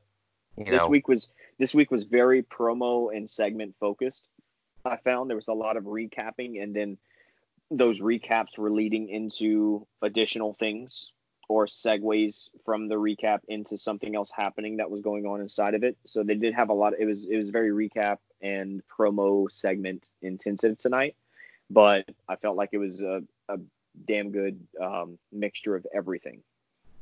you 0.56 0.64
this 0.64 0.82
know 0.82 0.88
week 0.88 1.08
was 1.08 1.28
this 1.58 1.74
week 1.74 1.90
was 1.90 2.04
very 2.04 2.42
promo 2.42 3.14
and 3.14 3.28
segment 3.28 3.74
focused. 3.78 4.26
I 4.84 4.96
found 4.96 5.28
there 5.28 5.36
was 5.36 5.48
a 5.48 5.52
lot 5.52 5.76
of 5.76 5.84
recapping, 5.84 6.62
and 6.62 6.74
then 6.74 6.96
those 7.70 8.00
recaps 8.00 8.58
were 8.58 8.70
leading 8.70 9.08
into 9.08 9.86
additional 10.02 10.54
things 10.54 11.12
or 11.48 11.66
segues 11.66 12.48
from 12.64 12.88
the 12.88 12.94
recap 12.94 13.40
into 13.48 13.76
something 13.76 14.14
else 14.14 14.30
happening 14.30 14.76
that 14.76 14.90
was 14.90 15.02
going 15.02 15.26
on 15.26 15.40
inside 15.40 15.74
of 15.74 15.82
it. 15.82 15.96
So 16.06 16.22
they 16.22 16.36
did 16.36 16.54
have 16.54 16.68
a 16.68 16.72
lot. 16.72 16.94
It 16.98 17.06
was 17.06 17.24
it 17.28 17.36
was 17.36 17.50
very 17.50 17.70
recap 17.70 18.18
and 18.40 18.82
promo 18.88 19.50
segment 19.50 20.04
intensive 20.22 20.78
tonight, 20.78 21.16
but 21.68 22.08
I 22.28 22.36
felt 22.36 22.56
like 22.56 22.70
it 22.72 22.78
was 22.78 23.00
a, 23.00 23.22
a 23.48 23.58
damn 24.06 24.30
good 24.30 24.60
um, 24.80 25.18
mixture 25.32 25.74
of 25.74 25.86
everything. 25.92 26.42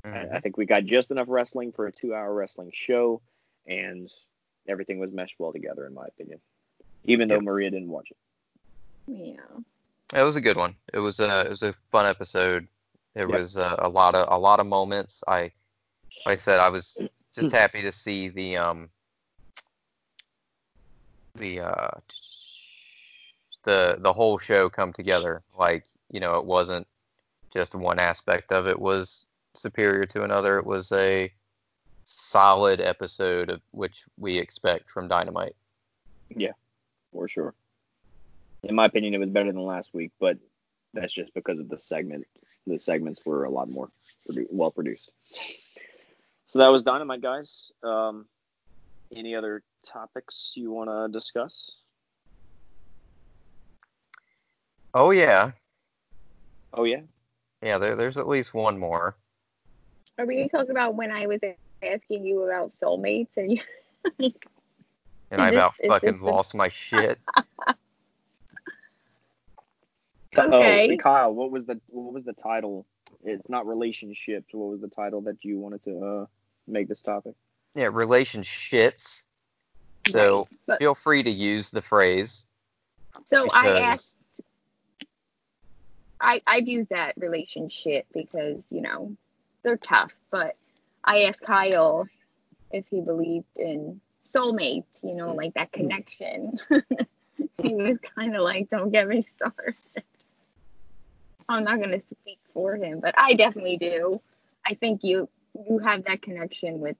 I, 0.04 0.08
mhm. 0.08 0.34
I 0.34 0.40
think 0.40 0.56
we 0.56 0.64
got 0.64 0.84
just 0.84 1.10
enough 1.10 1.28
wrestling 1.28 1.72
for 1.72 1.86
a 1.86 1.92
two-hour 1.92 2.32
wrestling 2.32 2.70
show, 2.72 3.20
and 3.66 4.10
everything 4.66 4.98
was 4.98 5.12
meshed 5.12 5.36
well 5.38 5.52
together, 5.52 5.86
in 5.86 5.94
my 5.94 6.06
opinion. 6.06 6.40
Even 7.04 7.28
though 7.28 7.40
Maria 7.40 7.70
didn't 7.70 7.88
watch 7.88 8.10
it. 8.10 8.16
Yeah. 9.06 9.60
It 10.14 10.22
was 10.22 10.36
a 10.36 10.40
good 10.40 10.56
one. 10.56 10.76
It 10.92 10.98
was 10.98 11.20
a 11.20 11.40
it 11.42 11.50
was 11.50 11.62
a 11.62 11.74
fun 11.90 12.06
episode. 12.06 12.68
There 13.14 13.28
Yep. 13.28 13.40
was 13.40 13.56
uh, 13.56 13.76
a 13.78 13.88
lot 13.88 14.14
of 14.14 14.26
a 14.30 14.38
lot 14.38 14.60
of 14.60 14.66
moments. 14.66 15.22
I 15.26 15.52
like 16.24 16.32
I 16.32 16.34
said 16.36 16.60
I 16.60 16.68
was 16.68 17.00
just 17.34 17.52
happy 17.52 17.82
to 17.82 17.92
see 17.92 18.28
the 18.28 18.56
um 18.56 18.90
the 21.34 21.60
uh 21.60 21.90
the 23.64 23.96
the 23.98 24.12
whole 24.12 24.38
show 24.38 24.68
come 24.68 24.92
together. 24.92 25.42
Like 25.58 25.84
you 26.10 26.20
know, 26.20 26.36
it 26.38 26.44
wasn't 26.44 26.86
just 27.52 27.74
one 27.74 27.98
aspect 27.98 28.52
of 28.52 28.66
it 28.66 28.78
was 28.78 29.26
superior 29.54 30.04
to 30.06 30.24
another. 30.24 30.58
It 30.58 30.66
was 30.66 30.92
a 30.92 31.32
solid 32.04 32.80
episode 32.80 33.50
of 33.50 33.60
which 33.72 34.04
we 34.18 34.38
expect 34.38 34.90
from 34.90 35.08
Dynamite. 35.08 35.56
Yeah, 36.34 36.52
for 37.12 37.28
sure. 37.28 37.54
In 38.64 38.74
my 38.74 38.86
opinion, 38.86 39.14
it 39.14 39.18
was 39.18 39.30
better 39.30 39.52
than 39.52 39.62
last 39.62 39.94
week, 39.94 40.10
but 40.18 40.36
that's 40.94 41.12
just 41.12 41.32
because 41.34 41.58
of 41.58 41.68
the 41.68 41.78
segment. 41.78 42.24
The 42.66 42.78
segments 42.78 43.20
were 43.24 43.44
a 43.44 43.50
lot 43.50 43.70
more 43.70 43.88
produ- 44.28 44.46
well 44.50 44.70
produced. 44.70 45.10
So 46.46 46.58
that 46.58 46.68
was 46.68 46.82
Dynamite, 46.82 47.22
guys. 47.22 47.70
Um, 47.82 48.26
any 49.14 49.34
other 49.34 49.62
topics 49.86 50.52
you 50.54 50.70
want 50.72 50.90
to 50.90 51.08
discuss? 51.16 51.72
Oh 54.94 55.10
yeah, 55.10 55.52
Oh 56.74 56.84
yeah, 56.84 57.00
yeah. 57.62 57.78
There, 57.78 57.94
there's 57.96 58.16
at 58.18 58.26
least 58.28 58.54
one 58.54 58.78
more. 58.78 59.16
Are 60.18 60.26
we 60.26 60.48
talking 60.48 60.70
about 60.70 60.94
when 60.94 61.12
I 61.12 61.26
was 61.26 61.40
asking 61.82 62.24
you 62.24 62.42
about 62.42 62.72
soulmates 62.72 63.28
and 63.36 63.52
you? 63.52 64.32
And 65.30 65.40
I 65.40 65.48
Is 65.48 65.50
this- 65.50 65.56
about 65.56 65.74
fucking 65.86 66.12
this 66.14 66.20
the- 66.20 66.26
lost 66.26 66.54
my 66.54 66.68
shit. 66.68 67.18
Okay. 70.46 70.90
Oh, 70.92 70.96
Kyle, 70.96 71.34
what 71.34 71.50
was 71.50 71.64
the 71.66 71.80
what 71.88 72.12
was 72.12 72.24
the 72.24 72.32
title? 72.32 72.86
It's 73.24 73.48
not 73.48 73.66
relationships. 73.66 74.48
What 74.52 74.70
was 74.70 74.80
the 74.80 74.88
title 74.88 75.20
that 75.22 75.44
you 75.44 75.58
wanted 75.58 75.82
to 75.84 76.04
uh, 76.04 76.26
make 76.66 76.88
this 76.88 77.00
topic? 77.00 77.34
yeah, 77.74 77.88
relationships. 77.92 79.24
So 80.08 80.38
Right, 80.38 80.58
but- 80.66 80.78
feel 80.78 80.94
free 80.94 81.22
to 81.22 81.30
use 81.30 81.70
the 81.70 81.82
phrase. 81.82 82.46
So 83.26 83.48
I 83.52 83.80
asked. 83.80 84.16
I 86.20 86.40
I've 86.46 86.66
used 86.66 86.90
that 86.90 87.14
relationship 87.16 88.06
because 88.12 88.62
you 88.70 88.80
know 88.80 89.16
they're 89.62 89.76
tough, 89.76 90.12
but 90.30 90.56
I 91.04 91.24
asked 91.24 91.42
Kyle 91.42 92.08
if 92.72 92.86
he 92.88 93.00
believed 93.00 93.46
in 93.56 94.00
soulmates, 94.24 95.02
you 95.02 95.14
know, 95.14 95.32
like 95.32 95.54
that 95.54 95.72
connection. 95.72 96.58
he 97.62 97.74
was 97.74 97.98
kind 98.14 98.36
of 98.36 98.42
like, 98.42 98.68
don't 98.70 98.90
get 98.90 99.08
me 99.08 99.22
started. 99.36 99.74
I'm 101.48 101.64
not 101.64 101.78
going 101.78 101.90
to 101.90 102.02
speak 102.20 102.38
for 102.52 102.76
him, 102.76 103.00
but 103.00 103.14
I 103.16 103.34
definitely 103.34 103.78
do. 103.78 104.20
I 104.66 104.74
think 104.74 105.02
you 105.02 105.28
you 105.68 105.78
have 105.78 106.04
that 106.04 106.22
connection 106.22 106.78
with 106.78 106.96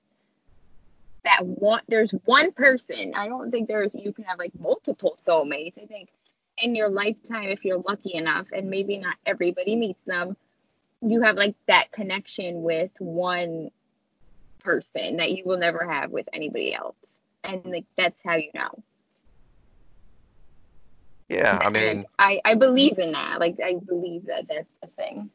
that 1.23 1.45
one 1.45 1.81
there's 1.87 2.11
one 2.25 2.51
person. 2.51 3.13
I 3.15 3.27
don't 3.27 3.51
think 3.51 3.67
there's 3.67 3.93
you 3.95 4.11
can 4.11 4.23
have 4.25 4.39
like 4.39 4.51
multiple 4.59 5.17
soulmates. 5.25 5.81
I 5.81 5.85
think 5.85 6.09
in 6.57 6.75
your 6.75 6.89
lifetime 6.89 7.49
if 7.49 7.63
you're 7.63 7.83
lucky 7.87 8.15
enough 8.15 8.47
and 8.51 8.69
maybe 8.69 8.97
not 8.97 9.15
everybody 9.25 9.75
meets 9.75 10.03
them, 10.05 10.35
you 11.01 11.21
have 11.21 11.37
like 11.37 11.55
that 11.67 11.91
connection 11.91 12.63
with 12.63 12.91
one 12.99 13.69
person 14.59 15.17
that 15.17 15.31
you 15.31 15.43
will 15.45 15.57
never 15.57 15.89
have 15.89 16.11
with 16.11 16.27
anybody 16.33 16.73
else. 16.73 16.95
And 17.43 17.63
like 17.65 17.85
that's 17.95 18.19
how 18.25 18.35
you 18.35 18.49
know. 18.53 18.83
Yeah, 21.29 21.59
I 21.61 21.69
mean, 21.69 22.05
I 22.17 22.41
I 22.43 22.55
believe 22.55 22.97
in 22.97 23.11
that. 23.11 23.39
Like 23.39 23.57
I 23.63 23.75
believe 23.75 24.25
that 24.25 24.47
that's 24.49 24.67
a 24.83 24.87
thing. 24.87 25.29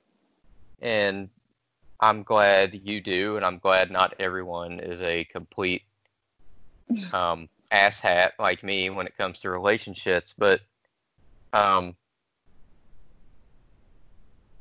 And 0.83 1.31
I'm 2.01 2.25
glad 2.25 2.75
you 2.75 3.01
do, 3.01 3.37
and 3.37 3.45
I'm 3.45 3.59
glad 3.59 3.91
not 3.91 4.15
everyone 4.19 4.81
is 4.81 5.01
a 5.01 5.25
complete 5.25 5.83
um, 7.12 7.49
asshat 7.73 8.33
like 8.39 8.62
me 8.62 8.91
when 8.91 9.07
it 9.07 9.16
comes 9.16 9.41
to 9.41 9.51
relationships. 9.51 10.35
But, 10.37 10.61
um, 11.53 11.95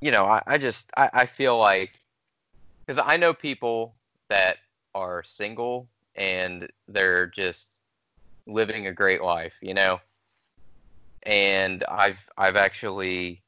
you 0.01 0.11
know, 0.11 0.25
I, 0.25 0.43
I 0.45 0.57
just 0.59 0.89
I, 0.95 1.09
I 1.13 1.25
feel 1.25 1.57
like 1.57 1.99
because 2.85 3.03
I 3.03 3.17
know 3.17 3.33
people 3.33 3.95
that 4.29 4.57
are 4.93 5.23
single 5.23 5.89
and 6.15 6.69
they're 6.87 7.27
just 7.27 7.79
living 8.45 8.87
a 8.87 8.93
great 8.93 9.21
life, 9.23 9.57
you 9.61 9.73
know. 9.73 9.99
And 11.25 11.83
I've 11.85 12.19
I've 12.37 12.55
actually 12.55 13.41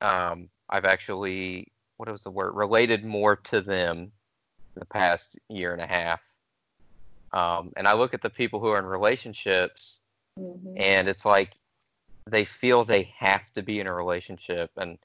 um, 0.00 0.48
I've 0.68 0.84
actually 0.84 1.68
what 1.96 2.10
was 2.10 2.22
the 2.22 2.30
word 2.30 2.54
related 2.54 3.04
more 3.04 3.36
to 3.36 3.60
them 3.60 4.12
the 4.74 4.84
past 4.84 5.38
year 5.48 5.72
and 5.72 5.80
a 5.80 5.86
half. 5.86 6.22
Um, 7.32 7.72
and 7.76 7.88
I 7.88 7.94
look 7.94 8.14
at 8.14 8.22
the 8.22 8.30
people 8.30 8.60
who 8.60 8.68
are 8.68 8.78
in 8.78 8.86
relationships, 8.86 10.00
mm-hmm. 10.38 10.74
and 10.76 11.08
it's 11.08 11.24
like 11.24 11.52
they 12.30 12.44
feel 12.44 12.84
they 12.84 13.12
have 13.16 13.50
to 13.52 13.62
be 13.62 13.80
in 13.80 13.86
a 13.86 13.94
relationship. 13.94 14.70
And 14.76 14.98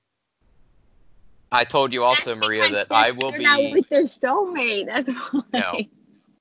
I 1.52 1.64
told 1.64 1.94
you 1.94 2.03
also, 2.03 2.36
Maria, 2.36 2.70
that 2.70 2.88
I 2.91 3.11
will 3.11 3.32
be. 3.32 3.44
Not 3.44 3.72
with 3.72 3.90
their 3.90 4.03
soulmate. 4.03 4.86
That's 4.86 5.10
why. 5.34 5.44
No, 5.53 5.80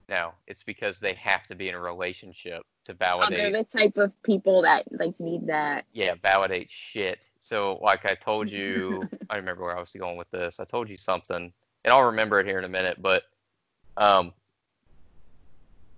no, 0.08 0.32
it's 0.46 0.62
because 0.62 1.00
they 1.00 1.14
have 1.14 1.46
to 1.46 1.54
be 1.54 1.68
in 1.68 1.74
a 1.74 1.80
relationship 1.80 2.64
to 2.88 2.94
validate. 2.94 3.38
Oh, 3.38 3.42
they're 3.42 3.62
the 3.62 3.64
type 3.64 3.96
of 3.98 4.12
people 4.22 4.62
that 4.62 4.84
like 4.90 5.18
need 5.20 5.46
that. 5.46 5.84
Yeah, 5.92 6.14
validate 6.20 6.70
shit. 6.70 7.30
So 7.38 7.78
like 7.82 8.04
I 8.04 8.14
told 8.14 8.50
you, 8.50 9.02
I 9.30 9.36
remember 9.36 9.62
where 9.62 9.76
I 9.76 9.80
was 9.80 9.92
going 9.92 10.16
with 10.16 10.30
this. 10.30 10.58
I 10.58 10.64
told 10.64 10.88
you 10.88 10.96
something, 10.96 11.52
and 11.84 11.92
I'll 11.92 12.06
remember 12.06 12.40
it 12.40 12.46
here 12.46 12.58
in 12.58 12.64
a 12.64 12.68
minute. 12.68 13.00
But 13.00 13.24
um, 13.96 14.32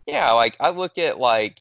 yeah, 0.06 0.32
like 0.32 0.56
I 0.60 0.70
look 0.70 0.98
at 0.98 1.18
like 1.18 1.60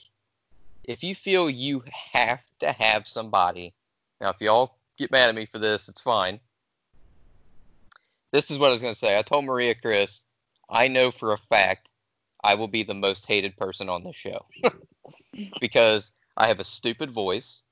if 0.84 1.04
you 1.04 1.16
feel 1.16 1.50
you 1.50 1.84
have 2.12 2.44
to 2.60 2.72
have 2.72 3.08
somebody. 3.08 3.74
Now, 4.20 4.32
if 4.32 4.42
y'all 4.42 4.76
get 4.98 5.12
mad 5.12 5.30
at 5.30 5.36
me 5.36 5.46
for 5.46 5.60
this, 5.60 5.88
it's 5.88 6.02
fine. 6.02 6.40
This 8.34 8.52
is 8.52 8.58
what 8.58 8.68
I 8.68 8.72
was 8.72 8.82
gonna 8.82 8.96
say. 8.96 9.18
I 9.18 9.22
told 9.22 9.46
Maria 9.46 9.76
Chris, 9.76 10.24
I 10.70 10.88
know 10.88 11.12
for 11.12 11.34
a 11.34 11.38
fact 11.38 11.92
I 12.44 12.56
will 12.56 12.68
be 12.68 12.84
the 12.84 12.96
most 12.96 13.28
hated 13.28 13.56
person 13.58 13.90
on 13.90 14.04
this 14.04 14.16
show 14.16 14.46
because 15.60 16.12
I 16.38 16.48
have 16.48 16.60
a 16.60 16.64
stupid 16.64 17.12
voice 17.12 17.64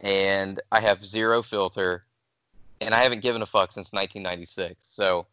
and 0.00 0.60
I 0.70 0.80
have 0.80 1.04
zero 1.04 1.42
filter 1.42 2.04
and 2.80 2.94
I 2.94 3.02
haven't 3.02 3.22
given 3.22 3.42
a 3.42 3.46
fuck 3.46 3.72
since 3.72 3.92
1996. 3.92 4.84
So 4.86 5.26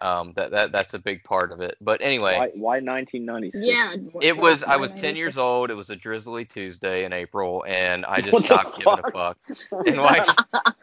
um, 0.00 0.32
that, 0.36 0.50
that 0.52 0.72
that's 0.72 0.94
a 0.94 0.98
big 0.98 1.24
part 1.24 1.50
of 1.52 1.60
it. 1.60 1.76
But 1.80 2.00
anyway, 2.00 2.36
why, 2.38 2.50
why 2.54 2.80
1996? 2.80 3.64
Yeah, 3.66 3.94
it 4.22 4.36
was. 4.36 4.62
I 4.62 4.76
was 4.76 4.92
10 4.92 5.16
years 5.16 5.36
old. 5.36 5.70
It 5.70 5.74
was 5.74 5.90
a 5.90 5.96
drizzly 5.96 6.44
Tuesday 6.44 7.04
in 7.04 7.12
April, 7.12 7.64
and 7.66 8.04
I 8.04 8.20
just 8.20 8.46
stopped 8.46 8.78
giving 8.78 9.00
a 9.04 9.10
fuck. 9.10 9.38
And 9.86 9.96
like, 9.96 10.26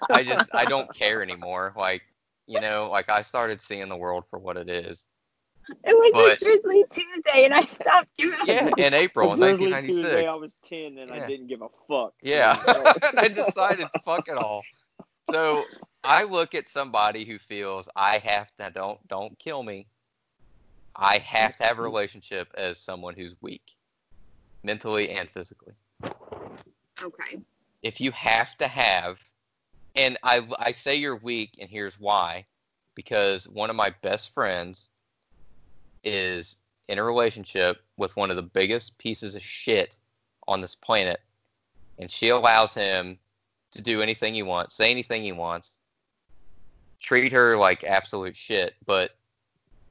I 0.10 0.24
just 0.24 0.54
I 0.54 0.66
don't 0.66 0.94
care 0.94 1.22
anymore. 1.22 1.74
Like, 1.78 2.04
you 2.46 2.60
know, 2.60 2.90
like 2.92 3.10
I 3.10 3.22
started 3.22 3.62
seeing 3.62 3.88
the 3.88 3.96
world 3.96 4.26
for 4.30 4.38
what 4.38 4.58
it 4.58 4.70
is. 4.70 5.06
It 5.70 5.78
was 5.84 6.12
but, 6.14 6.42
a 6.42 6.44
Drizzly 6.44 6.86
Tuesday, 6.92 7.46
and 7.46 7.54
I 7.54 7.66
stopped 7.66 8.08
giving. 8.18 8.38
Yeah, 8.46 8.70
in 8.78 8.94
April, 8.94 9.34
in 9.34 9.40
1996. 9.40 9.88
Tuesday, 9.88 10.28
I 10.28 10.36
was 10.36 10.54
10, 10.64 10.98
and 10.98 11.10
yeah. 11.10 11.16
I 11.16 11.28
didn't 11.28 11.48
give 11.48 11.62
a 11.62 11.70
fuck. 11.88 12.14
Yeah, 12.22 12.62
I 13.18 13.28
decided 13.28 13.88
fuck 14.04 14.28
it 14.28 14.38
all. 14.38 14.64
So 15.30 15.64
I 16.04 16.24
look 16.24 16.54
at 16.54 16.70
somebody 16.70 17.26
who 17.26 17.40
feels 17.40 17.90
I 17.96 18.20
have 18.20 18.48
to 18.60 18.70
don't 18.74 19.06
don't 19.08 19.38
kill 19.40 19.64
me. 19.64 19.88
I 20.96 21.18
have 21.18 21.58
to 21.58 21.64
have 21.64 21.80
a 21.80 21.82
relationship 21.82 22.48
as 22.56 22.80
someone 22.80 23.16
who's 23.16 23.36
weak, 23.42 23.76
mentally 24.64 25.10
and 25.10 25.30
physically. 25.30 25.74
Okay. 26.04 27.42
If 27.82 28.00
you 28.00 28.12
have 28.12 28.56
to 28.58 28.68
have, 28.68 29.18
and 29.96 30.18
I 30.24 30.48
I 30.60 30.72
say 30.72 30.96
you're 30.96 31.18
weak, 31.18 31.58
and 31.60 31.70
here's 31.70 32.00
why, 32.00 32.46
because 32.94 33.50
one 33.50 33.70
of 33.70 33.76
my 33.76 33.94
best 34.02 34.34
friends 34.34 34.90
is 36.06 36.58
in 36.88 37.00
a 37.00 37.04
relationship 37.04 37.78
with 37.98 38.16
one 38.16 38.30
of 38.30 38.36
the 38.36 38.44
biggest 38.44 38.98
pieces 38.98 39.36
of 39.36 39.42
shit 39.42 39.98
on 40.48 40.62
this 40.62 40.76
planet, 40.76 41.20
and 41.98 42.10
she 42.10 42.30
allows 42.30 42.74
him 42.74 43.18
to 43.72 43.82
do 43.82 44.02
anything 44.02 44.34
he 44.34 44.44
wants, 44.44 44.76
say 44.76 44.92
anything 44.92 45.24
he 45.24 45.32
wants, 45.32 45.78
treat 47.00 47.32
her 47.32 47.58
like 47.58 47.84
absolute 47.84 48.36
shit, 48.36 48.76
but 48.86 49.18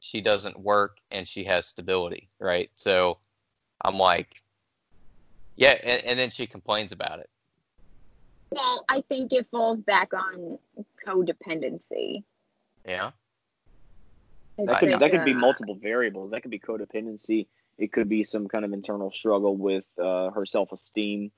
she 0.01 0.21
doesn't 0.21 0.59
work 0.59 0.99
and 1.11 1.27
she 1.27 1.45
has 1.45 1.67
stability, 1.67 2.29
right? 2.39 2.71
So 2.77 3.19
I'm 3.83 3.97
like, 3.97 4.43
yeah, 5.57 5.77
and, 5.83 6.05
and 6.05 6.19
then 6.19 6.31
she 6.31 6.47
complains 6.47 6.93
about 6.93 7.19
it. 7.19 7.31
Well, 8.51 8.85
I 8.89 9.03
think 9.09 9.33
it 9.33 9.49
falls 9.51 9.81
back 9.81 10.13
on 10.15 10.59
codependency. 11.07 12.23
Yeah. 12.87 13.11
That 14.59 14.81
could 14.81 14.93
that 15.01 15.11
could 15.11 15.25
be 15.25 15.35
multiple 15.35 15.75
variables. 15.75 16.31
That 16.31 16.43
could 16.43 16.51
be 16.51 16.59
codependency. 16.59 17.47
It 17.77 17.93
could 17.93 18.09
be 18.09 18.23
some 18.23 18.47
kind 18.47 18.65
of 18.65 18.73
internal 18.73 19.11
struggle 19.11 19.57
with 19.57 19.85
uh, 19.99 20.31
her 20.31 20.47
self 20.47 20.73
esteem 20.73 21.33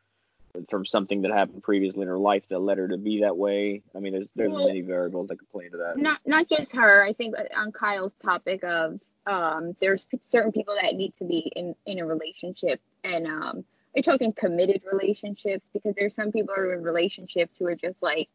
from 0.71 0.87
something 0.87 1.23
that 1.23 1.33
happened 1.33 1.63
previously 1.63 2.03
in 2.03 2.09
her 2.09 2.19
life 2.19 2.45
that 2.49 2.59
led 2.59 2.79
her 2.79 2.89
to 2.89 2.97
be 2.97 3.21
that 3.21 3.37
way. 3.37 3.83
I 3.95 4.01
mean, 4.01 4.13
there's 4.13 4.29
there's 4.35 4.53
well, 4.53 4.67
many 4.67 4.83
variables 4.83 5.29
that 5.29 5.39
could 5.39 5.51
play 5.51 5.67
into 5.67 5.79
that. 5.79 5.99
Not 5.99 6.21
not 6.27 6.49
just 6.49 6.75
her. 6.77 7.03
I 7.03 7.13
think 7.13 7.35
on 7.57 7.73
Kyle's 7.73 8.15
topic 8.23 8.65
of 8.65 9.01
um, 9.27 9.77
there's 9.81 10.07
certain 10.31 10.53
people 10.53 10.77
that 10.81 10.95
need 10.95 11.15
to 11.19 11.25
be 11.25 11.51
in 11.57 11.75
in 11.87 11.99
a 11.99 12.07
relationship, 12.07 12.81
and 13.05 13.27
um, 13.27 13.65
are 13.97 14.03
talking 14.03 14.33
committed 14.33 14.83
relationships 14.91 15.65
because 15.73 15.95
there's 15.97 16.15
some 16.15 16.33
people 16.33 16.55
who 16.55 16.63
are 16.63 16.75
in 16.75 16.83
relationships 16.83 17.59
who 17.59 17.67
are 17.67 17.75
just 17.75 17.97
like 18.03 18.29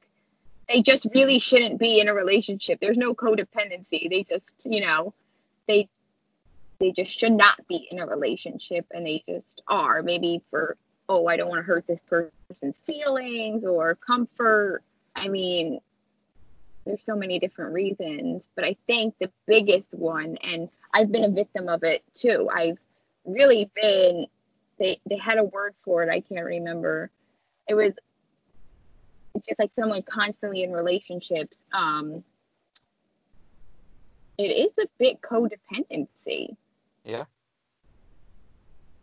they 0.72 0.82
just 0.82 1.08
really 1.14 1.40
shouldn't 1.40 1.80
be 1.80 2.00
in 2.00 2.08
a 2.08 2.14
relationship. 2.14 2.80
There's 2.80 2.98
no 2.98 3.14
codependency. 3.14 4.10
They 4.10 4.24
just, 4.24 4.66
you 4.66 4.82
know, 4.82 5.14
they 5.68 5.90
they 6.80 6.92
just 6.92 7.18
should 7.18 7.34
not 7.34 7.68
be 7.68 7.88
in 7.92 8.00
a 8.00 8.08
relationship 8.08 8.86
and 8.92 9.06
they 9.06 9.24
just 9.28 9.62
are. 9.68 10.02
Maybe 10.02 10.42
for 10.50 10.78
oh, 11.10 11.28
I 11.28 11.36
don't 11.36 11.50
want 11.50 11.60
to 11.60 11.64
hurt 11.64 11.86
this 11.88 12.02
person's 12.02 12.80
feelings 12.80 13.66
or 13.66 13.96
comfort. 13.96 14.82
I 15.16 15.28
mean, 15.28 15.80
there's 16.86 17.04
so 17.06 17.16
many 17.16 17.38
different 17.38 17.74
reasons, 17.74 18.44
but 18.56 18.64
I 18.64 18.78
think 18.88 19.16
the 19.20 19.30
biggest 19.46 19.94
one 19.94 20.38
and 20.38 20.70
I've 20.94 21.12
been 21.12 21.26
a 21.26 21.30
victim 21.30 21.68
of 21.68 21.84
it 21.84 22.04
too. 22.16 22.50
I've 22.54 22.78
really 23.26 23.70
been 23.76 24.28
they 24.80 25.00
they 25.06 25.18
had 25.18 25.38
a 25.38 25.44
word 25.44 25.76
for 25.84 26.04
it, 26.04 26.10
I 26.10 26.22
can't 26.22 26.46
remember. 26.46 27.12
It 27.68 27.76
was 27.76 27.94
it's 29.36 29.48
just 29.48 29.60
like 29.60 29.72
someone 29.80 30.04
constantly 30.04 30.64
in 30.64 30.72
relationships, 30.72 31.58
um, 31.74 32.24
it 34.38 34.44
is 34.44 34.72
a 34.80 34.88
bit 34.98 35.22
codependency. 35.22 36.56
Yeah. 37.04 37.26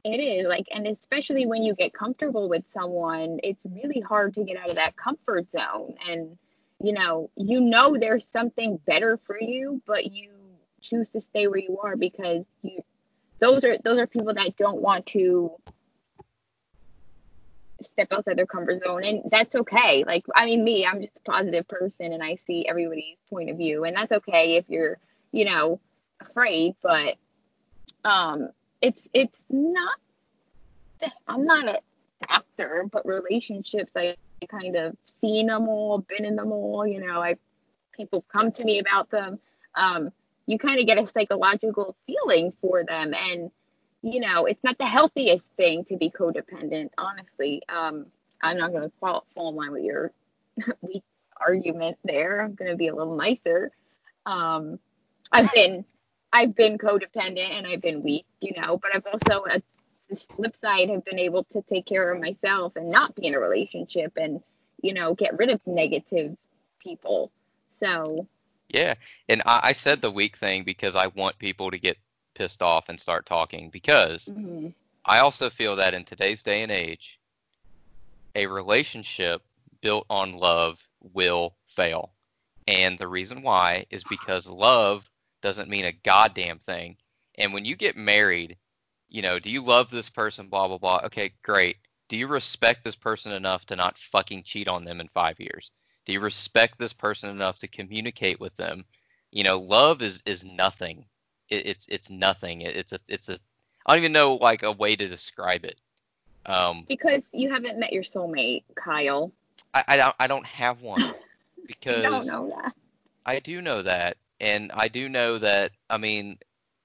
It 0.05 0.19
is 0.21 0.47
like, 0.47 0.69
and 0.73 0.87
especially 0.87 1.47
when 1.47 1.63
you 1.63 1.75
get 1.75 1.93
comfortable 1.93 2.49
with 2.49 2.65
someone, 2.73 3.41
it's 3.43 3.63
really 3.65 4.01
hard 4.01 4.35
to 4.35 4.45
get 4.45 4.57
out 4.57 4.71
of 4.71 4.77
that 4.77 4.97
comfort 4.97 5.47
zone. 5.57 5.95
And, 6.09 6.39
you 6.83 6.93
know, 6.93 7.31
you 7.37 7.61
know 7.61 7.97
there's 7.99 8.27
something 8.29 8.79
better 8.87 9.19
for 9.27 9.41
you, 9.41 9.83
but 9.87 10.13
you 10.13 10.31
choose 10.81 11.11
to 11.11 11.21
stay 11.21 11.47
where 11.47 11.59
you 11.59 11.79
are 11.83 11.97
because 11.97 12.45
you, 12.63 12.83
those 13.41 13.65
are 13.65 13.77
those 13.85 13.99
are 13.99 14.07
people 14.07 14.35
that 14.35 14.57
don't 14.57 14.81
want 14.81 15.07
to 15.07 15.53
step 17.83 18.09
outside 18.13 18.37
their 18.37 18.47
comfort 18.47 18.83
zone 18.85 19.05
and 19.05 19.23
that's 19.31 19.55
okay 19.55 20.03
like 20.05 20.25
i 20.35 20.45
mean 20.47 20.65
me 20.65 20.85
i'm 20.85 21.01
just 21.01 21.19
a 21.19 21.31
positive 21.31 21.67
person 21.69 22.13
and 22.13 22.23
i 22.23 22.37
see 22.47 22.67
everybody's 22.67 23.17
point 23.31 23.51
of 23.51 23.57
view 23.57 23.85
and 23.85 23.97
that's 23.97 24.11
okay 24.11 24.57
if 24.57 24.65
you're 24.69 24.99
you 25.33 25.45
know 25.45 25.81
afraid, 26.21 26.75
but 26.83 27.17
um, 28.05 28.51
it's 28.81 29.07
it's 29.13 29.43
not. 29.51 29.99
I'm 31.29 31.45
not 31.45 31.69
a 31.69 31.81
doctor, 32.29 32.85
but 32.91 33.07
relationships, 33.07 33.93
I 33.97 34.17
kind 34.49 34.75
of 34.75 34.97
seen 35.05 35.47
them 35.47 35.69
all, 35.69 35.99
been 35.99 36.25
in 36.25 36.35
them 36.37 36.51
all. 36.51 36.87
You 36.87 37.01
know, 37.01 37.23
I 37.23 37.37
people 37.93 38.25
come 38.33 38.53
to 38.53 38.65
me 38.65 38.79
about 38.79 39.11
them. 39.11 39.39
Um, 39.75 40.11
you 40.47 40.59
kind 40.59 40.81
of 40.81 40.87
get 40.87 40.99
a 40.99 41.07
psychological 41.07 41.97
feeling 42.07 42.53
for 42.61 42.85
them, 42.85 43.15
and 43.15 43.51
you 44.03 44.21
know, 44.21 44.47
it's 44.47 44.63
not 44.63 44.79
the 44.79 44.87
healthiest 44.87 45.45
thing 45.57 45.85
to 45.87 45.97
be 45.97 46.11
codependent. 46.11 46.91
Honestly, 46.99 47.63
um, 47.69 48.07
I'm 48.43 48.59
not 48.59 48.71
going 48.71 48.85
to 48.85 48.93
fall, 49.01 49.27
fall 49.35 49.51
in 49.51 49.57
line 49.57 49.73
with 49.73 49.83
your 49.83 50.13
weak 50.83 51.05
argument 51.41 51.99
there. 52.05 52.41
I'm 52.41 52.55
going 52.55 52.71
to 52.71 52.77
be 52.77 52.89
a 52.89 52.95
little 52.95 53.17
nicer. 53.17 53.73
Um, 54.27 54.79
I've 55.33 55.53
been 55.53 55.85
I've 56.33 56.55
been 56.55 56.79
codependent 56.79 57.51
and 57.51 57.67
I've 57.67 57.81
been 57.81 58.03
weak, 58.03 58.27
you 58.41 58.53
know, 58.61 58.77
but 58.77 58.95
I've 58.95 59.07
also 59.07 59.45
at 59.47 59.63
this 60.09 60.27
flip 60.27 60.55
side 60.61 60.91
have 60.91 61.05
been 61.05 61.19
able 61.19 61.45
to 61.45 61.63
take 61.63 61.87
care 61.87 62.13
of 62.13 62.21
myself 62.21 62.77
and 62.77 62.91
not 62.91 63.15
be 63.15 63.27
in 63.27 63.35
a 63.35 63.39
relationship 63.39 64.13
and 64.17 64.43
you 64.83 64.95
know 64.95 65.15
get 65.15 65.39
rid 65.39 65.51
of 65.51 65.61
negative 65.67 66.37
people. 66.83 67.31
So 67.81 68.27
yeah, 68.69 68.95
and 69.29 69.43
I, 69.47 69.61
I 69.65 69.73
said 69.73 70.03
the 70.03 70.11
weak 70.11 70.37
thing 70.37 70.65
because 70.65 70.95
I 70.95 71.09
want 71.09 71.39
people 71.39 71.71
to 71.71 71.79
get 71.79 71.97
pissed 72.39 72.63
off 72.63 72.89
and 72.89 73.01
start 73.01 73.27
talking 73.27 73.69
because 73.69 74.27
mm-hmm. 74.27 74.69
I 75.05 75.19
also 75.19 75.51
feel 75.51 75.75
that 75.77 75.93
in 75.93 76.05
today's 76.05 76.43
day 76.45 76.63
and 76.63 76.71
age, 76.71 77.19
a 78.37 78.47
relationship 78.47 79.43
built 79.81 80.07
on 80.09 80.35
love 80.35 80.79
will 81.01 81.57
fail. 81.67 82.13
And 82.69 82.97
the 82.97 83.09
reason 83.09 83.43
why 83.43 83.87
is 83.91 84.05
because 84.05 84.47
love 84.47 85.11
doesn't 85.43 85.69
mean 85.69 85.85
a 85.85 85.93
goddamn 85.93 86.61
thing. 86.61 86.97
And 87.37 87.53
when 87.53 87.65
you 87.65 87.75
get 87.75 87.97
married, 87.97 88.57
you 89.09 89.23
know, 89.23 89.39
do 89.39 89.51
you 89.51 89.63
love 89.63 89.91
this 89.91 90.09
person, 90.09 90.49
blah, 90.49 90.69
blah, 90.69 90.79
blah. 90.79 91.01
Okay, 91.07 91.33
great. 91.43 91.79
Do 92.09 92.17
you 92.17 92.29
respect 92.29 92.85
this 92.85 92.97
person 92.97 93.33
enough 93.33 93.67
to 93.67 93.77
not 93.77 93.99
fucking 93.99 94.45
cheat 94.45 94.69
on 94.69 94.85
them 94.85 95.01
in 95.01 95.09
five 95.09 95.41
years? 95.41 95.71
Do 96.07 96.13
you 96.13 96.21
respect 96.21 96.79
this 96.79 96.93
person 96.93 97.31
enough 97.31 97.59
to 97.59 97.69
communicate 97.69 98.39
with 98.39 98.55
them? 98.57 98.85
You 99.31 99.45
know, 99.45 99.59
love 99.59 100.03
is 100.03 100.23
is 100.25 100.45
nothing. 100.45 101.05
It, 101.49 101.67
it's 101.67 101.87
it's 101.89 102.11
nothing. 102.11 102.63
It, 102.63 102.77
it's 102.77 102.93
a 102.93 102.99
it's 103.09 103.29
a 103.29 103.39
I 103.87 103.93
don't 103.93 103.99
even 103.99 104.13
know 104.13 104.35
like 104.35 104.63
a 104.63 104.73
way 104.73 104.97
to 104.97 105.09
describe 105.09 105.65
it. 105.65 105.79
Um, 106.47 106.85
because 106.89 107.29
you 107.33 107.51
haven't 107.51 107.79
met 107.79 107.93
your 107.93 108.03
soulmate, 108.03 108.65
Kyle. 108.75 109.33
I, 109.75 109.85
I 109.89 109.97
don't 109.97 110.17
I 110.19 110.27
don't 110.27 110.47
have 110.47 110.83
one 110.83 111.03
because 111.67 112.05
I 112.05 112.11
don't 112.11 112.27
know 112.27 112.49
that. 112.49 112.75
I 113.27 113.41
do 113.41 113.61
know 113.61 113.83
that, 113.83 114.17
and 114.41 114.73
I 114.73 114.89
do 114.89 115.09
know 115.09 115.39
that. 115.39 115.73
I 115.91 115.99
mean, 115.99 116.39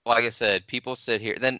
like 0.05 0.25
I 0.25 0.29
said, 0.29 0.67
people 0.67 0.95
sit 0.95 1.21
here. 1.21 1.37
Then, 1.39 1.59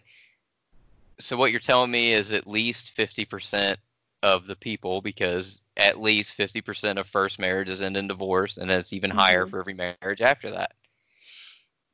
so 1.18 1.36
what 1.36 1.50
you're 1.50 1.60
telling 1.60 1.90
me 1.90 2.12
is 2.12 2.32
at 2.32 2.46
least 2.46 2.96
50% 2.96 3.76
of 4.22 4.46
the 4.46 4.56
people, 4.56 5.00
because 5.00 5.60
at 5.76 6.00
least 6.00 6.36
50% 6.36 6.98
of 6.98 7.06
first 7.06 7.38
marriages 7.38 7.82
end 7.82 7.96
in 7.96 8.08
divorce, 8.08 8.58
and 8.58 8.70
it's 8.70 8.92
even 8.92 9.10
mm-hmm. 9.10 9.18
higher 9.18 9.46
for 9.46 9.60
every 9.60 9.74
marriage 9.74 10.20
after 10.20 10.50
that. 10.50 10.72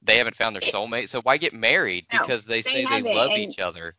They 0.02 0.16
haven't 0.16 0.36
found 0.36 0.56
their 0.56 0.62
soulmate, 0.62 1.08
so 1.08 1.20
why 1.20 1.36
get 1.36 1.52
married? 1.52 2.06
No, 2.12 2.20
because 2.20 2.44
they, 2.44 2.62
they 2.62 2.84
say 2.84 2.84
they 2.84 3.02
love 3.02 3.32
each 3.32 3.58
other. 3.58 3.94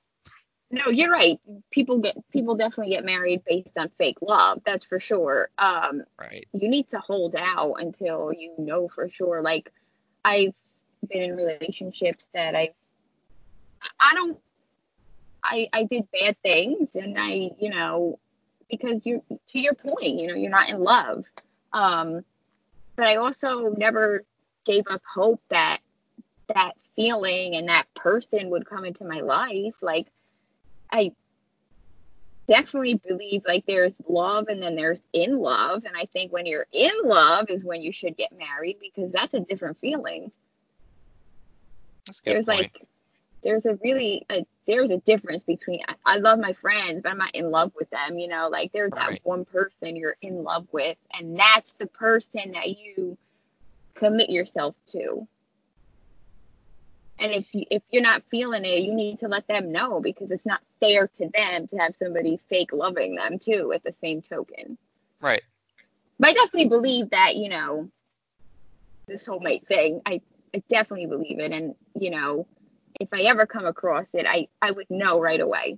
No, 0.72 0.88
you're 0.88 1.12
right. 1.12 1.40
People 1.70 2.00
get 2.00 2.16
people 2.32 2.56
definitely 2.56 2.94
get 2.94 3.04
married 3.04 3.42
based 3.46 3.78
on 3.78 3.90
fake 3.98 4.18
love. 4.22 4.62
That's 4.66 4.86
for 4.86 5.02
sure. 5.02 5.50
Um, 5.58 6.04
right. 6.18 6.48
You 6.54 6.70
need 6.70 6.90
to 6.92 7.00
hold 7.00 7.36
out 7.36 7.76
until 7.76 8.32
you 8.32 8.54
know 8.58 8.88
for 8.88 9.10
sure. 9.10 9.42
Like 9.42 9.72
I've 10.24 10.54
been 11.10 11.24
in 11.24 11.36
relationships 11.36 12.26
that 12.34 12.56
I 12.56 12.72
I 14.00 14.14
don't 14.14 14.40
I 15.44 15.68
I 15.74 15.84
did 15.84 16.08
bad 16.18 16.38
things 16.42 16.88
and 16.96 17.18
I 17.20 17.52
you 17.60 17.70
know 17.70 18.18
because 18.70 19.02
you 19.06 19.22
to 19.30 19.60
your 19.60 19.74
point 19.74 20.22
you 20.22 20.28
know 20.28 20.36
you're 20.36 20.50
not 20.50 20.70
in 20.70 20.80
love. 20.80 21.26
Um, 21.74 22.24
but 22.96 23.08
I 23.08 23.18
also 23.18 23.74
never 23.78 24.24
gave 24.66 24.86
up 24.90 25.02
hope 25.06 25.42
that 25.50 25.80
that 26.56 26.74
feeling 26.96 27.56
and 27.56 27.70
that 27.70 27.86
person 27.96 28.50
would 28.50 28.66
come 28.66 28.86
into 28.86 29.06
my 29.06 29.22
life 29.22 29.74
like 29.82 30.08
I 30.92 31.14
definitely 32.52 32.96
believe 32.96 33.44
like 33.48 33.66
there's 33.66 33.94
love 34.08 34.48
and 34.50 34.62
then 34.62 34.76
there's 34.76 35.02
in 35.14 35.40
love. 35.40 35.86
And 35.86 35.96
I 35.96 36.06
think 36.12 36.34
when 36.34 36.46
you're 36.46 36.68
in 36.74 36.92
love 37.04 37.46
is 37.50 37.64
when 37.64 37.82
you 37.82 37.94
should 37.94 38.18
get 38.18 38.38
married 38.38 38.78
because 38.82 39.12
that's 39.12 39.34
a 39.34 39.40
different 39.40 39.78
feeling. 39.80 40.32
there's 42.26 42.46
point. 42.46 42.48
like 42.48 42.88
there's 43.44 43.66
a 43.66 43.76
really 43.84 44.26
a, 44.30 44.46
there's 44.68 44.92
a 44.92 44.98
difference 44.98 45.44
between 45.44 45.80
I, 45.88 45.96
I, 46.06 46.18
love 46.18 46.40
my 46.40 46.54
friends, 46.54 47.02
but 47.04 47.12
I'm 47.12 47.18
not 47.18 47.34
in 47.34 47.52
love 47.52 47.72
with 47.76 47.90
them. 47.90 48.20
You 48.20 48.28
know, 48.28 48.50
like 48.50 48.72
there's 48.74 48.92
right. 48.92 49.12
that 49.12 49.20
one 49.24 49.46
person 49.46 49.96
you're 49.96 50.18
in 50.22 50.44
love 50.44 50.68
with, 50.72 50.98
and 51.18 51.40
that's 51.40 51.72
the 51.74 51.88
person 51.88 52.52
that 52.52 52.78
you 52.78 53.18
commit 53.94 54.30
yourself 54.30 54.76
to. 54.88 55.28
And 57.22 57.32
if 57.32 57.54
you, 57.54 57.66
if 57.70 57.84
you're 57.92 58.02
not 58.02 58.24
feeling 58.32 58.66
it, 58.66 58.80
you 58.80 58.94
need 58.94 59.20
to 59.20 59.28
let 59.28 59.48
them 59.48 59.72
know 59.72 60.02
because 60.02 60.32
it's 60.32 60.46
not 60.46 60.60
fair 60.80 61.08
to 61.20 61.30
them 61.34 61.68
to 61.68 61.78
have 61.78 61.96
somebody 61.96 62.40
fake 62.50 62.74
loving 62.74 63.16
them 63.16 63.38
too 63.38 63.72
at 63.74 63.84
the 63.84 63.94
same 64.02 64.24
token. 64.24 64.76
Right. 65.22 65.44
But 66.20 66.30
I 66.30 66.34
definitely 66.34 66.70
believe 66.70 67.12
that, 67.12 67.36
you 67.36 67.50
know, 67.50 67.90
this 69.08 69.28
soulmate 69.28 69.68
thing, 69.68 70.02
I, 70.06 70.20
I 70.56 70.64
definitely 70.68 71.06
believe 71.06 71.40
it. 71.40 71.52
And, 71.52 71.76
you 72.00 72.10
know, 72.10 72.48
if 73.00 73.10
I 73.14 73.22
ever 73.22 73.46
come 73.46 73.68
across 73.68 74.08
it, 74.14 74.26
I, 74.28 74.48
I 74.60 74.72
would 74.72 74.90
know 74.90 75.20
right 75.20 75.40
away. 75.40 75.78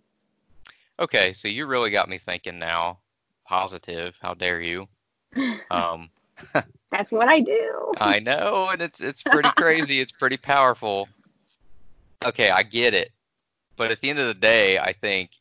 Okay, 0.97 1.33
so 1.33 1.49
you 1.49 1.65
really 1.65 1.91
got 1.91 2.07
me 2.07 2.17
thinking 2.17 2.57
now. 2.57 2.99
Positive. 3.45 4.15
How 4.21 4.33
dare 4.33 4.61
you? 4.61 4.87
Um 5.71 6.09
That's 6.91 7.11
what 7.11 7.27
I 7.27 7.39
do. 7.39 7.91
I 7.97 8.19
know, 8.19 8.69
and 8.71 8.81
it's 8.81 9.01
it's 9.01 9.21
pretty 9.23 9.49
crazy. 9.57 9.99
it's 9.99 10.11
pretty 10.11 10.37
powerful 10.37 11.07
okay, 12.25 12.49
I 12.49 12.63
get 12.63 12.93
it. 12.93 13.11
But 13.75 13.91
at 13.91 14.01
the 14.01 14.09
end 14.09 14.19
of 14.19 14.27
the 14.27 14.33
day, 14.33 14.77
I 14.77 14.93
think 14.93 15.31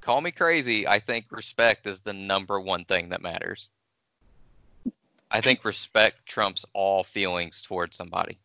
call 0.00 0.20
me 0.20 0.30
crazy, 0.30 0.86
I 0.86 0.98
think 1.00 1.26
respect 1.30 1.86
is 1.86 2.00
the 2.00 2.12
number 2.12 2.58
one 2.58 2.84
thing 2.84 3.10
that 3.10 3.22
matters. 3.22 3.68
I 5.30 5.40
think 5.40 5.64
respect 5.64 6.26
trumps 6.26 6.64
all 6.72 7.04
feelings 7.04 7.62
towards 7.62 7.96
somebody. 7.96 8.38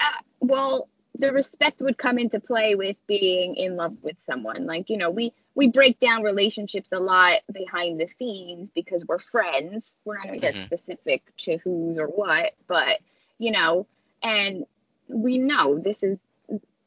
Uh, 0.00 0.04
well, 0.40 0.88
the 1.18 1.32
respect 1.32 1.80
would 1.80 1.96
come 1.96 2.18
into 2.18 2.40
play 2.40 2.74
with 2.74 2.96
being 3.06 3.56
in 3.56 3.76
love 3.76 3.96
with 4.02 4.16
someone. 4.26 4.66
Like, 4.66 4.90
you 4.90 4.96
know, 4.96 5.10
we 5.10 5.32
we 5.54 5.68
break 5.68 5.98
down 5.98 6.22
relationships 6.22 6.88
a 6.92 6.98
lot 6.98 7.40
behind 7.50 8.00
the 8.00 8.08
scenes 8.18 8.70
because 8.74 9.04
we're 9.06 9.18
friends. 9.18 9.90
We're 10.04 10.16
not 10.16 10.26
going 10.26 10.40
to 10.40 10.40
get 10.40 10.54
mm-hmm. 10.54 10.64
specific 10.64 11.22
to 11.38 11.58
who's 11.58 11.98
or 11.98 12.06
what, 12.06 12.54
but 12.66 13.00
you 13.38 13.50
know, 13.50 13.86
and 14.22 14.66
we 15.12 15.38
know 15.38 15.78
this 15.78 16.02
is 16.02 16.18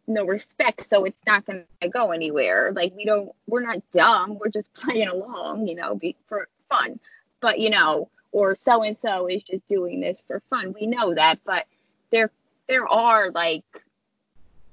no 0.07 0.26
respect, 0.26 0.88
so 0.89 1.06
it's 1.06 1.18
not 1.26 1.45
going 1.45 1.65
to 1.81 1.89
go 1.89 2.11
anywhere. 2.11 2.72
Like 2.73 2.93
we 2.95 3.06
don't, 3.06 3.31
we're 3.47 3.61
not 3.61 3.81
dumb. 3.91 4.38
We're 4.38 4.49
just 4.49 4.73
playing 4.73 5.07
along, 5.07 5.68
you 5.68 5.76
know, 5.76 5.95
be, 5.95 6.15
for 6.27 6.47
fun. 6.69 6.99
But 7.41 7.60
you 7.60 7.69
know, 7.69 8.10
or 8.31 8.56
so 8.56 8.84
and 8.84 8.97
so 8.97 9.27
is 9.27 9.43
just 9.43 9.68
doing 9.68 10.02
this 10.02 10.23
for 10.27 10.41
fun. 10.49 10.73
We 10.80 10.88
know 10.88 11.14
that, 11.14 11.39
but 11.45 11.65
there, 12.11 12.31
there 12.68 12.88
are 12.88 13.31
like, 13.31 13.64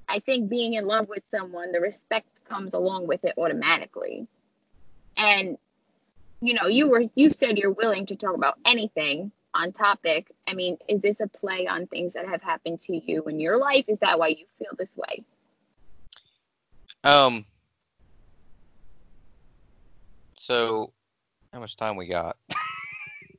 I 0.08 0.18
think 0.18 0.48
being 0.48 0.74
in 0.74 0.86
love 0.86 1.08
with 1.08 1.22
someone, 1.30 1.72
the 1.72 1.80
respect 1.80 2.26
comes 2.48 2.72
along 2.74 3.06
with 3.06 3.24
it 3.24 3.34
automatically. 3.38 4.26
And 5.16 5.58
you 6.40 6.54
know, 6.54 6.66
you 6.66 6.88
were, 6.88 7.04
you 7.14 7.32
said 7.32 7.56
you're 7.56 7.70
willing 7.70 8.06
to 8.06 8.16
talk 8.16 8.34
about 8.34 8.58
anything 8.64 9.30
on 9.54 9.72
topic, 9.72 10.30
I 10.48 10.54
mean, 10.54 10.78
is 10.88 11.00
this 11.00 11.16
a 11.20 11.28
play 11.28 11.66
on 11.66 11.86
things 11.86 12.14
that 12.14 12.26
have 12.28 12.42
happened 12.42 12.80
to 12.82 12.96
you 12.96 13.22
in 13.24 13.38
your 13.38 13.58
life? 13.58 13.84
Is 13.88 13.98
that 14.00 14.18
why 14.18 14.28
you 14.28 14.46
feel 14.58 14.70
this 14.78 14.92
way? 14.96 15.24
Um. 17.04 17.44
So, 20.38 20.92
how 21.52 21.60
much 21.60 21.76
time 21.76 21.96
we 21.96 22.06
got? 22.06 22.36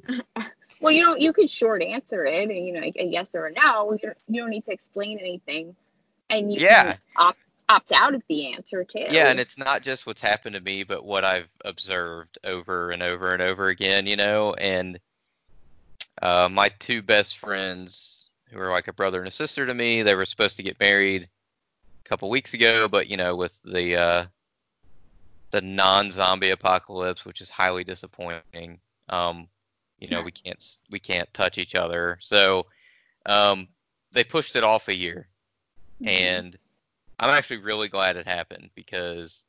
well, 0.81 0.91
you 0.91 1.03
don't. 1.03 1.21
You 1.21 1.33
could 1.33 1.49
short 1.49 1.81
answer 1.81 2.25
it, 2.25 2.49
and 2.49 2.65
you 2.65 2.73
know, 2.73 2.81
a 2.81 3.05
yes 3.05 3.29
or 3.33 3.47
a 3.47 3.51
no. 3.51 3.91
You 3.93 3.99
don't, 3.99 4.17
you 4.27 4.41
don't 4.41 4.49
need 4.49 4.65
to 4.65 4.71
explain 4.71 5.19
anything, 5.19 5.75
and 6.29 6.51
you 6.53 6.59
yeah. 6.59 6.83
can 6.83 6.97
opt 7.15 7.39
opt 7.69 7.91
out 7.91 8.13
of 8.13 8.21
the 8.27 8.53
answer 8.53 8.83
too. 8.83 9.05
Yeah, 9.09 9.29
and 9.29 9.39
it's 9.39 9.57
not 9.57 9.81
just 9.81 10.05
what's 10.05 10.21
happened 10.21 10.55
to 10.55 10.61
me, 10.61 10.83
but 10.83 11.03
what 11.03 11.23
I've 11.23 11.49
observed 11.63 12.37
over 12.43 12.91
and 12.91 13.01
over 13.01 13.33
and 13.33 13.41
over 13.41 13.69
again. 13.69 14.05
You 14.07 14.17
know, 14.17 14.53
and 14.53 14.99
uh, 16.21 16.49
my 16.51 16.69
two 16.79 17.01
best 17.01 17.37
friends, 17.37 18.29
who 18.49 18.59
are 18.59 18.71
like 18.71 18.87
a 18.87 18.93
brother 18.93 19.19
and 19.19 19.27
a 19.27 19.31
sister 19.31 19.65
to 19.65 19.73
me, 19.73 20.03
they 20.03 20.15
were 20.15 20.25
supposed 20.25 20.57
to 20.57 20.63
get 20.63 20.79
married 20.79 21.29
a 22.05 22.09
couple 22.09 22.29
weeks 22.29 22.53
ago, 22.53 22.87
but 22.87 23.07
you 23.07 23.17
know, 23.17 23.35
with 23.35 23.59
the 23.63 23.95
uh, 23.97 24.25
the 25.51 25.61
non-zombie 25.61 26.49
apocalypse, 26.51 27.25
which 27.25 27.41
is 27.41 27.49
highly 27.49 27.83
disappointing. 27.83 28.79
Um, 29.09 29.47
you 29.99 30.07
know, 30.09 30.21
we 30.21 30.31
can't 30.31 30.77
we 30.89 30.99
can't 30.99 31.31
touch 31.33 31.57
each 31.57 31.75
other. 31.75 32.17
So, 32.21 32.67
um, 33.25 33.67
they 34.11 34.23
pushed 34.23 34.55
it 34.55 34.63
off 34.63 34.87
a 34.87 34.95
year, 34.95 35.29
Mhm. 36.01 36.07
and 36.07 36.59
I'm 37.19 37.29
actually 37.31 37.57
really 37.57 37.89
glad 37.89 38.17
it 38.17 38.27
happened 38.27 38.71
because 38.75 39.45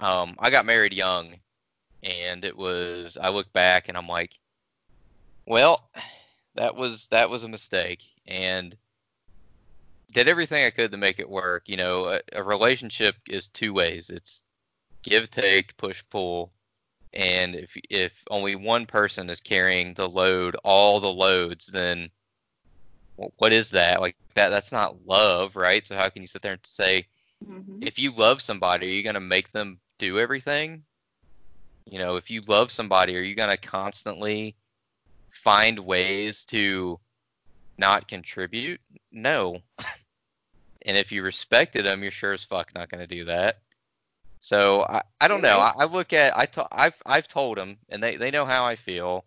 um, 0.00 0.36
I 0.38 0.50
got 0.50 0.66
married 0.66 0.92
young, 0.92 1.40
and 2.02 2.44
it 2.44 2.56
was 2.56 3.16
I 3.16 3.30
look 3.30 3.52
back 3.52 3.88
and 3.88 3.96
I'm 3.96 4.08
like, 4.08 4.38
well, 5.46 5.88
that 6.54 6.76
was 6.76 7.08
that 7.08 7.30
was 7.30 7.44
a 7.44 7.48
mistake, 7.48 8.02
and 8.26 8.76
did 10.12 10.28
everything 10.28 10.64
I 10.64 10.70
could 10.70 10.90
to 10.92 10.96
make 10.96 11.18
it 11.18 11.28
work. 11.28 11.68
You 11.68 11.76
know, 11.76 12.06
a, 12.08 12.20
a 12.32 12.42
relationship 12.42 13.16
is 13.28 13.48
two 13.48 13.72
ways. 13.72 14.10
It's 14.10 14.42
give 15.04 15.30
take, 15.30 15.76
push 15.76 16.02
pull, 16.10 16.52
and 17.12 17.54
if 17.56 17.72
if 17.90 18.12
only 18.30 18.56
one 18.56 18.86
person 18.86 19.30
is 19.30 19.40
carrying 19.40 19.94
the 19.94 20.08
load, 20.08 20.56
all 20.64 21.00
the 21.00 21.12
loads, 21.12 21.66
then 21.66 22.10
what 23.16 23.52
is 23.52 23.70
that? 23.70 24.00
Like 24.00 24.16
that 24.34 24.48
that's 24.50 24.72
not 24.72 25.06
love, 25.06 25.56
right? 25.56 25.86
So 25.86 25.96
how 25.96 26.08
can 26.08 26.22
you 26.22 26.28
sit 26.28 26.42
there 26.42 26.52
and 26.54 26.66
say 26.66 27.08
Mhm. 27.42 27.82
if 27.82 27.98
you 27.98 28.12
love 28.12 28.40
somebody, 28.42 28.88
are 28.88 28.94
you 28.94 29.02
going 29.02 29.14
to 29.14 29.20
make 29.20 29.52
them 29.52 29.80
do 29.98 30.18
everything? 30.18 30.84
You 31.86 31.98
know, 31.98 32.16
if 32.16 32.30
you 32.30 32.40
love 32.42 32.70
somebody, 32.72 33.16
are 33.16 33.20
you 33.22 33.34
going 33.36 33.50
to 33.50 33.56
constantly 33.56 34.56
find 35.32 35.78
ways 35.80 36.44
to 36.46 37.00
not 37.76 38.06
contribute? 38.06 38.80
No. 39.10 39.58
and 40.82 40.96
if 40.96 41.10
you 41.12 41.22
respected 41.22 41.84
them, 41.84 42.02
you're 42.02 42.12
sure 42.12 42.32
as 42.32 42.44
fuck 42.44 42.74
not 42.74 42.90
going 42.90 43.00
to 43.00 43.06
do 43.06 43.24
that. 43.24 43.58
So 44.40 44.82
I, 44.82 45.02
I 45.20 45.28
don't 45.28 45.42
know. 45.42 45.60
I, 45.60 45.72
I 45.78 45.84
look 45.84 46.12
at 46.12 46.36
I 46.36 46.46
to, 46.46 46.66
I've 46.70 47.00
I've 47.06 47.28
told 47.28 47.58
them, 47.58 47.78
and 47.88 48.02
they 48.02 48.16
they 48.16 48.32
know 48.32 48.44
how 48.44 48.64
I 48.64 48.74
feel, 48.74 49.24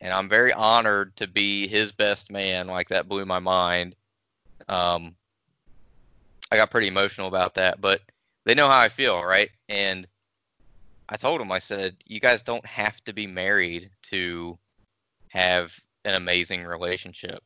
and 0.00 0.12
I'm 0.12 0.30
very 0.30 0.52
honored 0.52 1.14
to 1.16 1.26
be 1.26 1.68
his 1.68 1.92
best 1.92 2.30
man. 2.30 2.66
Like 2.66 2.88
that 2.88 3.08
blew 3.08 3.26
my 3.26 3.38
mind. 3.38 3.96
Um, 4.66 5.14
I 6.50 6.56
got 6.56 6.70
pretty 6.70 6.88
emotional 6.88 7.28
about 7.28 7.54
that, 7.54 7.80
but 7.82 8.00
they 8.44 8.54
know 8.54 8.68
how 8.68 8.78
I 8.78 8.88
feel, 8.88 9.22
right? 9.22 9.50
And 9.68 10.06
I 11.08 11.16
told 11.16 11.40
them, 11.40 11.52
I 11.52 11.58
said, 11.58 11.96
you 12.06 12.18
guys 12.18 12.42
don't 12.42 12.64
have 12.64 12.96
to 13.04 13.12
be 13.12 13.26
married 13.26 13.90
to 14.04 14.58
have 15.36 15.78
an 16.04 16.14
amazing 16.14 16.64
relationship. 16.64 17.42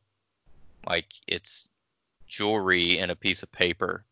Like 0.87 1.07
it's 1.27 1.67
jewelry 2.27 2.99
and 2.99 3.11
a 3.11 3.15
piece 3.15 3.43
of 3.43 3.51
paper. 3.51 4.03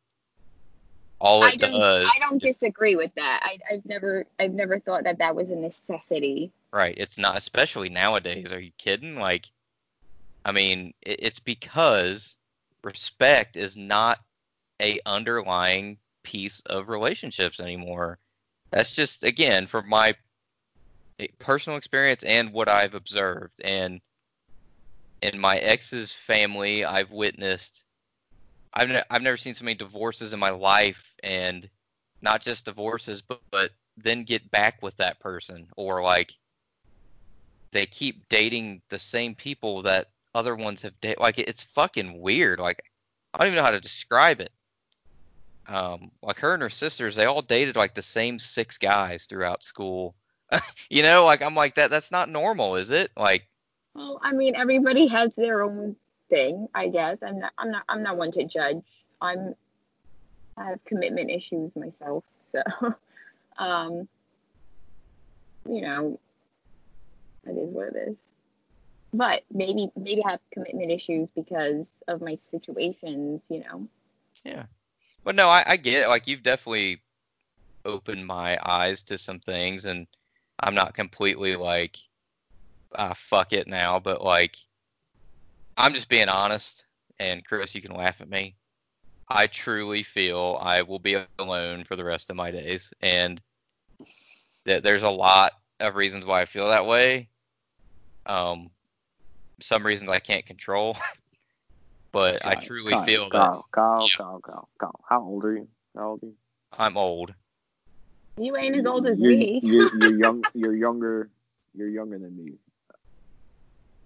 All 1.20 1.44
I 1.44 1.50
it 1.50 1.60
don't. 1.60 1.72
does, 1.72 2.10
I 2.16 2.20
don't 2.20 2.44
is- 2.44 2.54
disagree 2.56 2.96
with 2.96 3.14
that. 3.16 3.42
I, 3.44 3.60
I've 3.74 3.86
never. 3.86 4.26
I've 4.40 4.54
never 4.54 4.80
thought 4.80 5.04
that 5.04 5.20
that 5.20 5.36
was 5.36 5.50
a 5.50 5.56
necessity. 5.56 6.52
right? 6.72 6.94
It's 6.98 7.18
not, 7.18 7.38
especially 7.38 7.90
nowadays. 7.90 8.52
Are 8.54 8.60
you 8.60 8.72
kidding? 8.78 9.16
Like, 9.16 9.50
I 10.46 10.52
mean, 10.54 10.94
it, 11.02 11.20
it's 11.24 11.40
because 11.40 12.36
respect 12.84 13.58
is 13.58 13.76
not 13.76 14.20
a 14.82 15.00
underlying 15.06 15.98
piece 16.24 16.62
of 16.68 16.88
relationships 16.88 17.60
anymore. 17.60 18.18
That's 18.72 18.96
just 18.96 19.24
again 19.26 19.68
from 19.68 19.90
my 19.90 20.16
personal 21.40 21.78
experience 21.78 22.24
and 22.24 22.54
what 22.54 22.70
I've 22.70 22.94
observed. 22.96 23.62
And 23.64 24.02
in 25.22 25.40
my 25.40 25.58
ex's 25.58 26.14
family, 26.14 26.86
I've 26.86 27.12
witnessed. 27.12 27.84
I've 28.74 28.90
ne- 28.90 29.04
I've 29.10 29.22
never 29.22 29.38
seen 29.38 29.54
so 29.54 29.66
many 29.66 29.76
divorces 29.76 30.34
in 30.34 30.40
my 30.40 30.52
life, 30.52 31.14
and 31.24 31.70
not 32.22 32.42
just 32.42 32.66
divorces, 32.66 33.22
but 33.22 33.42
but 33.52 33.72
then 33.98 34.24
get 34.24 34.50
back 34.52 34.82
with 34.82 34.96
that 34.98 35.20
person, 35.20 35.68
or 35.76 36.02
like 36.02 36.34
they 37.72 37.86
keep 37.86 38.28
dating 38.30 38.82
the 38.90 39.00
same 39.00 39.36
people 39.36 39.82
that 39.84 40.12
other 40.34 40.56
ones 40.56 40.82
have 40.82 41.00
dated. 41.02 41.20
Like 41.20 41.40
it's 41.40 41.64
fucking 41.64 42.20
weird. 42.22 42.60
Like 42.60 42.84
I 43.34 43.40
don't 43.40 43.48
even 43.48 43.58
know 43.58 43.64
how 43.64 43.72
to 43.72 43.82
describe 43.82 44.42
it. 44.42 44.52
Um, 45.68 46.12
like 46.24 46.40
her 46.40 46.54
and 46.54 46.64
her 46.64 46.70
sisters, 46.70 47.16
they 47.16 47.26
all 47.26 47.42
dated 47.44 47.76
like 47.76 47.94
the 47.94 48.02
same 48.02 48.40
six 48.40 48.78
guys 48.78 49.26
throughout 49.26 49.64
school. 49.64 50.16
you 50.90 51.04
know, 51.04 51.26
like 51.26 51.42
I'm 51.42 51.56
like 51.56 51.76
that. 51.76 51.90
That's 51.90 52.12
not 52.12 52.30
normal, 52.30 52.76
is 52.76 52.92
it? 52.92 53.12
Like 53.16 53.48
Well, 53.94 54.20
I 54.24 54.34
mean, 54.34 54.56
everybody 54.56 55.08
has 55.08 55.34
their 55.36 55.62
own 55.62 55.96
thing. 56.30 56.68
I 56.74 56.88
guess. 56.88 57.18
I'm 57.22 57.40
not. 57.40 57.54
I'm 57.58 57.72
not. 57.72 57.84
I'm 57.90 58.04
not 58.04 58.18
one 58.18 58.32
to 58.32 58.44
judge. 58.46 58.78
I'm. 59.22 59.56
I 60.58 60.70
have 60.70 60.84
commitment 60.86 61.32
issues 61.32 61.72
myself, 61.76 62.24
so. 62.52 62.96
um. 63.58 64.08
You 65.70 65.82
know. 65.82 66.20
It 67.46 67.52
is 67.52 67.70
what 67.70 67.96
it 67.96 68.10
is. 68.10 68.16
But 69.14 69.44
maybe 69.52 69.90
maybe 69.96 70.24
I 70.24 70.32
have 70.32 70.40
commitment 70.52 70.92
issues 70.92 71.30
because 71.36 71.86
of 72.08 72.22
my 72.22 72.38
situations. 72.52 73.42
You 73.50 73.60
know. 73.62 73.88
Yeah. 74.44 74.64
But 75.24 75.36
no, 75.36 75.48
I, 75.48 75.64
I 75.66 75.78
get 75.78 76.04
it. 76.04 76.08
Like 76.08 76.28
you've 76.28 76.44
definitely 76.44 77.02
opened 77.86 78.26
my 78.26 78.58
eyes 78.64 79.04
to 79.04 79.18
some 79.18 79.40
things, 79.40 79.86
and 79.86 80.08
I'm 80.60 80.76
not 80.76 80.94
completely 80.94 81.56
like, 81.56 81.98
ah, 82.96 83.14
fuck 83.16 83.54
it 83.54 83.68
now. 83.68 84.00
But 84.00 84.24
like, 84.24 84.56
I'm 85.78 85.94
just 85.94 86.10
being 86.10 86.30
honest. 86.30 86.86
And 87.20 87.46
Chris, 87.46 87.76
you 87.76 87.82
can 87.82 87.96
laugh 87.96 88.22
at 88.22 88.30
me. 88.30 88.56
I 89.28 89.48
truly 89.48 90.04
feel 90.04 90.58
I 90.62 90.82
will 90.82 91.00
be 91.00 91.18
alone 91.38 91.84
for 91.84 91.96
the 91.96 92.04
rest 92.04 92.30
of 92.30 92.36
my 92.36 92.52
days, 92.52 92.94
and 93.02 93.42
that 94.66 94.84
there's 94.84 95.04
a 95.04 95.10
lot 95.10 95.54
of 95.80 95.96
reasons 95.96 96.26
why 96.26 96.42
I 96.42 96.46
feel 96.46 96.70
that 96.70 96.86
way. 96.86 97.30
Um, 98.26 98.72
some 99.62 99.86
reasons 99.86 100.10
I 100.10 100.20
can't 100.20 100.46
control, 100.46 100.98
but 102.12 102.46
I 102.46 102.56
truly 102.56 102.92
Kyle, 102.92 103.06
feel 103.06 103.30
that 103.32 103.52
Kyle, 103.52 103.66
Kyle, 103.72 104.06
Yeah. 104.06 104.18
Kyle, 104.18 104.42
Kyle, 104.42 104.70
Kyle. 104.80 105.00
How 105.08 105.22
old 105.22 105.46
are 105.46 105.54
you? 105.56 105.68
How 105.96 106.10
old 106.10 106.24
are 106.24 106.28
you? 106.28 106.36
I'm 106.78 106.98
old. 106.98 107.34
You 108.40 108.56
ain't 108.56 108.78
as 108.78 108.86
old 108.86 109.06
as 109.06 109.20
you're, 109.20 109.32
me. 109.32 109.60
You're, 109.62 109.90
you're 110.00 110.18
young. 110.20 110.44
You're 110.54 110.76
younger. 110.76 111.30
You're 111.76 111.90
younger 111.90 112.18
than 112.18 112.38
me. 112.38 112.54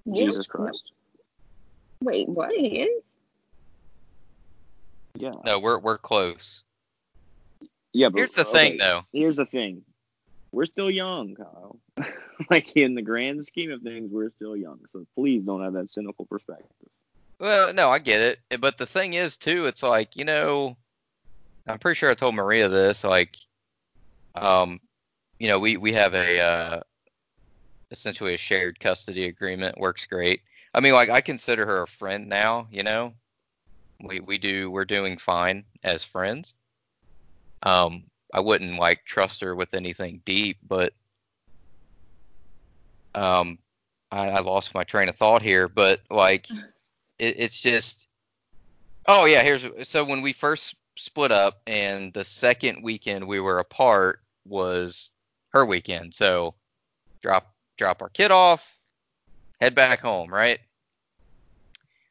You? 0.06 0.14
Jesus 0.16 0.48
No. 0.50 0.66
Christ. 0.66 0.92
Wait, 2.02 2.28
what? 2.28 2.52
He 2.52 2.80
is? 2.82 3.04
Yeah. 5.16 5.34
No, 5.46 5.60
we're 5.60 5.80
we're 5.80 6.00
close. 6.00 6.64
Yeah. 7.94 8.10
But 8.10 8.18
Here's 8.18 8.32
the 8.32 8.42
okay, 8.48 8.52
thing, 8.52 8.78
though. 8.80 9.04
Here's 9.14 9.36
the 9.36 9.46
thing. 9.46 9.84
We're 10.52 10.66
still 10.66 10.90
young, 10.90 11.36
Kyle. 11.36 11.80
like 12.50 12.76
in 12.76 12.96
the 12.96 13.02
grand 13.02 13.46
scheme 13.46 13.72
of 13.72 13.82
things, 13.82 14.12
we're 14.12 14.30
still 14.30 14.58
young. 14.58 14.80
So 14.90 15.06
please 15.16 15.44
don't 15.44 15.64
have 15.64 15.74
that 15.74 15.92
cynical 15.92 16.26
perspective. 16.26 16.68
Well, 17.40 17.74
no, 17.74 17.90
I 17.90 18.00
get 18.00 18.22
it. 18.22 18.62
But 18.62 18.78
the 18.78 18.86
thing 18.86 19.14
is, 19.14 19.38
too, 19.38 19.66
it's 19.66 19.84
like, 19.84 20.16
you 20.16 20.26
know, 20.26 20.78
I'm 21.68 21.80
pretty 21.80 21.98
sure 21.98 22.12
I 22.12 22.16
told 22.16 22.36
Maria 22.36 22.70
this, 22.70 23.04
like, 23.04 23.38
um, 24.36 24.80
you 25.40 25.48
know, 25.48 25.60
we, 25.60 25.78
we 25.78 25.94
have 25.94 26.14
a, 26.14 26.40
uh, 26.40 26.80
essentially 27.92 28.34
a 28.34 28.38
shared 28.38 28.80
custody 28.80 29.26
agreement, 29.26 29.78
works 29.78 30.06
great. 30.06 30.42
I 30.74 30.80
mean, 30.80 30.94
like, 30.94 31.10
I 31.10 31.22
consider 31.22 31.66
her 31.66 31.84
a 31.84 31.88
friend 31.88 32.28
now, 32.28 32.68
you 32.72 32.84
know? 32.84 33.14
We, 34.02 34.20
we 34.20 34.38
do, 34.38 34.72
we're 34.72 34.86
doing 34.86 35.18
fine 35.18 35.64
as 35.84 36.04
friends. 36.04 36.56
Um, 37.62 38.04
I 38.34 38.40
wouldn't, 38.40 38.80
like, 38.80 39.06
trust 39.06 39.42
her 39.42 39.56
with 39.56 39.74
anything 39.74 40.22
deep, 40.26 40.58
but, 40.68 40.94
um, 43.16 43.60
I, 44.12 44.30
I 44.30 44.40
lost 44.42 44.74
my 44.74 44.84
train 44.84 45.10
of 45.10 45.16
thought 45.16 45.42
here, 45.42 45.68
but, 45.68 46.02
like, 46.10 46.50
it, 47.20 47.36
it's 47.38 47.60
just 47.60 48.08
oh 49.08 49.26
yeah 49.26 49.42
here's 49.42 49.66
so 49.88 50.04
when 50.04 50.22
we 50.22 50.34
first 50.34 50.76
split 50.96 51.32
up 51.32 51.62
and 51.68 52.14
the 52.14 52.24
second 52.24 52.84
weekend 52.84 53.28
we 53.28 53.40
were 53.40 53.60
apart 53.60 54.20
was 54.46 55.12
her 55.50 55.66
weekend. 55.66 56.14
So 56.14 56.56
drop 57.22 57.54
drop 57.78 58.02
our 58.02 58.10
kid 58.10 58.32
off 58.32 58.78
head 59.60 59.76
back 59.76 60.02
home 60.02 60.34
right? 60.34 60.60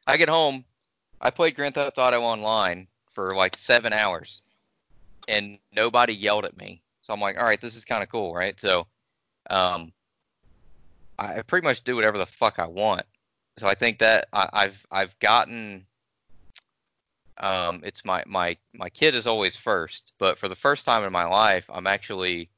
I 0.07 0.17
get 0.17 0.29
home 0.29 0.65
i 1.21 1.29
played 1.29 1.55
grand 1.55 1.75
theft 1.75 1.97
auto 1.97 2.21
online 2.21 2.87
for 3.13 3.33
like 3.35 3.55
seven 3.55 3.93
hours 3.93 4.41
and 5.27 5.57
nobody 5.71 6.13
yelled 6.13 6.45
at 6.45 6.57
me. 6.57 6.81
So 7.01 7.13
i'm 7.13 7.21
like 7.21 7.37
all 7.37 7.45
right 7.45 7.61
this 7.61 7.75
is 7.75 7.85
kind 7.85 8.03
of 8.03 8.09
cool 8.09 8.33
right? 8.33 8.59
So 8.59 8.87
um 9.49 9.93
i 11.19 11.41
pretty 11.43 11.65
much 11.65 11.83
do 11.83 11.95
whatever 11.95 12.17
the 12.17 12.25
fuck 12.25 12.59
i 12.59 12.67
want. 12.67 13.05
So 13.57 13.67
I 13.67 13.75
think 13.75 13.99
that 13.99 14.27
I, 14.33 14.49
I've 14.51 14.85
I've 14.91 15.19
gotten 15.19 15.85
um 17.37 17.81
it's 17.83 18.05
my 18.05 18.23
my 18.27 18.57
my 18.73 18.89
kid 18.89 19.15
is 19.15 19.27
always 19.27 19.55
first, 19.55 20.13
but 20.19 20.37
for 20.37 20.47
the 20.49 20.55
first 20.55 20.85
time 20.85 21.03
in 21.03 21.11
my 21.11 21.25
life, 21.25 21.65
I'm 21.69 21.87
actually 21.87 22.49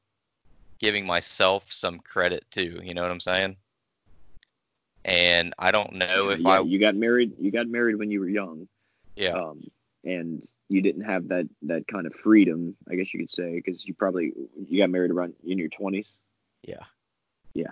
giving 0.80 1.06
myself 1.06 1.70
some 1.72 1.98
credit 2.00 2.44
too. 2.50 2.80
You 2.82 2.94
know 2.94 3.02
what 3.02 3.10
I'm 3.10 3.20
saying? 3.20 3.56
And 5.04 5.54
I 5.58 5.70
don't 5.72 5.94
know 5.94 6.28
Yeah, 6.28 6.30
if 6.30 6.44
yeah, 6.44 6.46
I 6.46 6.60
you 6.60 6.78
got 6.78 6.94
married. 6.96 7.34
You 7.38 7.50
got 7.50 7.68
married 7.68 7.96
when 7.96 8.10
you 8.10 8.20
were 8.20 8.28
young. 8.28 8.68
yeah 9.16 9.38
Um, 9.38 9.62
and 10.04 10.44
you 10.68 10.82
didn't 10.82 11.02
have 11.02 11.28
that 11.28 11.46
that 11.62 11.86
kind 11.88 12.06
of 12.06 12.14
freedom, 12.14 12.76
I 12.90 12.94
guess 12.96 13.12
you 13.12 13.20
could 13.20 13.30
say, 13.30 13.54
because 13.56 13.86
you 13.86 13.94
probably 13.94 14.32
you 14.68 14.78
got 14.78 14.90
married 14.90 15.10
around 15.10 15.34
in 15.44 15.58
your 15.58 15.68
20s. 15.68 16.10
yeah 16.62 16.84
Yeah. 17.54 17.70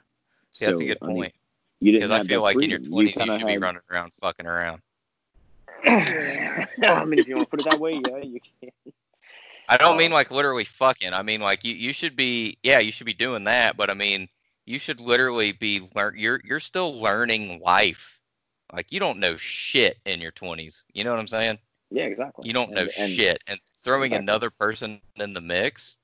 See, 0.53 0.65
that's 0.67 0.81
a 0.81 0.85
So, 0.85 0.85
good 0.85 1.01
I 1.03 1.07
mean, 1.09 1.17
point. 1.17 1.35
You 1.81 1.93
didn't 1.93 2.09
Because 2.09 2.11
I 2.11 2.21
feel 2.21 2.43
like 2.43 2.63
in 2.63 2.71
your 2.71 2.79
twenties 2.79 3.17
you, 3.17 3.27
kinda 3.27 3.39
should 3.39 3.47
be 3.47 3.59
running 3.59 3.83
around 3.91 4.13
fucking 4.15 4.47
around. 4.47 4.83
I 5.87 7.05
mean, 7.05 7.19
if 7.19 7.27
you 7.29 7.35
want 7.37 7.47
to 7.47 7.51
put 7.51 7.61
it 7.61 7.71
that 7.71 7.81
way, 7.81 8.01
yeah, 8.09 8.19
you 8.19 8.41
can. 8.61 8.71
I 9.69 9.77
don't 9.77 9.97
mean 9.97 10.13
Uh, 10.13 10.17
like 10.17 10.31
literally 10.31 10.65
fucking. 10.65 11.13
I 11.15 11.23
mean 11.23 11.41
like 11.41 11.65
you, 11.65 11.75
you 11.75 11.93
should 11.93 12.17
be 12.17 12.59
yeah, 12.63 12.79
you 12.81 12.93
should 12.93 13.07
be 13.07 13.15
doing 13.15 13.45
that, 13.45 13.77
but 13.77 13.91
I 13.91 13.95
mean 13.95 14.29
you 14.67 14.79
should 14.79 15.01
literally 15.01 15.53
be 15.53 15.81
learn 15.95 16.15
you're 16.19 16.41
you're 16.45 16.61
still 16.61 17.01
learning 17.01 17.61
life. 17.61 18.19
Like 18.73 18.93
you 18.93 19.01
don't 19.01 19.19
know 19.21 19.37
shit 19.37 19.99
in 20.05 20.21
your 20.21 20.33
20s. 20.33 20.83
You 20.93 21.05
know 21.05 21.11
what 21.11 21.19
I'm 21.21 21.27
saying? 21.29 21.59
Yeah, 21.91 22.05
exactly. 22.05 22.47
You 22.47 22.53
don't 22.53 22.73
know 22.73 22.83
And- 22.83 22.91
and 22.99 23.13
shit 23.13 23.43
and 23.47 23.59
throwing 23.83 24.13
Exactly. 24.13 24.25
another 24.25 24.51
person 24.51 25.01
in 25.17 25.33
the 25.33 25.41
mix 25.41 25.97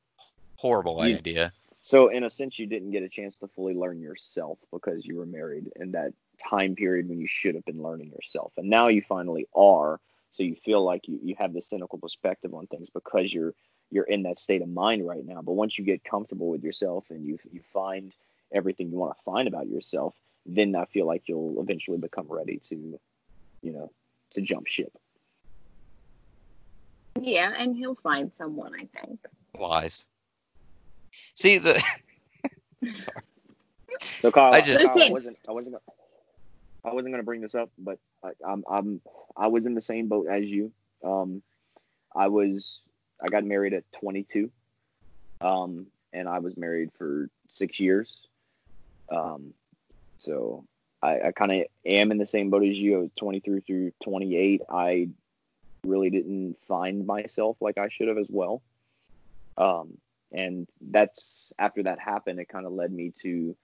horrible 0.57 1.07
You- 1.07 1.17
idea. 1.17 1.53
So 1.83 2.09
in 2.09 2.25
a 2.25 2.31
sense, 2.31 2.59
you 2.59 2.67
didn't 2.67 2.91
get 2.91 3.03
a 3.03 3.09
chance 3.09 3.37
to 3.37 3.49
fully 3.49 3.73
learn 3.75 4.01
yourself 4.01 4.59
because 4.71 5.07
you 5.07 5.17
were 5.17 5.25
married 5.27 5.71
and 5.77 5.95
that 5.95 6.13
time 6.49 6.75
period 6.75 7.09
when 7.09 7.19
you 7.21 7.27
should 7.27 7.55
have 7.55 7.65
been 7.65 7.83
learning 7.83 8.11
yourself, 8.11 8.53
and 8.57 8.69
now 8.69 8.89
you 8.89 9.03
finally 9.03 9.47
are. 9.55 10.01
So 10.33 10.43
you 10.45 10.55
feel 10.55 10.83
like 10.85 11.09
you, 11.09 11.19
you 11.23 11.35
have 11.39 11.53
this 11.53 11.67
cynical 11.69 11.99
perspective 11.99 12.55
on 12.55 12.67
things 12.69 12.89
because 12.91 13.33
you're 13.33 13.55
you're 13.91 14.05
in 14.05 14.23
that 14.23 14.39
state 14.39 14.63
of 14.63 14.69
mind 14.69 15.07
right 15.07 15.27
now. 15.27 15.43
But 15.43 15.53
once 15.55 15.77
you 15.79 15.85
get 15.85 16.05
comfortable 16.05 16.49
with 16.49 16.63
yourself 16.63 17.05
and 17.11 17.27
you 17.27 17.39
you 17.53 17.61
find 17.73 18.13
everything 18.53 18.91
you 18.91 18.97
want 18.99 19.17
to 19.17 19.23
find 19.25 19.49
about 19.49 19.69
yourself, 19.69 20.15
then 20.47 20.75
I 20.77 20.85
feel 20.85 21.07
like 21.07 21.23
you'll 21.27 21.61
eventually 21.61 21.99
become 21.99 22.27
ready 22.29 22.59
to, 22.69 22.99
you 23.63 23.73
know, 23.73 23.91
to 24.35 24.41
jump 24.41 24.67
ship. 24.67 24.93
Yeah, 27.21 27.53
and 27.57 27.77
he'll 27.77 27.97
find 27.97 28.31
someone, 28.39 28.73
I 28.75 28.87
think. 29.01 29.19
Lies. 29.59 30.07
See 31.35 31.59
the 31.59 31.75
sorry. 32.93 33.23
So 34.21 34.31
Kyle, 34.31 34.55
I 34.55 34.61
just- 34.61 34.85
I 34.87 35.11
wasn't 35.11 35.37
I 35.49 35.53
wasn't 35.53 35.73
gonna, 35.75 35.83
I 36.85 36.95
wasn't 36.95 37.13
gonna 37.13 37.23
bring 37.23 37.41
this 37.41 37.55
up, 37.55 37.71
but 37.79 37.99
I, 38.25 38.31
I'm 38.47 38.65
I'm 38.71 39.01
I 39.37 39.49
was 39.49 39.67
in 39.67 39.75
the 39.75 39.81
same 39.81 40.09
boat 40.09 40.27
as 40.31 40.45
you. 40.45 40.73
Um, 41.05 41.43
I 42.15 42.29
was 42.29 42.81
I 43.23 43.29
got 43.29 43.45
married 43.45 43.75
at 43.75 43.85
22, 43.93 44.51
um, 45.41 45.87
and 46.13 46.29
I 46.29 46.39
was 46.39 46.57
married 46.57 46.91
for 46.97 47.29
six 47.49 47.79
years. 47.79 48.17
Um, 49.11 49.53
so 50.19 50.65
I, 51.03 51.21
I 51.21 51.33
kind 51.33 51.53
of 51.53 51.67
am 51.85 52.11
in 52.11 52.19
the 52.19 52.27
same 52.27 52.51
boat 52.51 52.65
as 52.65 52.79
you. 52.79 52.97
I 52.97 53.01
was 53.03 53.11
23 53.17 53.61
through 53.61 53.93
28. 54.03 54.63
I 54.71 55.09
really 55.85 56.11
didn't 56.11 56.57
find 56.67 57.07
myself 57.07 57.57
like 57.61 57.79
I 57.79 57.89
should 57.89 58.09
have 58.09 58.19
as 58.19 58.29
well. 58.29 58.63
Um, 59.57 59.99
and 60.33 60.69
that's 60.81 61.53
after 61.59 61.83
that 61.83 61.99
happened, 61.99 62.39
it 62.39 62.49
kind 62.49 62.67
of 62.67 62.73
led 62.73 62.93
me 62.93 63.13
to 63.23 63.57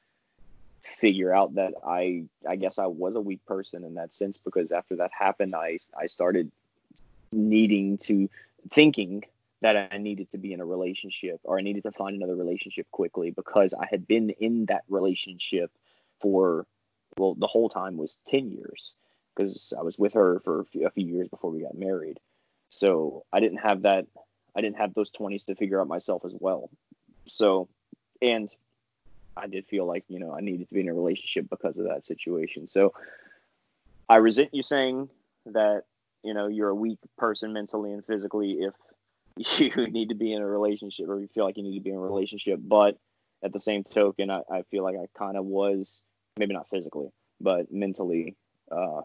figure 1.01 1.35
out 1.35 1.55
that 1.55 1.75
I 1.87 2.25
I 2.49 2.57
guess 2.57 2.79
I 2.79 2.87
was 2.87 3.15
a 3.15 3.21
weak 3.21 3.45
person 3.47 3.85
in 3.85 3.95
that 3.95 4.15
sense 4.15 4.37
because 4.37 4.73
after 4.73 4.97
that 4.97 5.11
happened, 5.19 5.55
I 5.55 5.79
I 5.99 6.07
started 6.07 6.51
needing 7.33 7.99
to 7.99 8.29
thinking 8.71 9.25
that 9.63 9.91
I 9.93 9.99
needed 9.99 10.31
to 10.33 10.39
be 10.39 10.53
in 10.53 10.61
a 10.61 10.67
relationship 10.67 11.41
or 11.45 11.59
I 11.59 11.63
needed 11.63 11.83
to 11.85 11.93
find 11.93 12.15
another 12.15 12.37
relationship 12.37 12.87
quickly 12.91 13.31
because 13.31 13.75
I 13.75 13.87
had 13.91 14.07
been 14.07 14.31
in 14.31 14.67
that 14.67 14.85
relationship 14.89 15.71
for 16.21 16.67
well 17.17 17.35
the 17.35 17.47
whole 17.47 17.69
time 17.69 17.97
was 17.97 18.19
10 18.29 18.51
years 18.51 18.93
because 19.35 19.73
I 19.79 19.83
was 19.83 19.99
with 19.99 20.15
her 20.15 20.41
for 20.41 20.61
a 20.61 20.65
few, 20.65 20.87
a 20.87 20.91
few 20.91 21.07
years 21.07 21.29
before 21.29 21.51
we 21.51 21.63
got 21.63 21.77
married. 21.77 22.19
So 22.69 23.25
I 23.33 23.41
didn't 23.41 23.59
have 23.59 23.83
that 23.83 24.07
I 24.55 24.61
didn't 24.61 24.79
have 24.79 24.95
those 24.95 25.11
20s 25.11 25.45
to 25.47 25.55
figure 25.55 25.81
out 25.81 25.89
myself 25.89 26.25
as 26.25 26.33
well. 26.39 26.71
So 27.27 27.69
and 28.23 28.55
I 29.37 29.47
did 29.47 29.67
feel 29.67 29.87
like, 29.87 30.05
you 30.09 30.19
know, 30.19 30.33
I 30.33 30.41
needed 30.41 30.69
to 30.69 30.75
be 30.75 30.81
in 30.81 30.89
a 30.89 30.95
relationship 30.95 31.49
because 31.51 31.77
of 31.77 31.85
that 31.85 32.07
situation. 32.07 32.69
So 32.69 32.95
I 34.09 34.17
resent 34.17 34.55
you 34.55 34.63
saying 34.63 35.11
that, 35.47 35.85
you 36.23 36.35
know, 36.35 36.47
you're 36.47 36.71
a 36.71 36.75
weak 36.75 36.99
person 37.19 37.53
mentally 37.53 37.93
and 37.93 38.05
physically 38.05 38.59
if 38.61 38.75
you 39.61 39.87
need 39.89 40.09
to 40.09 40.15
be 40.15 40.33
in 40.33 40.43
a 40.43 40.47
relationship 40.47 41.09
or 41.09 41.21
you 41.21 41.29
feel 41.29 41.45
like 41.45 41.57
you 41.57 41.63
need 41.63 41.75
to 41.75 41.85
be 41.85 41.91
in 41.91 41.97
a 41.97 42.01
relationship. 42.01 42.61
But 42.63 42.99
at 43.43 43.53
the 43.53 43.61
same 43.61 43.85
token, 43.85 44.31
I, 44.31 44.43
I 44.51 44.63
feel 44.71 44.83
like 44.83 44.97
I 44.97 45.07
kind 45.19 45.37
of 45.37 45.45
was, 45.45 45.95
maybe 46.39 46.55
not 46.55 46.69
physically, 46.71 47.11
but 47.41 47.71
mentally 47.73 48.37
uh, 48.73 49.03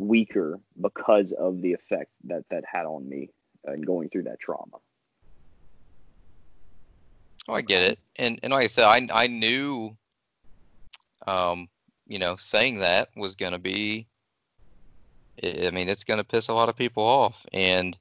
weaker 0.00 0.58
because 0.80 1.32
of 1.32 1.62
the 1.62 1.72
effect 1.72 2.10
that 2.24 2.44
that 2.50 2.64
had 2.70 2.86
on 2.86 3.08
me 3.08 3.30
and 3.64 3.86
going 3.86 4.08
through 4.08 4.24
that 4.24 4.40
trauma. 4.40 4.78
Oh, 7.48 7.54
I 7.54 7.62
get 7.62 7.82
it. 7.82 7.98
And 8.16 8.38
and 8.42 8.52
like 8.52 8.64
I 8.64 8.68
said, 8.68 8.84
I 8.84 9.08
I 9.24 9.26
knew 9.26 9.96
um, 11.26 11.68
you 12.06 12.18
know, 12.18 12.36
saying 12.36 12.78
that 12.78 13.08
was 13.16 13.36
gonna 13.36 13.58
be 13.58 14.06
I 15.42 15.70
mean, 15.70 15.88
it's 15.88 16.04
gonna 16.04 16.24
piss 16.24 16.48
a 16.48 16.54
lot 16.54 16.68
of 16.68 16.76
people 16.76 17.04
off 17.04 17.46
and 17.52 17.98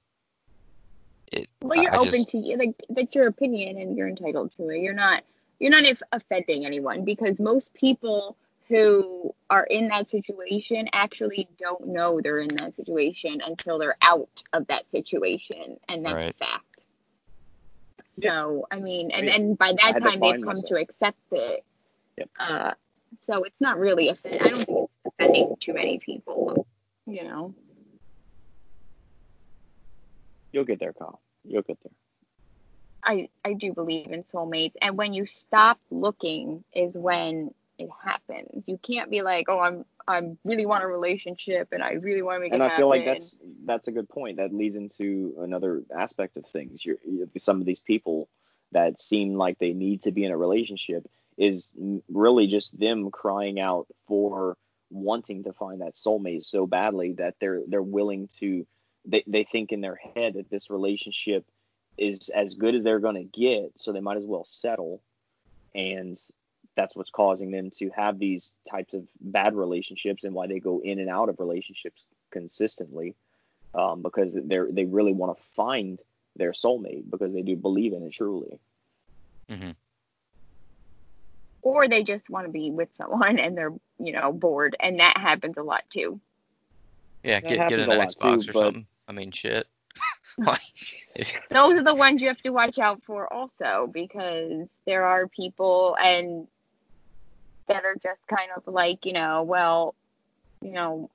it 1.32 1.49
Well, 1.61 1.78
you're 1.78 1.94
I 1.94 1.98
open 1.98 2.26
just, 2.26 2.30
to 2.30 2.38
like 2.57 2.84
that's 2.90 3.15
your 3.15 3.28
opinion 3.28 3.78
and 3.80 3.98
you're 3.98 4.07
entitled 4.10 4.52
to 4.57 4.69
it. 4.69 4.80
You're 4.82 4.94
not 4.94 5.24
you're 5.60 5.72
not 5.72 5.84
if 5.86 6.02
offending 6.11 6.65
anyone 6.65 7.03
because 7.06 7.40
most 7.40 7.74
people 7.74 8.38
who 8.69 9.34
are 9.49 9.64
in 9.65 9.88
that 9.88 10.10
situation 10.10 10.88
actually 10.94 11.48
don't 11.57 11.88
know 11.88 12.19
they're 12.22 12.40
in 12.40 12.53
that 12.56 12.76
situation 12.76 13.41
until 13.45 13.80
they're 13.80 13.98
out 14.02 14.44
of 14.53 14.68
that 14.68 14.90
situation, 14.91 15.80
and 15.90 16.06
that's 16.06 16.15
Right. 16.15 16.30
a 16.30 16.34
fact. 16.34 16.66
So 18.22 18.68
I 18.72 18.80
mean, 18.80 19.11
and 19.11 19.30
I 19.30 19.34
mean, 19.34 19.41
and 19.41 19.57
by 19.57 19.73
that 19.73 20.02
time 20.02 20.19
they've 20.19 20.34
come 20.34 20.45
myself. 20.45 20.65
to 20.65 20.76
accept 20.76 21.19
it. 21.31 21.64
Yep. 22.18 22.30
Uh, 22.39 22.72
so 23.26 23.44
it's 23.44 23.60
not 23.60 23.77
really 23.77 24.10
offend. 24.10 24.41
I 24.41 24.48
don't 24.49 24.65
think 24.65 24.89
it's 25.06 25.14
offending 25.14 25.56
too 25.60 25.73
many 25.73 25.99
people. 25.99 26.65
You 27.06 27.23
know. 27.23 27.56
You'll 30.52 30.65
get 30.65 30.80
there, 30.80 30.94
Kyle. 30.94 31.22
You'll 31.45 31.61
get 31.61 31.77
there. 31.84 31.91
I 33.03 33.30
I 33.45 33.53
do 33.53 33.73
believe 33.73 34.11
in 34.11 34.23
soulmates, 34.23 34.73
and 34.81 34.98
when 34.98 35.14
you 35.14 35.26
stop 35.27 35.80
looking 35.91 36.64
is 36.73 36.94
when 36.95 37.53
it 37.77 37.89
happens. 38.03 38.64
You 38.65 38.77
can't 38.77 39.10
be 39.10 39.22
like, 39.22 39.45
oh, 39.49 39.60
I'm 39.60 39.85
I 40.08 40.22
really 40.46 40.66
want 40.66 40.84
a 40.84 40.88
relationship 40.88 41.70
and 41.72 41.84
I 41.84 41.94
really 41.94 42.22
want 42.22 42.38
to 42.38 42.40
make 42.42 42.54
and 42.54 42.62
it 42.62 42.72
I 42.72 42.78
feel 42.78 42.88
like 42.88 43.06
that's 43.06 43.36
that's 43.66 43.88
a 43.88 43.92
good 43.92 44.08
point. 44.08 44.38
That 44.38 44.54
leads 44.54 44.76
into 44.76 45.36
another 45.40 45.84
aspect 45.96 46.38
of 46.38 46.46
things. 46.52 46.86
You're, 46.86 46.98
some 47.38 47.60
of 47.60 47.66
these 47.66 47.82
people 47.82 48.30
that 48.72 49.02
seem 49.02 49.36
like 49.36 49.60
they 49.60 49.74
need 49.74 50.02
to 50.04 50.12
be 50.12 50.24
in 50.24 50.32
a 50.32 50.38
relationship 50.38 51.10
is 51.38 51.68
really 52.10 52.48
just 52.48 52.78
them 52.80 53.12
crying 53.12 53.60
out 53.60 53.88
for 54.08 54.58
wanting 54.90 55.44
to 55.44 55.54
find 55.54 55.82
that 55.82 55.96
soulmate 55.96 56.46
so 56.46 56.66
badly 56.66 57.14
that 57.14 57.36
they're 57.40 57.62
they're 57.68 57.82
willing 57.82 58.30
to 58.40 58.66
they, 59.06 59.24
they 59.28 59.44
think 59.44 59.72
in 59.72 59.82
their 59.82 60.00
head 60.16 60.36
that 60.36 60.50
this 60.50 60.70
relationship 60.70 61.46
is 61.98 62.30
as 62.30 62.56
good 62.56 62.76
as 62.76 62.84
they're 62.84 63.00
going 63.00 63.16
to 63.16 63.40
get 63.40 63.72
so 63.78 63.92
they 63.92 64.00
might 64.00 64.18
as 64.18 64.26
well 64.26 64.46
settle 64.46 65.02
and 65.76 66.18
that's 66.78 66.95
what's 66.95 67.10
causing 67.10 67.52
them 67.52 67.72
to 67.72 67.90
have 67.90 68.20
these 68.20 68.54
types 68.70 68.94
of 68.94 69.04
bad 69.20 69.56
relationships 69.56 70.24
and 70.24 70.34
why 70.34 70.48
they 70.48 70.60
go 70.60 70.80
in 70.80 70.99
and 70.99 71.10
out 71.10 71.28
of 71.28 71.40
relationships 71.40 72.04
consistently 72.32 73.16
um, 73.74 74.02
because 74.02 74.32
they're 74.34 74.70
they 74.72 74.86
really 74.86 75.12
want 75.12 75.36
to 75.38 75.44
find 75.56 75.99
their 76.38 76.52
soulmate 76.54 77.10
because 77.10 77.34
they 77.34 77.41
do 77.41 77.56
believe 77.56 77.91
in 77.94 78.04
it 78.04 78.14
truly. 78.14 78.60
Mm-hmm. 79.49 79.72
or 81.62 81.88
they 81.88 82.04
just 82.04 82.30
want 82.30 82.45
to 82.45 82.52
be 82.52 82.70
with 82.70 82.94
someone 82.94 83.40
and 83.40 83.58
they're 83.58 83.74
you 83.99 84.14
know 84.14 84.32
bored, 84.32 84.76
and 84.80 84.99
that 84.99 85.18
happens 85.18 85.58
a 85.58 85.64
lot 85.64 85.84
too. 85.90 86.20
Yeah, 87.24 87.40
That 87.41 87.49
get 87.49 87.70
get 87.70 87.80
an 87.80 87.90
Xbox 87.90 88.44
too, 88.45 88.49
or 88.49 88.54
but- 88.54 88.64
something. 88.66 88.88
I 89.08 89.14
mean, 89.14 89.32
shit. 89.32 89.68
Those 91.49 91.80
are 91.80 91.84
the 91.84 91.95
ones 91.95 92.22
you 92.22 92.28
have 92.28 92.41
to 92.44 92.52
watch 92.52 92.78
out 92.78 93.02
for 93.04 93.32
also 93.34 93.90
because 93.91 94.68
there 94.86 95.04
are 95.06 95.28
people 95.28 95.98
and 95.99 96.48
that 97.68 97.84
are 97.85 97.95
just 97.95 98.19
kind 98.27 98.49
of 98.56 98.64
like 98.72 99.06
you 99.06 99.14
know 99.14 99.44
well 99.44 99.94
you 100.61 100.72
know 100.72 101.10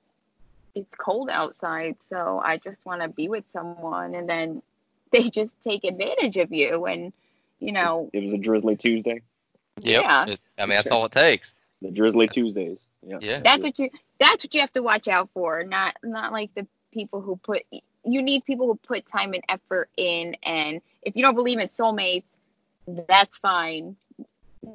it's 0.75 0.93
cold 0.97 1.29
outside 1.29 1.95
so 2.09 2.41
I 2.43 2.57
just 2.57 2.83
want 2.85 3.01
to 3.01 3.07
be 3.07 3.27
with 3.27 3.43
someone 3.51 4.15
and 4.15 4.27
then 4.27 4.61
they 5.11 5.29
just 5.29 5.55
take 5.61 5.83
advantage 5.83 6.37
of 6.37 6.51
you 6.51 6.85
and 6.85 7.13
you 7.59 7.71
know 7.71 8.09
It 8.13 8.23
was 8.23 8.33
a 8.33 8.37
drizzly 8.37 8.75
Tuesday. 8.75 9.21
yep. 9.81 10.03
yeah 10.03 10.25
it- 10.27 10.39
I 10.57 10.65
mean, 10.65 10.77
that's 10.77 10.91
all 10.91 11.05
it 11.05 11.11
takes. 11.11 11.53
The 11.81 11.91
drizzly 11.91 12.27
That's- 12.27 12.43
Tuesdays. 12.43 12.77
Yeah. 13.05 13.17
Yeah. 13.21 13.39
that's 13.43 13.63
what 13.63 13.77
you 13.79 13.89
that's 14.19 14.43
what 14.45 14.53
you 14.53 14.61
have 14.61 14.71
to 14.73 14.81
watch 14.81 15.07
out 15.09 15.29
for 15.33 15.63
not 15.63 15.97
not 16.03 16.31
like 16.31 16.53
the 16.55 16.65
people 16.93 17.19
who 17.21 17.35
put 17.35 17.63
you 18.05 18.21
need 18.21 18.45
people 18.45 18.65
who 18.67 18.75
put 18.75 19.05
time 19.11 19.33
and 19.33 19.43
effort 19.49 19.89
in 19.97 20.35
and 20.43 20.81
if 21.01 21.15
you 21.17 21.21
don't 21.21 21.35
believe 21.35 21.59
in 21.59 21.67
soulmates 21.69 22.23
that's 23.07 23.37
fine 23.39 23.95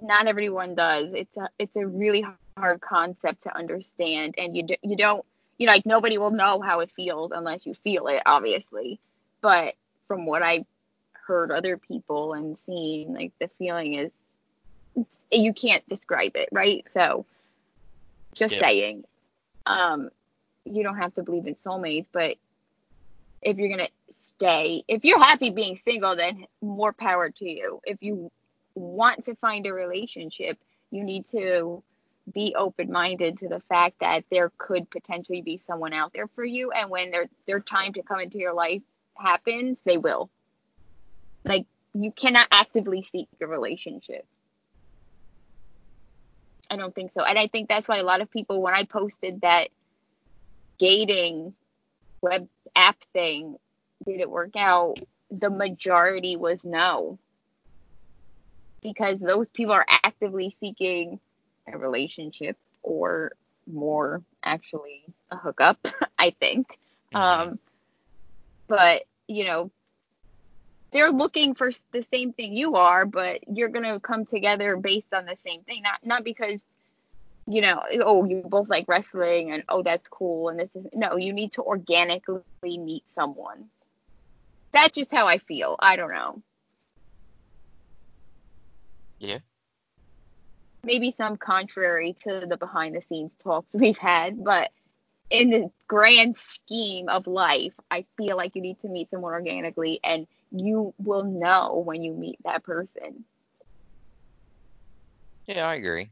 not 0.03 0.27
everyone 0.27 0.75
does 0.75 1.09
it's 1.15 1.37
a 1.37 1.49
it's 1.59 1.77
a 1.77 1.87
really 1.87 2.25
hard 2.57 2.81
concept 2.81 3.43
to 3.43 3.57
understand 3.57 4.35
and 4.39 4.57
you 4.57 4.63
do, 4.63 4.75
you 4.83 4.97
don't 4.97 5.25
you 5.59 5.67
know 5.67 5.73
like 5.73 5.87
nobody 5.87 6.19
will 6.19 6.31
know 6.31 6.61
how 6.61 6.81
it 6.81 6.91
feels 6.91 7.31
unless 7.35 7.67
you 7.67 7.75
feel 7.75 8.07
it 8.09 8.23
obviously 8.27 8.99
but 9.41 9.75
from 10.07 10.27
what 10.27 10.43
i've 10.43 10.67
heard 11.13 11.51
other 11.51 11.77
people 11.77 12.35
and 12.35 12.57
seen 12.67 13.15
like 13.15 13.33
the 13.41 13.49
feeling 13.59 13.95
is 13.95 14.11
you 15.31 15.53
can't 15.53 15.87
describe 15.89 16.33
it 16.37 16.49
right 16.53 16.85
so 16.95 17.25
Just 18.39 18.55
saying. 18.59 19.05
Um, 19.67 20.11
you 20.65 20.83
don't 20.83 20.97
have 20.97 21.15
to 21.15 21.23
believe 21.23 21.47
in 21.47 21.55
soulmates, 21.57 22.07
but 22.13 22.37
if 23.43 23.57
you're 23.59 23.69
gonna 23.69 23.89
stay, 24.23 24.85
if 24.89 25.05
you're 25.05 25.19
happy 25.19 25.51
being 25.51 25.79
single, 25.85 26.17
then 26.17 26.47
more 26.61 26.93
power 26.93 27.31
to 27.31 27.49
you. 27.49 27.81
If 27.85 27.99
you 28.01 28.31
want 28.79 29.25
to 29.27 29.35
find 29.37 29.67
a 29.67 29.73
relationship, 29.73 30.59
you 30.91 31.05
need 31.05 31.27
to 31.29 31.83
be 32.33 32.55
open 32.57 32.91
minded 32.91 33.39
to 33.39 33.49
the 33.49 33.61
fact 33.69 34.01
that 34.01 34.25
there 34.31 34.53
could 34.59 34.91
potentially 34.91 35.41
be 35.41 35.59
someone 35.59 35.93
out 35.93 36.13
there 36.13 36.29
for 36.29 36.45
you 36.45 36.71
and 36.73 36.91
when 36.91 37.11
their 37.11 37.27
their 37.47 37.61
time 37.61 37.93
to 37.95 38.03
come 38.03 38.21
into 38.21 38.39
your 38.39 38.53
life 38.53 38.83
happens, 39.15 39.79
they 39.85 39.97
will. 39.97 40.31
Like 41.45 41.67
you 41.95 42.13
cannot 42.13 42.49
actively 42.51 43.03
seek 43.03 43.29
a 43.41 43.47
relationship. 43.47 44.27
I 46.71 46.77
don't 46.77 46.95
think 46.95 47.13
so. 47.13 47.23
And 47.23 47.39
I 47.39 47.47
think 47.47 47.69
that's 47.69 47.89
why 47.89 47.99
a 47.99 48.05
lot 48.05 48.21
of 48.21 48.31
people 48.31 48.61
when 48.61 48.75
I 48.75 48.85
posted 48.85 49.41
that 49.41 49.69
dating 50.79 51.55
web 52.21 52.49
app 52.77 53.03
thing, 53.13 53.57
did 54.07 54.21
it 54.21 54.31
work 54.31 54.55
out? 54.57 54.99
The 55.31 55.51
majority 55.51 56.37
was 56.37 56.65
no. 56.65 57.19
Because 58.83 59.19
those 59.19 59.49
people 59.49 59.73
are 59.73 59.87
actively 59.89 60.55
seeking 60.61 61.21
a 61.73 61.77
relationship 61.77 62.57
or 62.83 63.33
more 63.67 64.23
actually 64.43 65.05
a 65.31 65.37
hookup, 65.37 65.79
I 66.19 66.31
think. 66.31 66.79
Mhm. 67.15 67.21
Um, 67.21 67.59
but 68.69 69.05
you 69.27 69.45
know, 69.45 69.71
they're 70.91 71.11
looking 71.11 71.55
for 71.55 71.71
the 71.93 72.05
same 72.11 72.33
thing 72.33 72.57
you 72.57 72.77
are, 72.77 73.05
but 73.05 73.41
you're 73.49 73.69
gonna 73.69 74.01
come 74.01 74.25
together 74.25 74.77
based 74.77 75.13
on 75.13 75.27
the 75.27 75.37
same 75.45 75.63
thing, 75.63 75.83
not 75.83 76.01
not 76.05 76.25
because 76.25 76.63
you 77.47 77.63
know, 77.63 77.83
oh, 78.03 78.25
you 78.27 78.43
both 78.45 78.69
like 78.69 78.87
wrestling 78.89 79.53
and 79.53 79.65
oh, 79.71 79.83
that's 79.83 80.09
cool 80.09 80.51
and 80.51 80.59
this 80.61 80.69
is 80.75 80.87
no, 80.93 81.17
you 81.17 81.33
need 81.33 81.53
to 81.53 81.63
organically 81.63 82.43
meet 82.63 83.05
someone. 83.15 83.71
That's 84.73 84.95
just 84.95 85.11
how 85.11 85.27
I 85.27 85.39
feel. 85.39 85.77
I 85.79 85.97
don't 85.97 86.13
know. 86.13 86.43
Yeah. 89.19 89.39
Maybe 90.85 91.11
some 91.11 91.37
contrary 91.37 92.17
to 92.25 92.47
the 92.49 92.57
behind 92.57 92.95
the 92.95 93.03
scenes 93.03 93.35
talks 93.43 93.75
we've 93.79 93.99
had, 93.99 94.43
but 94.45 94.71
in 95.31 95.51
the 95.51 95.71
grand 95.87 96.37
scheme 96.37 97.09
of 97.09 97.27
life, 97.27 97.75
I 97.91 98.05
feel 98.17 98.37
like 98.37 98.57
you 98.57 98.63
need 98.63 98.81
to 98.81 98.89
meet 98.89 99.11
someone 99.11 99.33
organically 99.33 100.01
and 100.03 100.27
you 100.51 100.95
will 100.99 101.25
know 101.25 101.83
when 101.85 102.03
you 102.03 102.15
meet 102.15 102.39
that 102.45 102.65
person. 102.65 103.25
Yeah, 105.47 105.69
I 105.69 105.75
agree. 105.75 106.11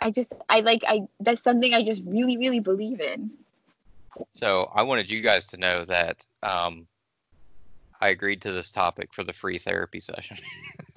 I 0.00 0.10
just 0.10 0.32
I 0.48 0.60
like 0.60 0.82
I 0.86 1.02
that's 1.20 1.42
something 1.42 1.74
I 1.74 1.84
just 1.84 2.02
really 2.04 2.36
really 2.36 2.60
believe 2.60 3.00
in. 3.00 3.30
So 4.34 4.70
I 4.74 4.82
wanted 4.82 5.10
you 5.10 5.20
guys 5.20 5.46
to 5.48 5.56
know 5.56 5.84
that 5.84 6.26
um, 6.42 6.86
I 8.02 8.08
agreed 8.08 8.42
to 8.42 8.50
this 8.52 8.72
topic 8.72 9.14
for 9.14 9.22
the 9.22 9.32
free 9.32 9.58
therapy 9.58 10.00
session. 10.00 10.36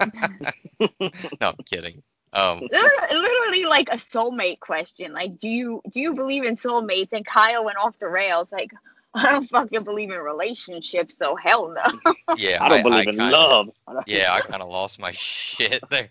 no, 0.00 1.10
I'm 1.40 1.54
kidding. 1.64 2.02
Um, 2.32 2.62
Literally, 2.72 3.14
literally 3.14 3.64
like 3.64 3.88
a 3.90 3.96
soulmate 3.96 4.58
question. 4.58 5.12
Like, 5.12 5.38
do 5.38 5.48
you 5.48 5.80
do 5.92 6.00
you 6.00 6.14
believe 6.14 6.42
in 6.42 6.56
soulmates? 6.56 7.12
And 7.12 7.24
Kyle 7.24 7.64
went 7.64 7.78
off 7.78 7.96
the 8.00 8.08
rails. 8.08 8.48
Like, 8.50 8.72
I 9.14 9.30
don't 9.30 9.48
fucking 9.48 9.84
believe 9.84 10.10
in 10.10 10.18
relationships, 10.18 11.16
so 11.16 11.36
hell 11.36 11.72
no. 11.72 12.14
yeah, 12.36 12.58
I 12.60 12.68
don't 12.68 12.82
believe 12.82 13.06
in 13.06 13.16
kinda- 13.16 13.30
love. 13.30 13.68
Yeah, 14.08 14.34
I 14.34 14.40
kind 14.40 14.60
of 14.60 14.68
lost 14.68 14.98
my 14.98 15.12
shit 15.12 15.84
there. 15.88 16.10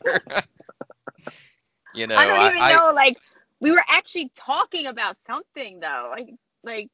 you 1.94 2.08
know, 2.08 2.16
I 2.16 2.26
don't 2.26 2.52
even 2.52 2.62
I, 2.62 2.74
know. 2.74 2.92
Like, 2.96 3.18
we 3.60 3.72
were 3.72 3.84
actually 3.90 4.32
talking 4.34 4.86
about 4.86 5.18
something 5.28 5.82
though. 5.82 6.14
Like, 6.16 6.30
like 6.64 6.90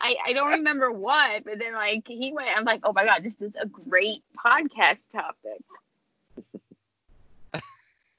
I 0.00 0.16
I 0.26 0.32
don't 0.32 0.50
remember 0.50 0.90
what, 0.92 1.44
but 1.44 1.58
then 1.58 1.74
like 1.74 2.06
he 2.06 2.32
went. 2.32 2.48
I'm 2.56 2.64
like, 2.64 2.80
oh 2.84 2.92
my 2.92 3.04
god, 3.04 3.22
this 3.22 3.40
is 3.40 3.52
a 3.60 3.66
great 3.66 4.22
podcast 4.44 4.98
topic. 5.12 5.62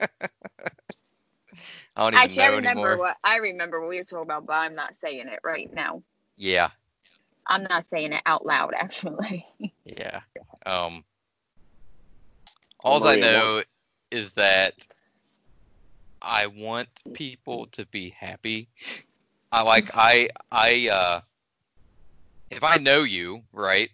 I 1.96 2.02
don't 2.02 2.14
even 2.14 2.30
Actually, 2.30 2.42
I 2.44 2.48
remember 2.48 2.96
anymore. 2.96 2.96
what 2.96 3.16
I 3.24 3.36
remember 3.36 3.80
what 3.80 3.88
we 3.90 3.98
were 3.98 4.04
talking 4.04 4.24
about, 4.24 4.46
but 4.46 4.54
I'm 4.54 4.74
not 4.74 4.94
saying 5.02 5.28
it 5.28 5.40
right 5.44 5.72
now. 5.72 6.02
Yeah, 6.36 6.70
I'm 7.46 7.64
not 7.64 7.86
saying 7.90 8.12
it 8.12 8.22
out 8.26 8.46
loud, 8.46 8.72
actually. 8.76 9.46
yeah. 9.84 10.20
Um, 10.66 11.04
all 12.80 13.04
I 13.04 13.16
know 13.16 13.62
is 14.10 14.34
that 14.34 14.74
I 16.22 16.46
want 16.46 17.02
people 17.12 17.66
to 17.66 17.86
be 17.86 18.10
happy. 18.10 18.68
I 19.52 19.62
like 19.62 19.90
I 19.94 20.28
I 20.50 20.88
uh 20.88 21.20
if 22.52 22.62
I 22.62 22.76
know 22.76 23.02
you, 23.02 23.42
right? 23.52 23.90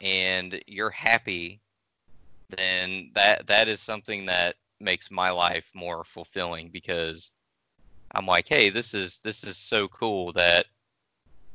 And 0.00 0.62
you're 0.66 0.90
happy, 0.90 1.60
then 2.56 3.10
that 3.14 3.46
that 3.48 3.68
is 3.68 3.80
something 3.80 4.26
that 4.26 4.56
makes 4.80 5.10
my 5.10 5.30
life 5.30 5.66
more 5.74 6.04
fulfilling 6.04 6.70
because 6.70 7.30
I'm 8.14 8.26
like, 8.26 8.48
hey, 8.48 8.70
this 8.70 8.94
is 8.94 9.18
this 9.18 9.44
is 9.44 9.56
so 9.56 9.88
cool 9.88 10.32
that 10.32 10.66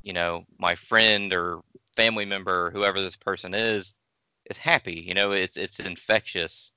you 0.04 0.14
know, 0.14 0.46
my 0.60 0.76
friend 0.76 1.34
or 1.34 1.62
family 1.96 2.26
member, 2.26 2.70
whoever 2.72 3.02
this 3.02 3.16
person 3.16 3.56
is, 3.56 3.96
is 4.50 4.58
happy. 4.58 5.04
You 5.08 5.16
know, 5.16 5.32
it's 5.32 5.58
it's 5.58 5.80
infectious, 5.80 6.72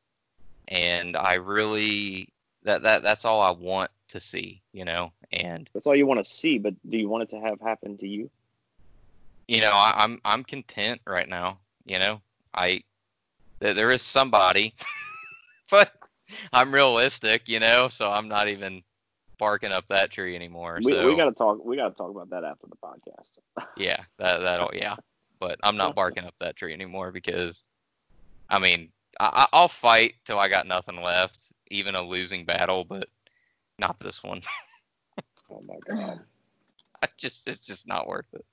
and 0.68 1.16
I 1.16 1.34
really 1.34 2.32
that 2.62 2.82
that 2.82 3.02
that's 3.02 3.24
all 3.26 3.42
I 3.42 3.50
want 3.50 3.90
to 4.08 4.20
see. 4.20 4.62
You 4.72 4.86
know, 4.86 5.12
and 5.32 5.68
That's 5.74 5.86
all 5.86 5.96
you 5.96 6.06
want 6.06 6.24
to 6.24 6.30
see, 6.30 6.58
but 6.58 6.74
do 6.88 6.96
you 6.96 7.08
want 7.08 7.24
it 7.24 7.30
to 7.30 7.40
have 7.40 7.60
happen 7.60 7.98
to 7.98 8.08
you? 8.08 8.30
You 9.48 9.60
know, 9.60 9.72
I, 9.72 10.04
I'm 10.04 10.20
I'm 10.24 10.44
content 10.44 11.00
right 11.06 11.28
now. 11.28 11.58
You 11.84 11.98
know, 11.98 12.20
I 12.54 12.82
there, 13.58 13.74
there 13.74 13.90
is 13.90 14.02
somebody, 14.02 14.74
but 15.70 15.92
I'm 16.52 16.72
realistic. 16.72 17.48
You 17.48 17.58
know, 17.60 17.88
so 17.88 18.10
I'm 18.10 18.28
not 18.28 18.48
even 18.48 18.82
barking 19.38 19.72
up 19.72 19.86
that 19.88 20.10
tree 20.10 20.36
anymore. 20.36 20.80
We, 20.82 20.92
so 20.92 21.06
we 21.06 21.16
gotta 21.16 21.32
talk. 21.32 21.64
We 21.64 21.76
gotta 21.76 21.94
talk 21.94 22.10
about 22.10 22.30
that 22.30 22.44
after 22.44 22.66
the 22.68 22.76
podcast. 22.76 23.64
Yeah, 23.76 24.02
that 24.18 24.38
that'll 24.38 24.70
yeah. 24.74 24.96
But 25.40 25.58
I'm 25.62 25.76
not 25.76 25.94
barking 25.96 26.24
up 26.24 26.34
that 26.40 26.56
tree 26.56 26.72
anymore 26.72 27.12
because, 27.12 27.62
I 28.50 28.58
mean, 28.58 28.90
I- 29.20 29.46
I'll 29.52 29.68
fight 29.68 30.14
till 30.24 30.38
I 30.38 30.48
got 30.48 30.66
nothing 30.66 31.00
left, 31.00 31.38
even 31.70 31.94
a 31.94 32.02
losing 32.02 32.44
battle, 32.44 32.84
but 32.84 33.08
not 33.78 33.98
this 34.00 34.22
one. 34.22 34.42
Oh 35.50 35.62
my 35.66 35.76
god, 35.88 36.20
I 37.02 37.08
just 37.16 37.48
it's 37.48 37.64
just 37.64 37.86
not 37.86 38.06
worth 38.08 38.26
it. 38.32 38.44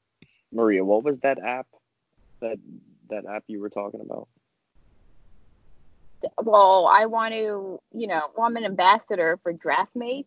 Maria, 0.52 0.84
what 0.84 1.04
was 1.04 1.20
that 1.20 1.40
app? 1.40 1.68
That 2.42 2.58
that 3.10 3.26
app 3.26 3.44
you 3.48 3.60
were 3.60 3.70
talking 3.70 4.02
about? 4.02 4.28
well, 6.42 6.88
I 6.92 7.06
want 7.06 7.34
to, 7.34 7.80
you 7.94 8.08
know, 8.08 8.32
well, 8.36 8.46
I'm 8.46 8.56
an 8.56 8.66
ambassador 8.66 9.40
for 9.44 9.54
Draftmates, 9.54 10.26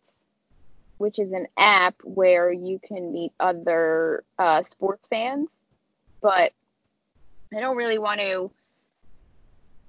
which 0.97 1.19
is 1.19 1.31
an 1.31 1.47
app 1.57 1.95
where 2.03 2.51
you 2.51 2.79
can 2.79 3.11
meet 3.13 3.31
other 3.39 4.23
uh, 4.37 4.63
sports 4.63 5.07
fans. 5.07 5.49
But 6.21 6.51
I 7.55 7.59
don't 7.59 7.77
really 7.77 7.99
want 7.99 8.19
to. 8.19 8.51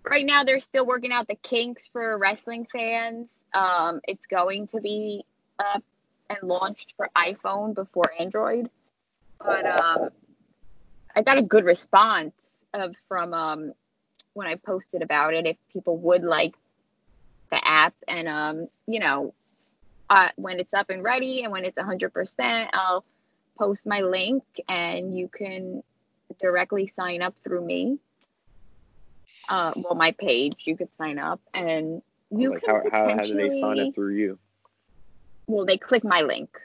Right 0.02 0.24
now, 0.24 0.44
they're 0.44 0.60
still 0.60 0.86
working 0.86 1.12
out 1.12 1.28
the 1.28 1.34
kinks 1.34 1.86
for 1.88 2.16
wrestling 2.16 2.66
fans. 2.72 3.28
Um, 3.52 4.00
it's 4.08 4.26
going 4.26 4.68
to 4.68 4.80
be 4.80 5.24
up 5.58 5.82
and 6.30 6.48
launched 6.48 6.94
for 6.96 7.10
iPhone 7.14 7.74
before 7.74 8.12
Android. 8.18 8.70
But 9.38 9.66
um, 9.66 10.08
I 11.20 11.22
got 11.22 11.36
a 11.36 11.42
good 11.42 11.66
response 11.66 12.32
of 12.72 12.94
from 13.06 13.34
um, 13.34 13.74
when 14.32 14.46
I 14.46 14.54
posted 14.54 15.02
about 15.02 15.34
it 15.34 15.44
if 15.44 15.58
people 15.70 15.98
would 15.98 16.22
like 16.22 16.54
the 17.50 17.62
app 17.62 17.94
and 18.08 18.26
um 18.26 18.68
you 18.86 19.00
know 19.00 19.34
uh, 20.08 20.28
when 20.36 20.58
it's 20.58 20.72
up 20.72 20.88
and 20.88 21.04
ready 21.04 21.42
and 21.42 21.52
when 21.52 21.64
it's 21.64 21.76
100% 21.76 22.68
I'll 22.72 23.04
post 23.58 23.84
my 23.84 24.00
link 24.00 24.42
and 24.68 25.16
you 25.16 25.28
can 25.28 25.82
directly 26.40 26.90
sign 26.96 27.20
up 27.22 27.34
through 27.44 27.66
me 27.66 27.98
uh 29.50 29.72
well 29.76 29.94
my 29.94 30.12
page 30.12 30.54
you 30.60 30.76
could 30.76 30.88
sign 30.96 31.18
up 31.18 31.40
and 31.52 32.00
you 32.30 32.52
like 32.52 32.62
can 32.62 32.76
how 32.76 32.90
how 32.90 33.08
how 33.16 33.22
do 33.22 33.34
they 33.34 33.60
sign 33.60 33.60
potentially 33.60 33.88
up 33.88 33.94
through 33.94 34.14
you? 34.14 34.38
well 35.48 35.66
they 35.66 35.76
click 35.76 36.02
my 36.02 36.22
link 36.22 36.56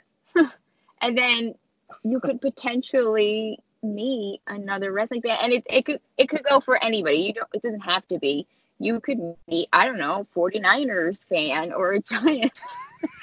and 1.02 1.18
then 1.18 1.56
you 2.04 2.20
could 2.20 2.40
potentially 2.40 3.60
meet 3.94 4.42
another 4.48 4.92
wrestling 4.92 5.22
fan 5.22 5.38
and 5.44 5.54
it, 5.54 5.64
it 5.70 5.86
could 5.86 6.00
it 6.18 6.30
could 6.30 6.44
go 6.44 6.60
for 6.60 6.82
anybody 6.84 7.18
you 7.18 7.34
don't 7.34 7.48
it 7.54 7.62
doesn't 7.62 7.82
have 7.82 8.08
to 8.08 8.18
be 8.20 8.46
you 8.80 9.00
could 9.00 9.20
meet 9.48 9.68
i 9.72 9.86
don't 9.86 9.98
know 9.98 10.26
49ers 10.36 11.26
fan 11.28 11.72
or 11.74 11.94
a 11.94 12.00
giants 12.02 12.60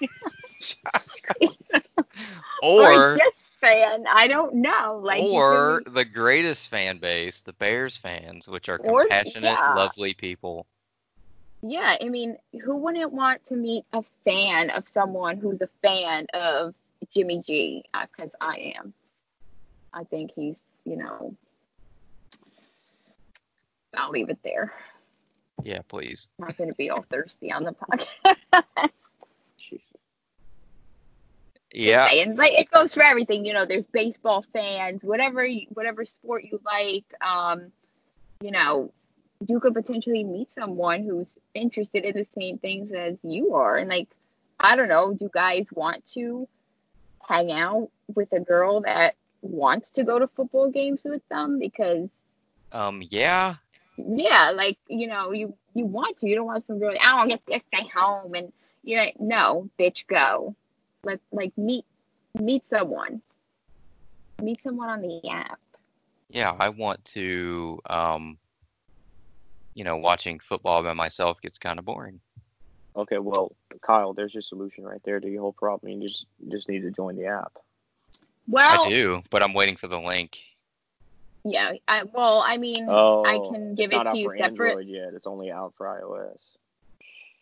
or, 2.62 3.14
Or 3.14 3.18
fan 3.60 4.04
i 4.12 4.26
don't 4.26 4.54
know 4.54 5.00
like 5.02 5.22
or 5.22 5.82
the 5.86 6.04
greatest 6.04 6.68
fan 6.68 6.98
base, 6.98 7.42
the 7.42 7.52
Bears 7.52 7.96
fans, 7.96 8.48
which 8.48 8.68
are 8.68 8.78
Or- 8.78 9.00
compassionate, 9.00 9.44
yeah. 9.44 9.74
lovely 9.74 10.14
people. 10.14 10.66
Yeah, 11.62 11.96
I 12.02 12.08
mean, 12.08 12.36
who 12.64 12.76
wouldn't 12.76 13.12
want 13.12 13.44
to 13.46 13.54
meet 13.54 13.84
a 13.92 14.02
fan 14.24 14.70
of 14.70 14.88
someone 14.88 15.38
who's 15.38 15.60
a 15.60 15.68
fan 15.82 16.26
of 16.34 16.74
Jimmy 17.14 17.40
G? 17.40 17.84
Uh, 17.94 18.06
because 18.10 18.32
I 18.40 18.74
am. 18.76 18.92
I 19.92 20.04
think 20.04 20.32
he's, 20.34 20.56
you 20.84 20.96
know, 20.96 21.36
I'll 23.94 24.10
leave 24.10 24.30
it 24.30 24.38
there. 24.42 24.72
Yeah, 25.62 25.80
please. 25.86 26.28
I'm 26.40 26.48
not 26.48 26.56
going 26.56 26.70
to 26.70 26.76
be 26.76 26.90
all 26.90 27.02
thirsty 27.10 27.52
on 27.52 27.64
the 27.64 27.72
podcast. 27.72 28.90
Yeah. 31.72 32.08
And 32.12 32.36
like 32.36 32.52
it 32.52 32.70
goes 32.70 32.94
for 32.94 33.02
everything, 33.02 33.44
you 33.44 33.52
know. 33.52 33.64
There's 33.64 33.86
baseball 33.86 34.42
fans, 34.42 35.02
whatever, 35.02 35.44
you, 35.44 35.66
whatever 35.70 36.04
sport 36.04 36.44
you 36.44 36.60
like. 36.64 37.04
Um, 37.22 37.72
you 38.40 38.50
know, 38.50 38.92
you 39.46 39.58
could 39.60 39.74
potentially 39.74 40.24
meet 40.24 40.48
someone 40.58 41.02
who's 41.02 41.36
interested 41.54 42.04
in 42.04 42.14
the 42.14 42.26
same 42.38 42.58
things 42.58 42.92
as 42.92 43.16
you 43.22 43.54
are, 43.54 43.76
and 43.76 43.88
like, 43.88 44.08
I 44.60 44.76
don't 44.76 44.88
know, 44.88 45.12
do 45.12 45.24
you 45.24 45.30
guys 45.32 45.68
want 45.72 46.04
to 46.08 46.46
hang 47.26 47.52
out 47.52 47.88
with 48.14 48.32
a 48.32 48.40
girl 48.40 48.82
that 48.82 49.14
wants 49.42 49.90
to 49.92 50.04
go 50.04 50.18
to 50.18 50.26
football 50.28 50.70
games 50.70 51.02
with 51.04 51.22
them? 51.28 51.58
Because 51.58 52.08
Um. 52.72 53.02
Yeah. 53.08 53.56
yeah, 53.98 54.52
like 54.54 54.78
you 54.88 55.06
know, 55.06 55.32
you 55.32 55.54
you 55.74 55.84
want 55.84 56.18
to. 56.18 56.28
You 56.28 56.36
don't 56.36 56.46
want 56.46 56.66
some 56.66 56.78
girl. 56.78 56.94
I 57.00 57.18
don't 57.18 57.28
get 57.28 57.46
to 57.46 57.60
stay 57.60 57.86
home, 57.94 58.34
and 58.34 58.52
you 58.82 58.96
know, 58.96 59.06
no, 59.20 59.70
bitch, 59.78 60.06
go. 60.06 60.54
Let 61.04 61.20
like 61.32 61.52
meet 61.58 61.84
meet 62.40 62.62
someone. 62.70 63.20
Meet 64.40 64.62
someone 64.62 64.88
on 64.88 65.02
the 65.02 65.20
app. 65.30 65.60
Yeah. 66.30 66.56
I 66.58 66.70
want 66.70 67.04
to. 67.06 67.80
Um. 67.90 68.38
You 69.74 69.84
know, 69.84 69.96
watching 69.96 70.38
football 70.38 70.82
by 70.82 70.92
myself 70.92 71.40
gets 71.40 71.58
kind 71.58 71.78
of 71.78 71.86
boring. 71.86 72.20
Okay, 72.94 73.16
well, 73.16 73.52
Kyle, 73.80 74.12
there's 74.12 74.34
your 74.34 74.42
solution 74.42 74.84
right 74.84 75.00
there 75.02 75.18
to 75.18 75.26
your 75.26 75.40
whole 75.40 75.54
problem. 75.54 75.92
You 75.92 76.08
just 76.08 76.26
you 76.40 76.50
just 76.50 76.68
need 76.68 76.82
to 76.82 76.90
join 76.90 77.16
the 77.16 77.26
app. 77.26 77.56
Well, 78.48 78.86
I 78.86 78.88
do, 78.88 79.22
but 79.30 79.42
I'm 79.42 79.54
waiting 79.54 79.76
for 79.76 79.86
the 79.88 80.00
link. 80.00 80.38
yeah. 81.44 81.72
I 81.88 82.02
well, 82.04 82.42
I 82.46 82.56
mean, 82.58 82.86
Oh, 82.88 83.24
I 83.24 83.38
can 83.52 83.74
give 83.74 83.86
it's 83.86 83.92
not 83.92 84.06
it 84.06 84.08
out 84.08 84.12
to 84.14 84.18
you 84.18 84.28
for 84.30 84.36
separate. 84.36 84.68
Android 84.70 84.86
yet. 84.88 85.14
It's 85.14 85.26
only 85.26 85.50
out 85.50 85.74
for 85.76 85.86
iOS. 85.86 86.38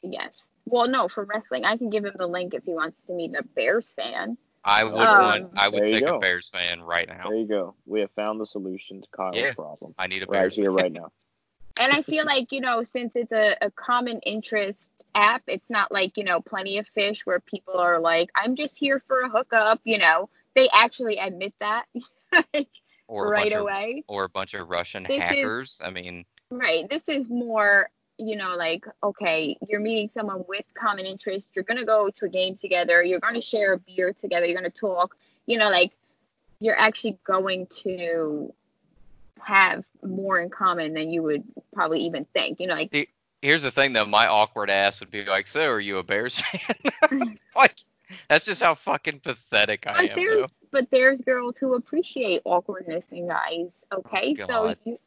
Yes. 0.02 0.31
Well, 0.66 0.89
no, 0.89 1.09
for 1.09 1.24
wrestling, 1.24 1.64
I 1.64 1.77
can 1.77 1.90
give 1.90 2.05
him 2.05 2.14
the 2.16 2.27
link 2.27 2.55
if 2.55 2.64
he 2.64 2.72
wants 2.72 2.97
to 3.06 3.12
meet 3.12 3.35
a 3.36 3.43
Bears 3.43 3.93
fan. 3.93 4.36
I 4.64 4.85
would 4.85 4.94
Um, 4.94 5.20
want. 5.20 5.52
I 5.56 5.68
would 5.68 5.81
There 5.82 5.89
you 5.89 6.01
take 6.01 6.09
a. 6.09 6.18
Bears 6.18 6.48
fan 6.48 6.82
right 6.82 7.09
now. 7.09 7.28
There 7.31 7.39
you 7.39 7.47
go. 7.47 7.74
We 7.86 8.01
have 8.01 8.10
found 8.12 8.40
the 8.40 8.47
solution 8.47 9.01
to 9.01 9.09
Kyle's 9.10 9.36
Yeah. 9.36 9.52
problem. 9.55 9.94
I 9.98 10.06
need 10.06 10.22
a 10.22 10.27
Right 10.27 10.43
Bears. 10.43 10.55
here, 10.55 10.70
right 10.70 10.93
now. 10.93 11.10
And 11.78 11.90
I 11.93 12.02
feel 12.02 12.27
like, 12.27 12.52
you 12.52 12.60
know, 12.60 12.82
since 12.82 13.12
it's 13.14 13.32
a, 13.32 13.56
a 13.62 13.70
common 13.70 14.18
interest 14.20 14.90
app, 15.14 15.43
it's 15.47 15.70
not 15.70 15.90
like, 15.90 16.18
you 16.18 16.24
know, 16.24 16.40
plenty 16.43 16.77
of 16.77 16.86
fish 16.89 17.24
where 17.24 17.40
people 17.40 17.78
are 17.78 17.98
like, 17.98 18.28
I'm 18.35 18.55
just 18.55 18.77
here 18.77 19.02
for 19.06 19.20
a 19.20 19.31
hookup, 19.31 19.81
you 19.85 19.97
know. 19.97 20.28
They 20.55 20.68
actually 20.72 21.16
admit 21.18 21.55
that 21.60 21.86
or 23.09 23.31
right 23.31 23.44
bunch 23.44 23.52
of, 23.55 23.60
away. 23.62 24.05
or 24.09 24.24
a 24.24 24.28
bunch 24.28 24.55
of 24.55 24.68
Russian 24.68 25.05
This 25.05 25.16
is- 25.16 25.22
hackers. 25.22 25.81
I 25.85 25.90
mean, 25.90 26.24
Right. 26.52 26.90
This 26.90 27.09
is 27.09 27.28
more, 27.28 27.89
you 28.18 28.35
know, 28.35 28.56
like, 28.56 28.85
okay, 29.05 29.56
you're 29.68 29.78
meeting 29.81 30.10
someone 30.14 30.44
with 30.48 30.64
common 30.74 31.06
interest. 31.06 31.48
You're 31.55 31.62
going 31.62 31.78
to 31.78 31.85
go 31.85 32.10
to 32.16 32.24
a 32.24 32.28
game 32.28 32.56
together. 32.56 33.02
You're 33.05 33.20
going 33.20 33.35
to 33.36 33.40
share 33.40 33.74
a 33.74 33.78
beer 33.78 34.12
together. 34.12 34.47
You're 34.47 34.60
going 34.60 34.70
to 34.70 34.77
talk. 34.77 35.16
You 35.47 35.59
know, 35.59 35.70
like, 35.70 35.93
you're 36.59 36.77
actually 36.77 37.18
going 37.24 37.66
to 37.85 38.52
have 39.40 39.85
more 40.02 40.40
in 40.40 40.51
common 40.51 40.93
than 40.93 41.10
you 41.12 41.22
would 41.22 41.44
probably 41.72 42.01
even 42.01 42.24
think. 42.35 42.59
You 42.59 42.66
know, 42.66 42.74
like, 42.74 43.09
here's 43.43 43.62
the 43.62 43.70
thing 43.70 43.93
though. 43.93 44.05
My 44.05 44.27
awkward 44.27 44.70
ass 44.70 44.98
would 45.01 45.10
be 45.12 45.24
like, 45.24 45.47
"So, 45.47 45.70
are 45.70 45.81
you 45.81 45.98
a 45.98 46.02
Bears 46.02 46.40
fan?" 46.40 47.39
like, 47.56 47.77
that's 48.28 48.45
just 48.45 48.62
how 48.62 48.74
fucking 48.74 49.20
pathetic 49.20 49.87
I 49.87 49.93
but 49.93 50.11
am. 50.11 50.16
there's, 50.16 50.51
but 50.70 50.91
there's 50.91 51.20
girls 51.20 51.57
who 51.59 51.74
appreciate 51.74 52.43
awkwardness 52.45 53.05
in 53.11 53.28
guys. 53.28 53.69
Okay. 53.93 54.37
Oh, 54.41 54.47
so 54.49 54.74
you, 54.85 54.99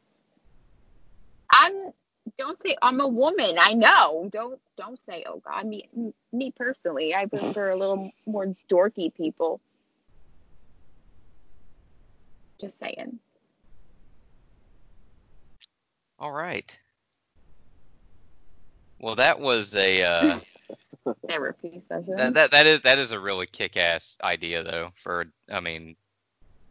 I'm, 1.52 1.90
don't 2.38 2.60
say 2.60 2.76
I'm 2.82 3.00
a 3.00 3.08
woman. 3.08 3.56
I 3.58 3.74
know. 3.74 4.28
Don't 4.30 4.60
don't 4.76 4.98
say 5.08 5.24
oh 5.26 5.42
God. 5.46 5.66
Me 5.66 5.88
me 6.32 6.52
personally, 6.56 7.14
I 7.14 7.26
prefer 7.26 7.70
a 7.72 7.76
little 7.76 8.10
more 8.26 8.54
dorky 8.70 9.14
people. 9.14 9.60
Just 12.60 12.78
saying. 12.78 13.18
All 16.18 16.32
right. 16.32 16.78
Well, 19.00 19.16
that 19.16 19.40
was 19.40 19.74
a 19.74 20.02
uh, 20.02 20.40
Therapy 21.28 21.82
session. 21.88 22.16
that, 22.16 22.34
that 22.34 22.50
that 22.52 22.66
is 22.66 22.80
that 22.82 22.98
is 22.98 23.12
a 23.12 23.18
really 23.20 23.46
kick-ass 23.46 24.16
idea 24.22 24.62
though 24.62 24.90
for 25.02 25.26
I 25.52 25.60
mean 25.60 25.96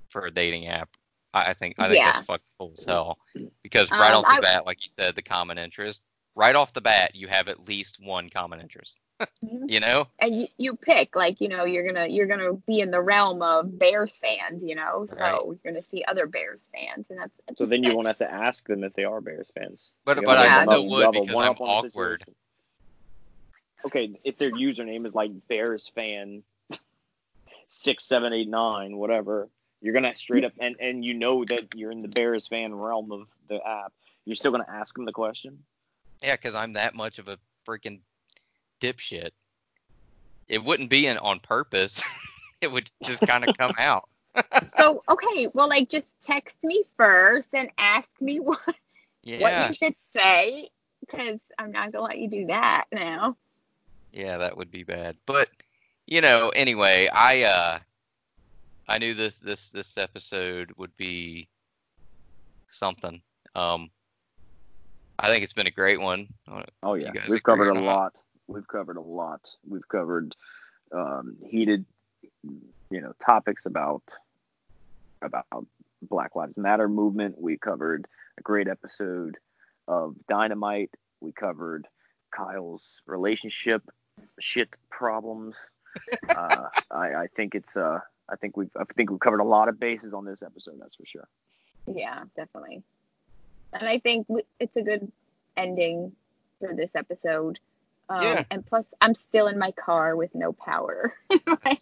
for 0.09 0.25
a 0.25 0.31
dating 0.31 0.67
app. 0.67 0.89
I, 1.33 1.51
I 1.51 1.53
think 1.53 1.75
I 1.79 1.87
think 1.87 1.99
Yeah. 1.99 2.13
that's 2.13 2.25
fucking 2.25 2.43
cool 2.59 2.73
as 2.77 2.83
hell 2.85 3.17
because 3.63 3.89
right 3.91 4.13
Um, 4.13 4.23
off 4.23 4.41
the 4.41 4.47
I- 4.47 4.53
bat, 4.53 4.65
like 4.65 4.83
you 4.85 4.89
said, 4.89 5.15
the 5.15 5.21
common 5.21 5.57
interest. 5.57 6.01
Right 6.35 6.55
off 6.55 6.73
the 6.73 6.81
bat, 6.81 7.13
you 7.15 7.27
have 7.27 7.47
at 7.47 7.67
least 7.67 7.99
one 8.03 8.29
common 8.29 8.59
interest. 8.59 8.97
Mhm. 9.45 9.69
You 9.69 9.79
know? 9.79 10.07
and 10.19 10.35
you, 10.35 10.47
you 10.57 10.75
pick 10.75 11.15
like 11.15 11.39
you 11.39 11.47
know 11.47 11.63
you're 11.65 11.85
gonna 11.85 12.07
you're 12.07 12.25
gonna 12.25 12.53
be 12.67 12.79
in 12.81 12.89
the 12.91 12.99
realm 12.99 13.41
of 13.41 13.77
Bears 13.79 14.17
fans, 14.17 14.61
you 14.65 14.75
know, 14.75 15.05
so 15.09 15.15
Right. 15.15 15.39
you're 15.45 15.59
gonna 15.63 15.81
see 15.83 16.03
other 16.07 16.25
Bears 16.25 16.67
fans, 16.73 17.05
and 17.09 17.19
that's, 17.19 17.31
that's 17.47 17.57
So 17.59 17.65
then 17.67 17.83
you 17.83 17.95
won't 17.95 18.07
have 18.07 18.17
to 18.17 18.29
ask 18.29 18.67
them 18.67 18.83
if 18.83 18.93
they 18.95 19.03
are 19.05 19.21
Bears 19.21 19.49
fans. 19.55 19.91
But- 20.03 20.17
You 20.17 20.23
but 20.23 20.39
have 20.45 20.67
I 20.67 20.73
a 20.73 20.77
still 20.77 20.89
would 20.89 21.05
a 21.07 21.11
because 21.21 21.35
I'm 21.37 21.51
awkward. 21.59 22.21
situation. 22.21 22.35
Okay, 23.85 24.19
if 24.23 24.37
their 24.37 24.51
username 24.51 25.05
is 25.05 25.13
like 25.13 25.31
Bears 25.47 25.91
fan 25.93 26.43
six, 27.67 28.05
seven, 28.05 28.33
eight, 28.33 28.47
nine, 28.47 28.97
whatever, 28.97 29.49
you're 29.81 29.93
gonna 29.93 30.15
straight 30.15 30.45
up 30.45 30.53
and 30.59 30.75
and 30.79 31.03
you 31.03 31.13
know 31.13 31.43
that 31.43 31.75
you're 31.75 31.91
in 31.91 32.01
the 32.01 32.07
Bears 32.07 32.47
fan 32.47 32.73
realm 32.73 33.11
of 33.11 33.27
the 33.49 33.55
app. 33.55 33.91
You're 34.25 34.35
still 34.35 34.51
gonna 34.51 34.65
ask 34.69 34.95
them 34.95 35.05
the 35.05 35.11
question. 35.11 35.63
Yeah, 36.21 36.35
because 36.35 36.55
I'm 36.55 36.73
that 36.73 36.95
much 36.95 37.19
of 37.19 37.27
a 37.27 37.37
freaking 37.67 37.99
dipshit. 38.79 39.31
It 40.47 40.63
wouldn't 40.63 40.89
be 40.89 41.07
in, 41.07 41.17
on 41.17 41.39
purpose. 41.39 42.01
it 42.61 42.71
would 42.71 42.89
just 43.03 43.21
kind 43.21 43.43
of 43.43 43.57
come 43.57 43.73
out. 43.77 44.07
So 44.75 45.03
okay, 45.09 45.47
well 45.53 45.67
like 45.69 45.89
just 45.89 46.05
text 46.21 46.57
me 46.63 46.83
first 46.97 47.49
and 47.53 47.69
ask 47.77 48.09
me 48.19 48.39
what 48.39 48.59
what 49.23 49.67
you 49.67 49.73
should 49.73 49.95
say 50.09 50.69
because 51.01 51.39
I'm 51.59 51.71
not 51.71 51.91
gonna 51.91 52.05
let 52.05 52.17
you 52.17 52.29
do 52.29 52.47
that 52.47 52.85
now. 52.91 53.37
Yeah, 54.13 54.37
that 54.37 54.55
would 54.55 54.71
be 54.71 54.83
bad. 54.83 55.17
But 55.25 55.49
you 56.05 56.21
know, 56.21 56.49
anyway, 56.49 57.09
I 57.11 57.43
uh, 57.43 57.79
I 58.87 58.97
knew 58.99 59.13
this 59.13 59.39
this 59.39 59.71
this 59.71 59.97
episode 59.97 60.71
would 60.77 60.95
be 60.95 61.47
something. 62.67 63.21
Um, 63.55 63.89
I 65.19 65.29
think 65.29 65.43
it's 65.43 65.53
been 65.53 65.67
a 65.67 65.71
great 65.71 65.99
one. 65.99 66.27
Oh 66.47 66.93
You 66.93 67.11
yeah, 67.13 67.23
we've 67.27 67.43
covered 67.43 67.75
a 67.75 67.79
lot. 67.79 68.21
We've 68.47 68.67
covered 68.67 68.97
a 68.97 69.01
lot. 69.01 69.49
We've 69.67 69.87
covered 69.87 70.35
um, 70.91 71.37
heated, 71.45 71.85
you 72.43 73.01
know, 73.01 73.13
topics 73.25 73.65
about 73.65 74.03
about 75.21 75.65
Black 76.01 76.35
Lives 76.35 76.57
Matter 76.57 76.87
movement. 76.87 77.39
We 77.39 77.57
covered 77.57 78.07
a 78.37 78.41
great 78.41 78.67
episode 78.67 79.37
of 79.87 80.15
Dynamite. 80.27 80.91
We 81.21 81.31
covered 81.31 81.87
Kyle's 82.31 82.83
relationship 83.05 83.83
shit 84.39 84.69
problems. 84.89 85.55
uh, 86.35 86.67
I, 86.91 87.13
I 87.15 87.27
think 87.35 87.55
it's 87.55 87.75
uh, 87.75 87.99
I 88.29 88.35
think 88.35 88.57
we've 88.57 88.69
I 88.79 88.83
think 88.95 89.09
we've 89.11 89.19
covered 89.19 89.39
a 89.41 89.43
lot 89.45 89.69
of 89.69 89.79
bases 89.79 90.13
on 90.13 90.25
this 90.25 90.41
episode. 90.41 90.75
That's 90.79 90.95
for 90.95 91.05
sure. 91.05 91.27
Yeah, 91.87 92.23
definitely. 92.35 92.83
And 93.73 93.87
I 93.89 93.99
think 93.99 94.27
it's 94.59 94.75
a 94.75 94.81
good 94.83 95.11
ending 95.57 96.11
for 96.59 96.73
this 96.73 96.91
episode. 96.95 97.59
Um, 98.09 98.21
Yeah. 98.23 98.43
And 98.51 98.65
plus, 98.65 98.85
I'm 99.01 99.15
still 99.15 99.47
in 99.47 99.57
my 99.57 99.71
car 99.71 100.15
with 100.15 100.33
no 100.35 100.53
power. 100.53 101.13
right. 101.65 101.79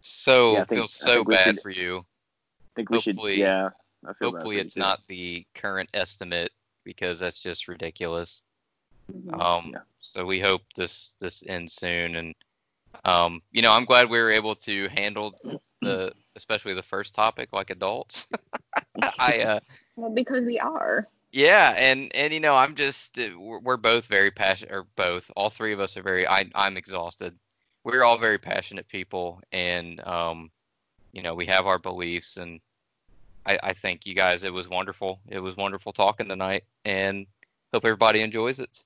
So 0.00 0.52
Yeah, 0.54 0.60
I 0.60 0.64
think- 0.64 0.80
feels 0.80 0.92
so 0.94 1.14
think 1.16 1.28
bad 1.30 1.44
should- 1.46 1.62
for 1.62 1.70
you. 1.70 1.98
I 1.98 2.70
think 2.76 2.90
we 2.90 2.96
Hopefully- 2.96 3.34
should. 3.34 3.40
Yeah. 3.40 3.70
I 4.04 4.12
feel 4.14 4.32
Hopefully, 4.32 4.58
it's 4.58 4.74
too. 4.74 4.80
not 4.80 5.00
the 5.06 5.46
current 5.54 5.88
estimate 5.94 6.50
because 6.84 7.20
that's 7.20 7.38
just 7.38 7.68
ridiculous. 7.68 8.42
Mhm. 9.12 9.40
Um, 9.40 9.72
Yeah. 9.72 9.82
so 10.00 10.24
we 10.26 10.40
hope 10.40 10.62
this 10.76 11.16
this 11.20 11.42
ends 11.46 11.74
soon, 11.74 12.16
and 12.16 12.34
um, 13.04 13.42
you 13.52 13.62
know, 13.62 13.72
I'm 13.72 13.84
glad 13.84 14.10
we 14.10 14.20
were 14.20 14.30
able 14.30 14.54
to 14.56 14.88
handle 14.88 15.34
the, 15.82 16.12
especially 16.36 16.74
the 16.74 16.82
first 16.82 17.14
topic 17.14 17.52
like 17.52 17.70
adults. 17.70 18.28
I, 19.18 19.40
uh, 19.40 19.60
Well, 19.96 20.10
because 20.10 20.44
we 20.44 20.58
are. 20.58 21.08
yeah, 21.32 21.74
and 21.76 22.10
and 22.14 22.32
you 22.32 22.40
know, 22.40 22.54
I'm 22.54 22.74
just 22.74 23.18
uh, 23.18 23.30
we're, 23.38 23.60
we're 23.60 23.76
both 23.76 24.06
very 24.06 24.30
passionate, 24.30 24.72
or 24.74 24.86
both, 24.96 25.30
all 25.36 25.50
three 25.50 25.72
of 25.72 25.80
us 25.80 25.96
are 25.96 26.02
very. 26.02 26.26
I 26.26 26.46
I'm 26.54 26.76
exhausted. 26.76 27.38
We're 27.84 28.04
all 28.04 28.18
very 28.18 28.38
passionate 28.38 28.88
people, 28.88 29.40
and 29.52 30.00
um, 30.06 30.50
you 31.12 31.22
know, 31.22 31.34
we 31.34 31.46
have 31.46 31.66
our 31.66 31.78
beliefs, 31.78 32.36
and 32.36 32.60
I 33.46 33.58
I 33.62 33.72
think 33.74 34.06
you 34.06 34.14
guys, 34.14 34.44
it 34.44 34.52
was 34.52 34.68
wonderful. 34.68 35.20
It 35.28 35.40
was 35.40 35.56
wonderful 35.56 35.92
talking 35.92 36.28
tonight, 36.28 36.64
and 36.84 37.26
hope 37.72 37.84
everybody 37.84 38.20
enjoys 38.22 38.60
it. 38.60 38.82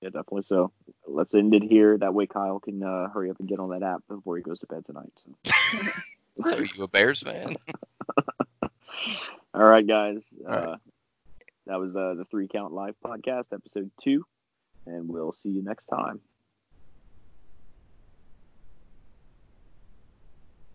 Yeah, 0.00 0.10
definitely. 0.10 0.42
So 0.42 0.72
let's 1.06 1.34
end 1.34 1.54
it 1.54 1.62
here. 1.62 1.98
That 1.98 2.14
way, 2.14 2.26
Kyle 2.26 2.60
can 2.60 2.82
uh, 2.82 3.08
hurry 3.08 3.30
up 3.30 3.40
and 3.40 3.48
get 3.48 3.58
on 3.58 3.70
that 3.70 3.82
app 3.82 4.02
before 4.08 4.36
he 4.36 4.42
goes 4.42 4.60
to 4.60 4.66
bed 4.66 4.84
tonight. 4.86 5.12
So. 5.24 5.90
So 6.44 6.56
are 6.56 6.64
you 6.64 6.84
a 6.84 6.88
Bears 6.88 7.20
fan? 7.20 7.56
All 9.54 9.64
right, 9.64 9.84
guys. 9.84 10.22
All 10.46 10.54
right. 10.54 10.68
Uh, 10.68 10.76
that 11.66 11.80
was 11.80 11.96
uh, 11.96 12.14
the 12.14 12.24
Three 12.30 12.46
Count 12.46 12.72
Live 12.72 12.94
podcast, 13.04 13.52
episode 13.52 13.90
two, 14.00 14.24
and 14.86 15.08
we'll 15.08 15.32
see 15.32 15.48
you 15.48 15.62
next 15.62 15.86
time. 15.86 16.20